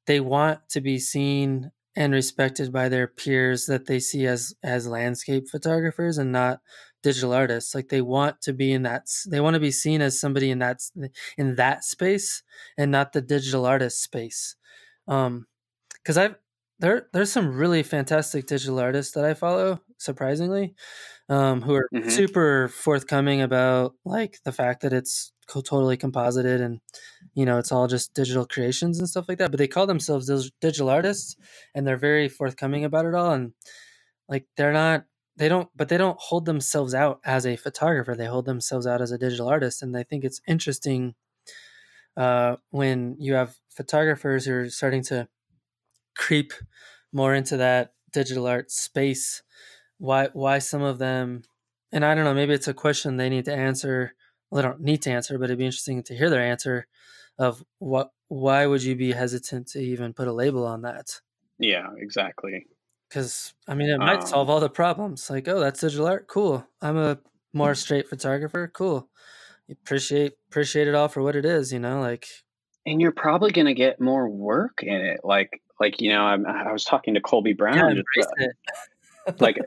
they 0.06 0.20
want 0.20 0.60
to 0.68 0.80
be 0.80 1.00
seen 1.00 1.72
and 1.96 2.12
respected 2.12 2.72
by 2.72 2.88
their 2.88 3.08
peers 3.08 3.66
that 3.66 3.86
they 3.86 3.98
see 3.98 4.26
as 4.26 4.54
as 4.62 4.86
landscape 4.86 5.48
photographers 5.48 6.18
and 6.18 6.30
not 6.30 6.60
digital 7.02 7.32
artists 7.32 7.74
like 7.74 7.88
they 7.88 8.00
want 8.00 8.40
to 8.42 8.52
be 8.52 8.72
in 8.72 8.82
that 8.82 9.06
they 9.28 9.40
want 9.40 9.54
to 9.54 9.60
be 9.60 9.70
seen 9.70 10.00
as 10.00 10.18
somebody 10.18 10.50
in 10.50 10.58
that 10.58 10.80
in 11.38 11.54
that 11.54 11.84
space 11.84 12.42
and 12.76 12.90
not 12.90 13.12
the 13.12 13.20
digital 13.20 13.64
artist 13.64 14.02
space 14.02 14.56
um 15.08 15.46
because 16.02 16.16
i've 16.16 16.36
there 16.78 17.06
there's 17.12 17.32
some 17.32 17.54
really 17.54 17.82
fantastic 17.82 18.46
digital 18.46 18.78
artists 18.78 19.12
that 19.14 19.24
i 19.24 19.34
follow 19.34 19.80
surprisingly 19.98 20.74
um 21.28 21.62
who 21.62 21.74
are 21.74 21.88
mm-hmm. 21.94 22.08
super 22.08 22.68
forthcoming 22.68 23.40
about 23.40 23.94
like 24.04 24.38
the 24.44 24.52
fact 24.52 24.82
that 24.82 24.92
it's 24.92 25.32
co- 25.46 25.60
totally 25.60 25.96
composited 25.96 26.60
and 26.60 26.80
you 27.34 27.44
know 27.44 27.58
it's 27.58 27.72
all 27.72 27.86
just 27.86 28.14
digital 28.14 28.46
creations 28.46 28.98
and 28.98 29.08
stuff 29.08 29.26
like 29.28 29.38
that 29.38 29.50
but 29.50 29.58
they 29.58 29.68
call 29.68 29.86
themselves 29.86 30.50
digital 30.60 30.90
artists 30.90 31.36
and 31.74 31.86
they're 31.86 31.96
very 31.96 32.28
forthcoming 32.28 32.84
about 32.84 33.06
it 33.06 33.14
all 33.14 33.32
and 33.32 33.52
like 34.28 34.46
they're 34.56 34.72
not 34.72 35.04
they 35.36 35.48
don't 35.48 35.68
but 35.74 35.88
they 35.88 35.96
don't 35.96 36.18
hold 36.18 36.46
themselves 36.46 36.94
out 36.94 37.20
as 37.24 37.46
a 37.46 37.56
photographer. 37.56 38.14
They 38.14 38.26
hold 38.26 38.46
themselves 38.46 38.86
out 38.86 39.02
as 39.02 39.12
a 39.12 39.18
digital 39.18 39.48
artist. 39.48 39.82
And 39.82 39.96
i 39.96 40.02
think 40.02 40.24
it's 40.24 40.40
interesting 40.46 41.14
uh, 42.16 42.56
when 42.70 43.16
you 43.18 43.34
have 43.34 43.56
photographers 43.68 44.46
who 44.46 44.54
are 44.54 44.70
starting 44.70 45.02
to 45.02 45.28
creep 46.16 46.54
more 47.12 47.34
into 47.34 47.58
that 47.58 47.92
digital 48.12 48.46
art 48.46 48.70
space 48.70 49.42
why 49.98 50.28
why 50.32 50.58
some 50.58 50.82
of 50.82 50.96
them 50.96 51.42
and 51.92 52.04
i 52.04 52.14
don't 52.14 52.24
know 52.24 52.32
maybe 52.32 52.54
it's 52.54 52.68
a 52.68 52.72
question 52.72 53.16
they 53.16 53.28
need 53.28 53.44
to 53.44 53.54
answer 53.54 54.14
well 54.50 54.62
they 54.62 54.66
don't 54.66 54.80
need 54.80 55.02
to 55.02 55.10
answer 55.10 55.38
but 55.38 55.44
it'd 55.44 55.58
be 55.58 55.66
interesting 55.66 56.02
to 56.02 56.16
hear 56.16 56.30
their 56.30 56.40
answer 56.40 56.86
of 57.38 57.62
what 57.78 58.10
why 58.28 58.66
would 58.66 58.82
you 58.82 58.96
be 58.96 59.12
hesitant 59.12 59.68
to 59.68 59.78
even 59.78 60.12
put 60.12 60.26
a 60.28 60.32
label 60.32 60.66
on 60.66 60.82
that? 60.82 61.20
Yeah 61.58 61.88
exactly 61.98 62.66
because 63.08 63.54
I 63.68 63.74
mean, 63.74 63.88
it 63.88 63.98
might 63.98 64.20
um, 64.20 64.26
solve 64.26 64.50
all 64.50 64.60
the 64.60 64.68
problems. 64.68 65.30
Like, 65.30 65.48
oh, 65.48 65.60
that's 65.60 65.80
digital 65.80 66.06
art. 66.06 66.26
Cool. 66.26 66.66
I'm 66.80 66.96
a 66.96 67.18
more 67.52 67.74
straight 67.76 68.08
photographer. 68.08 68.70
Cool. 68.72 69.08
Appreciate 69.70 70.34
appreciate 70.48 70.88
it 70.88 70.94
all 70.94 71.08
for 71.08 71.22
what 71.22 71.36
it 71.36 71.44
is. 71.44 71.72
You 71.72 71.78
know, 71.78 72.00
like. 72.00 72.26
And 72.84 73.00
you're 73.00 73.12
probably 73.12 73.50
gonna 73.50 73.74
get 73.74 74.00
more 74.00 74.28
work 74.28 74.82
in 74.82 74.94
it. 74.94 75.20
Like, 75.24 75.60
like 75.80 76.00
you 76.00 76.10
know, 76.10 76.22
I'm, 76.22 76.46
i 76.46 76.72
was 76.72 76.84
talking 76.84 77.14
to 77.14 77.20
Colby 77.20 77.52
Brown. 77.52 78.02
Yeah, 78.16 78.46
uh, 79.26 79.32
like, 79.40 79.58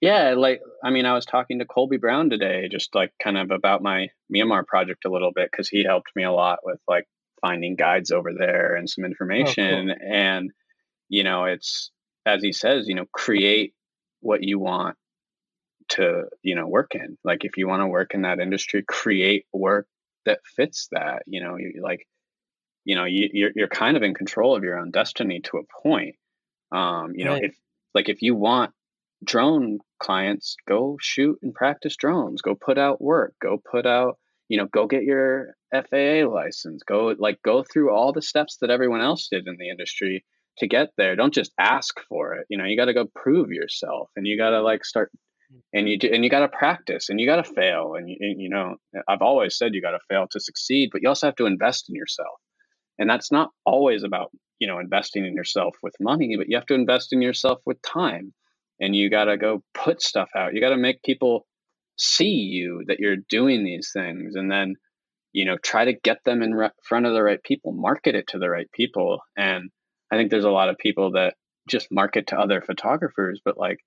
yeah, 0.00 0.34
like 0.36 0.60
I 0.84 0.90
mean, 0.90 1.06
I 1.06 1.12
was 1.12 1.26
talking 1.26 1.58
to 1.58 1.64
Colby 1.64 1.96
Brown 1.96 2.30
today, 2.30 2.68
just 2.70 2.94
like 2.94 3.12
kind 3.20 3.36
of 3.36 3.50
about 3.50 3.82
my 3.82 4.08
Myanmar 4.32 4.64
project 4.64 5.04
a 5.04 5.10
little 5.10 5.32
bit 5.34 5.50
because 5.50 5.68
he 5.68 5.82
helped 5.82 6.14
me 6.14 6.22
a 6.22 6.30
lot 6.30 6.60
with 6.62 6.78
like 6.86 7.08
finding 7.40 7.74
guides 7.74 8.12
over 8.12 8.32
there 8.32 8.76
and 8.76 8.88
some 8.88 9.04
information. 9.04 9.90
Oh, 9.90 9.94
cool. 9.94 10.14
And 10.14 10.52
you 11.08 11.24
know, 11.24 11.44
it's 11.46 11.90
as 12.26 12.42
he 12.42 12.52
says, 12.52 12.88
you 12.88 12.94
know, 12.94 13.06
create 13.12 13.72
what 14.20 14.42
you 14.42 14.58
want 14.58 14.96
to 15.88 16.24
you 16.42 16.54
know 16.54 16.66
work 16.66 16.94
in. 16.94 17.16
Like 17.24 17.44
if 17.44 17.56
you 17.56 17.68
want 17.68 17.82
to 17.82 17.86
work 17.86 18.14
in 18.14 18.22
that 18.22 18.40
industry 18.40 18.82
create 18.86 19.44
work 19.52 19.86
that 20.24 20.40
fits 20.44 20.88
that 20.92 21.22
you 21.26 21.42
know 21.42 21.56
you 21.56 21.80
like 21.82 22.06
you 22.84 22.96
know 22.96 23.04
you, 23.04 23.28
you're, 23.32 23.50
you're 23.54 23.68
kind 23.68 23.96
of 23.96 24.02
in 24.02 24.14
control 24.14 24.56
of 24.56 24.64
your 24.64 24.78
own 24.78 24.90
destiny 24.90 25.40
to 25.40 25.58
a 25.58 25.82
point. 25.82 26.16
Um 26.72 27.12
you 27.14 27.26
right. 27.28 27.42
know 27.42 27.46
if 27.48 27.56
like 27.94 28.08
if 28.08 28.22
you 28.22 28.34
want 28.34 28.72
drone 29.24 29.78
clients 29.98 30.56
go 30.68 30.98
shoot 31.00 31.38
and 31.42 31.54
practice 31.54 31.96
drones. 31.96 32.42
Go 32.42 32.54
put 32.54 32.78
out 32.78 33.00
work. 33.00 33.34
Go 33.40 33.62
put 33.70 33.86
out 33.86 34.18
you 34.48 34.58
know 34.58 34.66
go 34.66 34.86
get 34.86 35.04
your 35.04 35.54
faa 35.72 36.28
license. 36.28 36.82
Go 36.82 37.14
like 37.16 37.40
go 37.42 37.62
through 37.62 37.94
all 37.94 38.12
the 38.12 38.22
steps 38.22 38.58
that 38.60 38.70
everyone 38.70 39.00
else 39.00 39.28
did 39.30 39.46
in 39.46 39.56
the 39.56 39.70
industry 39.70 40.24
to 40.58 40.66
get 40.66 40.88
there 40.96 41.16
don't 41.16 41.34
just 41.34 41.52
ask 41.58 42.00
for 42.08 42.34
it 42.34 42.46
you 42.48 42.58
know 42.58 42.64
you 42.64 42.76
got 42.76 42.86
to 42.86 42.94
go 42.94 43.06
prove 43.14 43.50
yourself 43.50 44.10
and 44.16 44.26
you 44.26 44.36
got 44.36 44.50
to 44.50 44.62
like 44.62 44.84
start 44.84 45.10
and 45.72 45.88
you 45.88 45.98
do, 45.98 46.10
and 46.12 46.24
you 46.24 46.30
got 46.30 46.40
to 46.40 46.48
practice 46.48 47.08
and 47.08 47.20
you 47.20 47.26
got 47.26 47.36
to 47.36 47.54
fail 47.54 47.94
and 47.94 48.08
you, 48.08 48.16
you 48.20 48.48
know 48.48 48.76
i've 49.08 49.22
always 49.22 49.56
said 49.56 49.74
you 49.74 49.82
got 49.82 49.92
to 49.92 49.98
fail 50.08 50.26
to 50.30 50.40
succeed 50.40 50.90
but 50.92 51.02
you 51.02 51.08
also 51.08 51.26
have 51.26 51.36
to 51.36 51.46
invest 51.46 51.88
in 51.88 51.94
yourself. 51.94 52.38
And 52.98 53.10
that's 53.10 53.30
not 53.30 53.50
always 53.64 54.02
about 54.04 54.30
you 54.58 54.66
know 54.66 54.78
investing 54.78 55.26
in 55.26 55.34
yourself 55.34 55.76
with 55.82 55.94
money 56.00 56.36
but 56.36 56.48
you 56.48 56.56
have 56.56 56.66
to 56.66 56.74
invest 56.74 57.12
in 57.12 57.20
yourself 57.20 57.58
with 57.66 57.80
time 57.82 58.32
and 58.80 58.94
you 58.94 59.10
got 59.10 59.24
to 59.24 59.36
go 59.36 59.62
put 59.74 60.02
stuff 60.02 60.28
out. 60.36 60.54
You 60.54 60.60
got 60.60 60.70
to 60.70 60.76
make 60.76 61.02
people 61.02 61.46
see 61.98 62.24
you 62.24 62.82
that 62.86 62.98
you're 62.98 63.16
doing 63.28 63.64
these 63.64 63.90
things 63.92 64.34
and 64.34 64.50
then 64.50 64.74
you 65.32 65.44
know 65.44 65.56
try 65.62 65.84
to 65.84 65.92
get 65.92 66.18
them 66.24 66.42
in 66.42 66.54
re- 66.54 66.70
front 66.82 67.06
of 67.06 67.12
the 67.12 67.22
right 67.22 67.42
people 67.42 67.72
market 67.72 68.14
it 68.14 68.26
to 68.28 68.38
the 68.38 68.50
right 68.50 68.70
people 68.72 69.20
and 69.36 69.70
i 70.10 70.16
think 70.16 70.30
there's 70.30 70.44
a 70.44 70.50
lot 70.50 70.68
of 70.68 70.78
people 70.78 71.12
that 71.12 71.34
just 71.68 71.88
market 71.90 72.28
to 72.28 72.38
other 72.38 72.60
photographers 72.60 73.40
but 73.44 73.58
like 73.58 73.80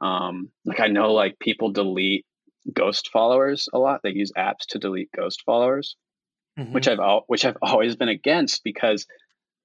um, 0.00 0.50
like 0.64 0.80
I 0.80 0.88
know 0.88 1.12
like 1.12 1.38
people 1.38 1.70
delete 1.70 2.26
ghost 2.72 3.10
followers 3.12 3.68
a 3.72 3.78
lot. 3.78 4.00
They 4.02 4.10
use 4.10 4.32
apps 4.36 4.66
to 4.70 4.78
delete 4.78 5.10
ghost 5.16 5.42
followers, 5.44 5.96
mm-hmm. 6.58 6.72
which 6.72 6.88
I've 6.88 6.98
al- 6.98 7.24
which 7.26 7.44
I've 7.44 7.58
always 7.62 7.96
been 7.96 8.08
against 8.08 8.64
because 8.64 9.06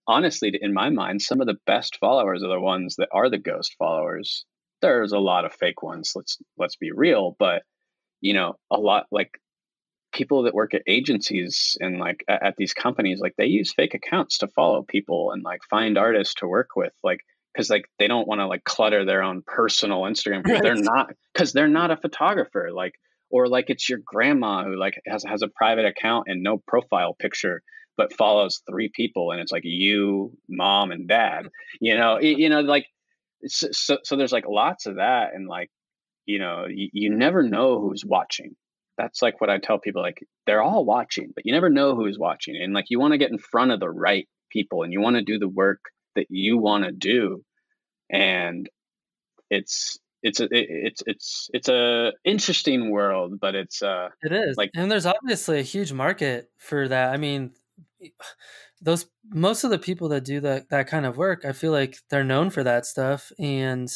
honestly, 0.08 0.58
in 0.60 0.74
my 0.74 0.90
mind, 0.90 1.22
some 1.22 1.42
of 1.42 1.48
the 1.48 1.58
best 1.66 1.98
followers 2.00 2.44
are 2.44 2.50
the 2.50 2.60
ones 2.60 2.96
that 2.98 3.10
are 3.12 3.30
the 3.30 3.38
ghost 3.38 3.76
followers. 3.78 4.46
There's 4.82 5.12
a 5.12 5.20
lot 5.20 5.46
of 5.46 5.54
fake 5.54 5.84
ones. 5.84 6.14
Let's 6.16 6.38
let's 6.58 6.76
be 6.76 6.92
real, 6.92 7.36
but 7.40 7.64
you 8.22 8.34
know, 8.34 8.56
a 8.72 8.80
lot 8.80 9.08
like 9.12 9.32
people 10.12 10.44
that 10.44 10.54
work 10.54 10.74
at 10.74 10.82
agencies 10.88 11.78
and 11.80 12.00
like 12.00 12.24
at, 12.28 12.56
these 12.58 12.74
companies, 12.74 13.20
like 13.20 13.36
they 13.38 13.46
use 13.46 13.74
fake 13.74 13.94
accounts 13.94 14.40
to 14.40 14.48
follow 14.48 14.84
people 14.84 15.32
and 15.32 15.44
like 15.44 15.62
find 15.70 15.98
artists 15.98 16.36
to 16.36 16.48
work 16.48 16.70
with. 16.76 16.94
Like 17.04 17.22
because 17.54 17.70
like 17.70 17.90
they 17.98 18.08
don't 18.08 18.28
want 18.28 18.42
to 18.42 18.48
like 18.48 18.64
clutter 18.64 19.06
their 19.06 19.24
own 19.24 19.44
personal 19.46 20.02
Instagram 20.02 20.44
because 20.44 20.62
they're 20.62 20.76
not 20.76 21.14
because 21.34 21.54
they're 21.54 21.68
not 21.68 21.92
a 21.92 21.98
photographer 21.98 22.70
like 22.74 22.94
or 23.30 23.48
like 23.48 23.70
it's 23.70 23.90
your 23.90 24.00
grandma 24.04 24.64
who 24.64 24.76
like 24.76 25.00
has 25.06 25.24
has 25.24 25.42
a 25.42 25.48
private 25.48 25.86
account 25.86 26.26
and 26.28 26.44
no 26.44 26.58
profile 26.68 27.14
picture 27.14 27.62
but 27.98 28.14
follows 28.14 28.62
three 28.70 28.90
people 28.94 29.32
and 29.32 29.42
it's 29.42 29.52
like 29.52 29.64
you 29.66 30.32
mom 30.48 30.92
and 30.92 31.08
dad 31.08 31.48
you 31.82 31.98
know 31.98 32.20
you 32.20 32.50
know 32.50 32.62
like 32.62 32.86
so 33.46 33.98
so 34.04 34.16
there's 34.16 34.32
like 34.32 34.48
lots 34.48 34.86
of 34.86 34.96
that 34.96 35.34
and 35.34 35.48
like 35.48 35.70
you 36.26 36.40
know 36.40 36.66
you, 36.68 36.90
you 36.94 37.10
never 37.10 37.44
know 37.44 37.80
who's 37.80 38.04
watching 38.06 38.56
that's 39.00 39.22
like 39.22 39.40
what 39.40 39.50
I 39.50 39.58
tell 39.58 39.80
people 39.80 40.02
like 40.02 40.22
they're 40.46 40.62
all 40.62 40.84
watching 40.84 41.32
but 41.34 41.46
you 41.46 41.54
never 41.54 41.70
know 41.70 41.96
who's 41.96 42.20
watching 42.20 42.56
and 42.62 42.74
like 42.74 42.86
you 42.90 43.00
want 43.00 43.14
to 43.14 43.18
get 43.18 43.32
in 43.32 43.38
front 43.38 43.72
of 43.72 43.80
the 43.80 43.90
right 43.90 44.28
people 44.52 44.84
and 44.84 44.92
you 44.92 45.00
want 45.00 45.16
to 45.16 45.24
do 45.24 45.40
the 45.40 45.48
work 45.48 45.80
that 46.16 46.28
you 46.30 46.58
want 46.58 46.84
to 46.84 46.92
do 46.92 47.44
and 48.12 48.70
it's 49.50 49.98
it's 50.22 50.42
a 50.42 50.48
it's 50.52 51.02
it's 51.06 51.50
it's 51.54 51.70
a 51.70 52.12
interesting 52.26 52.92
world 52.92 53.40
but 53.40 53.56
it's 53.56 53.82
uh 53.82 54.10
it 54.22 54.34
is 54.34 54.58
like 54.58 54.70
and 54.76 54.92
there's 54.92 55.06
obviously 55.06 55.60
a 55.60 55.64
huge 55.64 55.94
market 55.94 56.50
for 56.58 56.88
that 56.88 57.14
i 57.14 57.18
mean 57.18 57.52
those 58.82 59.08
most 59.30 59.64
of 59.64 59.72
the 59.72 59.80
people 59.80 60.10
that 60.10 60.24
do 60.24 60.40
that 60.40 60.70
that 60.70 60.88
kind 60.88 61.06
of 61.06 61.18
work 61.18 61.46
i 61.46 61.52
feel 61.54 61.72
like 61.72 61.98
they're 62.10 62.24
known 62.24 62.50
for 62.50 62.64
that 62.64 62.86
stuff 62.86 63.32
and 63.40 63.90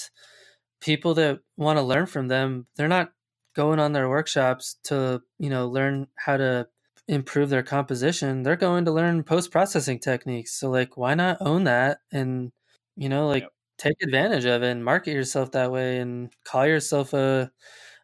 people 0.82 1.14
that 1.14 1.40
want 1.58 1.78
to 1.78 1.84
learn 1.84 2.06
from 2.06 2.28
them 2.28 2.68
they're 2.76 2.88
not 2.88 3.12
going 3.54 3.80
on 3.80 3.94
their 3.94 4.10
workshops 4.10 4.78
to 4.84 5.22
you 5.40 5.50
know 5.50 5.68
learn 5.68 6.08
how 6.16 6.38
to 6.38 6.68
improve 7.08 7.50
their 7.50 7.64
composition 7.64 8.44
they're 8.44 8.56
going 8.56 8.86
to 8.86 8.92
learn 8.92 9.24
post 9.24 9.52
processing 9.52 10.00
techniques 10.00 10.54
so 10.58 10.70
like 10.70 10.96
why 10.96 11.14
not 11.14 11.38
own 11.42 11.66
that 11.66 12.00
and 12.12 12.52
you 12.96 13.10
know 13.10 13.28
like 13.28 13.44
yep. 13.44 13.52
take 13.78 14.02
advantage 14.02 14.46
of 14.46 14.64
it 14.64 14.70
and 14.70 14.86
market 14.86 15.12
yourself 15.12 15.52
that 15.52 15.72
way 15.72 16.00
and 16.00 16.32
call 16.46 16.66
yourself 16.66 17.14
a 17.14 17.52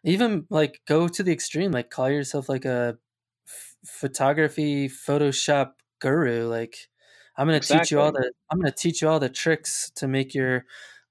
even 0.04 0.46
like 0.50 0.80
go 0.86 1.08
to 1.08 1.22
the 1.22 1.32
extreme 1.32 1.72
like 1.72 1.88
call 1.90 2.10
yourself 2.10 2.48
like 2.48 2.66
a 2.66 2.96
f- 3.48 3.76
photography 3.86 4.88
photoshop 4.88 5.72
guru 5.98 6.46
like 6.46 6.76
i'm 7.38 7.46
going 7.46 7.54
to 7.54 7.56
exactly. 7.56 7.84
teach 7.84 7.90
you 7.90 8.00
all 8.00 8.12
the 8.12 8.30
i'm 8.50 8.58
going 8.58 8.70
to 8.70 8.78
teach 8.78 9.00
you 9.00 9.08
all 9.08 9.20
the 9.20 9.30
tricks 9.30 9.90
to 9.94 10.06
make 10.06 10.34
your 10.34 10.64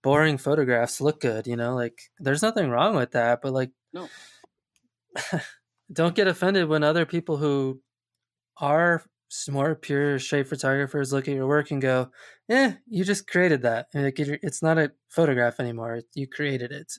boring 0.03 0.37
photographs 0.37 1.01
look 1.01 1.19
good 1.21 1.47
you 1.47 1.55
know 1.55 1.75
like 1.75 2.11
there's 2.19 2.43
nothing 2.43 2.69
wrong 2.69 2.95
with 2.95 3.11
that 3.11 3.41
but 3.41 3.51
like 3.51 3.71
no 3.93 4.07
don't 5.93 6.15
get 6.15 6.27
offended 6.27 6.67
when 6.67 6.83
other 6.83 7.05
people 7.05 7.37
who 7.37 7.81
are 8.57 9.03
more 9.49 9.75
pure 9.75 10.19
straight 10.19 10.47
photographers 10.47 11.13
look 11.13 11.27
at 11.27 11.35
your 11.35 11.47
work 11.47 11.71
and 11.71 11.81
go, 11.81 12.09
"Yeah, 12.47 12.73
you 12.87 13.03
just 13.03 13.27
created 13.27 13.61
that. 13.63 13.87
It's 13.93 14.61
not 14.61 14.77
a 14.77 14.91
photograph 15.09 15.59
anymore. 15.59 16.01
You 16.15 16.27
created 16.27 16.71
it." 16.71 16.93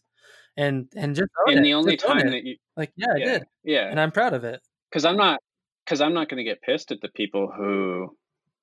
And 0.57 0.89
and 0.97 1.15
just 1.15 1.29
and 1.47 1.59
it. 1.59 1.63
the 1.63 1.75
only 1.75 1.97
just 1.97 2.07
time 2.07 2.31
that 2.31 2.45
you 2.45 2.57
like, 2.77 2.93
yeah, 2.97 3.07
yeah, 3.17 3.25
I 3.25 3.29
did. 3.29 3.45
Yeah, 3.65 3.89
and 3.89 4.01
I'm 4.01 4.13
proud 4.13 4.35
of 4.35 4.45
it. 4.45 4.61
Because 4.91 5.05
I'm 5.05 5.17
not 5.17 5.41
because 5.85 6.01
I'm 6.01 6.15
not 6.15 6.29
going 6.29 6.39
to 6.39 6.45
get 6.45 6.63
pissed 6.63 6.93
at 6.93 7.01
the 7.01 7.09
people 7.09 7.51
who 7.55 8.17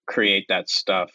create 0.05 0.45
that 0.49 0.69
stuff. 0.69 1.11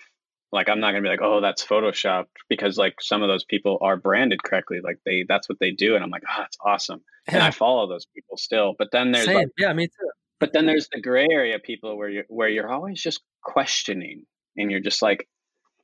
Like 0.52 0.68
I'm 0.68 0.80
not 0.80 0.92
going 0.92 1.02
to 1.02 1.08
be 1.08 1.10
like, 1.10 1.22
"Oh, 1.22 1.40
that's 1.40 1.64
photoshopped," 1.64 2.26
because 2.48 2.76
like 2.76 2.94
some 3.00 3.22
of 3.22 3.28
those 3.28 3.44
people 3.44 3.78
are 3.80 3.96
branded 3.96 4.42
correctly. 4.42 4.80
Like 4.82 4.98
they 5.06 5.24
that's 5.28 5.48
what 5.48 5.58
they 5.60 5.70
do, 5.70 5.94
and 5.94 6.04
I'm 6.04 6.10
like, 6.10 6.22
"Ah, 6.28 6.34
oh, 6.36 6.40
that's 6.42 6.58
awesome." 6.64 7.00
Yeah. 7.28 7.34
And 7.36 7.42
I 7.42 7.50
follow 7.52 7.88
those 7.88 8.06
people 8.14 8.36
still. 8.36 8.74
But 8.78 8.88
then 8.92 9.12
there's 9.12 9.26
Same. 9.26 9.36
like, 9.36 9.48
yeah, 9.58 9.72
me 9.72 9.86
too 9.86 10.10
but 10.42 10.52
then 10.52 10.66
there's 10.66 10.88
the 10.92 11.00
gray 11.00 11.28
area 11.30 11.60
people 11.60 11.96
where 11.96 12.08
you're 12.08 12.24
where 12.28 12.48
you're 12.48 12.68
always 12.68 13.00
just 13.00 13.22
questioning 13.44 14.24
and 14.56 14.72
you're 14.72 14.80
just 14.80 15.00
like 15.00 15.28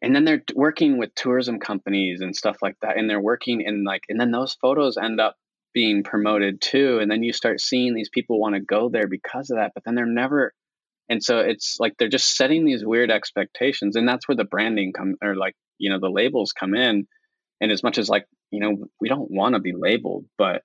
and 0.03 0.17
then 0.17 0.25
they're 0.25 0.43
working 0.53 0.99
with 0.99 1.15
tourism 1.15 1.61
companies 1.61 2.21
and 2.21 2.35
stuff 2.35 2.57
like 2.61 2.75
that 2.83 2.99
and 2.99 3.09
they're 3.09 3.21
working 3.21 3.61
in 3.61 3.85
like 3.85 4.03
and 4.09 4.21
then 4.21 4.33
those 4.33 4.55
photos 4.61 4.97
end 4.97 5.21
up 5.21 5.37
being 5.75 6.03
promoted 6.03 6.61
too 6.61 6.99
and 7.01 7.09
then 7.09 7.23
you 7.23 7.33
start 7.33 7.61
seeing 7.61 7.95
these 7.95 8.11
people 8.13 8.41
want 8.41 8.57
to 8.57 8.61
go 8.61 8.89
there 8.89 9.07
because 9.07 9.49
of 9.51 9.59
that 9.59 9.71
but 9.77 9.85
then 9.85 9.95
they're 9.95 10.07
never 10.07 10.53
and 11.09 11.23
so 11.23 11.39
it's 11.39 11.77
like 11.81 11.95
they're 11.99 12.09
just 12.09 12.37
setting 12.37 12.65
these 12.65 12.85
weird 12.85 13.11
expectations 13.11 13.97
and 13.97 14.09
that's 14.09 14.29
where 14.29 14.37
the 14.37 14.45
branding 14.45 14.93
come 14.93 15.15
or 15.23 15.35
like 15.37 15.55
you 15.79 15.91
know 15.91 15.99
the 16.01 16.11
labels 16.11 16.53
come 16.53 16.75
in 16.75 17.07
and 17.61 17.73
as 17.73 17.83
much 17.83 17.99
as 17.99 18.09
like 18.09 18.27
you 18.51 18.61
know 18.61 18.77
we 19.01 19.09
don't 19.09 19.31
want 19.31 19.55
to 19.55 19.61
be 19.61 19.73
labeled 19.75 20.25
but 20.37 20.63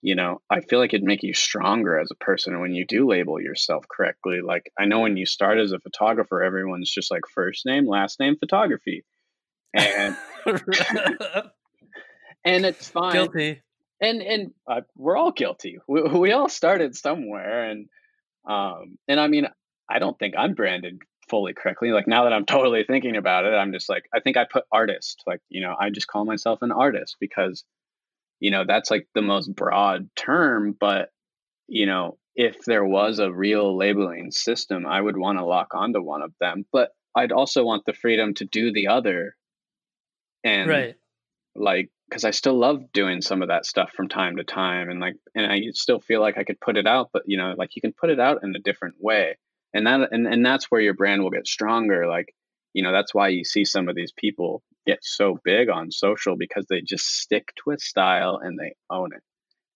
you 0.00 0.14
know, 0.14 0.40
I 0.48 0.60
feel 0.60 0.78
like 0.78 0.94
it'd 0.94 1.04
make 1.04 1.22
you 1.22 1.34
stronger 1.34 1.98
as 1.98 2.10
a 2.10 2.24
person 2.24 2.60
when 2.60 2.72
you 2.72 2.86
do 2.86 3.08
label 3.08 3.40
yourself 3.40 3.84
correctly. 3.88 4.40
Like 4.44 4.70
I 4.78 4.84
know 4.84 5.00
when 5.00 5.16
you 5.16 5.26
start 5.26 5.58
as 5.58 5.72
a 5.72 5.80
photographer, 5.80 6.42
everyone's 6.42 6.90
just 6.90 7.10
like 7.10 7.22
first 7.34 7.66
name, 7.66 7.86
last 7.86 8.20
name, 8.20 8.36
photography, 8.38 9.04
and 9.74 10.16
and 12.44 12.64
it's 12.64 12.88
fine. 12.88 13.12
Guilty. 13.12 13.60
And 14.00 14.22
and 14.22 14.52
uh, 14.70 14.82
we're 14.96 15.16
all 15.16 15.32
guilty. 15.32 15.78
We, 15.88 16.02
we 16.02 16.32
all 16.32 16.48
started 16.48 16.94
somewhere, 16.94 17.68
and 17.68 17.88
um 18.48 18.98
and 19.08 19.18
I 19.18 19.26
mean, 19.26 19.48
I 19.88 19.98
don't 19.98 20.18
think 20.18 20.34
I'm 20.36 20.54
branded 20.54 20.98
fully 21.28 21.54
correctly. 21.54 21.90
Like 21.90 22.08
now 22.08 22.24
that 22.24 22.32
I'm 22.32 22.46
totally 22.46 22.84
thinking 22.84 23.16
about 23.16 23.44
it, 23.44 23.54
I'm 23.54 23.72
just 23.72 23.88
like 23.88 24.04
I 24.14 24.20
think 24.20 24.36
I 24.36 24.44
put 24.50 24.64
artist. 24.72 25.22
Like 25.26 25.40
you 25.48 25.60
know, 25.60 25.74
I 25.78 25.90
just 25.90 26.06
call 26.06 26.24
myself 26.24 26.62
an 26.62 26.72
artist 26.72 27.16
because 27.20 27.64
you 28.40 28.50
know 28.50 28.64
that's 28.66 28.90
like 28.90 29.06
the 29.14 29.22
most 29.22 29.54
broad 29.54 30.08
term 30.16 30.74
but 30.78 31.10
you 31.66 31.86
know 31.86 32.18
if 32.34 32.64
there 32.64 32.84
was 32.84 33.18
a 33.18 33.32
real 33.32 33.76
labeling 33.76 34.30
system 34.30 34.86
i 34.86 35.00
would 35.00 35.16
want 35.16 35.38
to 35.38 35.44
lock 35.44 35.74
onto 35.74 36.02
one 36.02 36.22
of 36.22 36.32
them 36.40 36.64
but 36.72 36.90
i'd 37.16 37.32
also 37.32 37.64
want 37.64 37.84
the 37.84 37.92
freedom 37.92 38.34
to 38.34 38.44
do 38.44 38.72
the 38.72 38.88
other 38.88 39.36
and 40.44 40.68
right 40.68 40.94
like 41.54 41.90
because 42.08 42.24
i 42.24 42.30
still 42.30 42.58
love 42.58 42.92
doing 42.92 43.20
some 43.20 43.42
of 43.42 43.48
that 43.48 43.66
stuff 43.66 43.90
from 43.92 44.08
time 44.08 44.36
to 44.36 44.44
time 44.44 44.88
and 44.88 45.00
like 45.00 45.16
and 45.34 45.50
i 45.50 45.60
still 45.72 46.00
feel 46.00 46.20
like 46.20 46.38
i 46.38 46.44
could 46.44 46.60
put 46.60 46.76
it 46.76 46.86
out 46.86 47.10
but 47.12 47.22
you 47.26 47.36
know 47.36 47.54
like 47.56 47.74
you 47.74 47.82
can 47.82 47.92
put 47.92 48.10
it 48.10 48.20
out 48.20 48.42
in 48.42 48.54
a 48.54 48.60
different 48.60 48.94
way 49.00 49.36
and 49.74 49.86
that 49.86 50.12
and, 50.12 50.26
and 50.26 50.44
that's 50.44 50.66
where 50.66 50.80
your 50.80 50.94
brand 50.94 51.22
will 51.22 51.30
get 51.30 51.46
stronger 51.46 52.06
like 52.06 52.34
you 52.72 52.82
know 52.82 52.92
that's 52.92 53.14
why 53.14 53.28
you 53.28 53.44
see 53.44 53.64
some 53.64 53.88
of 53.88 53.96
these 53.96 54.12
people 54.12 54.62
get 54.88 54.98
so 55.02 55.38
big 55.44 55.68
on 55.68 55.90
social 55.90 56.34
because 56.34 56.64
they 56.70 56.80
just 56.80 57.20
stick 57.20 57.52
to 57.62 57.72
a 57.72 57.78
style 57.78 58.40
and 58.42 58.58
they 58.58 58.72
own 58.90 59.12
it 59.12 59.22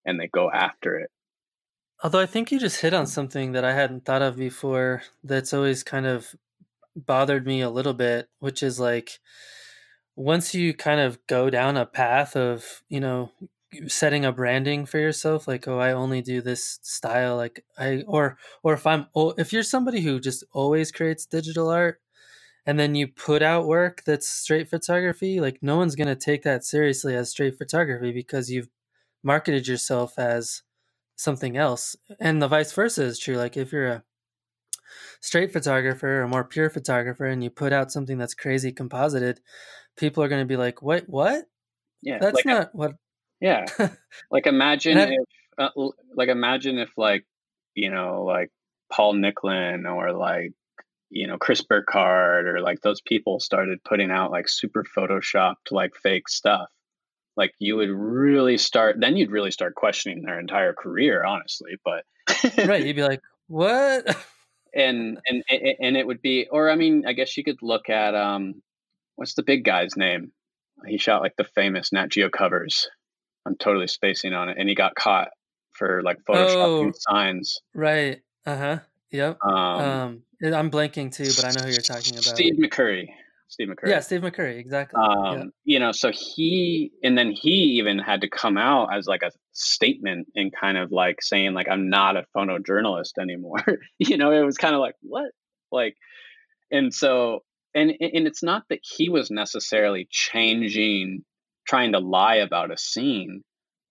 and 0.06 0.18
they 0.18 0.26
go 0.26 0.50
after 0.50 0.98
it. 0.98 1.10
Although 2.02 2.20
I 2.20 2.26
think 2.26 2.50
you 2.50 2.58
just 2.58 2.80
hit 2.80 2.94
on 2.94 3.06
something 3.06 3.52
that 3.52 3.64
I 3.64 3.74
hadn't 3.74 4.06
thought 4.06 4.22
of 4.22 4.36
before 4.36 5.02
that's 5.22 5.52
always 5.52 5.82
kind 5.82 6.06
of 6.06 6.34
bothered 6.96 7.46
me 7.46 7.60
a 7.60 7.70
little 7.70 7.92
bit, 7.92 8.28
which 8.40 8.62
is 8.62 8.80
like 8.80 9.20
once 10.16 10.54
you 10.54 10.74
kind 10.74 11.00
of 11.00 11.18
go 11.26 11.50
down 11.50 11.76
a 11.76 11.86
path 11.86 12.34
of 12.34 12.82
you 12.88 13.00
know 13.00 13.30
setting 13.86 14.24
a 14.24 14.32
branding 14.32 14.84
for 14.84 14.98
yourself 14.98 15.48
like 15.48 15.66
oh 15.66 15.78
i 15.78 15.92
only 15.92 16.20
do 16.20 16.40
this 16.40 16.78
style 16.82 17.36
like 17.36 17.64
i 17.78 18.02
or 18.06 18.36
or 18.62 18.74
if 18.74 18.86
i'm 18.86 19.06
oh, 19.14 19.30
if 19.38 19.52
you're 19.52 19.62
somebody 19.62 20.00
who 20.00 20.20
just 20.20 20.44
always 20.52 20.92
creates 20.92 21.26
digital 21.26 21.68
art 21.68 22.00
and 22.66 22.78
then 22.78 22.94
you 22.94 23.08
put 23.08 23.42
out 23.42 23.66
work 23.66 24.02
that's 24.04 24.28
straight 24.28 24.68
photography 24.68 25.40
like 25.40 25.58
no 25.62 25.76
one's 25.76 25.96
going 25.96 26.08
to 26.08 26.16
take 26.16 26.42
that 26.42 26.64
seriously 26.64 27.14
as 27.14 27.30
straight 27.30 27.56
photography 27.56 28.12
because 28.12 28.50
you've 28.50 28.68
marketed 29.22 29.66
yourself 29.66 30.18
as 30.18 30.62
something 31.16 31.56
else 31.56 31.96
and 32.20 32.42
the 32.42 32.48
vice 32.48 32.72
versa 32.72 33.02
is 33.02 33.18
true 33.18 33.36
like 33.36 33.56
if 33.56 33.72
you're 33.72 33.88
a 33.88 34.04
straight 35.20 35.52
photographer 35.52 36.22
or 36.22 36.28
more 36.28 36.44
pure 36.44 36.68
photographer 36.68 37.24
and 37.24 37.42
you 37.42 37.48
put 37.48 37.72
out 37.72 37.92
something 37.92 38.18
that's 38.18 38.34
crazy 38.34 38.72
composited 38.72 39.40
people 39.96 40.22
are 40.22 40.28
going 40.28 40.42
to 40.42 40.46
be 40.46 40.56
like 40.56 40.82
what 40.82 41.08
what? 41.08 41.44
Yeah 42.02 42.18
that's 42.18 42.34
like 42.34 42.46
not 42.46 42.62
a, 42.62 42.70
what 42.72 42.94
yeah. 43.42 43.66
Like 44.30 44.46
imagine 44.46 44.98
if 44.98 45.26
uh, 45.58 45.68
like 46.14 46.28
imagine 46.28 46.78
if 46.78 46.90
like 46.96 47.24
you 47.74 47.90
know 47.90 48.24
like 48.24 48.50
paul 48.90 49.14
nicklen 49.14 49.90
or 49.90 50.12
like 50.12 50.52
you 51.08 51.26
know 51.26 51.38
chris 51.38 51.62
burkard 51.62 52.46
or 52.46 52.60
like 52.60 52.82
those 52.82 53.00
people 53.00 53.40
started 53.40 53.82
putting 53.84 54.10
out 54.10 54.30
like 54.30 54.48
super 54.48 54.84
photoshopped 54.84 55.70
like 55.70 55.92
fake 55.94 56.28
stuff 56.28 56.68
like 57.36 57.52
you 57.58 57.76
would 57.76 57.88
really 57.88 58.58
start 58.58 58.96
then 59.00 59.16
you'd 59.16 59.30
really 59.30 59.50
start 59.50 59.74
questioning 59.74 60.22
their 60.22 60.38
entire 60.38 60.74
career 60.74 61.24
honestly 61.24 61.72
but 61.84 62.04
right 62.66 62.84
you'd 62.86 62.96
be 62.96 63.02
like 63.02 63.20
what? 63.48 64.16
And 64.74 65.18
and 65.26 65.42
and 65.50 65.96
it 65.96 66.06
would 66.06 66.20
be 66.20 66.48
or 66.50 66.70
i 66.70 66.76
mean 66.76 67.04
i 67.06 67.14
guess 67.14 67.36
you 67.36 67.44
could 67.44 67.62
look 67.62 67.88
at 67.88 68.14
um 68.14 68.62
what's 69.16 69.34
the 69.34 69.42
big 69.42 69.64
guy's 69.64 69.96
name? 69.96 70.32
He 70.86 70.98
shot 70.98 71.22
like 71.22 71.36
the 71.36 71.44
famous 71.44 71.92
nat 71.92 72.08
geo 72.08 72.28
covers 72.28 72.88
i'm 73.46 73.56
totally 73.56 73.86
spacing 73.86 74.32
on 74.32 74.48
it 74.48 74.56
and 74.58 74.68
he 74.68 74.74
got 74.74 74.94
caught 74.94 75.28
for 75.72 76.02
like 76.02 76.18
photoshopping 76.28 76.88
oh, 76.88 76.92
signs 76.94 77.60
right 77.74 78.20
uh-huh 78.46 78.78
yep 79.10 79.38
um, 79.44 79.54
um 79.54 80.22
i'm 80.42 80.70
blanking 80.70 81.14
too 81.14 81.30
but 81.36 81.44
i 81.44 81.50
know 81.50 81.66
who 81.66 81.72
you're 81.72 81.80
talking 81.80 82.14
about 82.14 82.24
steve 82.24 82.54
mccurry 82.58 83.08
Steve 83.52 83.68
McCurry. 83.68 83.88
Yeah, 83.88 84.00
Steve 84.00 84.22
McCurry, 84.22 84.58
exactly. 84.58 84.98
Um, 84.98 85.36
yeah. 85.36 85.44
You 85.64 85.78
know, 85.78 85.92
so 85.92 86.10
he, 86.10 86.90
and 87.02 87.18
then 87.18 87.32
he 87.32 87.76
even 87.78 87.98
had 87.98 88.22
to 88.22 88.30
come 88.30 88.56
out 88.56 88.96
as 88.96 89.06
like 89.06 89.22
a 89.22 89.30
statement 89.52 90.28
and 90.34 90.50
kind 90.58 90.78
of 90.78 90.90
like 90.90 91.20
saying, 91.20 91.52
like, 91.52 91.68
I'm 91.68 91.90
not 91.90 92.16
a 92.16 92.24
photojournalist 92.34 93.18
anymore. 93.20 93.62
you 93.98 94.16
know, 94.16 94.32
it 94.32 94.42
was 94.42 94.56
kind 94.56 94.74
of 94.74 94.80
like, 94.80 94.94
what? 95.02 95.32
Like, 95.70 95.96
and 96.70 96.94
so, 96.94 97.40
and, 97.74 97.90
and 97.90 98.26
it's 98.26 98.42
not 98.42 98.62
that 98.70 98.80
he 98.82 99.10
was 99.10 99.30
necessarily 99.30 100.08
changing, 100.10 101.22
trying 101.66 101.92
to 101.92 101.98
lie 101.98 102.36
about 102.36 102.72
a 102.72 102.78
scene, 102.78 103.42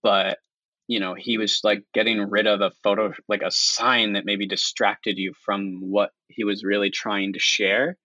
but 0.03 0.37
you 0.91 0.99
know 0.99 1.13
he 1.13 1.37
was 1.37 1.61
like 1.63 1.83
getting 1.93 2.19
rid 2.29 2.47
of 2.47 2.59
a 2.59 2.71
photo 2.83 3.13
like 3.29 3.43
a 3.43 3.51
sign 3.51 4.13
that 4.13 4.25
maybe 4.25 4.45
distracted 4.45 5.17
you 5.17 5.33
from 5.45 5.79
what 5.79 6.09
he 6.27 6.43
was 6.43 6.65
really 6.65 6.89
trying 6.89 7.31
to 7.31 7.39
share 7.39 7.97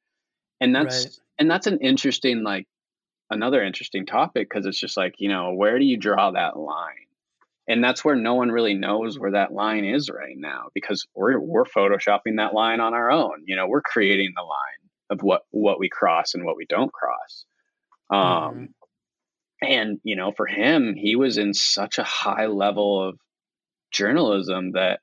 and 0.60 0.74
that's 0.74 1.04
right. 1.04 1.14
and 1.38 1.50
that's 1.50 1.66
an 1.66 1.78
interesting 1.80 2.44
like 2.44 2.66
another 3.28 3.60
interesting 3.62 4.06
topic 4.06 4.48
because 4.48 4.66
it's 4.66 4.78
just 4.78 4.96
like 4.96 5.16
you 5.18 5.28
know 5.28 5.52
where 5.54 5.80
do 5.80 5.84
you 5.84 5.96
draw 5.96 6.30
that 6.30 6.56
line 6.56 7.06
and 7.68 7.82
that's 7.82 8.04
where 8.04 8.14
no 8.14 8.34
one 8.34 8.50
really 8.52 8.74
knows 8.74 9.18
where 9.18 9.32
that 9.32 9.52
line 9.52 9.84
is 9.84 10.08
right 10.08 10.36
now 10.36 10.68
because 10.72 11.08
we're 11.12 11.40
we're 11.40 11.64
photoshopping 11.64 12.36
that 12.36 12.54
line 12.54 12.78
on 12.78 12.94
our 12.94 13.10
own 13.10 13.42
you 13.46 13.56
know 13.56 13.66
we're 13.66 13.82
creating 13.82 14.32
the 14.36 14.42
line 14.42 14.90
of 15.10 15.22
what 15.22 15.42
what 15.50 15.80
we 15.80 15.88
cross 15.88 16.34
and 16.34 16.44
what 16.44 16.56
we 16.56 16.66
don't 16.66 16.92
cross 16.92 17.44
um 18.10 18.18
mm-hmm. 18.18 18.64
And 19.62 19.98
you 20.02 20.16
know 20.16 20.32
for 20.36 20.46
him 20.46 20.94
he 20.96 21.16
was 21.16 21.38
in 21.38 21.54
such 21.54 21.98
a 21.98 22.04
high 22.04 22.46
level 22.46 23.08
of 23.08 23.18
journalism 23.92 24.72
that 24.72 25.00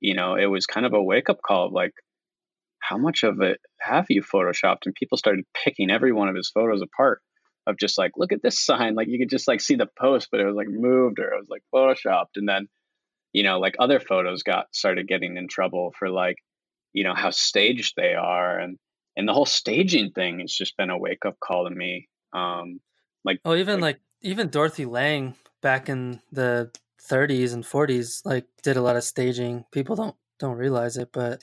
you 0.00 0.14
know 0.14 0.34
it 0.34 0.46
was 0.46 0.66
kind 0.66 0.86
of 0.86 0.94
a 0.94 1.02
wake 1.02 1.28
up 1.28 1.40
call 1.46 1.66
of 1.66 1.72
like 1.72 1.92
how 2.82 2.98
much 2.98 3.22
of 3.22 3.40
it 3.40 3.60
have 3.80 4.06
you 4.08 4.22
photoshopped? 4.22 4.84
And 4.84 4.94
people 4.94 5.16
started 5.16 5.44
picking 5.54 5.90
every 5.90 6.12
one 6.12 6.28
of 6.28 6.34
his 6.34 6.50
photos 6.50 6.82
apart 6.82 7.22
of 7.66 7.78
just 7.78 7.96
like, 7.96 8.10
look 8.16 8.32
at 8.32 8.42
this 8.42 8.60
sign. 8.64 8.94
Like 8.94 9.08
you 9.08 9.18
could 9.18 9.30
just 9.30 9.48
like 9.48 9.60
see 9.60 9.76
the 9.76 9.88
post, 9.98 10.28
but 10.30 10.40
it 10.40 10.46
was 10.46 10.56
like 10.56 10.68
moved 10.68 11.18
or 11.20 11.32
it 11.32 11.38
was 11.38 11.48
like 11.48 11.62
photoshopped. 11.72 12.36
And 12.36 12.48
then, 12.48 12.66
you 13.32 13.44
know, 13.44 13.60
like 13.60 13.76
other 13.78 14.00
photos 14.00 14.42
got 14.42 14.66
started 14.72 15.08
getting 15.08 15.36
in 15.36 15.46
trouble 15.48 15.94
for 15.98 16.10
like, 16.10 16.36
you 16.92 17.04
know, 17.04 17.14
how 17.14 17.30
staged 17.30 17.94
they 17.96 18.14
are. 18.14 18.58
And 18.58 18.78
and 19.16 19.28
the 19.28 19.32
whole 19.32 19.46
staging 19.46 20.10
thing 20.10 20.40
has 20.40 20.52
just 20.52 20.76
been 20.76 20.90
a 20.90 20.98
wake 20.98 21.24
up 21.24 21.36
call 21.38 21.68
to 21.68 21.74
me. 21.74 22.08
Um 22.34 22.80
like 23.24 23.40
Oh, 23.44 23.54
even 23.54 23.80
like, 23.80 23.96
like 23.96 24.00
even 24.22 24.48
Dorothea 24.48 24.88
Lange 24.88 25.34
back 25.60 25.88
in 25.88 26.20
the 26.30 26.70
30s 27.10 27.52
and 27.52 27.64
40s 27.64 28.24
like 28.24 28.46
did 28.62 28.76
a 28.76 28.82
lot 28.82 28.96
of 28.96 29.04
staging. 29.04 29.64
People 29.72 29.96
don't 29.96 30.16
don't 30.38 30.56
realize 30.56 30.96
it, 30.96 31.10
but 31.12 31.42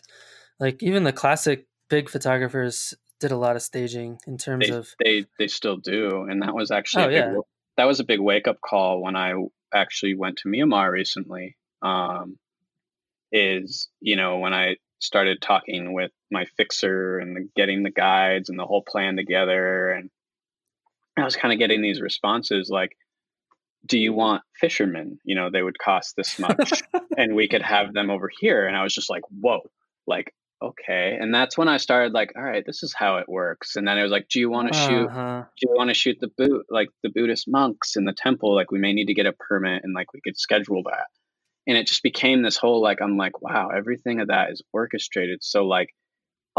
like 0.60 0.82
even 0.84 1.04
the 1.04 1.14
classic 1.14 1.68
big 1.90 2.10
photographers 2.10 2.94
did 3.20 3.32
a 3.32 3.38
lot 3.38 3.56
of 3.56 3.62
staging 3.62 4.20
in 4.28 4.38
terms 4.38 4.68
they, 4.68 4.74
of 4.74 4.88
they 5.04 5.26
they 5.38 5.48
still 5.48 5.78
do, 5.78 6.24
and 6.30 6.42
that 6.42 6.54
was 6.54 6.72
actually 6.72 7.04
oh, 7.04 7.10
yeah. 7.10 7.30
Big, 7.30 7.42
that 7.78 7.86
was 7.86 8.00
a 8.00 8.06
big 8.06 8.20
wake 8.20 8.48
up 8.48 8.60
call 8.62 9.02
when 9.02 9.16
I 9.16 9.34
actually 9.74 10.16
went 10.16 10.38
to 10.40 10.50
Myanmar 10.50 10.92
recently. 10.92 11.58
Um, 11.82 12.38
is 13.32 13.90
you 14.00 14.16
know 14.16 14.38
when 14.38 14.54
I 14.54 14.78
started 15.00 15.42
talking 15.42 15.94
with 15.94 16.12
my 16.32 16.46
fixer 16.58 17.20
and 17.20 17.36
the, 17.36 17.50
getting 17.56 17.84
the 17.84 17.92
guides 17.92 18.50
and 18.50 18.60
the 18.60 18.66
whole 18.66 18.84
plan 18.84 19.16
together, 19.16 19.92
and 19.92 20.10
I 21.20 21.26
was 21.26 21.36
kind 21.36 21.54
of 21.54 21.60
getting 21.60 21.82
these 21.82 22.02
responses 22.02 22.70
like, 22.70 22.98
"Do 23.86 23.98
you 23.98 24.14
want 24.14 24.44
fishermen? 24.60 25.20
You 25.24 25.36
know, 25.36 25.50
they 25.50 25.62
would 25.62 25.80
cost 25.80 26.16
this 26.16 26.40
much, 26.40 26.84
and 27.18 27.36
we 27.36 27.48
could 27.48 27.62
have 27.62 27.94
them 27.94 28.10
over 28.10 28.30
here." 28.40 28.68
And 28.68 28.76
I 28.76 28.84
was 28.84 28.94
just 28.94 29.10
like, 29.10 29.24
"Whoa!" 29.30 29.62
Like 30.08 30.34
okay 30.62 31.18
and 31.20 31.34
that's 31.34 31.58
when 31.58 31.70
i 31.70 31.78
started 31.78 32.12
like 32.12 32.34
all 32.36 32.44
right 32.44 32.66
this 32.66 32.84
is 32.84 32.94
how 32.94 33.18
it 33.18 33.30
works 33.30 33.76
and 33.76 33.88
then 33.88 33.98
it 33.98 34.04
was 34.04 34.12
like 34.12 34.28
do 34.28 34.40
you 34.40 34.50
want 34.50 34.72
to 34.72 34.78
uh-huh. 34.78 34.88
shoot 34.90 35.46
do 35.58 35.70
you 35.70 35.76
want 35.76 35.90
to 35.90 35.94
shoot 35.94 36.18
the 36.20 36.30
boot 36.38 36.66
like 36.70 36.90
the 37.02 37.10
buddhist 37.10 37.48
monks 37.48 37.96
in 37.96 38.04
the 38.04 38.14
temple 38.14 38.54
like 38.54 38.72
we 38.72 38.80
may 38.80 38.92
need 38.92 39.06
to 39.06 39.14
get 39.14 39.26
a 39.26 39.32
permit 39.32 39.84
and 39.84 39.94
like 39.94 40.12
we 40.14 40.20
could 40.22 40.38
schedule 40.38 40.84
that 40.84 41.08
and 41.66 41.78
it 41.78 41.88
just 41.88 42.04
became 42.04 42.42
this 42.42 42.58
whole 42.58 42.82
like 42.82 43.02
i'm 43.02 43.16
like 43.16 43.42
wow 43.42 43.70
everything 43.70 44.20
of 44.20 44.28
that 44.28 44.52
is 44.52 44.62
orchestrated 44.74 45.42
so 45.42 45.66
like 45.66 45.90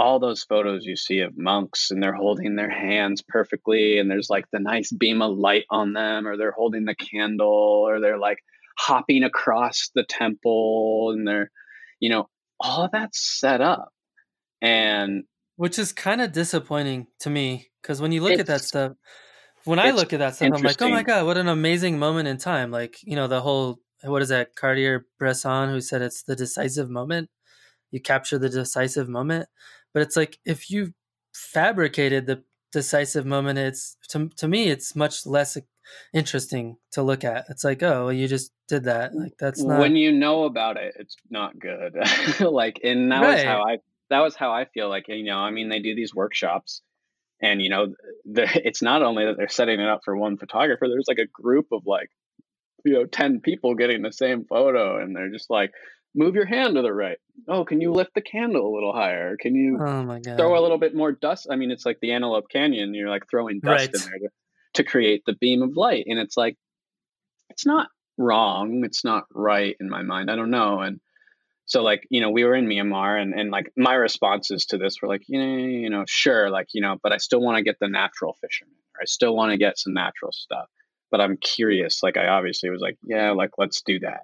all 0.00 0.18
those 0.18 0.42
photos 0.44 0.86
you 0.86 0.96
see 0.96 1.20
of 1.20 1.36
monks 1.36 1.90
and 1.90 2.02
they're 2.02 2.14
holding 2.14 2.56
their 2.56 2.70
hands 2.70 3.20
perfectly 3.20 3.98
and 3.98 4.10
there's 4.10 4.30
like 4.30 4.46
the 4.50 4.58
nice 4.58 4.90
beam 4.90 5.20
of 5.20 5.36
light 5.36 5.66
on 5.68 5.92
them 5.92 6.26
or 6.26 6.38
they're 6.38 6.52
holding 6.52 6.86
the 6.86 6.94
candle 6.94 7.84
or 7.86 8.00
they're 8.00 8.18
like 8.18 8.38
hopping 8.78 9.24
across 9.24 9.90
the 9.94 10.02
temple 10.02 11.12
and 11.12 11.28
they're 11.28 11.50
you 12.00 12.08
know 12.08 12.30
all 12.58 12.88
that's 12.90 13.38
set 13.38 13.60
up. 13.60 13.90
And 14.62 15.24
which 15.56 15.78
is 15.78 15.92
kind 15.92 16.22
of 16.22 16.32
disappointing 16.32 17.06
to 17.20 17.28
me 17.28 17.68
because 17.82 18.00
when 18.00 18.10
you 18.10 18.22
look 18.22 18.38
at 18.38 18.46
that 18.46 18.62
stuff 18.62 18.92
when 19.64 19.78
i 19.78 19.90
look 19.90 20.14
at 20.14 20.20
that 20.20 20.34
stuff 20.34 20.50
i'm 20.54 20.62
like 20.62 20.80
oh 20.80 20.88
my 20.88 21.02
god 21.02 21.26
what 21.26 21.36
an 21.36 21.48
amazing 21.48 21.98
moment 21.98 22.26
in 22.26 22.38
time. 22.38 22.70
Like 22.70 22.96
you 23.02 23.16
know 23.16 23.28
the 23.28 23.42
whole 23.42 23.78
what 24.02 24.22
is 24.22 24.30
that 24.30 24.56
Cartier-Bresson 24.56 25.68
who 25.68 25.82
said 25.82 26.00
it's 26.00 26.22
the 26.22 26.34
decisive 26.34 26.88
moment? 26.88 27.28
You 27.90 28.00
capture 28.00 28.38
the 28.38 28.48
decisive 28.48 29.10
moment 29.10 29.46
but 29.92 30.02
it's 30.02 30.16
like 30.16 30.38
if 30.44 30.70
you 30.70 30.92
fabricated 31.34 32.26
the 32.26 32.42
decisive 32.72 33.26
moment 33.26 33.58
it's 33.58 33.96
to, 34.08 34.28
to 34.36 34.46
me 34.46 34.68
it's 34.68 34.94
much 34.94 35.26
less 35.26 35.56
interesting 36.12 36.76
to 36.92 37.02
look 37.02 37.24
at. 37.24 37.46
It's 37.48 37.64
like, 37.64 37.82
oh, 37.82 38.06
well, 38.06 38.12
you 38.12 38.28
just 38.28 38.52
did 38.68 38.84
that. 38.84 39.14
Like 39.14 39.34
that's 39.38 39.62
not 39.62 39.80
when 39.80 39.96
you 39.96 40.12
know 40.12 40.44
about 40.44 40.76
it, 40.76 40.94
it's 40.98 41.16
not 41.30 41.58
good. 41.58 41.96
like, 42.40 42.80
and 42.82 43.10
that 43.12 43.22
right. 43.22 43.34
was 43.34 43.42
how 43.42 43.62
I 43.62 43.78
that 44.10 44.20
was 44.20 44.36
how 44.36 44.52
I 44.52 44.64
feel. 44.66 44.88
Like, 44.88 45.08
you 45.08 45.24
know, 45.24 45.38
I 45.38 45.50
mean, 45.50 45.68
they 45.68 45.80
do 45.80 45.94
these 45.94 46.14
workshops, 46.14 46.82
and 47.40 47.60
you 47.60 47.70
know, 47.70 47.94
the, 48.24 48.48
it's 48.66 48.82
not 48.82 49.02
only 49.02 49.26
that 49.26 49.36
they're 49.36 49.48
setting 49.48 49.80
it 49.80 49.88
up 49.88 50.02
for 50.04 50.16
one 50.16 50.36
photographer. 50.36 50.88
There's 50.88 51.08
like 51.08 51.18
a 51.18 51.26
group 51.26 51.68
of 51.72 51.86
like, 51.86 52.10
you 52.84 52.94
know, 52.94 53.04
ten 53.06 53.40
people 53.40 53.74
getting 53.74 54.02
the 54.02 54.12
same 54.12 54.44
photo, 54.44 55.00
and 55.00 55.14
they're 55.14 55.30
just 55.30 55.50
like. 55.50 55.72
Move 56.14 56.34
your 56.34 56.46
hand 56.46 56.74
to 56.74 56.82
the 56.82 56.92
right. 56.92 57.18
Oh, 57.48 57.64
can 57.64 57.80
you 57.80 57.92
lift 57.92 58.14
the 58.14 58.20
candle 58.20 58.66
a 58.66 58.74
little 58.74 58.92
higher? 58.92 59.36
Can 59.40 59.54
you 59.54 59.78
oh 59.80 60.02
my 60.02 60.20
God. 60.20 60.36
throw 60.36 60.58
a 60.58 60.62
little 60.62 60.78
bit 60.78 60.94
more 60.94 61.12
dust? 61.12 61.46
I 61.50 61.56
mean, 61.56 61.70
it's 61.70 61.86
like 61.86 61.98
the 62.00 62.12
Antelope 62.12 62.50
Canyon. 62.50 62.94
You're 62.94 63.08
like 63.08 63.24
throwing 63.30 63.60
dust 63.60 63.90
right. 63.92 63.94
in 63.94 64.00
there 64.00 64.18
to 64.18 64.28
to 64.74 64.84
create 64.84 65.22
the 65.26 65.34
beam 65.34 65.62
of 65.62 65.76
light. 65.76 66.04
And 66.06 66.18
it's 66.18 66.36
like, 66.36 66.56
it's 67.48 67.66
not 67.66 67.88
wrong. 68.18 68.82
It's 68.84 69.04
not 69.04 69.24
right 69.34 69.76
in 69.80 69.88
my 69.88 70.02
mind. 70.02 70.30
I 70.30 70.36
don't 70.36 70.50
know. 70.50 70.80
And 70.80 71.00
so 71.66 71.82
like, 71.82 72.06
you 72.10 72.20
know, 72.20 72.30
we 72.30 72.44
were 72.44 72.54
in 72.54 72.66
Myanmar 72.66 73.20
and, 73.20 73.34
and 73.34 73.50
like 73.50 73.72
my 73.76 73.94
responses 73.94 74.66
to 74.66 74.78
this 74.78 74.96
were 75.00 75.08
like, 75.08 75.22
you 75.26 75.40
know, 75.40 75.56
you 75.56 75.90
know, 75.90 76.04
sure, 76.06 76.50
like, 76.50 76.68
you 76.72 76.82
know, 76.82 76.96
but 77.02 77.12
I 77.12 77.18
still 77.18 77.40
want 77.40 77.56
to 77.58 77.64
get 77.64 77.76
the 77.80 77.88
natural 77.88 78.36
fishermen. 78.40 78.74
Or 78.96 79.02
I 79.02 79.06
still 79.06 79.34
want 79.34 79.52
to 79.52 79.58
get 79.58 79.78
some 79.78 79.94
natural 79.94 80.32
stuff. 80.32 80.68
But 81.10 81.20
I'm 81.20 81.36
curious. 81.36 82.02
Like 82.02 82.16
I 82.16 82.28
obviously 82.28 82.70
was 82.70 82.80
like, 82.80 82.96
yeah, 83.02 83.32
like 83.32 83.50
let's 83.58 83.82
do 83.82 83.98
that. 84.00 84.20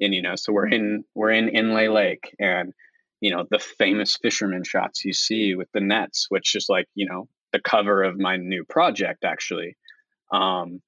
And 0.00 0.14
you 0.14 0.22
know, 0.22 0.36
so 0.36 0.52
we're 0.52 0.68
in 0.68 1.04
we're 1.14 1.30
in 1.30 1.48
Inle 1.48 1.92
Lake 1.92 2.34
and 2.38 2.72
you 3.20 3.30
know, 3.30 3.46
the 3.50 3.58
famous 3.58 4.18
fisherman 4.20 4.64
shots 4.64 5.04
you 5.04 5.14
see 5.14 5.54
with 5.54 5.68
the 5.72 5.80
nets, 5.80 6.26
which 6.28 6.54
is 6.54 6.66
like, 6.68 6.86
you 6.94 7.06
know, 7.06 7.26
the 7.52 7.60
cover 7.60 8.02
of 8.02 8.18
my 8.18 8.36
new 8.36 8.64
project 8.64 9.24
actually. 9.24 9.76
Um, 10.30 10.82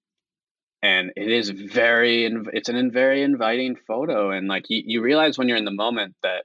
and 0.82 1.12
it 1.16 1.30
is 1.30 1.50
very 1.50 2.30
it's 2.52 2.68
an 2.68 2.90
very 2.90 3.22
inviting 3.22 3.76
photo 3.76 4.30
and 4.30 4.48
like 4.48 4.66
you, 4.68 4.82
you 4.84 5.02
realize 5.02 5.38
when 5.38 5.48
you're 5.48 5.56
in 5.56 5.64
the 5.64 5.70
moment 5.70 6.14
that 6.22 6.44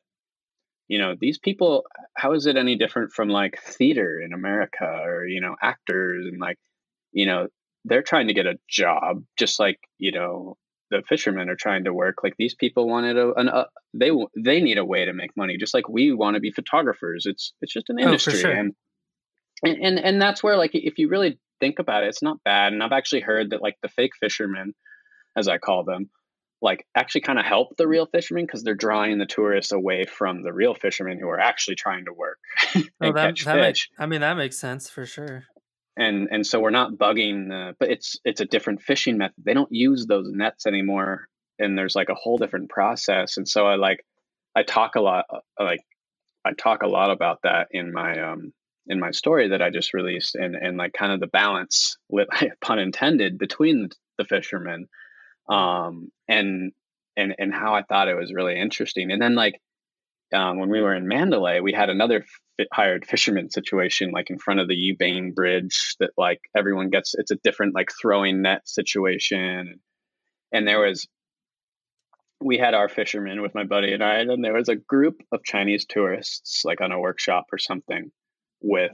you 0.88 0.98
know 0.98 1.16
these 1.20 1.38
people 1.38 1.84
how 2.16 2.34
is 2.34 2.46
it 2.46 2.56
any 2.56 2.76
different 2.76 3.12
from 3.12 3.30
like 3.30 3.60
theater 3.62 4.20
in 4.20 4.34
america 4.34 4.86
or 4.86 5.26
you 5.26 5.42
know 5.42 5.56
actors 5.62 6.26
and 6.26 6.40
like 6.40 6.58
you 7.12 7.26
know 7.26 7.48
they're 7.86 8.02
trying 8.02 8.28
to 8.28 8.34
get 8.34 8.46
a 8.46 8.60
job 8.70 9.24
just 9.38 9.60
like 9.60 9.80
you 9.98 10.12
know 10.12 10.58
the 10.92 11.02
fishermen 11.08 11.50
are 11.50 11.56
trying 11.56 11.86
to 11.86 11.94
work 11.94 12.18
like 12.24 12.36
these 12.38 12.54
people 12.54 12.88
wanted 12.88 13.18
a 13.18 13.34
an, 13.34 13.50
uh, 13.50 13.66
they 13.94 14.12
they 14.38 14.62
need 14.62 14.78
a 14.78 14.86
way 14.86 15.06
to 15.06 15.14
make 15.14 15.36
money 15.36 15.58
just 15.58 15.74
like 15.74 15.90
we 15.90 16.14
want 16.14 16.36
to 16.36 16.40
be 16.40 16.52
photographers 16.52 17.26
it's 17.26 17.54
it's 17.62 17.74
just 17.74 17.90
an 17.90 17.98
oh, 18.00 18.04
industry 18.04 18.34
oh, 18.34 18.38
sure. 18.38 18.52
and, 18.52 18.74
and 19.64 19.78
and 19.82 20.00
and 20.00 20.22
that's 20.22 20.44
where 20.44 20.58
like 20.58 20.72
if 20.74 20.98
you 20.98 21.10
really 21.10 21.40
think 21.60 21.80
about 21.80 22.04
it 22.04 22.08
it's 22.08 22.22
not 22.22 22.44
bad 22.44 22.74
and 22.74 22.84
i've 22.84 22.92
actually 22.92 23.22
heard 23.22 23.50
that 23.52 23.62
like 23.62 23.78
the 23.82 23.90
fake 23.90 24.12
fishermen 24.20 24.74
as 25.36 25.48
i 25.48 25.58
call 25.58 25.84
them 25.84 26.10
like 26.62 26.86
actually 26.96 27.22
kind 27.22 27.40
of 27.40 27.46
help 27.46 27.76
the 27.78 27.88
real 27.88 28.06
fishermen 28.06 28.46
because 28.46 28.64
they're 28.64 28.76
drawing 28.76 29.18
the 29.18 29.26
tourists 29.26 29.72
away 29.72 30.06
from 30.06 30.44
the 30.44 30.54
real 30.54 30.76
fishermen 30.76 31.18
who 31.20 31.28
are 31.28 31.40
actually 31.40 31.76
trying 31.76 32.06
to 32.06 32.14
work 32.14 32.38
and 32.76 32.90
oh, 33.02 33.12
that, 33.14 33.28
catch 33.30 33.46
that 33.46 33.56
fish. 33.56 33.90
Makes, 33.90 33.90
I 33.98 34.06
mean, 34.06 34.22
that 34.22 34.38
makes 34.38 34.60
sense 34.60 34.90
for 34.90 35.06
sure. 35.06 35.46
And 35.98 36.30
and 36.32 36.46
so 36.46 36.60
we're 36.60 36.70
not 36.70 36.94
bugging 36.94 37.50
the, 37.50 37.76
but 37.80 37.92
it's 37.92 38.18
it's 38.24 38.42
a 38.42 38.46
different 38.46 38.82
fishing 38.82 39.18
method. 39.18 39.44
They 39.44 39.54
don't 39.54 39.72
use 39.72 40.06
those 40.06 40.30
nets 40.32 40.66
anymore, 40.66 41.28
and 41.60 41.78
there's 41.78 41.96
like 41.96 42.10
a 42.10 42.16
whole 42.16 42.38
different 42.38 42.70
process. 42.70 43.38
And 43.38 43.48
so 43.48 43.68
I 43.68 43.76
like 43.76 44.06
I 44.56 44.64
talk 44.64 44.96
a 44.96 45.02
lot 45.02 45.26
uh, 45.30 45.64
like 45.64 45.82
I 46.46 46.54
talk 46.54 46.84
a 46.84 46.88
lot 46.88 47.12
about 47.12 47.40
that 47.44 47.68
in 47.72 47.92
my 47.92 48.20
um 48.20 48.54
in 48.88 49.00
my 49.00 49.12
story 49.12 49.50
that 49.50 49.62
I 49.62 49.70
just 49.70 49.94
released, 49.94 50.36
and 50.36 50.56
and 50.56 50.78
like 50.78 50.94
kind 50.94 51.12
of 51.12 51.20
the 51.20 51.28
balance, 51.28 51.98
pun 52.62 52.80
intended, 52.80 53.38
between 53.38 53.90
the 54.18 54.26
fishermen 54.26 54.88
um, 55.50 56.12
and 56.28 56.72
and 57.18 57.36
and 57.38 57.54
how 57.54 57.76
I 57.76 57.84
thought 57.84 58.08
it 58.08 58.16
was 58.16 58.34
really 58.34 58.60
interesting. 58.60 59.12
And 59.12 59.22
then 59.22 59.36
like 59.36 59.62
um, 60.34 60.60
when 60.60 60.70
we 60.70 60.82
were 60.82 60.96
in 60.96 61.08
Mandalay, 61.08 61.60
we 61.60 61.74
had 61.74 61.90
another 61.90 62.26
hired 62.74 63.06
fisherman 63.06 63.50
situation, 63.50 64.12
like 64.12 64.30
in 64.30 64.38
front 64.38 64.60
of 64.60 64.68
the 64.68 64.76
U 64.76 64.96
Bein 64.98 65.34
Bridge, 65.34 65.96
that 66.00 66.12
like 66.18 66.40
everyone 66.56 66.90
gets. 66.90 67.14
It's 67.16 67.32
a 67.32 67.40
different 67.44 67.76
like 67.76 67.90
throwing 68.02 68.42
net 68.42 68.68
situation, 68.68 69.80
and 70.52 70.68
there 70.68 70.80
was. 70.80 71.08
We 72.44 72.58
had 72.58 72.74
our 72.74 72.90
fishermen 72.90 73.44
with 73.44 73.54
my 73.54 73.66
buddy 73.66 73.94
and 73.94 74.04
I, 74.04 74.16
and 74.22 74.44
there 74.44 74.56
was 74.56 74.68
a 74.68 74.76
group 74.76 75.22
of 75.32 75.44
Chinese 75.44 75.86
tourists, 75.86 76.64
like 76.66 76.82
on 76.82 76.92
a 76.92 77.00
workshop 77.00 77.46
or 77.52 77.60
something, 77.60 78.12
with 78.62 78.94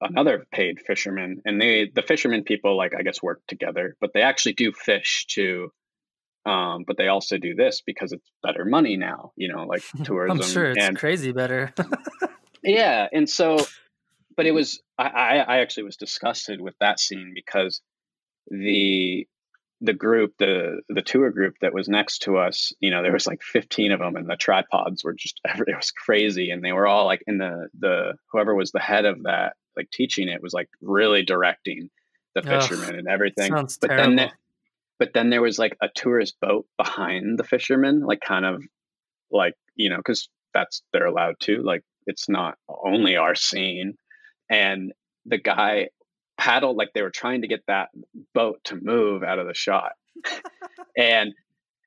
another 0.00 0.44
paid 0.52 0.80
fisherman 0.86 1.40
and 1.44 1.60
they 1.60 1.90
the 1.94 2.02
fishermen 2.02 2.42
people 2.42 2.76
like 2.76 2.92
i 2.98 3.02
guess 3.02 3.22
work 3.22 3.40
together 3.48 3.96
but 4.00 4.10
they 4.12 4.22
actually 4.22 4.52
do 4.52 4.72
fish 4.72 5.24
too 5.28 5.70
um, 6.46 6.84
but 6.86 6.96
they 6.96 7.08
also 7.08 7.38
do 7.38 7.54
this 7.54 7.82
because 7.84 8.12
it's 8.12 8.30
better 8.42 8.64
money 8.64 8.96
now 8.96 9.32
you 9.36 9.48
know 9.48 9.64
like 9.64 9.82
tourism 10.04 10.40
i'm 10.40 10.46
sure 10.46 10.70
it's 10.70 10.84
and, 10.84 10.98
crazy 10.98 11.32
better 11.32 11.72
yeah 12.62 13.08
and 13.12 13.28
so 13.28 13.58
but 14.36 14.46
it 14.46 14.52
was 14.52 14.80
I, 14.98 15.38
I 15.38 15.58
actually 15.58 15.84
was 15.84 15.96
disgusted 15.96 16.60
with 16.60 16.74
that 16.80 17.00
scene 17.00 17.32
because 17.34 17.80
the 18.48 19.26
the 19.80 19.92
group 19.92 20.34
the 20.38 20.80
the 20.88 21.02
tour 21.02 21.30
group 21.30 21.56
that 21.60 21.74
was 21.74 21.88
next 21.88 22.20
to 22.20 22.36
us 22.38 22.72
you 22.80 22.90
know 22.90 23.02
there 23.02 23.12
was 23.12 23.26
like 23.26 23.42
15 23.42 23.92
of 23.92 24.00
them 24.00 24.16
and 24.16 24.30
the 24.30 24.36
tripods 24.36 25.04
were 25.04 25.12
just 25.12 25.40
it 25.44 25.76
was 25.76 25.90
crazy 25.90 26.50
and 26.50 26.64
they 26.64 26.72
were 26.72 26.86
all 26.86 27.06
like 27.06 27.22
in 27.26 27.38
the 27.38 27.68
the 27.78 28.14
whoever 28.30 28.54
was 28.54 28.72
the 28.72 28.80
head 28.80 29.04
of 29.04 29.24
that 29.24 29.54
like 29.76 29.90
teaching 29.90 30.28
it 30.28 30.42
was 30.42 30.52
like 30.52 30.68
really 30.80 31.24
directing 31.24 31.90
the 32.34 32.42
fishermen 32.42 32.90
Ugh, 32.90 32.94
and 32.96 33.08
everything. 33.08 33.52
Sounds 33.52 33.78
but 33.78 33.88
terrible. 33.88 34.16
then 34.16 34.30
but 34.98 35.10
then 35.14 35.30
there 35.30 35.42
was 35.42 35.58
like 35.58 35.76
a 35.82 35.88
tourist 35.94 36.36
boat 36.40 36.66
behind 36.76 37.38
the 37.38 37.44
fishermen, 37.44 38.00
like 38.00 38.20
kind 38.20 38.44
of 38.44 38.62
like, 39.30 39.54
you 39.74 39.90
know, 39.90 39.96
because 39.96 40.28
that's 40.52 40.82
they're 40.92 41.06
allowed 41.06 41.36
to. 41.40 41.62
Like 41.62 41.82
it's 42.06 42.28
not 42.28 42.56
only 42.68 43.16
our 43.16 43.34
scene. 43.34 43.94
And 44.50 44.92
the 45.26 45.38
guy 45.38 45.88
paddled 46.38 46.76
like 46.76 46.90
they 46.94 47.02
were 47.02 47.10
trying 47.10 47.42
to 47.42 47.48
get 47.48 47.64
that 47.66 47.88
boat 48.34 48.60
to 48.64 48.78
move 48.80 49.22
out 49.22 49.38
of 49.38 49.46
the 49.46 49.54
shot. 49.54 49.92
and 50.96 51.32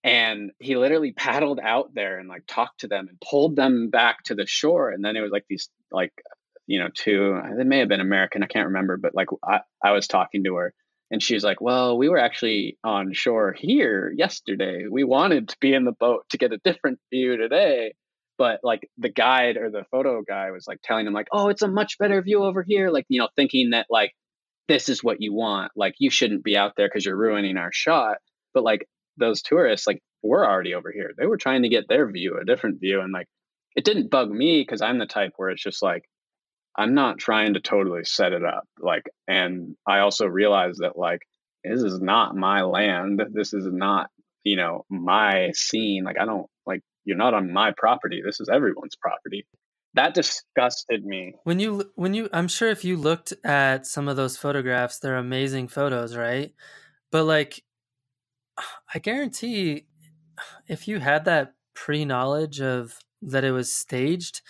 and 0.03 0.51
he 0.59 0.75
literally 0.75 1.11
paddled 1.11 1.59
out 1.61 1.93
there 1.93 2.19
and 2.19 2.29
like 2.29 2.43
talked 2.47 2.81
to 2.81 2.87
them 2.87 3.07
and 3.09 3.17
pulled 3.19 3.55
them 3.55 3.89
back 3.89 4.23
to 4.23 4.35
the 4.35 4.45
shore 4.45 4.89
and 4.89 5.03
then 5.03 5.15
it 5.15 5.21
was 5.21 5.31
like 5.31 5.45
these 5.49 5.69
like 5.91 6.13
you 6.67 6.79
know, 6.79 6.89
two, 6.93 7.39
they 7.57 7.63
may 7.63 7.79
have 7.79 7.87
been 7.87 8.01
American, 8.01 8.43
I 8.43 8.47
can't 8.47 8.67
remember, 8.67 8.97
but 8.97 9.15
like 9.15 9.29
I, 9.43 9.61
I 9.83 9.91
was 9.91 10.07
talking 10.07 10.43
to 10.43 10.55
her 10.55 10.73
and 11.11 11.21
she's 11.21 11.43
like, 11.43 11.61
Well, 11.61 11.97
we 11.97 12.09
were 12.09 12.17
actually 12.17 12.77
on 12.83 13.13
shore 13.13 13.53
here 13.53 14.13
yesterday. 14.15 14.85
We 14.89 15.03
wanted 15.03 15.49
to 15.49 15.57
be 15.59 15.73
in 15.73 15.85
the 15.85 15.93
boat 15.93 16.25
to 16.29 16.37
get 16.37 16.53
a 16.53 16.59
different 16.63 16.99
view 17.11 17.37
today. 17.37 17.93
But 18.37 18.59
like 18.63 18.87
the 18.97 19.09
guide 19.09 19.57
or 19.57 19.71
the 19.71 19.85
photo 19.89 20.21
guy 20.21 20.51
was 20.51 20.67
like 20.67 20.79
telling 20.83 21.05
them, 21.05 21.13
like, 21.13 21.29
oh, 21.31 21.49
it's 21.49 21.63
a 21.63 21.67
much 21.67 21.97
better 21.97 22.21
view 22.21 22.43
over 22.43 22.61
here. 22.61 22.89
Like, 22.89 23.05
you 23.09 23.19
know, 23.19 23.29
thinking 23.35 23.71
that 23.71 23.87
like 23.89 24.13
this 24.67 24.89
is 24.89 25.03
what 25.03 25.21
you 25.21 25.33
want. 25.33 25.71
Like 25.75 25.95
you 25.97 26.11
shouldn't 26.11 26.43
be 26.43 26.57
out 26.57 26.73
there 26.77 26.87
because 26.87 27.05
you're 27.05 27.17
ruining 27.17 27.57
our 27.57 27.71
shot. 27.71 28.17
But 28.53 28.63
like 28.63 28.87
those 29.17 29.41
tourists, 29.41 29.87
like, 29.87 30.01
we're 30.23 30.45
already 30.45 30.73
over 30.73 30.91
here. 30.91 31.11
They 31.17 31.25
were 31.25 31.37
trying 31.37 31.63
to 31.63 31.69
get 31.69 31.87
their 31.87 32.11
view, 32.11 32.37
a 32.39 32.45
different 32.45 32.79
view. 32.79 33.01
And 33.01 33.13
like 33.13 33.27
it 33.75 33.85
didn't 33.85 34.11
bug 34.11 34.29
me 34.29 34.61
because 34.61 34.81
I'm 34.81 34.97
the 34.97 35.05
type 35.05 35.33
where 35.37 35.49
it's 35.49 35.63
just 35.63 35.81
like, 35.81 36.03
I'm 36.77 36.93
not 36.93 37.17
trying 37.17 37.55
to 37.55 37.59
totally 37.59 38.03
set 38.03 38.33
it 38.33 38.45
up. 38.45 38.63
Like, 38.79 39.09
and 39.27 39.75
I 39.87 39.99
also 39.99 40.27
realize 40.27 40.77
that 40.77 40.97
like 40.97 41.21
this 41.63 41.81
is 41.81 41.99
not 41.99 42.35
my 42.35 42.61
land. 42.61 43.21
This 43.31 43.53
is 43.53 43.65
not, 43.65 44.09
you 44.43 44.55
know, 44.55 44.85
my 44.89 45.51
scene. 45.53 46.03
Like, 46.03 46.19
I 46.19 46.25
don't 46.25 46.47
like 46.65 46.81
you're 47.03 47.17
not 47.17 47.33
on 47.33 47.51
my 47.51 47.73
property. 47.75 48.21
This 48.23 48.39
is 48.39 48.49
everyone's 48.49 48.95
property. 48.95 49.45
That 49.95 50.13
disgusted 50.13 51.03
me. 51.03 51.33
When 51.43 51.59
you 51.59 51.91
when 51.95 52.13
you 52.13 52.29
I'm 52.31 52.47
sure 52.47 52.69
if 52.69 52.85
you 52.85 52.97
looked 52.97 53.33
at 53.43 53.87
some 53.87 54.07
of 54.07 54.15
those 54.15 54.37
photographs, 54.37 54.99
they're 54.99 55.17
amazing 55.17 55.69
photos, 55.69 56.15
right? 56.15 56.53
But 57.11 57.23
like 57.23 57.63
I 58.93 58.99
guarantee 58.99 59.87
if 60.67 60.87
you 60.87 60.99
had 60.99 61.25
that 61.25 61.53
pre-knowledge 61.73 62.61
of 62.61 62.99
that 63.21 63.43
it 63.43 63.51
was 63.51 63.71
staged, 63.71 64.41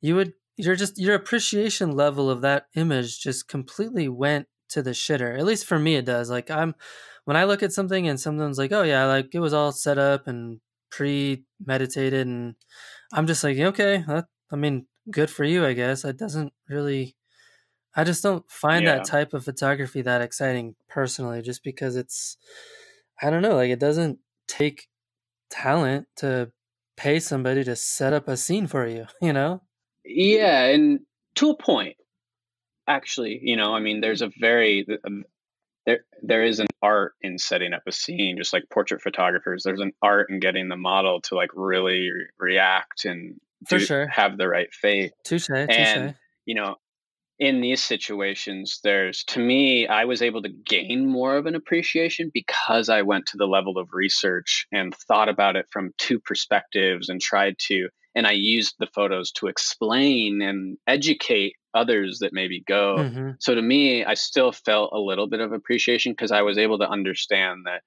you 0.00 0.16
would 0.16 0.32
you're 0.58 0.76
just 0.76 0.98
your 0.98 1.14
appreciation 1.14 1.92
level 1.92 2.28
of 2.28 2.42
that 2.42 2.66
image 2.74 3.20
just 3.20 3.48
completely 3.48 4.08
went 4.08 4.46
to 4.70 4.82
the 4.82 4.90
shitter. 4.90 5.38
At 5.38 5.46
least 5.46 5.66
for 5.66 5.78
me, 5.78 5.94
it 5.96 6.04
does. 6.04 6.30
Like 6.30 6.50
I'm 6.50 6.74
when 7.24 7.36
I 7.36 7.44
look 7.44 7.62
at 7.62 7.72
something 7.72 8.08
and 8.08 8.20
someone's 8.20 8.58
like, 8.58 8.72
"Oh 8.72 8.82
yeah, 8.82 9.06
like 9.06 9.34
it 9.34 9.40
was 9.40 9.54
all 9.54 9.72
set 9.72 9.98
up 9.98 10.26
and 10.26 10.60
premeditated," 10.90 12.26
and 12.26 12.56
I'm 13.12 13.26
just 13.26 13.44
like, 13.44 13.58
"Okay, 13.58 14.04
that, 14.08 14.26
I 14.50 14.56
mean, 14.56 14.86
good 15.10 15.30
for 15.30 15.44
you, 15.44 15.64
I 15.64 15.72
guess." 15.74 16.04
It 16.04 16.18
doesn't 16.18 16.52
really. 16.68 17.16
I 17.96 18.04
just 18.04 18.22
don't 18.22 18.48
find 18.50 18.84
yeah. 18.84 18.96
that 18.96 19.06
type 19.06 19.34
of 19.34 19.44
photography 19.44 20.02
that 20.02 20.22
exciting 20.22 20.76
personally, 20.88 21.42
just 21.42 21.64
because 21.64 21.96
it's, 21.96 22.36
I 23.22 23.30
don't 23.30 23.42
know, 23.42 23.56
like 23.56 23.70
it 23.70 23.80
doesn't 23.80 24.18
take 24.46 24.88
talent 25.50 26.06
to 26.16 26.52
pay 26.96 27.20
somebody 27.20 27.64
to 27.64 27.76
set 27.76 28.12
up 28.12 28.28
a 28.28 28.36
scene 28.36 28.66
for 28.66 28.86
you, 28.86 29.06
you 29.22 29.32
know? 29.32 29.62
Yeah, 30.08 30.64
and 30.64 31.00
to 31.36 31.50
a 31.50 31.56
point, 31.56 31.96
actually, 32.86 33.40
you 33.42 33.56
know, 33.56 33.74
I 33.74 33.80
mean, 33.80 34.00
there's 34.00 34.22
a 34.22 34.30
very 34.40 34.86
um, 35.04 35.24
there 35.86 36.00
there 36.22 36.44
is 36.44 36.60
an 36.60 36.66
art 36.82 37.14
in 37.22 37.38
setting 37.38 37.72
up 37.72 37.82
a 37.86 37.92
scene, 37.92 38.36
just 38.38 38.52
like 38.52 38.64
portrait 38.70 39.02
photographers. 39.02 39.62
There's 39.62 39.80
an 39.80 39.92
art 40.02 40.28
in 40.30 40.40
getting 40.40 40.68
the 40.68 40.76
model 40.76 41.20
to 41.22 41.34
like 41.34 41.50
really 41.54 42.10
re- 42.10 42.26
react 42.38 43.04
and 43.04 43.38
for 43.66 43.78
do, 43.78 43.84
sure 43.84 44.06
have 44.08 44.38
the 44.38 44.48
right 44.48 44.72
faith. 44.72 45.12
Touche, 45.24 45.46
touche. 45.46 45.66
And 45.68 46.14
you 46.46 46.54
know, 46.54 46.76
in 47.38 47.60
these 47.60 47.82
situations, 47.82 48.80
there's 48.82 49.24
to 49.24 49.40
me, 49.40 49.86
I 49.86 50.04
was 50.06 50.22
able 50.22 50.42
to 50.42 50.48
gain 50.48 51.06
more 51.06 51.36
of 51.36 51.46
an 51.46 51.54
appreciation 51.54 52.30
because 52.32 52.88
I 52.88 53.02
went 53.02 53.26
to 53.26 53.36
the 53.36 53.46
level 53.46 53.78
of 53.78 53.88
research 53.92 54.66
and 54.72 54.94
thought 54.94 55.28
about 55.28 55.56
it 55.56 55.66
from 55.70 55.92
two 55.98 56.18
perspectives 56.18 57.08
and 57.08 57.20
tried 57.20 57.56
to 57.68 57.88
and 58.18 58.26
I 58.26 58.32
used 58.32 58.74
the 58.80 58.88
photos 58.92 59.30
to 59.34 59.46
explain 59.46 60.42
and 60.42 60.76
educate 60.88 61.52
others 61.72 62.18
that 62.18 62.32
maybe 62.32 62.64
go. 62.66 62.96
Mm-hmm. 62.98 63.30
So 63.38 63.54
to 63.54 63.62
me, 63.62 64.04
I 64.04 64.14
still 64.14 64.50
felt 64.50 64.90
a 64.92 64.98
little 64.98 65.28
bit 65.28 65.38
of 65.38 65.52
appreciation 65.52 66.10
because 66.14 66.32
I 66.32 66.42
was 66.42 66.58
able 66.58 66.80
to 66.80 66.90
understand 66.90 67.60
that 67.66 67.82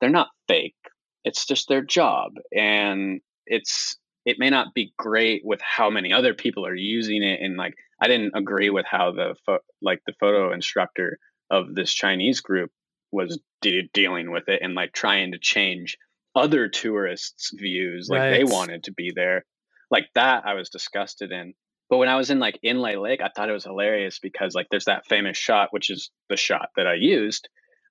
they're 0.00 0.08
not 0.08 0.28
fake. 0.48 0.76
It's 1.24 1.44
just 1.44 1.68
their 1.68 1.82
job. 1.82 2.32
And 2.56 3.20
it's 3.44 3.98
it 4.24 4.38
may 4.38 4.48
not 4.48 4.72
be 4.72 4.94
great 4.98 5.42
with 5.44 5.60
how 5.60 5.90
many 5.90 6.10
other 6.10 6.32
people 6.32 6.66
are 6.66 6.74
using 6.74 7.22
it 7.22 7.40
and 7.42 7.58
like 7.58 7.74
I 8.02 8.08
didn't 8.08 8.32
agree 8.34 8.70
with 8.70 8.86
how 8.90 9.12
the 9.12 9.36
fo- 9.44 9.58
like 9.82 10.00
the 10.06 10.14
photo 10.18 10.54
instructor 10.54 11.18
of 11.50 11.74
this 11.74 11.92
Chinese 11.92 12.40
group 12.40 12.70
was 13.12 13.38
de- 13.60 13.90
dealing 13.92 14.32
with 14.32 14.48
it 14.48 14.62
and 14.62 14.74
like 14.74 14.92
trying 14.92 15.32
to 15.32 15.38
change 15.38 15.98
other 16.34 16.68
tourists' 16.68 17.52
views 17.54 18.08
like 18.10 18.20
right. 18.20 18.30
they 18.30 18.44
wanted 18.44 18.84
to 18.84 18.92
be 18.92 19.12
there 19.14 19.44
like 19.90 20.06
that 20.14 20.44
I 20.46 20.54
was 20.54 20.68
disgusted 20.68 21.32
in. 21.32 21.54
but 21.88 21.98
when 21.98 22.08
I 22.08 22.16
was 22.16 22.30
in 22.30 22.38
like 22.38 22.58
Inle 22.64 23.00
Lake, 23.00 23.20
I 23.22 23.30
thought 23.34 23.48
it 23.48 23.52
was 23.52 23.64
hilarious 23.64 24.18
because 24.18 24.54
like 24.54 24.66
there's 24.70 24.86
that 24.86 25.06
famous 25.06 25.36
shot, 25.36 25.68
which 25.72 25.90
is 25.90 26.10
the 26.28 26.36
shot 26.36 26.70
that 26.76 26.86
I 26.86 26.94
used 26.94 27.48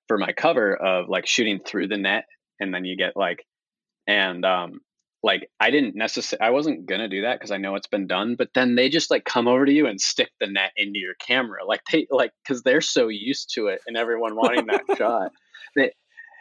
for 0.08 0.18
my 0.18 0.32
cover 0.32 0.76
of 0.76 1.08
like 1.08 1.26
shooting 1.26 1.60
through 1.64 1.88
the 1.88 1.96
net, 1.96 2.24
and 2.60 2.72
then 2.72 2.84
you 2.84 2.96
get 2.96 3.16
like, 3.16 3.44
and 4.06 4.44
um, 4.44 4.80
like 5.22 5.48
I 5.58 5.70
didn't 5.70 5.96
necessarily, 5.96 6.46
I 6.46 6.50
wasn't 6.50 6.86
gonna 6.86 7.08
do 7.08 7.22
that 7.22 7.38
because 7.38 7.50
I 7.50 7.56
know 7.56 7.74
it's 7.74 7.88
been 7.88 8.06
done, 8.06 8.36
but 8.36 8.50
then 8.54 8.76
they 8.76 8.88
just 8.88 9.10
like 9.10 9.24
come 9.24 9.48
over 9.48 9.64
to 9.64 9.72
you 9.72 9.86
and 9.86 10.00
stick 10.00 10.30
the 10.40 10.46
net 10.46 10.72
into 10.76 10.98
your 10.98 11.14
camera, 11.26 11.64
like 11.66 11.80
they 11.90 12.06
like 12.10 12.32
because 12.44 12.62
they're 12.62 12.80
so 12.80 13.08
used 13.08 13.52
to 13.54 13.68
it 13.68 13.80
and 13.86 13.96
everyone 13.96 14.36
wanting 14.36 14.66
that 14.66 14.84
shot 14.96 15.32
that 15.74 15.92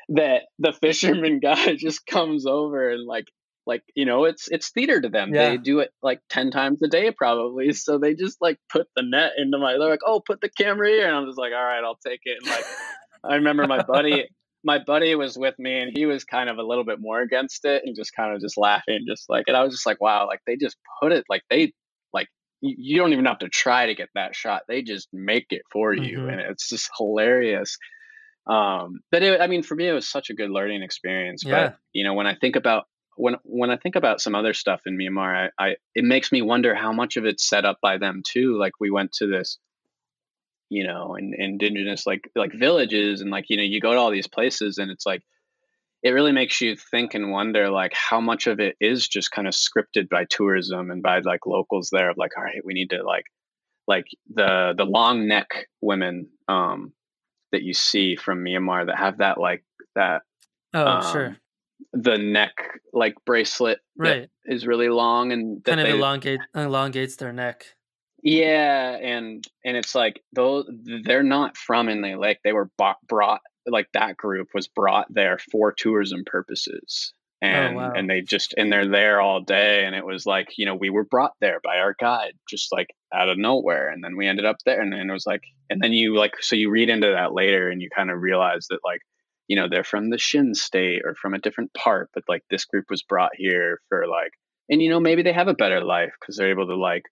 that 0.10 0.44
the 0.60 0.74
fisherman 0.74 1.40
guy 1.44 1.76
just 1.76 2.06
comes 2.06 2.46
over 2.46 2.92
and 2.92 3.06
like 3.06 3.26
like 3.66 3.84
you 3.96 4.06
know 4.06 4.26
it's 4.26 4.48
it's 4.50 4.70
theater 4.70 5.02
to 5.02 5.10
them 5.10 5.34
yeah. 5.34 5.50
they 5.50 5.58
do 5.58 5.80
it 5.80 5.92
like 6.02 6.20
10 6.30 6.52
times 6.52 6.82
a 6.82 6.88
day 6.88 7.12
probably 7.12 7.74
so 7.74 7.98
they 7.98 8.14
just 8.14 8.38
like 8.42 8.58
put 8.70 8.88
the 8.96 9.04
net 9.04 9.34
into 9.38 9.58
my 9.58 9.74
they're 9.78 9.90
like 9.90 10.00
oh 10.06 10.20
put 10.20 10.42
the 10.42 10.50
camera 10.50 10.90
here 10.90 11.08
and 11.08 11.16
i'm 11.16 11.26
just 11.26 11.38
like 11.38 11.54
all 11.54 11.64
right 11.64 11.84
i'll 11.84 12.00
take 12.06 12.22
it 12.24 12.38
and 12.42 12.52
like 12.52 12.66
i 13.24 13.36
remember 13.36 13.68
my 13.68 13.84
buddy 13.84 14.28
my 14.64 14.80
buddy 14.80 15.14
was 15.14 15.38
with 15.38 15.54
me 15.60 15.80
and 15.80 15.96
he 15.96 16.08
was 16.08 16.24
kind 16.24 16.50
of 16.50 16.58
a 16.58 16.64
little 16.64 16.84
bit 16.84 17.00
more 17.00 17.22
against 17.22 17.66
it 17.66 17.84
and 17.86 17.96
just 17.96 18.16
kind 18.16 18.34
of 18.34 18.42
just 18.42 18.58
laughing 18.58 19.06
just 19.08 19.30
like 19.30 19.46
and 19.48 19.56
i 19.56 19.64
was 19.64 19.74
just 19.74 19.86
like 19.86 20.02
wow 20.02 20.28
like 20.28 20.40
they 20.48 20.56
just 20.56 20.78
put 21.00 21.12
it 21.12 21.24
like 21.30 21.44
they 21.50 21.72
like 22.14 22.28
you, 22.62 22.76
you 22.78 22.98
don't 22.98 23.14
even 23.14 23.26
have 23.26 23.38
to 23.40 23.50
try 23.50 23.86
to 23.86 23.94
get 23.94 24.10
that 24.16 24.36
shot 24.36 24.64
they 24.68 24.82
just 24.82 25.08
make 25.14 25.46
it 25.52 25.62
for 25.72 25.94
you 25.94 26.18
mm-hmm. 26.18 26.30
and 26.30 26.42
it's 26.42 26.68
just 26.68 26.90
hilarious 26.98 27.78
um 28.48 29.00
but 29.12 29.22
it, 29.22 29.40
i 29.40 29.46
mean 29.46 29.62
for 29.62 29.76
me 29.76 29.88
it 29.88 29.94
was 29.94 30.10
such 30.10 30.32
a 30.32 30.34
good 30.34 30.50
learning 30.50 30.82
experience 30.82 31.44
yeah. 31.46 31.68
but 31.68 31.78
you 31.94 32.04
know 32.04 32.16
when 32.16 32.28
i 32.28 32.34
think 32.34 32.56
about 32.56 32.86
when 33.16 33.36
when 33.44 33.72
I 33.72 33.78
think 33.78 33.96
about 33.96 34.22
some 34.22 34.36
other 34.36 34.54
stuff 34.54 34.82
in 34.86 34.98
Myanmar, 34.98 35.50
I, 35.58 35.64
I, 35.64 35.76
it 35.94 36.04
makes 36.04 36.32
me 36.32 36.42
wonder 36.42 36.76
how 36.76 36.92
much 36.92 37.18
of 37.18 37.26
it's 37.26 37.48
set 37.48 37.66
up 37.66 37.80
by 37.82 37.98
them 37.98 38.22
too. 38.26 38.58
Like 38.58 38.74
we 38.80 38.92
went 38.92 39.14
to 39.14 39.28
this, 39.28 39.58
you 40.70 40.86
know, 40.86 41.16
in, 41.16 41.34
indigenous 41.38 42.06
like 42.06 42.30
like 42.36 42.54
villages, 42.54 43.22
and 43.22 43.32
like 43.32 43.46
you 43.50 43.58
know, 43.58 43.64
you 43.64 43.80
go 43.80 43.94
to 43.94 44.00
all 44.00 44.12
these 44.12 44.28
places, 44.28 44.78
and 44.78 44.92
it's 44.92 45.06
like 45.06 45.24
it 46.04 46.12
really 46.12 46.32
makes 46.32 46.62
you 46.62 46.76
think 46.76 47.14
and 47.14 47.32
wonder 47.32 47.70
like 47.70 47.94
how 47.94 48.20
much 48.20 48.48
of 48.48 48.60
it 48.60 48.76
is 48.80 49.08
just 49.08 49.32
kind 49.32 49.48
of 49.48 49.54
scripted 49.54 50.10
by 50.10 50.26
tourism 50.30 50.92
and 50.92 51.02
by 51.02 51.20
like 51.20 51.46
locals 51.46 51.90
there. 51.92 52.10
Of 52.10 52.18
like, 52.18 52.32
all 52.38 52.44
right, 52.44 52.66
we 52.66 52.74
need 52.74 52.90
to 52.90 53.04
like 53.04 53.26
like 53.88 54.06
the 54.34 54.74
the 54.76 54.86
long 54.86 55.28
neck 55.28 55.68
women 55.82 56.28
um, 56.48 56.92
that 57.52 57.64
you 57.64 57.74
see 57.74 58.16
from 58.16 58.44
Myanmar 58.44 58.88
that 58.88 58.98
have 58.98 59.20
that 59.20 59.40
like 59.40 59.64
that. 59.96 60.22
Oh, 60.74 60.86
um, 60.86 61.12
sure 61.14 61.38
the 61.94 62.18
neck 62.18 62.56
like 62.94 63.16
bracelet 63.26 63.80
right. 63.98 64.30
is 64.46 64.68
really 64.68 64.90
long 64.90 65.32
and 65.32 65.64
kind 65.64 65.80
of 65.80 65.88
they, 65.88 65.94
elongate 65.94 66.40
elongates 66.54 67.16
their 67.16 67.34
neck. 67.34 67.66
Yeah 68.22 68.98
and 68.98 69.48
and 69.64 69.78
it's 69.78 69.96
like 69.96 70.22
those 70.34 70.70
they're 71.04 71.24
not 71.24 71.58
from 71.58 71.88
Inle 71.88 72.20
Lake 72.20 72.40
they 72.44 72.54
were 72.54 72.70
bought, 72.78 72.98
brought 73.08 73.42
like 73.68 73.88
that 73.94 74.18
group 74.18 74.50
was 74.54 74.68
brought 74.68 75.12
there 75.14 75.40
for 75.52 75.72
tourism 75.72 76.24
purposes. 76.26 77.14
Oh, 77.44 77.48
and 77.48 77.76
oh, 77.76 77.80
wow. 77.80 77.94
and 77.94 78.10
they 78.10 78.22
just 78.22 78.54
and 78.58 78.72
they're 78.72 78.88
there 78.88 79.20
all 79.20 79.42
day 79.42 79.86
and 79.86 79.94
it 79.94 80.06
was 80.06 80.26
like 80.26 80.58
you 80.58 80.66
know 80.66 80.76
we 80.76 80.90
were 80.90 81.04
brought 81.04 81.34
there 81.42 81.60
by 81.64 81.78
our 81.78 81.96
guide 82.00 82.34
just 82.50 82.72
like 82.72 82.88
out 83.14 83.30
of 83.30 83.38
nowhere 83.38 83.90
and 83.90 84.04
then 84.04 84.16
we 84.16 84.28
ended 84.28 84.46
up 84.46 84.58
there 84.66 84.82
and, 84.82 84.94
and 84.94 85.10
it 85.10 85.14
was 85.14 85.26
like 85.26 85.44
and 85.70 85.82
then 85.82 85.92
you 85.92 86.16
like 86.16 86.34
so 86.40 86.56
you 86.56 86.70
read 86.70 86.90
into 86.90 87.12
that 87.12 87.34
later 87.34 87.70
and 87.70 87.82
you 87.82 87.90
kind 87.96 88.10
of 88.10 88.22
realize 88.22 88.68
that 88.70 88.80
like 88.86 89.02
you 89.48 89.56
know 89.56 89.68
they're 89.70 89.84
from 89.84 90.10
the 90.10 90.18
Shan 90.18 90.54
state 90.56 91.02
or 91.06 91.16
from 91.16 91.34
a 91.34 91.40
different 91.40 91.74
part, 91.74 92.10
but 92.14 92.24
like 92.28 92.44
this 92.50 92.66
group 92.66 92.86
was 92.90 93.04
brought 93.04 93.32
here 93.36 93.80
for 93.90 94.08
like, 94.08 94.32
and 94.70 94.82
you 94.82 94.90
know 94.90 95.00
maybe 95.00 95.24
they 95.24 95.34
have 95.34 95.48
a 95.48 95.54
better 95.54 95.84
life 95.84 96.14
because 96.20 96.38
they're 96.38 96.52
able 96.52 96.68
to 96.68 96.76
like, 96.76 97.04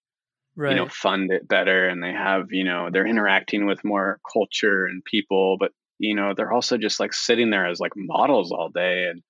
right. 0.55 0.71
you 0.71 0.75
know, 0.75 0.87
fund 0.87 1.31
it 1.31 1.47
better, 1.47 1.87
and 1.87 2.03
they 2.03 2.11
have 2.11 2.47
you 2.51 2.63
know 2.63 2.89
they're 2.91 3.07
interacting 3.07 3.65
with 3.65 3.83
more 3.83 4.19
culture 4.31 4.85
and 4.85 5.03
people, 5.05 5.57
but 5.59 5.71
you 5.99 6.15
know 6.15 6.33
they're 6.35 6.53
also 6.53 6.77
just 6.77 6.99
like 6.99 7.13
sitting 7.13 7.49
there 7.49 7.67
as 7.67 7.79
like 7.79 7.93
models 7.95 8.51
all 8.51 8.69
day, 8.69 9.07
and 9.09 9.21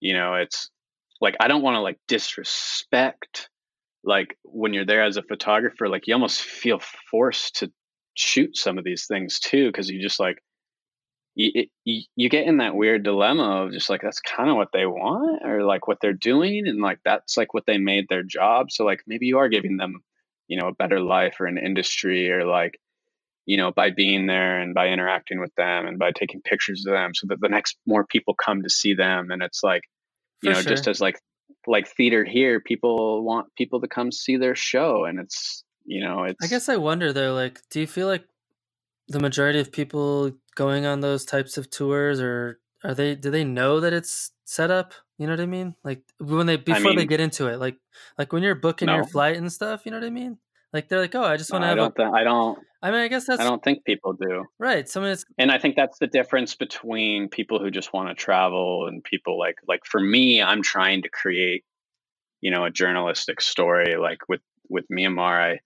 you 0.00 0.14
know 0.14 0.34
it's 0.34 0.70
like 1.20 1.36
I 1.40 1.48
don't 1.48 1.62
want 1.62 1.74
to 1.74 1.80
like 1.80 1.98
disrespect 2.06 3.48
like 4.04 4.36
when 4.44 4.72
you're 4.72 4.86
there 4.86 5.04
as 5.04 5.16
a 5.16 5.22
photographer, 5.22 5.88
like 5.88 6.06
you 6.06 6.14
almost 6.14 6.40
feel 6.40 6.80
forced 7.10 7.56
to 7.56 7.70
shoot 8.14 8.56
some 8.56 8.78
of 8.78 8.84
these 8.84 9.06
things 9.06 9.38
too 9.38 9.68
because 9.68 9.88
you 9.88 10.00
just 10.00 10.18
like 10.18 10.38
you, 11.38 11.66
you, 11.84 12.02
you 12.16 12.28
get 12.28 12.46
in 12.46 12.56
that 12.56 12.74
weird 12.74 13.04
dilemma 13.04 13.62
of 13.62 13.72
just 13.72 13.88
like 13.88 14.02
that's 14.02 14.20
kind 14.20 14.50
of 14.50 14.56
what 14.56 14.72
they 14.72 14.86
want 14.86 15.40
or 15.44 15.62
like 15.62 15.86
what 15.86 15.98
they're 16.02 16.12
doing 16.12 16.66
and 16.66 16.82
like 16.82 16.98
that's 17.04 17.36
like 17.36 17.54
what 17.54 17.64
they 17.64 17.78
made 17.78 18.06
their 18.08 18.24
job 18.24 18.72
so 18.72 18.84
like 18.84 19.02
maybe 19.06 19.26
you 19.26 19.38
are 19.38 19.48
giving 19.48 19.76
them 19.76 20.02
you 20.48 20.58
know 20.58 20.66
a 20.66 20.74
better 20.74 21.00
life 21.00 21.36
or 21.38 21.46
an 21.46 21.56
industry 21.56 22.28
or 22.28 22.44
like 22.44 22.80
you 23.46 23.56
know 23.56 23.70
by 23.70 23.90
being 23.90 24.26
there 24.26 24.58
and 24.58 24.74
by 24.74 24.88
interacting 24.88 25.38
with 25.38 25.54
them 25.54 25.86
and 25.86 25.96
by 25.96 26.10
taking 26.10 26.42
pictures 26.42 26.84
of 26.84 26.92
them 26.92 27.14
so 27.14 27.28
that 27.28 27.40
the 27.40 27.48
next 27.48 27.76
more 27.86 28.04
people 28.04 28.34
come 28.34 28.62
to 28.62 28.68
see 28.68 28.92
them 28.92 29.30
and 29.30 29.40
it's 29.40 29.62
like 29.62 29.82
you 30.42 30.50
For 30.50 30.56
know 30.56 30.62
sure. 30.62 30.70
just 30.70 30.88
as 30.88 31.00
like 31.00 31.20
like 31.68 31.86
theater 31.86 32.24
here 32.24 32.58
people 32.58 33.22
want 33.22 33.46
people 33.56 33.80
to 33.80 33.88
come 33.88 34.10
see 34.10 34.36
their 34.36 34.56
show 34.56 35.04
and 35.04 35.20
it's 35.20 35.62
you 35.84 36.02
know 36.02 36.24
it's 36.24 36.44
i 36.44 36.48
guess 36.48 36.68
i 36.68 36.76
wonder 36.76 37.12
though 37.12 37.32
like 37.32 37.60
do 37.70 37.78
you 37.78 37.86
feel 37.86 38.08
like 38.08 38.24
the 39.08 39.20
majority 39.20 39.58
of 39.58 39.72
people 39.72 40.32
going 40.58 40.86
on 40.86 40.98
those 40.98 41.24
types 41.24 41.56
of 41.56 41.70
tours 41.70 42.20
or 42.20 42.58
are 42.82 42.92
they 42.92 43.14
do 43.14 43.30
they 43.30 43.44
know 43.44 43.78
that 43.78 43.92
it's 43.92 44.32
set 44.44 44.72
up? 44.72 44.92
You 45.16 45.26
know 45.26 45.32
what 45.32 45.40
i 45.40 45.46
mean? 45.46 45.76
Like 45.84 46.02
when 46.18 46.46
they 46.46 46.56
before 46.56 46.80
I 46.80 46.84
mean, 46.84 46.96
they 46.96 47.06
get 47.06 47.20
into 47.20 47.46
it 47.46 47.58
like 47.58 47.76
like 48.18 48.32
when 48.32 48.42
you're 48.42 48.56
booking 48.56 48.86
no. 48.86 48.96
your 48.96 49.04
flight 49.04 49.36
and 49.36 49.52
stuff 49.52 49.82
you 49.84 49.92
know 49.92 49.98
what 49.98 50.06
i 50.06 50.10
mean? 50.10 50.36
Like 50.72 50.88
they're 50.88 51.00
like 51.00 51.14
oh 51.14 51.22
i 51.22 51.36
just 51.36 51.52
want 51.52 51.62
to 51.62 51.66
no, 51.66 51.70
have 51.70 51.78
I 51.78 51.80
don't, 51.80 51.92
a... 51.92 52.10
th- 52.10 52.20
I 52.20 52.24
don't 52.24 52.58
i 52.82 52.90
mean 52.90 53.00
i 53.00 53.08
guess 53.08 53.26
that's 53.26 53.40
i 53.40 53.44
don't 53.44 53.62
think 53.62 53.84
people 53.84 54.14
do. 54.14 54.44
Right 54.58 54.88
someone 54.88 55.12
is 55.12 55.24
and 55.38 55.52
i 55.52 55.58
think 55.58 55.76
that's 55.76 55.98
the 55.98 56.08
difference 56.08 56.56
between 56.56 57.28
people 57.28 57.60
who 57.60 57.70
just 57.70 57.92
want 57.92 58.08
to 58.08 58.14
travel 58.14 58.86
and 58.88 59.02
people 59.02 59.38
like 59.38 59.56
like 59.66 59.86
for 59.86 60.00
me 60.00 60.42
i'm 60.42 60.62
trying 60.62 61.02
to 61.02 61.08
create 61.08 61.64
you 62.40 62.50
know 62.50 62.64
a 62.64 62.70
journalistic 62.70 63.40
story 63.40 63.96
like 63.96 64.28
with 64.28 64.42
with 64.68 64.84
myanmar 64.92 65.40
i 65.52 65.58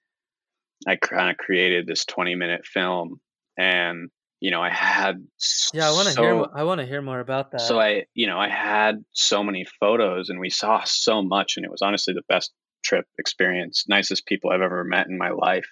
i 0.87 0.97
kind 0.97 1.31
of 1.31 1.37
created 1.37 1.87
this 1.87 2.05
20 2.05 2.35
minute 2.35 2.65
film 2.65 3.21
and 3.59 4.11
you 4.43 4.51
know 4.51 4.61
i 4.61 4.71
had 4.71 5.25
yeah 5.73 5.89
i 5.89 5.93
want 5.93 6.09
to 6.09 6.15
so, 6.15 6.23
hear 6.23 6.47
i 6.53 6.65
want 6.65 6.81
to 6.81 6.87
hear 6.87 7.01
more 7.01 7.21
about 7.21 7.53
that. 7.53 7.61
So 7.61 7.79
i 7.79 8.07
you 8.13 8.27
know 8.27 8.39
i 8.39 8.49
had 8.49 9.05
so 9.13 9.45
many 9.45 9.65
photos 9.79 10.31
and 10.31 10.41
we 10.41 10.51
saw 10.51 10.83
so 10.83 11.23
much 11.23 11.57
and 11.57 11.65
it 11.65 11.71
was 11.71 11.81
honestly 11.81 12.13
the 12.13 12.25
best 12.29 12.53
trip 12.83 13.07
experience 13.21 13.85
nicest 13.89 14.27
people 14.27 14.51
i've 14.51 14.61
ever 14.61 14.83
met 14.83 15.07
in 15.07 15.17
my 15.17 15.31
life. 15.31 15.69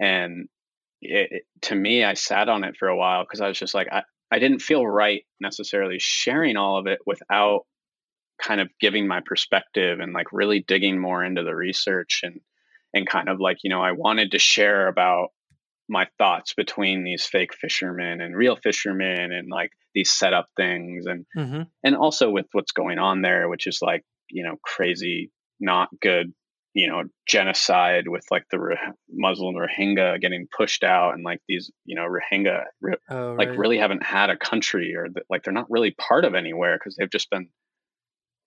And 0.00 0.48
it, 1.00 1.28
it, 1.30 1.42
to 1.62 1.76
me 1.76 2.02
i 2.02 2.14
sat 2.14 2.48
on 2.48 2.64
it 2.64 2.76
for 2.76 2.88
a 2.88 2.96
while 2.96 3.22
because 3.22 3.40
i 3.40 3.46
was 3.46 3.58
just 3.58 3.74
like 3.74 3.86
I, 3.92 4.02
I 4.32 4.40
didn't 4.40 4.58
feel 4.58 4.84
right 4.84 5.24
necessarily 5.40 5.98
sharing 6.00 6.56
all 6.56 6.80
of 6.80 6.88
it 6.88 6.98
without 7.06 7.60
kind 8.42 8.60
of 8.60 8.68
giving 8.80 9.06
my 9.06 9.20
perspective 9.24 10.00
and 10.00 10.12
like 10.12 10.32
really 10.32 10.64
digging 10.66 10.98
more 10.98 11.22
into 11.22 11.44
the 11.44 11.54
research 11.54 12.22
and 12.24 12.40
and 12.92 13.08
kind 13.08 13.28
of 13.28 13.38
like 13.38 13.58
you 13.62 13.70
know 13.70 13.80
i 13.80 13.92
wanted 13.92 14.32
to 14.32 14.40
share 14.40 14.88
about 14.88 15.28
my 15.88 16.06
thoughts 16.18 16.54
between 16.54 17.04
these 17.04 17.24
fake 17.24 17.54
fishermen 17.54 18.20
and 18.20 18.36
real 18.36 18.56
fishermen 18.56 19.32
and 19.32 19.48
like 19.50 19.70
these 19.94 20.10
setup 20.10 20.48
things 20.56 21.06
and 21.06 21.24
mm-hmm. 21.36 21.62
and 21.82 21.96
also 21.96 22.30
with 22.30 22.46
what's 22.52 22.72
going 22.72 22.98
on 22.98 23.22
there 23.22 23.48
which 23.48 23.66
is 23.66 23.80
like 23.80 24.04
you 24.30 24.44
know 24.44 24.56
crazy 24.62 25.30
not 25.60 25.88
good 26.00 26.32
you 26.74 26.88
know 26.88 27.04
genocide 27.26 28.06
with 28.06 28.24
like 28.30 28.44
the 28.50 28.58
Muslim 29.10 29.54
Rohingya 29.54 30.20
getting 30.20 30.46
pushed 30.54 30.84
out 30.84 31.14
and 31.14 31.24
like 31.24 31.40
these 31.48 31.70
you 31.84 31.96
know 31.96 32.06
Rohingya 32.06 32.64
oh, 33.10 33.34
right. 33.34 33.48
like 33.48 33.58
really 33.58 33.78
haven't 33.78 34.02
had 34.02 34.30
a 34.30 34.36
country 34.36 34.94
or 34.94 35.08
the, 35.08 35.22
like 35.30 35.42
they're 35.42 35.52
not 35.52 35.70
really 35.70 35.92
part 35.92 36.24
of 36.24 36.34
anywhere 36.34 36.76
because 36.78 36.96
they've 36.96 37.10
just 37.10 37.30
been 37.30 37.48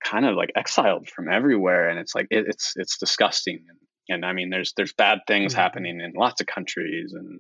kind 0.03 0.26
of 0.26 0.35
like 0.35 0.51
exiled 0.55 1.09
from 1.09 1.31
everywhere 1.31 1.89
and 1.89 1.99
it's 1.99 2.15
like 2.15 2.27
it, 2.30 2.45
it's 2.47 2.73
it's 2.76 2.97
disgusting 2.97 3.65
and 3.68 3.77
and 4.11 4.25
I 4.25 4.33
mean, 4.33 4.49
there's 4.49 4.73
there's 4.75 4.93
bad 4.93 5.19
things 5.27 5.53
mm-hmm. 5.53 5.61
happening 5.61 6.01
in 6.01 6.13
lots 6.15 6.41
of 6.41 6.47
countries, 6.47 7.13
and 7.13 7.39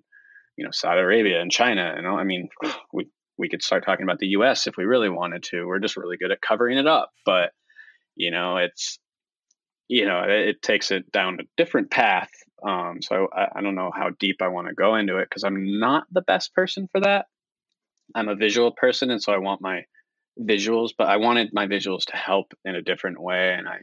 you 0.57 0.65
know, 0.65 0.71
Saudi 0.71 1.01
Arabia 1.01 1.41
and 1.41 1.51
China, 1.51 1.93
and 1.95 2.07
I 2.07 2.23
mean, 2.23 2.49
we 2.93 3.07
we 3.37 3.49
could 3.49 3.63
start 3.63 3.85
talking 3.85 4.03
about 4.03 4.19
the 4.19 4.27
U.S. 4.27 4.67
if 4.67 4.75
we 4.77 4.85
really 4.85 5.09
wanted 5.09 5.43
to. 5.43 5.65
We're 5.65 5.79
just 5.79 5.97
really 5.97 6.17
good 6.17 6.31
at 6.31 6.41
covering 6.41 6.77
it 6.77 6.87
up, 6.87 7.11
but 7.25 7.51
you 8.15 8.31
know, 8.31 8.57
it's 8.57 8.99
you 9.87 10.05
know, 10.05 10.23
it, 10.23 10.49
it 10.49 10.61
takes 10.61 10.91
it 10.91 11.11
down 11.11 11.39
a 11.39 11.43
different 11.57 11.91
path. 11.91 12.29
Um, 12.65 12.99
so 13.01 13.27
I, 13.35 13.47
I 13.55 13.61
don't 13.61 13.75
know 13.75 13.91
how 13.93 14.11
deep 14.19 14.37
I 14.41 14.47
want 14.47 14.67
to 14.67 14.73
go 14.73 14.95
into 14.95 15.17
it 15.17 15.27
because 15.29 15.43
I'm 15.43 15.79
not 15.79 16.05
the 16.11 16.21
best 16.21 16.53
person 16.53 16.87
for 16.91 17.01
that. 17.01 17.25
I'm 18.15 18.29
a 18.29 18.35
visual 18.35 18.71
person, 18.71 19.09
and 19.09 19.21
so 19.21 19.33
I 19.33 19.37
want 19.37 19.61
my 19.61 19.83
visuals, 20.39 20.91
but 20.97 21.07
I 21.07 21.17
wanted 21.17 21.49
my 21.53 21.67
visuals 21.67 22.05
to 22.05 22.15
help 22.15 22.53
in 22.63 22.75
a 22.75 22.81
different 22.81 23.21
way, 23.21 23.53
and 23.57 23.67
I 23.67 23.79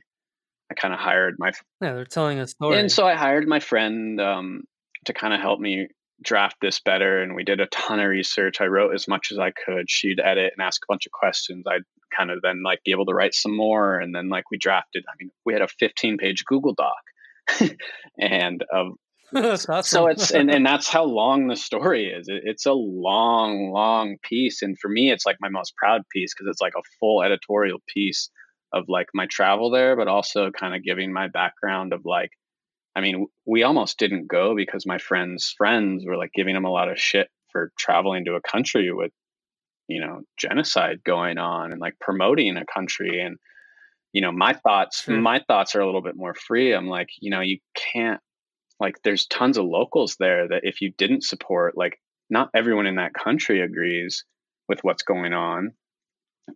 I 0.70 0.74
kind 0.74 0.93
of 0.93 1.01
hired 1.01 1.36
my 1.39 1.53
yeah 1.81 1.95
they're 1.95 2.05
telling 2.05 2.39
a 2.39 2.47
story, 2.47 2.78
and 2.78 2.90
so 2.90 3.07
I 3.07 3.15
hired 3.15 3.49
my 3.49 3.61
friend 3.61 4.20
um, 4.20 4.62
to 5.07 5.12
kind 5.12 5.32
of 5.32 5.40
help 5.40 5.61
me 5.61 5.89
draft 6.23 6.57
this 6.61 6.81
better, 6.81 7.23
and 7.23 7.35
we 7.35 7.45
did 7.45 7.61
a 7.61 7.66
ton 7.66 8.01
of 8.01 8.09
research. 8.09 8.61
I 8.61 8.66
wrote 8.66 8.95
as 8.95 9.09
much 9.09 9.28
as 9.31 9.39
I 9.39 9.53
could. 9.53 9.89
She'd 9.89 10.20
edit 10.20 10.53
and 10.57 10.65
ask 10.65 10.82
a 10.82 10.93
bunch 10.93 11.07
of 11.07 11.12
questions. 11.12 11.65
I'd 11.66 11.82
kind 12.16 12.31
of 12.31 12.40
then 12.43 12.62
like 12.65 12.82
be 12.85 12.90
able 12.90 13.07
to 13.07 13.15
write 13.15 13.35
some 13.35 13.57
more, 13.57 13.99
and 13.99 14.15
then 14.15 14.28
like 14.28 14.51
we 14.51 14.59
drafted. 14.59 15.05
I 15.09 15.12
mean, 15.19 15.31
we 15.45 15.53
had 15.53 15.62
a 15.62 15.69
15 15.69 16.19
page 16.19 16.45
Google 16.45 16.74
Doc 16.74 17.70
and 18.19 18.65
um, 18.74 18.97
awesome. 19.35 19.82
so 19.82 20.07
it's 20.07 20.31
and, 20.31 20.51
and 20.51 20.65
that's 20.66 20.89
how 20.89 21.05
long 21.05 21.49
the 21.49 21.57
story 21.57 22.07
is. 22.07 22.28
It, 22.28 22.43
it's 22.45 22.66
a 22.66 22.73
long, 22.73 23.70
long 23.73 24.16
piece, 24.23 24.62
and 24.62 24.78
for 24.78 24.89
me, 24.89 25.11
it's 25.11 25.27
like 25.27 25.36
my 25.40 25.49
most 25.49 25.77
proud 25.77 26.03
piece 26.11 26.35
because 26.35 26.51
it's 26.51 26.61
like 26.61 26.74
a 26.77 26.82
full 26.99 27.23
editorial 27.23 27.78
piece 27.93 28.31
of 28.73 28.85
like 28.89 29.09
my 29.15 29.27
travel 29.27 29.70
there, 29.70 29.97
but 29.97 30.09
also 30.09 30.51
kind 30.51 30.74
of 30.74 30.82
giving 30.82 31.12
my 31.12 31.28
background 31.28 31.93
of 31.93 32.03
like, 32.05 32.31
I 32.95 33.01
mean, 33.01 33.27
we 33.47 33.62
almost 33.62 33.99
didn't 33.99 34.28
go 34.28 34.55
because 34.57 34.86
my 34.86 34.99
friends' 34.99 35.55
friends 35.57 36.05
were 36.07 36.16
like 36.16 36.32
giving 36.35 36.55
them 36.55 36.65
a 36.65 36.70
lot 36.70 36.90
of 36.90 36.99
shit 36.99 37.28
for 37.53 37.73
traveling 37.78 38.24
to 38.27 38.35
a 38.35 38.43
country 38.43 38.93
with, 38.93 39.12
you 39.86 40.01
know, 40.01 40.23
genocide 40.36 41.03
going 41.05 41.39
on 41.39 41.73
and 41.73 41.81
like 41.81 41.95
promoting 42.01 42.57
a 42.57 42.66
country 42.66 43.20
and 43.20 43.39
you 44.12 44.20
know 44.20 44.32
my 44.32 44.53
thoughts 44.53 45.03
sure. 45.03 45.20
my 45.20 45.40
thoughts 45.47 45.74
are 45.74 45.81
a 45.81 45.86
little 45.86 46.03
bit 46.03 46.16
more 46.16 46.35
free 46.35 46.73
i'm 46.73 46.89
like 46.89 47.09
you 47.20 47.31
know 47.31 47.40
you 47.40 47.59
can't 47.74 48.20
like 48.81 48.97
there's 49.05 49.27
tons 49.27 49.59
of 49.59 49.65
locals 49.65 50.16
there 50.19 50.49
that 50.49 50.61
if 50.62 50.81
you 50.81 50.93
didn't 50.97 51.24
support 51.24 51.77
like 51.77 51.99
not 52.31 52.49
everyone 52.55 52.86
in 52.86 52.97
that 52.97 53.15
country 53.15 53.61
agrees 53.61 54.24
with 54.69 54.82
what's 54.82 55.03
going 55.03 55.32
on 55.32 55.73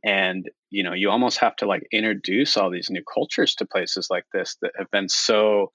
and 0.04 0.48
you 0.70 0.82
know 0.82 0.92
you 0.92 1.10
almost 1.10 1.38
have 1.38 1.56
to 1.56 1.66
like 1.66 1.86
introduce 1.92 2.56
all 2.56 2.70
these 2.70 2.90
new 2.90 3.02
cultures 3.12 3.54
to 3.54 3.66
places 3.66 4.08
like 4.10 4.24
this 4.32 4.56
that 4.62 4.72
have 4.76 4.90
been 4.90 5.08
so 5.08 5.72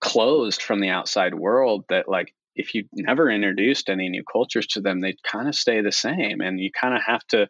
closed 0.00 0.62
from 0.62 0.80
the 0.80 0.88
outside 0.88 1.34
world 1.34 1.84
that 1.88 2.08
like 2.08 2.34
if 2.54 2.74
you 2.74 2.84
never 2.94 3.30
introduced 3.30 3.88
any 3.88 4.08
new 4.08 4.22
cultures 4.30 4.66
to 4.66 4.80
them 4.80 5.00
they 5.00 5.14
kind 5.30 5.48
of 5.48 5.54
stay 5.54 5.80
the 5.80 5.92
same 5.92 6.40
and 6.40 6.60
you 6.60 6.70
kind 6.78 6.94
of 6.94 7.02
have 7.06 7.26
to 7.26 7.48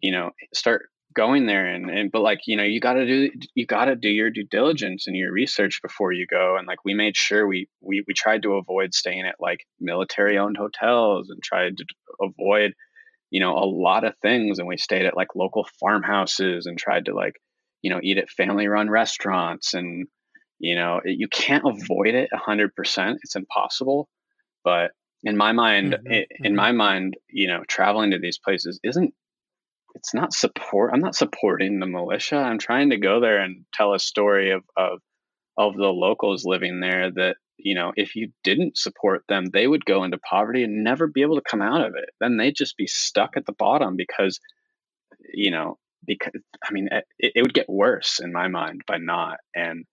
you 0.00 0.12
know 0.12 0.30
start 0.54 0.88
going 1.14 1.46
there 1.46 1.66
and, 1.66 1.90
and 1.90 2.12
but 2.12 2.20
like 2.20 2.40
you 2.46 2.56
know 2.56 2.62
you 2.62 2.80
got 2.80 2.92
to 2.92 3.06
do 3.06 3.30
you 3.54 3.66
got 3.66 3.86
to 3.86 3.96
do 3.96 4.08
your 4.08 4.30
due 4.30 4.44
diligence 4.44 5.06
and 5.06 5.16
your 5.16 5.32
research 5.32 5.80
before 5.82 6.12
you 6.12 6.26
go 6.26 6.56
and 6.56 6.66
like 6.66 6.84
we 6.84 6.94
made 6.94 7.16
sure 7.16 7.46
we 7.46 7.68
we 7.80 8.04
we 8.06 8.14
tried 8.14 8.42
to 8.42 8.54
avoid 8.54 8.94
staying 8.94 9.26
at 9.26 9.34
like 9.40 9.66
military 9.80 10.38
owned 10.38 10.56
hotels 10.56 11.28
and 11.30 11.42
tried 11.42 11.76
to 11.76 11.84
avoid 12.20 12.74
you 13.30 13.40
know 13.40 13.56
a 13.56 13.66
lot 13.66 14.04
of 14.04 14.14
things 14.22 14.58
and 14.58 14.68
we 14.68 14.76
stayed 14.76 15.06
at 15.06 15.16
like 15.16 15.34
local 15.34 15.66
farmhouses 15.80 16.66
and 16.66 16.78
tried 16.78 17.06
to 17.06 17.14
like 17.14 17.34
you 17.82 17.90
know 17.90 18.00
eat 18.02 18.18
at 18.18 18.30
family 18.30 18.68
run 18.68 18.90
restaurants 18.90 19.74
and 19.74 20.06
you 20.58 20.74
know 20.74 21.00
it, 21.04 21.18
you 21.18 21.28
can't 21.28 21.64
avoid 21.66 22.14
it 22.14 22.30
100% 22.32 23.16
it's 23.22 23.36
impossible 23.36 24.08
but 24.64 24.92
in 25.24 25.36
my 25.36 25.52
mind 25.52 25.92
mm-hmm. 25.92 26.12
in 26.12 26.24
mm-hmm. 26.42 26.54
my 26.54 26.72
mind 26.72 27.16
you 27.28 27.48
know 27.48 27.62
traveling 27.68 28.12
to 28.12 28.18
these 28.18 28.38
places 28.38 28.80
isn't 28.82 29.12
it's 29.94 30.14
not 30.14 30.32
support 30.32 30.90
i'm 30.92 31.00
not 31.00 31.16
supporting 31.16 31.80
the 31.80 31.86
militia 31.86 32.36
i'm 32.36 32.58
trying 32.58 32.90
to 32.90 32.98
go 32.98 33.20
there 33.20 33.40
and 33.40 33.64
tell 33.72 33.94
a 33.94 33.98
story 33.98 34.52
of 34.52 34.62
of 34.76 35.00
of 35.58 35.76
the 35.76 35.88
locals 35.88 36.46
living 36.46 36.80
there 36.80 37.10
that 37.10 37.36
you 37.58 37.74
know 37.74 37.92
if 37.96 38.16
you 38.16 38.30
didn't 38.44 38.78
support 38.78 39.24
them 39.28 39.46
they 39.46 39.66
would 39.66 39.84
go 39.84 40.04
into 40.04 40.18
poverty 40.18 40.62
and 40.62 40.84
never 40.84 41.06
be 41.06 41.22
able 41.22 41.36
to 41.36 41.50
come 41.50 41.60
out 41.60 41.84
of 41.84 41.94
it. 41.96 42.10
Then 42.20 42.36
they'd 42.36 42.56
just 42.56 42.76
be 42.76 42.86
stuck 42.86 43.36
at 43.36 43.44
the 43.44 43.52
bottom 43.52 43.96
because 43.96 44.40
you 45.34 45.50
know 45.50 45.76
because 46.06 46.32
i 46.64 46.72
mean 46.72 46.88
it, 46.92 47.04
it 47.18 47.42
would 47.42 47.52
get 47.52 47.68
worse 47.68 48.20
in 48.22 48.32
my 48.32 48.46
mind 48.48 48.82
by 48.86 48.98
not 48.98 49.38
and 49.54 49.84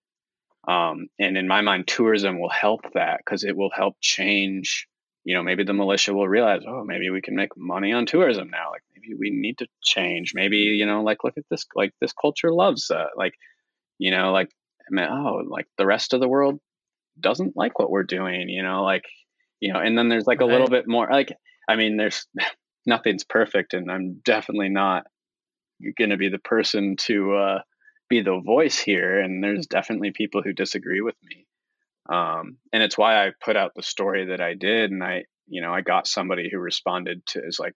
um 0.68 1.08
and 1.18 1.36
in 1.36 1.48
my 1.48 1.60
mind 1.60 1.86
tourism 1.86 2.40
will 2.40 2.48
help 2.48 2.80
that 2.94 3.18
because 3.18 3.42
it 3.42 3.56
will 3.56 3.70
help 3.74 3.96
change 4.00 4.86
you 5.24 5.34
know 5.34 5.42
maybe 5.42 5.64
the 5.64 5.72
militia 5.72 6.14
will 6.14 6.28
realize 6.28 6.62
oh 6.66 6.84
maybe 6.84 7.10
we 7.10 7.20
can 7.20 7.34
make 7.34 7.50
money 7.56 7.92
on 7.92 8.06
tourism 8.06 8.48
now 8.48 8.70
like 8.70 8.82
maybe 9.06 9.18
we 9.18 9.30
need 9.30 9.58
to 9.58 9.66
change. 9.82 10.32
Maybe 10.34 10.56
you 10.56 10.86
know 10.86 11.02
like 11.02 11.24
look 11.24 11.36
at 11.36 11.44
this 11.50 11.66
like 11.74 11.92
this 12.00 12.12
culture 12.12 12.52
loves 12.52 12.90
like 13.16 13.34
you 13.98 14.10
know 14.10 14.32
like 14.32 14.50
I 14.88 14.94
mean, 14.94 15.06
oh 15.10 15.42
like 15.48 15.66
the 15.78 15.86
rest 15.86 16.12
of 16.12 16.20
the 16.20 16.28
world 16.28 16.60
doesn't 17.18 17.56
like 17.56 17.78
what 17.78 17.90
we're 17.90 18.02
doing 18.02 18.48
you 18.48 18.62
know 18.62 18.82
like 18.84 19.04
you 19.60 19.72
know 19.72 19.78
and 19.78 19.96
then 19.96 20.08
there's 20.08 20.26
like 20.26 20.42
a 20.42 20.46
little 20.46 20.68
bit 20.68 20.86
more 20.86 21.08
like 21.10 21.32
i 21.66 21.74
mean 21.74 21.96
there's 21.96 22.26
nothing's 22.86 23.24
perfect 23.24 23.72
and 23.72 23.90
i'm 23.90 24.20
definitely 24.22 24.68
not 24.68 25.04
going 25.96 26.10
to 26.10 26.18
be 26.18 26.28
the 26.28 26.38
person 26.38 26.96
to 26.98 27.34
uh 27.34 27.58
be 28.10 28.20
the 28.20 28.38
voice 28.44 28.78
here 28.78 29.18
and 29.18 29.42
there's 29.42 29.66
definitely 29.66 30.12
people 30.12 30.42
who 30.42 30.52
disagree 30.52 31.00
with 31.00 31.16
me 31.24 31.46
um, 32.08 32.58
and 32.72 32.82
it's 32.82 32.96
why 32.96 33.26
I 33.26 33.32
put 33.44 33.56
out 33.56 33.72
the 33.74 33.82
story 33.82 34.26
that 34.26 34.40
I 34.40 34.54
did. 34.54 34.90
And 34.90 35.02
I, 35.02 35.24
you 35.48 35.60
know, 35.60 35.72
I 35.72 35.80
got 35.80 36.06
somebody 36.06 36.48
who 36.50 36.58
responded 36.58 37.24
to 37.28 37.40
is 37.44 37.58
like, 37.58 37.74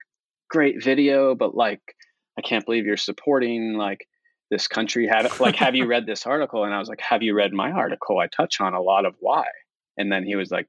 great 0.49 0.82
video, 0.82 1.35
but 1.35 1.55
like, 1.55 1.81
I 2.39 2.43
can't 2.43 2.65
believe 2.65 2.87
you're 2.87 2.97
supporting 2.97 3.74
like 3.74 4.07
this 4.51 4.69
country. 4.69 5.09
Have 5.09 5.41
like, 5.41 5.57
have 5.57 5.75
you 5.75 5.87
read 5.89 6.07
this 6.07 6.27
article? 6.27 6.65
And 6.65 6.75
I 6.75 6.79
was 6.79 6.89
like, 6.89 7.01
have 7.01 7.23
you 7.23 7.35
read 7.35 7.53
my 7.53 7.71
article? 7.71 8.19
I 8.19 8.27
touch 8.27 8.61
on 8.61 8.75
a 8.75 8.81
lot 8.81 9.07
of 9.07 9.15
why. 9.21 9.47
And 9.97 10.11
then 10.11 10.25
he 10.25 10.37
was 10.37 10.51
like, 10.51 10.67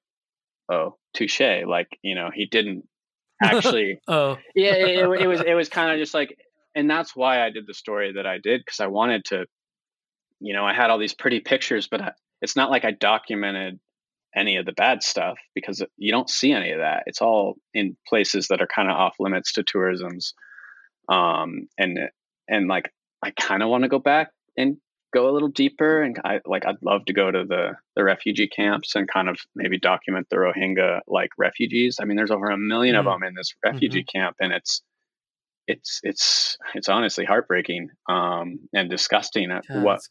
oh, 0.71 0.97
touche. 1.13 1.41
Like, 1.67 1.87
you 2.01 2.15
know, 2.15 2.29
he 2.33 2.45
didn't 2.45 2.87
actually. 3.43 3.99
oh, 4.07 4.37
yeah. 4.55 4.73
It, 4.73 4.99
it, 4.99 5.21
it 5.21 5.27
was 5.27 5.41
it 5.41 5.53
was 5.53 5.69
kind 5.69 5.91
of 5.91 5.99
just 5.99 6.13
like, 6.13 6.37
and 6.75 6.89
that's 6.89 7.15
why 7.15 7.45
I 7.45 7.49
did 7.49 7.65
the 7.67 7.73
story 7.73 8.13
that 8.13 8.25
I 8.25 8.37
did 8.37 8.61
because 8.65 8.79
I 8.79 8.87
wanted 8.87 9.25
to. 9.25 9.45
You 10.43 10.53
know, 10.53 10.65
I 10.65 10.73
had 10.73 10.89
all 10.89 10.97
these 10.97 11.13
pretty 11.13 11.39
pictures, 11.39 11.87
but 11.89 12.01
I, 12.01 12.11
it's 12.41 12.55
not 12.55 12.71
like 12.71 12.83
I 12.83 12.91
documented 12.91 13.79
any 14.35 14.55
of 14.55 14.65
the 14.65 14.71
bad 14.71 15.03
stuff 15.03 15.37
because 15.53 15.83
you 15.97 16.11
don't 16.11 16.29
see 16.29 16.51
any 16.51 16.71
of 16.71 16.79
that. 16.79 17.03
It's 17.05 17.21
all 17.21 17.55
in 17.73 17.95
places 18.07 18.47
that 18.47 18.61
are 18.61 18.67
kind 18.67 18.89
of 18.89 18.95
off 18.95 19.15
limits 19.19 19.53
to 19.53 19.63
tourism's. 19.63 20.33
Um, 21.09 21.67
and 21.77 21.99
and 22.47 22.67
like 22.67 22.91
I 23.23 23.31
kind 23.31 23.63
of 23.63 23.69
want 23.69 23.83
to 23.83 23.89
go 23.89 23.99
back 23.99 24.31
and 24.57 24.77
go 25.13 25.29
a 25.29 25.31
little 25.31 25.49
deeper 25.49 26.01
and 26.01 26.17
I 26.23 26.39
like 26.45 26.65
I'd 26.65 26.81
love 26.81 27.05
to 27.05 27.13
go 27.13 27.29
to 27.29 27.43
the 27.47 27.73
the 27.95 28.03
refugee 28.03 28.47
camps 28.47 28.95
and 28.95 29.07
kind 29.07 29.29
of 29.29 29.37
maybe 29.55 29.77
document 29.77 30.27
the 30.29 30.37
Rohingya 30.37 31.01
like 31.07 31.31
refugees. 31.37 31.97
I 32.01 32.05
mean, 32.05 32.17
there's 32.17 32.31
over 32.31 32.49
a 32.49 32.55
1000000 32.55 32.59
mm 32.59 32.99
of 32.99 33.05
them 33.05 33.23
in 33.23 33.33
this 33.35 33.53
refugee 33.63 34.03
mm-hmm. 34.03 34.19
camp, 34.19 34.37
and 34.39 34.53
it's 34.53 34.81
it's 35.67 35.99
it's 36.03 36.57
it's 36.75 36.89
honestly 36.89 37.25
heartbreaking 37.25 37.89
um, 38.09 38.59
and 38.73 38.89
disgusting 38.89 39.51
at 39.51 39.65
yeah, 39.69 39.81
what 39.81 40.01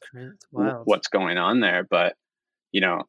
what's 0.85 1.09
going 1.09 1.39
on 1.39 1.61
there. 1.61 1.87
But 1.89 2.15
you 2.73 2.81
know, 2.81 3.03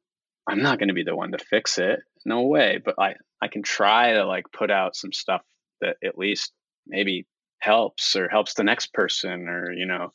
I'm 0.47 0.61
not 0.61 0.79
going 0.79 0.89
to 0.89 0.93
be 0.93 1.03
the 1.03 1.15
one 1.15 1.31
to 1.31 1.37
fix 1.37 1.77
it. 1.77 1.99
No 2.25 2.43
way. 2.43 2.79
But 2.83 2.95
I 2.99 3.15
I 3.41 3.47
can 3.47 3.63
try 3.63 4.13
to 4.13 4.25
like 4.25 4.45
put 4.51 4.71
out 4.71 4.95
some 4.95 5.13
stuff 5.13 5.41
that 5.81 5.97
at 6.03 6.17
least 6.17 6.51
maybe 6.87 7.25
helps 7.61 8.15
or 8.15 8.27
helps 8.27 8.53
the 8.53 8.63
next 8.63 8.93
person 8.93 9.47
or 9.47 9.71
you 9.71 9.85
know 9.85 10.11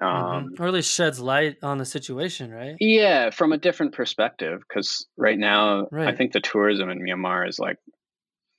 mm-hmm. 0.00 0.04
um, 0.04 0.44
mm-hmm. 0.44 0.62
or 0.62 0.68
at 0.68 0.74
least 0.74 0.94
sheds 0.94 1.20
light 1.20 1.56
on 1.62 1.78
the 1.78 1.84
situation 1.84 2.50
right 2.50 2.76
yeah 2.80 3.30
from 3.30 3.52
a 3.52 3.58
different 3.58 3.92
perspective 3.92 4.62
because 4.68 5.06
right 5.16 5.38
now 5.38 5.86
right. 5.90 6.08
i 6.08 6.14
think 6.14 6.32
the 6.32 6.40
tourism 6.40 6.90
in 6.90 7.00
myanmar 7.00 7.48
is 7.48 7.58
like 7.58 7.78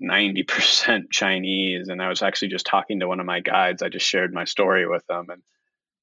90% 0.02 1.12
Chinese. 1.12 1.90
And 1.90 2.02
I 2.02 2.10
was 2.10 2.22
actually 2.22 2.50
just 2.50 2.66
talking 2.66 3.00
to 3.00 3.08
one 3.08 3.20
of 3.20 3.26
my 3.26 3.40
guides. 3.40 3.82
I 3.82 3.90
just 3.90 4.06
shared 4.06 4.34
my 4.34 4.46
story 4.46 4.88
with 4.88 5.06
them 5.08 5.26
and 5.30 5.42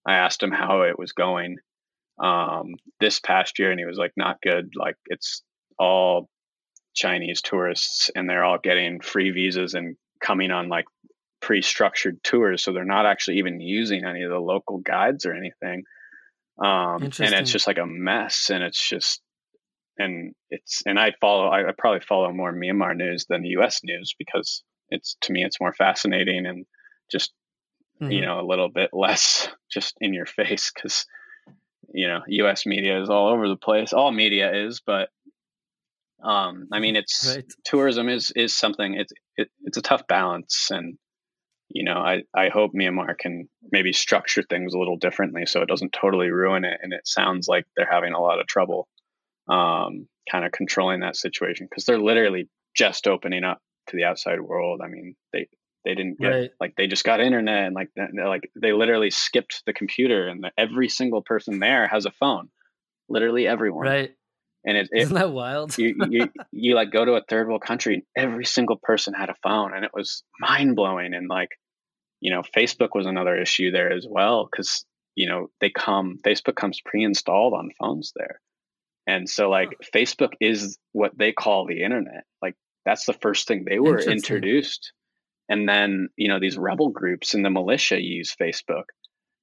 I 0.07 0.17
asked 0.17 0.43
him 0.43 0.53
how 0.53 0.83
it 0.83 0.99
was 0.99 1.13
going 1.13 1.57
um, 2.23 2.75
this 3.01 3.21
past 3.21 3.59
year. 3.59 3.71
And 3.71 3.81
he 3.81 3.87
was 3.87 3.99
like, 3.99 4.13
not 4.17 4.43
good. 4.43 4.73
Like 4.77 4.97
it's 5.07 5.43
all 5.79 6.29
Chinese 6.95 7.43
tourists 7.43 8.11
and 8.15 8.29
they're 8.29 8.45
all 8.45 8.59
getting 8.59 9.01
free 9.01 9.31
visas 9.31 9.75
and 9.75 9.97
coming 10.23 10.51
on 10.51 10.69
like 10.69 10.87
pre 11.47 11.63
structured 11.63 12.19
tours. 12.25 12.65
So 12.65 12.73
they're 12.73 12.85
not 12.85 13.07
actually 13.07 13.39
even 13.39 13.61
using 13.61 14.05
any 14.05 14.25
of 14.25 14.31
the 14.31 14.39
local 14.41 14.79
guides 14.79 15.25
or 15.25 15.33
anything. 15.33 15.85
Um, 16.59 17.05
and 17.05 17.35
it's 17.35 17.53
just 17.53 17.69
like 17.69 17.79
a 17.79 17.87
mess. 17.87 18.51
And 18.51 18.65
it's 18.65 18.89
just, 18.89 19.23
and 19.97 20.35
it's 20.51 20.83
and 20.87 20.99
I 20.99 21.13
follow 21.21 21.47
I, 21.47 21.69
I 21.69 21.73
probably 21.79 22.01
follow 22.01 22.33
more 22.33 22.53
Myanmar 22.53 22.97
news 22.97 23.27
than 23.29 23.43
the 23.43 23.51
U.S. 23.51 23.81
news 23.85 24.15
because 24.19 24.65
it's 24.91 25.17
to 25.23 25.33
me 25.33 25.45
it's 25.45 25.61
more 25.61 25.73
fascinating 25.73 26.47
and 26.47 26.67
just 27.11 27.33
mm-hmm. 28.03 28.11
you 28.11 28.23
know 28.23 28.41
a 28.41 28.47
little 28.47 28.69
bit 28.69 28.91
less 28.93 29.49
just 29.73 29.95
in 30.01 30.13
your 30.13 30.27
face 30.27 30.73
because 30.75 31.07
you 31.95 32.09
know 32.09 32.23
U.S. 32.27 32.67
media 32.67 33.01
is 33.01 33.09
all 33.09 33.29
over 33.29 33.49
the 33.49 33.57
place. 33.57 33.93
All 33.93 34.11
media 34.11 34.67
is, 34.67 34.83
but 34.85 35.11
um, 36.23 36.67
I 36.73 36.81
mean 36.81 36.97
it's 37.03 37.37
right. 37.37 37.45
tourism 37.65 38.09
is 38.09 38.33
is 38.35 38.55
something 38.55 38.95
it's 38.95 39.13
it, 39.37 39.49
it's 39.63 39.79
a 39.79 39.83
tough 39.83 40.07
balance 40.09 40.69
and 40.71 40.99
you 41.69 41.85
know 41.85 41.99
I 41.99 42.23
I 42.35 42.49
hope 42.49 42.73
Myanmar 42.73 43.17
can 43.19 43.49
maybe 43.71 43.93
structure 43.93 44.43
things 44.43 44.75
a 44.75 44.79
little 44.79 44.97
differently 44.97 45.47
so 45.47 45.63
it 45.63 45.69
doesn't 45.69 45.93
totally 45.93 46.31
ruin 46.31 46.65
it 46.65 46.79
and 46.83 46.93
it 46.93 47.07
sounds 47.07 47.49
like 47.49 47.67
they're 47.77 47.91
having 47.91 48.13
a 48.13 48.21
lot 48.21 48.41
of 48.41 48.47
trouble 48.47 48.89
um, 49.49 50.09
kind 50.31 50.45
of 50.45 50.53
controlling 50.53 51.01
that 51.01 51.17
situation 51.17 51.67
because 51.71 51.85
they're 51.85 52.01
literally 52.01 52.49
just 52.75 53.07
opening 53.07 53.45
up 53.45 53.61
to 53.89 53.97
the 53.97 54.05
outside 54.05 54.41
world. 54.41 54.81
I 54.83 54.89
mean, 54.89 55.15
they 55.33 55.49
they 55.85 55.95
didn't 55.95 56.19
get 56.19 56.29
right. 56.29 56.51
like 56.61 56.75
they 56.77 56.89
just 56.89 57.05
got 57.05 57.21
internet 57.21 57.67
and 57.67 57.75
like 57.75 57.91
like 57.97 58.51
they 58.61 58.73
literally 58.73 59.11
skipped 59.11 59.63
the 59.67 59.73
computer 59.73 60.27
and 60.27 60.43
the, 60.43 60.51
every 60.59 60.89
single 60.89 61.23
person 61.23 61.61
there 61.61 61.87
has 61.87 62.07
a 62.07 62.11
phone, 62.11 62.49
literally 63.09 63.47
everyone. 63.47 63.87
Right. 63.87 64.15
And 64.67 64.77
it, 64.77 64.89
it 64.93 65.03
isn't 65.03 65.15
that 65.15 65.33
wild? 65.33 65.79
you, 65.79 65.95
you 66.11 66.31
you 66.53 66.75
like 66.75 66.91
go 66.91 67.05
to 67.05 67.13
a 67.13 67.23
third 67.29 67.49
world 67.49 67.63
country 67.63 67.95
and 67.95 68.03
every 68.17 68.45
single 68.45 68.77
person 68.83 69.15
had 69.15 69.31
a 69.31 69.35
phone 69.43 69.75
and 69.75 69.85
it 69.85 69.93
was 69.95 70.25
mind 70.41 70.77
blowing 70.77 71.15
and 71.15 71.29
like 71.29 71.51
you 72.21 72.33
know 72.33 72.43
Facebook 72.57 72.91
was 72.95 73.07
another 73.07 73.41
issue 73.41 73.71
there 73.71 73.93
as 73.93 74.07
well 74.09 74.49
because 74.51 74.85
you 75.15 75.29
know 75.29 75.49
they 75.61 75.71
come 75.71 76.19
Facebook 76.27 76.57
comes 76.57 76.81
pre 76.85 77.05
installed 77.05 77.55
on 77.55 77.71
phones 77.81 78.13
there 78.17 78.41
And 79.07 79.29
so 79.29 79.49
like 79.49 79.71
oh. 79.73 79.85
Facebook 79.95 80.33
is 80.41 80.79
what 80.93 81.17
they 81.17 81.33
call 81.33 81.67
the 81.67 81.83
internet. 81.83 82.25
Like 82.43 82.57
that's 82.85 83.07
the 83.07 83.13
first 83.13 83.49
thing 83.49 83.65
they 83.65 83.79
were 83.79 84.01
introduced. 84.01 84.93
And 85.49 85.69
then, 85.69 86.09
you 86.17 86.29
know, 86.29 86.41
these 86.41 86.57
hmm. 86.57 86.63
rebel 86.63 86.89
groups 86.91 87.35
and 87.35 87.45
the 87.45 87.51
militia 87.51 88.03
use 88.03 88.35
Facebook. 88.41 88.85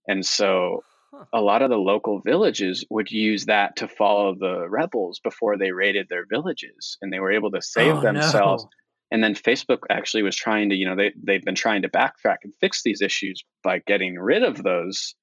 And 0.08 0.26
so 0.26 0.84
a 1.32 1.42
lot 1.42 1.62
of 1.62 1.70
the 1.70 1.78
local 1.78 2.20
villages 2.20 2.86
would 2.90 3.12
use 3.12 3.46
that 3.46 3.76
to 3.78 3.88
follow 3.88 4.36
the 4.36 4.68
rebels 4.70 5.20
before 5.24 5.58
they 5.58 5.72
raided 5.72 6.08
their 6.10 6.26
villages 6.26 6.98
and 7.02 7.12
they 7.12 7.20
were 7.20 7.32
able 7.32 7.52
to 7.52 7.62
save 7.62 7.98
oh, 7.98 8.02
themselves. 8.02 8.64
No. 8.64 8.70
And 9.12 9.24
then 9.24 9.36
Facebook 9.36 9.80
actually 9.92 10.24
was 10.24 10.36
trying 10.36 10.70
to, 10.70 10.76
you 10.76 10.88
know, 10.88 10.96
they, 10.96 11.14
they've 11.22 11.44
been 11.44 11.56
trying 11.56 11.84
to 11.84 11.90
backtrack 11.90 12.38
and 12.44 12.54
fix 12.60 12.82
these 12.82 13.02
issues 13.02 13.44
by 13.64 13.80
getting 13.86 14.16
rid 14.16 14.44
of 14.44 14.64
those 14.64 15.14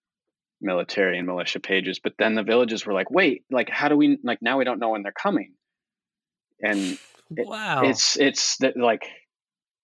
military 0.60 1.18
and 1.18 1.26
militia 1.26 1.58
pages. 1.58 1.98
But 2.02 2.12
then 2.18 2.34
the 2.34 2.44
villages 2.44 2.86
were 2.86 2.92
like, 2.92 3.10
wait, 3.10 3.44
like, 3.50 3.68
how 3.68 3.88
do 3.88 3.96
we, 3.96 4.18
like, 4.22 4.38
now 4.40 4.58
we 4.58 4.64
don't 4.64 4.78
know 4.78 4.90
when 4.90 5.02
they're 5.02 5.12
coming. 5.12 5.54
And 6.62 6.98
it, 7.36 7.48
wow, 7.48 7.82
it's, 7.82 8.16
it's 8.16 8.58
like, 8.76 9.08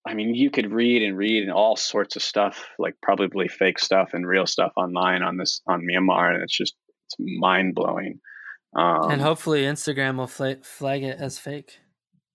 I 0.06 0.14
mean, 0.14 0.34
you 0.34 0.50
could 0.50 0.70
read 0.70 1.02
and 1.02 1.16
read 1.16 1.42
and 1.42 1.52
all 1.52 1.76
sorts 1.76 2.14
of 2.14 2.22
stuff, 2.22 2.64
like 2.78 2.94
probably 3.02 3.48
fake 3.48 3.78
stuff 3.78 4.10
and 4.12 4.26
real 4.26 4.46
stuff 4.46 4.72
online 4.76 5.22
on 5.22 5.36
this 5.36 5.60
on 5.66 5.82
Myanmar, 5.82 6.32
and 6.32 6.42
it's 6.42 6.56
just 6.56 6.76
it's 7.06 7.16
mind 7.18 7.74
blowing. 7.74 8.20
Um, 8.76 9.10
and 9.10 9.20
hopefully, 9.20 9.62
Instagram 9.62 10.18
will 10.18 10.28
flag, 10.28 10.64
flag 10.64 11.02
it 11.02 11.18
as 11.18 11.38
fake. 11.38 11.80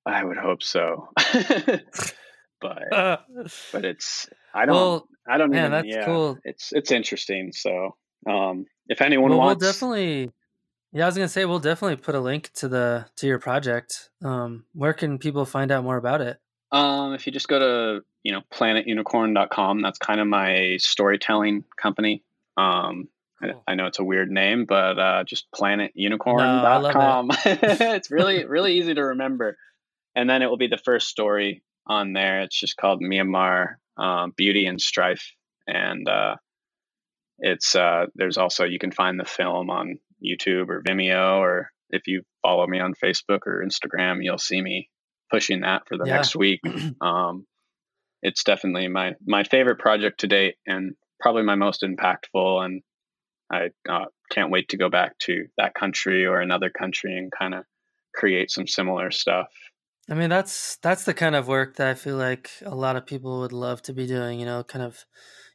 I 0.06 0.24
would 0.24 0.38
hope 0.38 0.64
so, 0.64 1.10
but 2.62 2.94
uh, 2.94 3.18
but 3.72 3.86
it's 3.86 4.28
I 4.54 4.66
don't 4.66 4.76
well, 4.76 5.08
I 5.30 5.38
don't 5.38 5.52
man, 5.52 5.60
even, 5.60 5.72
that's 5.72 5.88
yeah, 5.88 6.06
cool. 6.06 6.38
It's 6.44 6.74
it's 6.74 6.92
interesting. 6.92 7.52
So 7.54 7.96
um, 8.28 8.66
if 8.88 9.02
anyone 9.02 9.30
well, 9.30 9.40
wants, 9.40 9.62
we'll 9.62 9.72
definitely. 9.72 10.32
Yeah, 10.94 11.04
I 11.04 11.06
was 11.06 11.16
gonna 11.16 11.30
say 11.30 11.46
we'll 11.46 11.60
definitely 11.60 11.96
put 11.96 12.16
a 12.16 12.20
link 12.20 12.52
to 12.56 12.68
the 12.68 13.06
to 13.16 13.28
your 13.28 13.40
project. 13.40 14.10
Um, 14.26 14.66
where 14.74 14.94
can 14.94 15.20
people 15.20 15.46
find 15.46 15.72
out 15.72 15.86
more 15.86 15.96
about 15.96 16.20
it? 16.20 16.38
Um, 16.72 17.14
if 17.14 17.26
you 17.26 17.34
just 17.34 17.48
go 17.48 17.60
to 17.60 18.06
you 18.24 18.32
know 18.32 18.42
planetunicorn.com, 18.54 19.82
that's 19.82 20.00
kind 20.00 20.20
of 20.20 20.28
my 20.28 20.78
storytelling 20.80 21.64
company. 21.76 22.24
Um, 22.58 23.10
cool. 23.42 23.64
I, 23.68 23.72
I, 23.72 23.76
know 23.76 23.88
it's 23.88 24.00
a 24.00 24.04
weird 24.04 24.30
name, 24.30 24.66
but 24.66 25.00
uh, 25.00 25.24
just 25.26 25.48
planetunicorn.com. 25.52 27.28
No, 27.28 27.34
it. 27.46 27.60
it's 27.82 28.12
really 28.12 28.46
really 28.46 28.78
easy 28.78 28.94
to 28.94 29.04
remember. 29.04 29.58
And 30.16 30.30
then 30.30 30.42
it 30.42 30.48
will 30.48 30.58
be 30.58 30.68
the 30.68 30.78
first 30.78 31.08
story 31.08 31.64
on 31.88 32.14
there. 32.14 32.42
It's 32.42 32.60
just 32.60 32.78
called 32.78 33.02
Myanmar 33.02 33.76
um, 33.98 34.34
Beauty 34.36 34.66
and 34.66 34.80
Strife, 34.80 35.34
and 35.68 36.08
uh, 36.08 36.36
it's 37.40 37.76
uh, 37.76 38.06
there's 38.16 38.38
also 38.38 38.66
you 38.66 38.80
can 38.80 38.92
find 38.92 39.20
the 39.20 39.26
film 39.26 39.70
on 39.70 40.00
YouTube 40.24 40.70
or 40.70 40.84
Vimeo, 40.84 41.40
or 41.40 41.72
if 41.90 42.08
you 42.08 42.24
follow 42.42 42.66
me 42.68 42.80
on 42.80 42.94
Facebook 42.94 43.40
or 43.46 43.66
Instagram, 43.66 44.24
you'll 44.24 44.38
see 44.38 44.62
me 44.62 44.90
pushing 45.32 45.62
that 45.62 45.88
for 45.88 45.98
the 45.98 46.06
yeah. 46.06 46.18
next 46.18 46.36
week. 46.36 46.62
Um, 47.02 47.48
it's 48.22 48.44
definitely 48.44 48.88
my 48.88 49.14
my 49.26 49.44
favorite 49.44 49.80
project 49.80 50.20
to 50.20 50.28
date, 50.28 50.56
and 50.68 50.94
probably 51.20 51.44
my 51.44 51.56
most 51.56 51.82
impactful. 51.82 52.64
And 52.64 52.82
I 53.52 53.70
uh, 53.90 54.06
can't 54.32 54.52
wait 54.52 54.70
to 54.70 54.78
go 54.78 54.90
back 54.90 55.18
to 55.20 55.46
that 55.58 55.74
country 55.74 56.26
or 56.26 56.40
another 56.40 56.70
country 56.70 57.18
and 57.18 57.32
kind 57.32 57.56
of 57.56 57.64
create 58.14 58.52
some 58.52 58.68
similar 58.68 59.10
stuff. 59.10 59.48
I 60.10 60.14
mean, 60.14 60.30
that's 60.30 60.78
that's 60.84 61.06
the 61.06 61.14
kind 61.14 61.36
of 61.36 61.48
work 61.48 61.78
that 61.78 61.88
I 61.88 61.94
feel 61.94 62.18
like 62.18 62.52
a 62.64 62.76
lot 62.76 62.96
of 62.96 63.06
people 63.06 63.40
would 63.40 63.54
love 63.54 63.82
to 63.84 63.94
be 63.94 64.06
doing. 64.06 64.40
You 64.40 64.46
know, 64.46 64.64
kind 64.64 64.84
of 64.84 65.06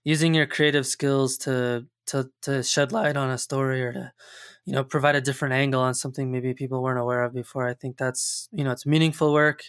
using 0.04 0.34
your 0.34 0.46
creative 0.46 0.86
skills 0.86 1.36
to 1.38 1.86
to 2.06 2.30
to 2.42 2.62
shed 2.62 2.92
light 2.92 3.16
on 3.16 3.30
a 3.30 3.38
story 3.38 3.82
or 3.82 3.92
to 3.92 4.12
you 4.66 4.72
know 4.72 4.84
provide 4.84 5.14
a 5.14 5.20
different 5.20 5.54
angle 5.54 5.80
on 5.80 5.94
something 5.94 6.30
maybe 6.30 6.52
people 6.52 6.82
weren't 6.82 6.98
aware 6.98 7.22
of 7.22 7.32
before. 7.32 7.66
I 7.66 7.74
think 7.74 7.96
that's 7.96 8.48
you 8.52 8.64
know 8.64 8.72
it's 8.72 8.84
meaningful 8.84 9.32
work 9.32 9.62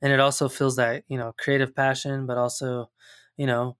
and 0.00 0.12
it 0.12 0.20
also 0.20 0.48
feels 0.48 0.76
that 0.76 1.02
you 1.08 1.18
know 1.18 1.34
creative 1.36 1.74
passion 1.74 2.26
but 2.26 2.38
also 2.38 2.88
you 3.36 3.46
know 3.46 3.76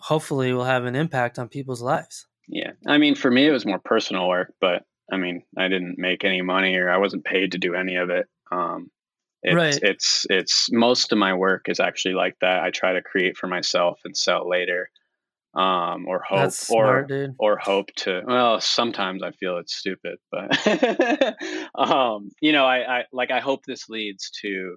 hopefully 0.00 0.52
will 0.52 0.64
have 0.64 0.84
an 0.84 0.96
impact 0.96 1.38
on 1.38 1.48
people's 1.48 1.80
lives. 1.80 2.26
Yeah. 2.48 2.72
I 2.86 2.98
mean 2.98 3.14
for 3.14 3.30
me 3.30 3.46
it 3.46 3.52
was 3.52 3.64
more 3.64 3.78
personal 3.78 4.28
work 4.28 4.52
but 4.60 4.82
i 5.10 5.16
mean 5.16 5.42
i 5.56 5.68
didn't 5.68 5.98
make 5.98 6.24
any 6.24 6.42
money 6.42 6.76
or 6.76 6.90
i 6.90 6.98
wasn't 6.98 7.24
paid 7.24 7.52
to 7.52 7.58
do 7.58 7.74
any 7.74 7.96
of 7.96 8.10
it. 8.10 8.26
Um 8.50 8.90
it's, 9.44 9.54
right. 9.54 9.78
it's 9.82 10.26
it's 10.30 10.68
most 10.72 11.12
of 11.12 11.18
my 11.18 11.32
work 11.32 11.68
is 11.68 11.78
actually 11.78 12.14
like 12.14 12.36
that. 12.40 12.64
I 12.64 12.70
try 12.70 12.94
to 12.94 13.02
create 13.02 13.36
for 13.36 13.46
myself 13.46 14.00
and 14.04 14.16
sell 14.16 14.48
later 14.48 14.90
um, 15.54 16.06
or 16.06 16.20
hope 16.20 16.52
smart, 16.52 17.04
or 17.04 17.06
dude. 17.06 17.34
or 17.38 17.56
hope 17.56 17.88
to. 17.96 18.22
Well, 18.26 18.60
sometimes 18.60 19.22
I 19.22 19.32
feel 19.32 19.58
it's 19.58 19.74
stupid, 19.74 20.18
but 20.30 21.36
um, 21.74 22.30
you 22.40 22.52
know, 22.52 22.64
I, 22.64 22.98
I 22.98 23.04
like 23.12 23.30
I 23.30 23.40
hope 23.40 23.64
this 23.64 23.88
leads 23.88 24.30
to 24.42 24.76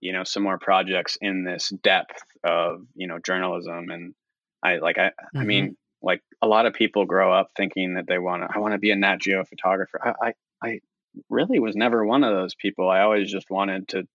you 0.00 0.12
know 0.12 0.24
some 0.24 0.42
more 0.42 0.58
projects 0.58 1.16
in 1.20 1.44
this 1.44 1.72
depth 1.82 2.22
of 2.44 2.82
you 2.94 3.06
know 3.06 3.18
journalism 3.18 3.90
and 3.90 4.14
I 4.62 4.76
like 4.76 4.98
I 4.98 5.08
mm-hmm. 5.08 5.38
I 5.38 5.44
mean 5.44 5.76
like 6.02 6.22
a 6.40 6.46
lot 6.46 6.66
of 6.66 6.74
people 6.74 7.04
grow 7.04 7.32
up 7.32 7.48
thinking 7.56 7.94
that 7.94 8.06
they 8.06 8.18
want 8.18 8.42
to 8.42 8.48
I 8.54 8.58
want 8.58 8.72
to 8.72 8.78
be 8.78 8.90
a 8.90 8.96
Nat 8.96 9.20
Geo 9.20 9.44
photographer. 9.44 10.00
I, 10.02 10.28
I 10.28 10.34
I 10.62 10.80
really 11.28 11.58
was 11.58 11.76
never 11.76 12.04
one 12.04 12.24
of 12.24 12.34
those 12.34 12.54
people. 12.54 12.88
I 12.88 13.00
always 13.00 13.30
just 13.30 13.50
wanted 13.50 13.88
to 13.88 14.06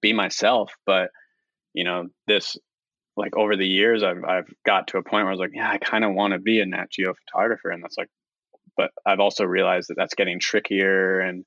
be 0.00 0.12
myself, 0.12 0.72
but 0.86 1.10
you 1.74 1.84
know 1.84 2.08
this 2.26 2.56
like 3.16 3.36
over 3.36 3.56
the 3.56 3.66
years 3.66 4.02
I've 4.02 4.24
I've 4.24 4.52
got 4.64 4.88
to 4.88 4.98
a 4.98 5.02
point 5.02 5.24
where 5.24 5.28
I 5.28 5.30
was 5.30 5.40
like, 5.40 5.52
yeah, 5.54 5.70
I 5.70 5.78
kind 5.78 6.04
of 6.04 6.14
want 6.14 6.32
to 6.32 6.38
be 6.38 6.60
a 6.60 6.66
Nat 6.66 6.90
Geo 6.90 7.14
photographer, 7.14 7.70
and 7.70 7.82
that's 7.82 7.98
like, 7.98 8.08
but 8.76 8.90
I've 9.06 9.20
also 9.20 9.44
realized 9.44 9.88
that 9.88 9.96
that's 9.96 10.14
getting 10.14 10.40
trickier, 10.40 11.20
and 11.20 11.44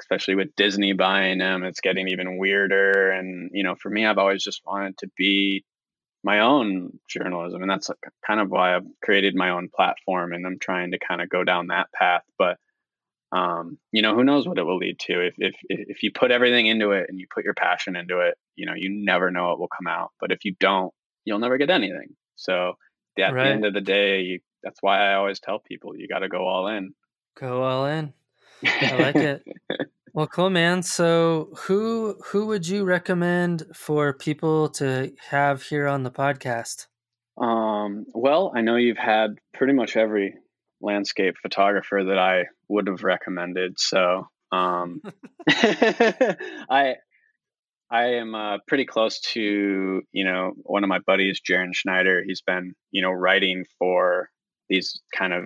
especially 0.00 0.34
with 0.36 0.54
Disney 0.56 0.92
buying 0.92 1.38
them, 1.38 1.64
it's 1.64 1.80
getting 1.80 2.08
even 2.08 2.38
weirder. 2.38 3.10
And 3.12 3.50
you 3.52 3.64
know, 3.64 3.74
for 3.74 3.90
me, 3.90 4.06
I've 4.06 4.18
always 4.18 4.44
just 4.44 4.62
wanted 4.66 4.98
to 4.98 5.10
be 5.16 5.64
my 6.24 6.40
own 6.40 6.98
journalism, 7.08 7.62
and 7.62 7.70
that's 7.70 7.90
kind 8.26 8.40
of 8.40 8.50
why 8.50 8.74
I've 8.76 8.86
created 9.04 9.34
my 9.34 9.50
own 9.50 9.68
platform, 9.74 10.32
and 10.32 10.46
I'm 10.46 10.58
trying 10.58 10.92
to 10.92 10.98
kind 10.98 11.22
of 11.22 11.28
go 11.28 11.44
down 11.44 11.68
that 11.68 11.92
path, 11.92 12.22
but. 12.38 12.58
Um, 13.30 13.78
you 13.92 14.00
know, 14.00 14.14
who 14.14 14.24
knows 14.24 14.48
what 14.48 14.58
it 14.58 14.62
will 14.62 14.78
lead 14.78 14.98
to 15.00 15.26
if, 15.26 15.34
if, 15.36 15.54
if 15.68 16.02
you 16.02 16.10
put 16.12 16.30
everything 16.30 16.66
into 16.66 16.92
it 16.92 17.06
and 17.08 17.20
you 17.20 17.26
put 17.32 17.44
your 17.44 17.54
passion 17.54 17.94
into 17.94 18.20
it, 18.20 18.36
you 18.56 18.64
know, 18.64 18.72
you 18.74 18.88
never 18.90 19.30
know 19.30 19.48
what 19.48 19.58
will 19.58 19.68
come 19.68 19.86
out. 19.86 20.12
But 20.18 20.32
if 20.32 20.44
you 20.44 20.54
don't, 20.58 20.92
you'll 21.24 21.38
never 21.38 21.58
get 21.58 21.68
anything. 21.68 22.16
So 22.36 22.74
at 23.18 23.34
right. 23.34 23.44
the 23.44 23.50
end 23.50 23.64
of 23.64 23.74
the 23.74 23.80
day, 23.80 24.20
you, 24.22 24.40
that's 24.62 24.78
why 24.80 25.10
I 25.10 25.14
always 25.14 25.40
tell 25.40 25.58
people 25.58 25.96
you 25.96 26.08
got 26.08 26.20
to 26.20 26.28
go 26.28 26.46
all 26.46 26.68
in. 26.68 26.94
Go 27.38 27.62
all 27.62 27.86
in. 27.86 28.12
I 28.64 28.96
like 28.96 29.16
it. 29.16 29.44
well, 30.14 30.26
cool, 30.26 30.50
man. 30.50 30.82
So, 30.82 31.50
who 31.56 32.16
who 32.26 32.46
would 32.46 32.66
you 32.66 32.84
recommend 32.84 33.64
for 33.74 34.12
people 34.12 34.68
to 34.70 35.12
have 35.30 35.62
here 35.62 35.86
on 35.86 36.02
the 36.02 36.10
podcast? 36.10 36.86
Um, 37.40 38.06
well, 38.14 38.52
I 38.54 38.62
know 38.62 38.76
you've 38.76 38.98
had 38.98 39.36
pretty 39.54 39.72
much 39.72 39.96
every 39.96 40.34
landscape 40.80 41.34
photographer 41.40 42.04
that 42.08 42.18
I 42.18 42.44
would 42.68 42.86
have 42.86 43.02
recommended. 43.02 43.78
So, 43.78 44.28
um, 44.52 45.00
I 45.48 46.94
I 47.90 48.04
am 48.14 48.34
uh, 48.34 48.58
pretty 48.66 48.84
close 48.84 49.20
to, 49.32 50.02
you 50.12 50.24
know, 50.24 50.52
one 50.62 50.84
of 50.84 50.88
my 50.88 50.98
buddies, 50.98 51.40
Jaron 51.40 51.74
Schneider. 51.74 52.22
He's 52.26 52.42
been, 52.42 52.74
you 52.90 53.00
know, 53.00 53.10
writing 53.10 53.64
for 53.78 54.28
these 54.68 55.00
kind 55.16 55.32
of 55.32 55.44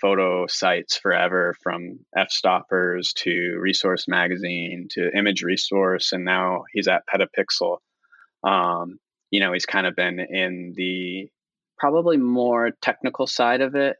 photo 0.00 0.46
sites 0.46 0.96
forever 0.96 1.54
from 1.62 2.00
F 2.16 2.30
Stoppers 2.30 3.12
to 3.18 3.58
Resource 3.60 4.06
Magazine 4.08 4.88
to 4.92 5.10
Image 5.16 5.42
Resource. 5.42 6.12
And 6.12 6.24
now 6.24 6.64
he's 6.72 6.88
at 6.88 7.02
Petapixel. 7.06 7.76
Um, 8.42 8.98
you 9.30 9.40
know, 9.40 9.52
he's 9.52 9.66
kind 9.66 9.86
of 9.86 9.94
been 9.94 10.20
in 10.20 10.72
the 10.74 11.28
probably 11.78 12.16
more 12.16 12.70
technical 12.80 13.26
side 13.26 13.60
of 13.60 13.74
it. 13.74 13.96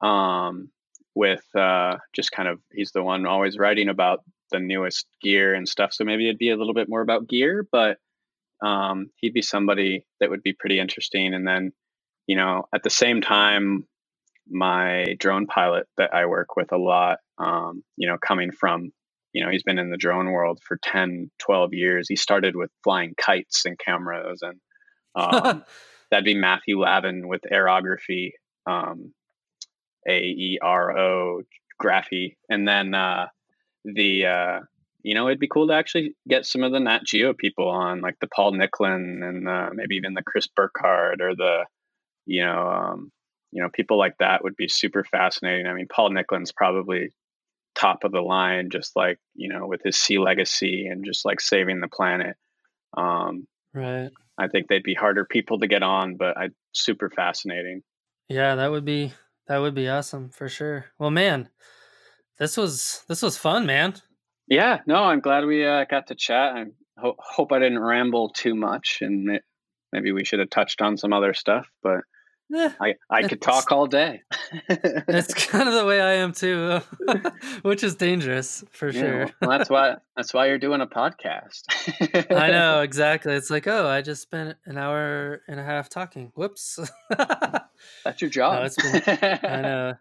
Um, 0.00 0.70
with 1.14 1.44
uh, 1.56 1.96
just 2.14 2.30
kind 2.30 2.48
of, 2.48 2.60
he's 2.72 2.92
the 2.92 3.02
one 3.02 3.26
always 3.26 3.58
writing 3.58 3.88
about 3.88 4.20
the 4.52 4.60
newest 4.60 5.06
gear 5.20 5.54
and 5.54 5.68
stuff. 5.68 5.92
So 5.92 6.04
maybe 6.04 6.28
it'd 6.28 6.38
be 6.38 6.50
a 6.50 6.56
little 6.56 6.74
bit 6.74 6.88
more 6.88 7.00
about 7.00 7.28
gear, 7.28 7.66
but 7.70 7.98
um, 8.64 9.10
he'd 9.16 9.34
be 9.34 9.42
somebody 9.42 10.06
that 10.20 10.30
would 10.30 10.42
be 10.42 10.52
pretty 10.52 10.78
interesting. 10.78 11.34
And 11.34 11.46
then, 11.46 11.72
you 12.26 12.36
know, 12.36 12.64
at 12.74 12.82
the 12.82 12.90
same 12.90 13.20
time, 13.20 13.86
my 14.50 15.16
drone 15.18 15.46
pilot 15.46 15.86
that 15.96 16.14
I 16.14 16.26
work 16.26 16.56
with 16.56 16.72
a 16.72 16.78
lot, 16.78 17.18
um, 17.38 17.82
you 17.96 18.08
know, 18.08 18.16
coming 18.18 18.50
from, 18.52 18.90
you 19.32 19.44
know, 19.44 19.50
he's 19.50 19.62
been 19.62 19.78
in 19.78 19.90
the 19.90 19.96
drone 19.96 20.30
world 20.30 20.60
for 20.66 20.78
10, 20.82 21.30
12 21.38 21.74
years. 21.74 22.08
He 22.08 22.16
started 22.16 22.56
with 22.56 22.70
flying 22.82 23.14
kites 23.18 23.64
and 23.66 23.78
cameras, 23.78 24.42
and 24.42 24.58
um, 25.14 25.64
that'd 26.10 26.24
be 26.24 26.34
Matthew 26.34 26.78
Lavin 26.78 27.28
with 27.28 27.42
aerography, 27.52 28.32
um, 28.66 29.12
A 30.08 30.18
E 30.18 30.58
R 30.62 30.96
O 30.98 31.42
graphy. 31.80 32.36
And 32.48 32.66
then, 32.66 32.94
uh, 32.94 33.26
the 33.94 34.26
uh, 34.26 34.60
you 35.02 35.14
know 35.14 35.28
it'd 35.28 35.40
be 35.40 35.48
cool 35.48 35.68
to 35.68 35.74
actually 35.74 36.14
get 36.28 36.46
some 36.46 36.62
of 36.62 36.72
the 36.72 36.80
Nat 36.80 37.04
Geo 37.04 37.32
people 37.32 37.68
on, 37.68 38.00
like 38.00 38.16
the 38.20 38.28
Paul 38.28 38.52
Nicklen 38.52 39.26
and 39.26 39.48
uh, 39.48 39.70
maybe 39.72 39.96
even 39.96 40.14
the 40.14 40.22
Chris 40.22 40.46
Burkard 40.46 41.20
or 41.20 41.34
the 41.34 41.64
you 42.26 42.44
know 42.44 42.68
um, 42.68 43.12
you 43.52 43.62
know 43.62 43.68
people 43.72 43.98
like 43.98 44.16
that 44.18 44.42
would 44.42 44.56
be 44.56 44.68
super 44.68 45.04
fascinating. 45.04 45.66
I 45.66 45.74
mean, 45.74 45.86
Paul 45.88 46.10
Nicklen's 46.10 46.52
probably 46.52 47.10
top 47.74 48.04
of 48.04 48.12
the 48.12 48.20
line, 48.20 48.70
just 48.70 48.96
like 48.96 49.18
you 49.34 49.48
know 49.48 49.66
with 49.66 49.82
his 49.84 49.96
sea 49.96 50.18
legacy 50.18 50.86
and 50.86 51.04
just 51.04 51.24
like 51.24 51.40
saving 51.40 51.80
the 51.80 51.88
planet. 51.88 52.36
Um, 52.96 53.46
right. 53.74 54.10
I 54.40 54.48
think 54.48 54.68
they'd 54.68 54.84
be 54.84 54.94
harder 54.94 55.24
people 55.24 55.58
to 55.58 55.66
get 55.66 55.82
on, 55.82 56.16
but 56.16 56.36
I 56.36 56.50
super 56.72 57.10
fascinating. 57.10 57.82
Yeah, 58.28 58.56
that 58.56 58.70
would 58.70 58.84
be 58.84 59.12
that 59.48 59.58
would 59.58 59.74
be 59.74 59.88
awesome 59.88 60.30
for 60.30 60.48
sure. 60.48 60.86
Well, 60.98 61.10
man, 61.10 61.48
this 62.38 62.56
was 62.56 63.02
this 63.08 63.22
was 63.22 63.36
fun, 63.36 63.66
man. 63.66 63.94
Yeah, 64.46 64.80
no, 64.86 64.96
I'm 65.04 65.20
glad 65.20 65.44
we 65.44 65.66
uh, 65.66 65.84
got 65.84 66.06
to 66.08 66.14
chat. 66.14 66.54
I 66.56 66.64
ho- 66.98 67.16
hope 67.18 67.52
I 67.52 67.58
didn't 67.58 67.80
ramble 67.80 68.30
too 68.30 68.54
much, 68.54 68.98
and 69.00 69.40
maybe 69.92 70.12
we 70.12 70.24
should 70.24 70.38
have 70.38 70.50
touched 70.50 70.80
on 70.80 70.96
some 70.96 71.12
other 71.12 71.34
stuff, 71.34 71.66
but 71.82 72.00
yeah, 72.50 72.72
I, 72.80 72.94
I 73.10 73.28
could 73.28 73.42
talk 73.42 73.70
all 73.72 73.86
day. 73.86 74.22
that's 74.68 75.34
kind 75.34 75.68
of 75.68 75.74
the 75.74 75.84
way 75.84 76.00
I 76.00 76.14
am 76.14 76.32
too, 76.32 76.80
which 77.62 77.84
is 77.84 77.94
dangerous 77.94 78.64
for 78.70 78.88
yeah, 78.88 79.00
sure. 79.00 79.30
well, 79.40 79.50
that's 79.50 79.68
why 79.68 79.96
that's 80.16 80.32
why 80.32 80.46
you're 80.46 80.58
doing 80.58 80.80
a 80.80 80.86
podcast. 80.86 81.64
I 82.30 82.50
know 82.50 82.80
exactly. 82.82 83.34
It's 83.34 83.50
like, 83.50 83.66
oh, 83.66 83.86
I 83.86 84.00
just 84.00 84.22
spent 84.22 84.56
an 84.64 84.78
hour 84.78 85.42
and 85.46 85.60
a 85.60 85.62
half 85.62 85.90
talking. 85.90 86.32
Whoops. 86.34 86.78
that's 88.04 88.20
your 88.22 88.30
job. 88.30 88.60
No, 88.60 88.62
it's 88.64 88.76
been, 88.76 89.40
I 89.42 89.60
know. 89.60 89.94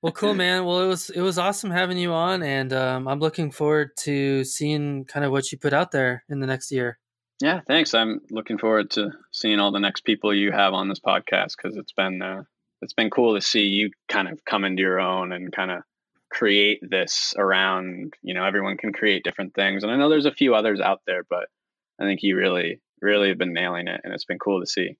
Well, 0.00 0.12
cool, 0.12 0.34
man. 0.34 0.64
Well, 0.64 0.80
it 0.80 0.88
was 0.88 1.10
it 1.10 1.20
was 1.20 1.38
awesome 1.38 1.70
having 1.70 1.98
you 1.98 2.12
on, 2.12 2.42
and 2.42 2.72
um, 2.72 3.06
I'm 3.06 3.20
looking 3.20 3.50
forward 3.50 3.90
to 4.00 4.44
seeing 4.44 5.04
kind 5.04 5.24
of 5.24 5.32
what 5.32 5.52
you 5.52 5.58
put 5.58 5.72
out 5.72 5.90
there 5.90 6.24
in 6.28 6.40
the 6.40 6.46
next 6.46 6.70
year. 6.72 6.98
Yeah, 7.40 7.60
thanks. 7.66 7.94
I'm 7.94 8.20
looking 8.30 8.58
forward 8.58 8.90
to 8.92 9.10
seeing 9.32 9.58
all 9.58 9.72
the 9.72 9.80
next 9.80 10.04
people 10.04 10.34
you 10.34 10.52
have 10.52 10.72
on 10.72 10.88
this 10.88 11.00
podcast 11.00 11.54
because 11.56 11.76
it's 11.76 11.92
been 11.92 12.22
uh, 12.22 12.44
it's 12.80 12.94
been 12.94 13.10
cool 13.10 13.34
to 13.34 13.40
see 13.40 13.62
you 13.62 13.90
kind 14.08 14.28
of 14.28 14.44
come 14.44 14.64
into 14.64 14.82
your 14.82 15.00
own 15.00 15.32
and 15.32 15.52
kind 15.52 15.70
of 15.70 15.82
create 16.30 16.80
this 16.82 17.34
around. 17.36 18.14
You 18.22 18.34
know, 18.34 18.44
everyone 18.44 18.76
can 18.76 18.92
create 18.92 19.24
different 19.24 19.54
things, 19.54 19.82
and 19.82 19.92
I 19.92 19.96
know 19.96 20.08
there's 20.08 20.26
a 20.26 20.32
few 20.32 20.54
others 20.54 20.80
out 20.80 21.00
there, 21.06 21.24
but 21.28 21.48
I 22.00 22.04
think 22.04 22.22
you 22.22 22.36
really, 22.36 22.80
really 23.00 23.28
have 23.28 23.38
been 23.38 23.52
nailing 23.52 23.88
it, 23.88 24.00
and 24.04 24.12
it's 24.12 24.24
been 24.24 24.38
cool 24.38 24.60
to 24.60 24.66
see. 24.66 24.96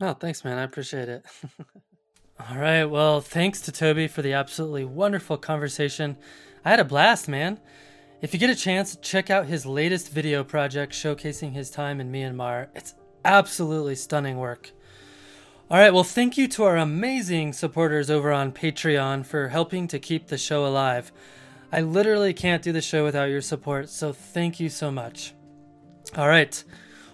Oh, 0.00 0.14
thanks, 0.14 0.44
man. 0.44 0.58
I 0.58 0.62
appreciate 0.62 1.08
it. 1.08 1.24
all 2.40 2.56
right. 2.56 2.84
Well, 2.84 3.20
thanks 3.20 3.60
to 3.62 3.72
Toby 3.72 4.08
for 4.08 4.22
the 4.22 4.32
absolutely 4.32 4.84
wonderful 4.84 5.36
conversation. 5.36 6.16
I 6.64 6.70
had 6.70 6.80
a 6.80 6.84
blast, 6.84 7.28
man. 7.28 7.60
If 8.22 8.32
you 8.32 8.38
get 8.38 8.50
a 8.50 8.54
chance, 8.54 8.94
check 9.02 9.30
out 9.30 9.46
his 9.46 9.66
latest 9.66 10.08
video 10.08 10.44
project 10.44 10.92
showcasing 10.92 11.54
his 11.54 11.70
time 11.70 12.00
in 12.00 12.12
Myanmar. 12.12 12.68
It's 12.72 12.94
absolutely 13.24 13.96
stunning 13.96 14.38
work. 14.38 14.70
All 15.68 15.76
right, 15.76 15.92
well, 15.92 16.04
thank 16.04 16.38
you 16.38 16.46
to 16.46 16.62
our 16.62 16.76
amazing 16.76 17.52
supporters 17.52 18.10
over 18.10 18.30
on 18.30 18.52
Patreon 18.52 19.26
for 19.26 19.48
helping 19.48 19.88
to 19.88 19.98
keep 19.98 20.28
the 20.28 20.38
show 20.38 20.64
alive. 20.64 21.10
I 21.72 21.80
literally 21.80 22.32
can't 22.32 22.62
do 22.62 22.70
the 22.70 22.80
show 22.80 23.02
without 23.02 23.28
your 23.28 23.40
support, 23.40 23.88
so 23.88 24.12
thank 24.12 24.60
you 24.60 24.68
so 24.68 24.92
much. 24.92 25.34
All 26.16 26.28
right, 26.28 26.62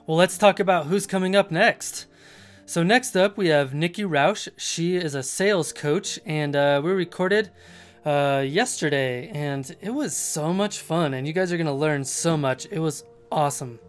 well, 0.06 0.18
let's 0.18 0.36
talk 0.36 0.60
about 0.60 0.88
who's 0.88 1.06
coming 1.06 1.34
up 1.34 1.50
next. 1.50 2.04
So, 2.66 2.82
next 2.82 3.16
up, 3.16 3.38
we 3.38 3.48
have 3.48 3.72
Nikki 3.72 4.04
Rausch. 4.04 4.48
She 4.58 4.96
is 4.96 5.14
a 5.14 5.22
sales 5.22 5.72
coach, 5.72 6.18
and 6.26 6.54
uh, 6.54 6.82
we 6.84 6.90
recorded 6.90 7.50
uh, 8.08 8.40
yesterday, 8.40 9.28
and 9.34 9.76
it 9.82 9.90
was 9.90 10.16
so 10.16 10.50
much 10.54 10.78
fun. 10.78 11.12
And 11.12 11.26
you 11.26 11.34
guys 11.34 11.52
are 11.52 11.58
going 11.58 11.66
to 11.66 11.72
learn 11.74 12.04
so 12.04 12.38
much. 12.38 12.66
It 12.70 12.78
was 12.78 13.04
awesome. 13.30 13.80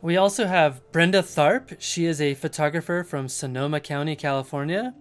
We 0.00 0.16
also 0.16 0.46
have 0.46 0.80
Brenda 0.90 1.20
Tharp. 1.20 1.76
She 1.78 2.06
is 2.06 2.18
a 2.18 2.32
photographer 2.32 3.04
from 3.04 3.28
Sonoma 3.28 3.80
County, 3.80 4.16
California. 4.16 4.94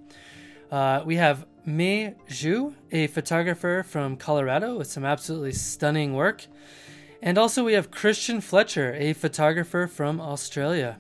Uh, 0.70 1.02
we 1.06 1.16
have 1.16 1.46
Mei 1.66 2.16
Zhu, 2.28 2.76
a 2.92 3.08
photographer 3.08 3.86
from 3.88 4.18
Colorado 4.18 4.78
with 4.78 4.88
some 4.88 5.06
absolutely 5.06 5.54
stunning 5.54 6.14
work. 6.14 6.46
And 7.22 7.38
also, 7.38 7.64
we 7.64 7.74
have 7.74 7.90
Christian 7.90 8.42
Fletcher, 8.42 8.94
a 8.96 9.14
photographer 9.14 9.88
from 9.88 10.20
Australia. 10.20 10.98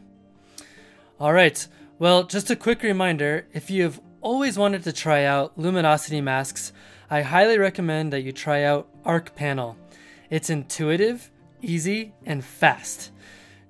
All 1.20 1.34
right, 1.34 1.68
well, 2.00 2.24
just 2.24 2.50
a 2.50 2.56
quick 2.56 2.82
reminder 2.82 3.46
if 3.52 3.70
you 3.70 3.84
have 3.84 4.00
always 4.22 4.58
wanted 4.58 4.84
to 4.84 4.94
try 4.94 5.26
out 5.26 5.58
luminosity 5.58 6.22
masks, 6.22 6.72
I 7.12 7.22
highly 7.24 7.58
recommend 7.58 8.14
that 8.14 8.22
you 8.22 8.32
try 8.32 8.64
out 8.64 8.88
Arc 9.04 9.36
Panel. 9.36 9.76
It's 10.30 10.50
intuitive, 10.50 11.30
easy, 11.62 12.14
and 12.26 12.42
fast. 12.44 13.12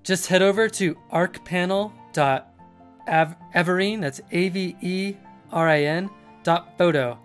Just 0.03 0.27
head 0.27 0.43
over 0.43 0.69
to 0.69 0.95
arcpanel.averin, 1.11 4.01
that's 4.01 4.21
A 4.31 4.49
V 4.49 4.75
E 4.79 5.15
R 5.51 5.67
I 5.67 5.85
N, 5.85 6.11
dot 6.43 6.77
photo. 6.77 7.17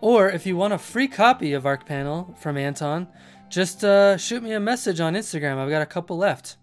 Or 0.00 0.30
if 0.30 0.46
you 0.46 0.56
want 0.56 0.72
a 0.72 0.78
free 0.78 1.08
copy 1.08 1.52
of 1.52 1.66
Arc 1.66 1.84
Panel 1.84 2.34
from 2.40 2.56
Anton, 2.56 3.06
just 3.50 3.84
uh, 3.84 4.16
shoot 4.16 4.42
me 4.42 4.52
a 4.52 4.60
message 4.60 4.98
on 4.98 5.12
Instagram. 5.12 5.58
I've 5.58 5.68
got 5.68 5.82
a 5.82 5.86
couple 5.86 6.16
left. 6.16 6.56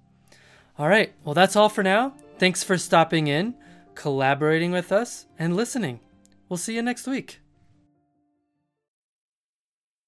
All 0.79 0.87
right, 0.87 1.13
well, 1.23 1.35
that's 1.35 1.55
all 1.55 1.69
for 1.69 1.83
now. 1.83 2.15
Thanks 2.39 2.63
for 2.63 2.79
stopping 2.79 3.27
in, 3.27 3.53
collaborating 3.93 4.71
with 4.71 4.91
us, 4.91 5.27
and 5.37 5.55
listening. 5.55 5.99
We'll 6.49 6.57
see 6.57 6.73
you 6.73 6.81
next 6.81 7.05
week. 7.05 7.41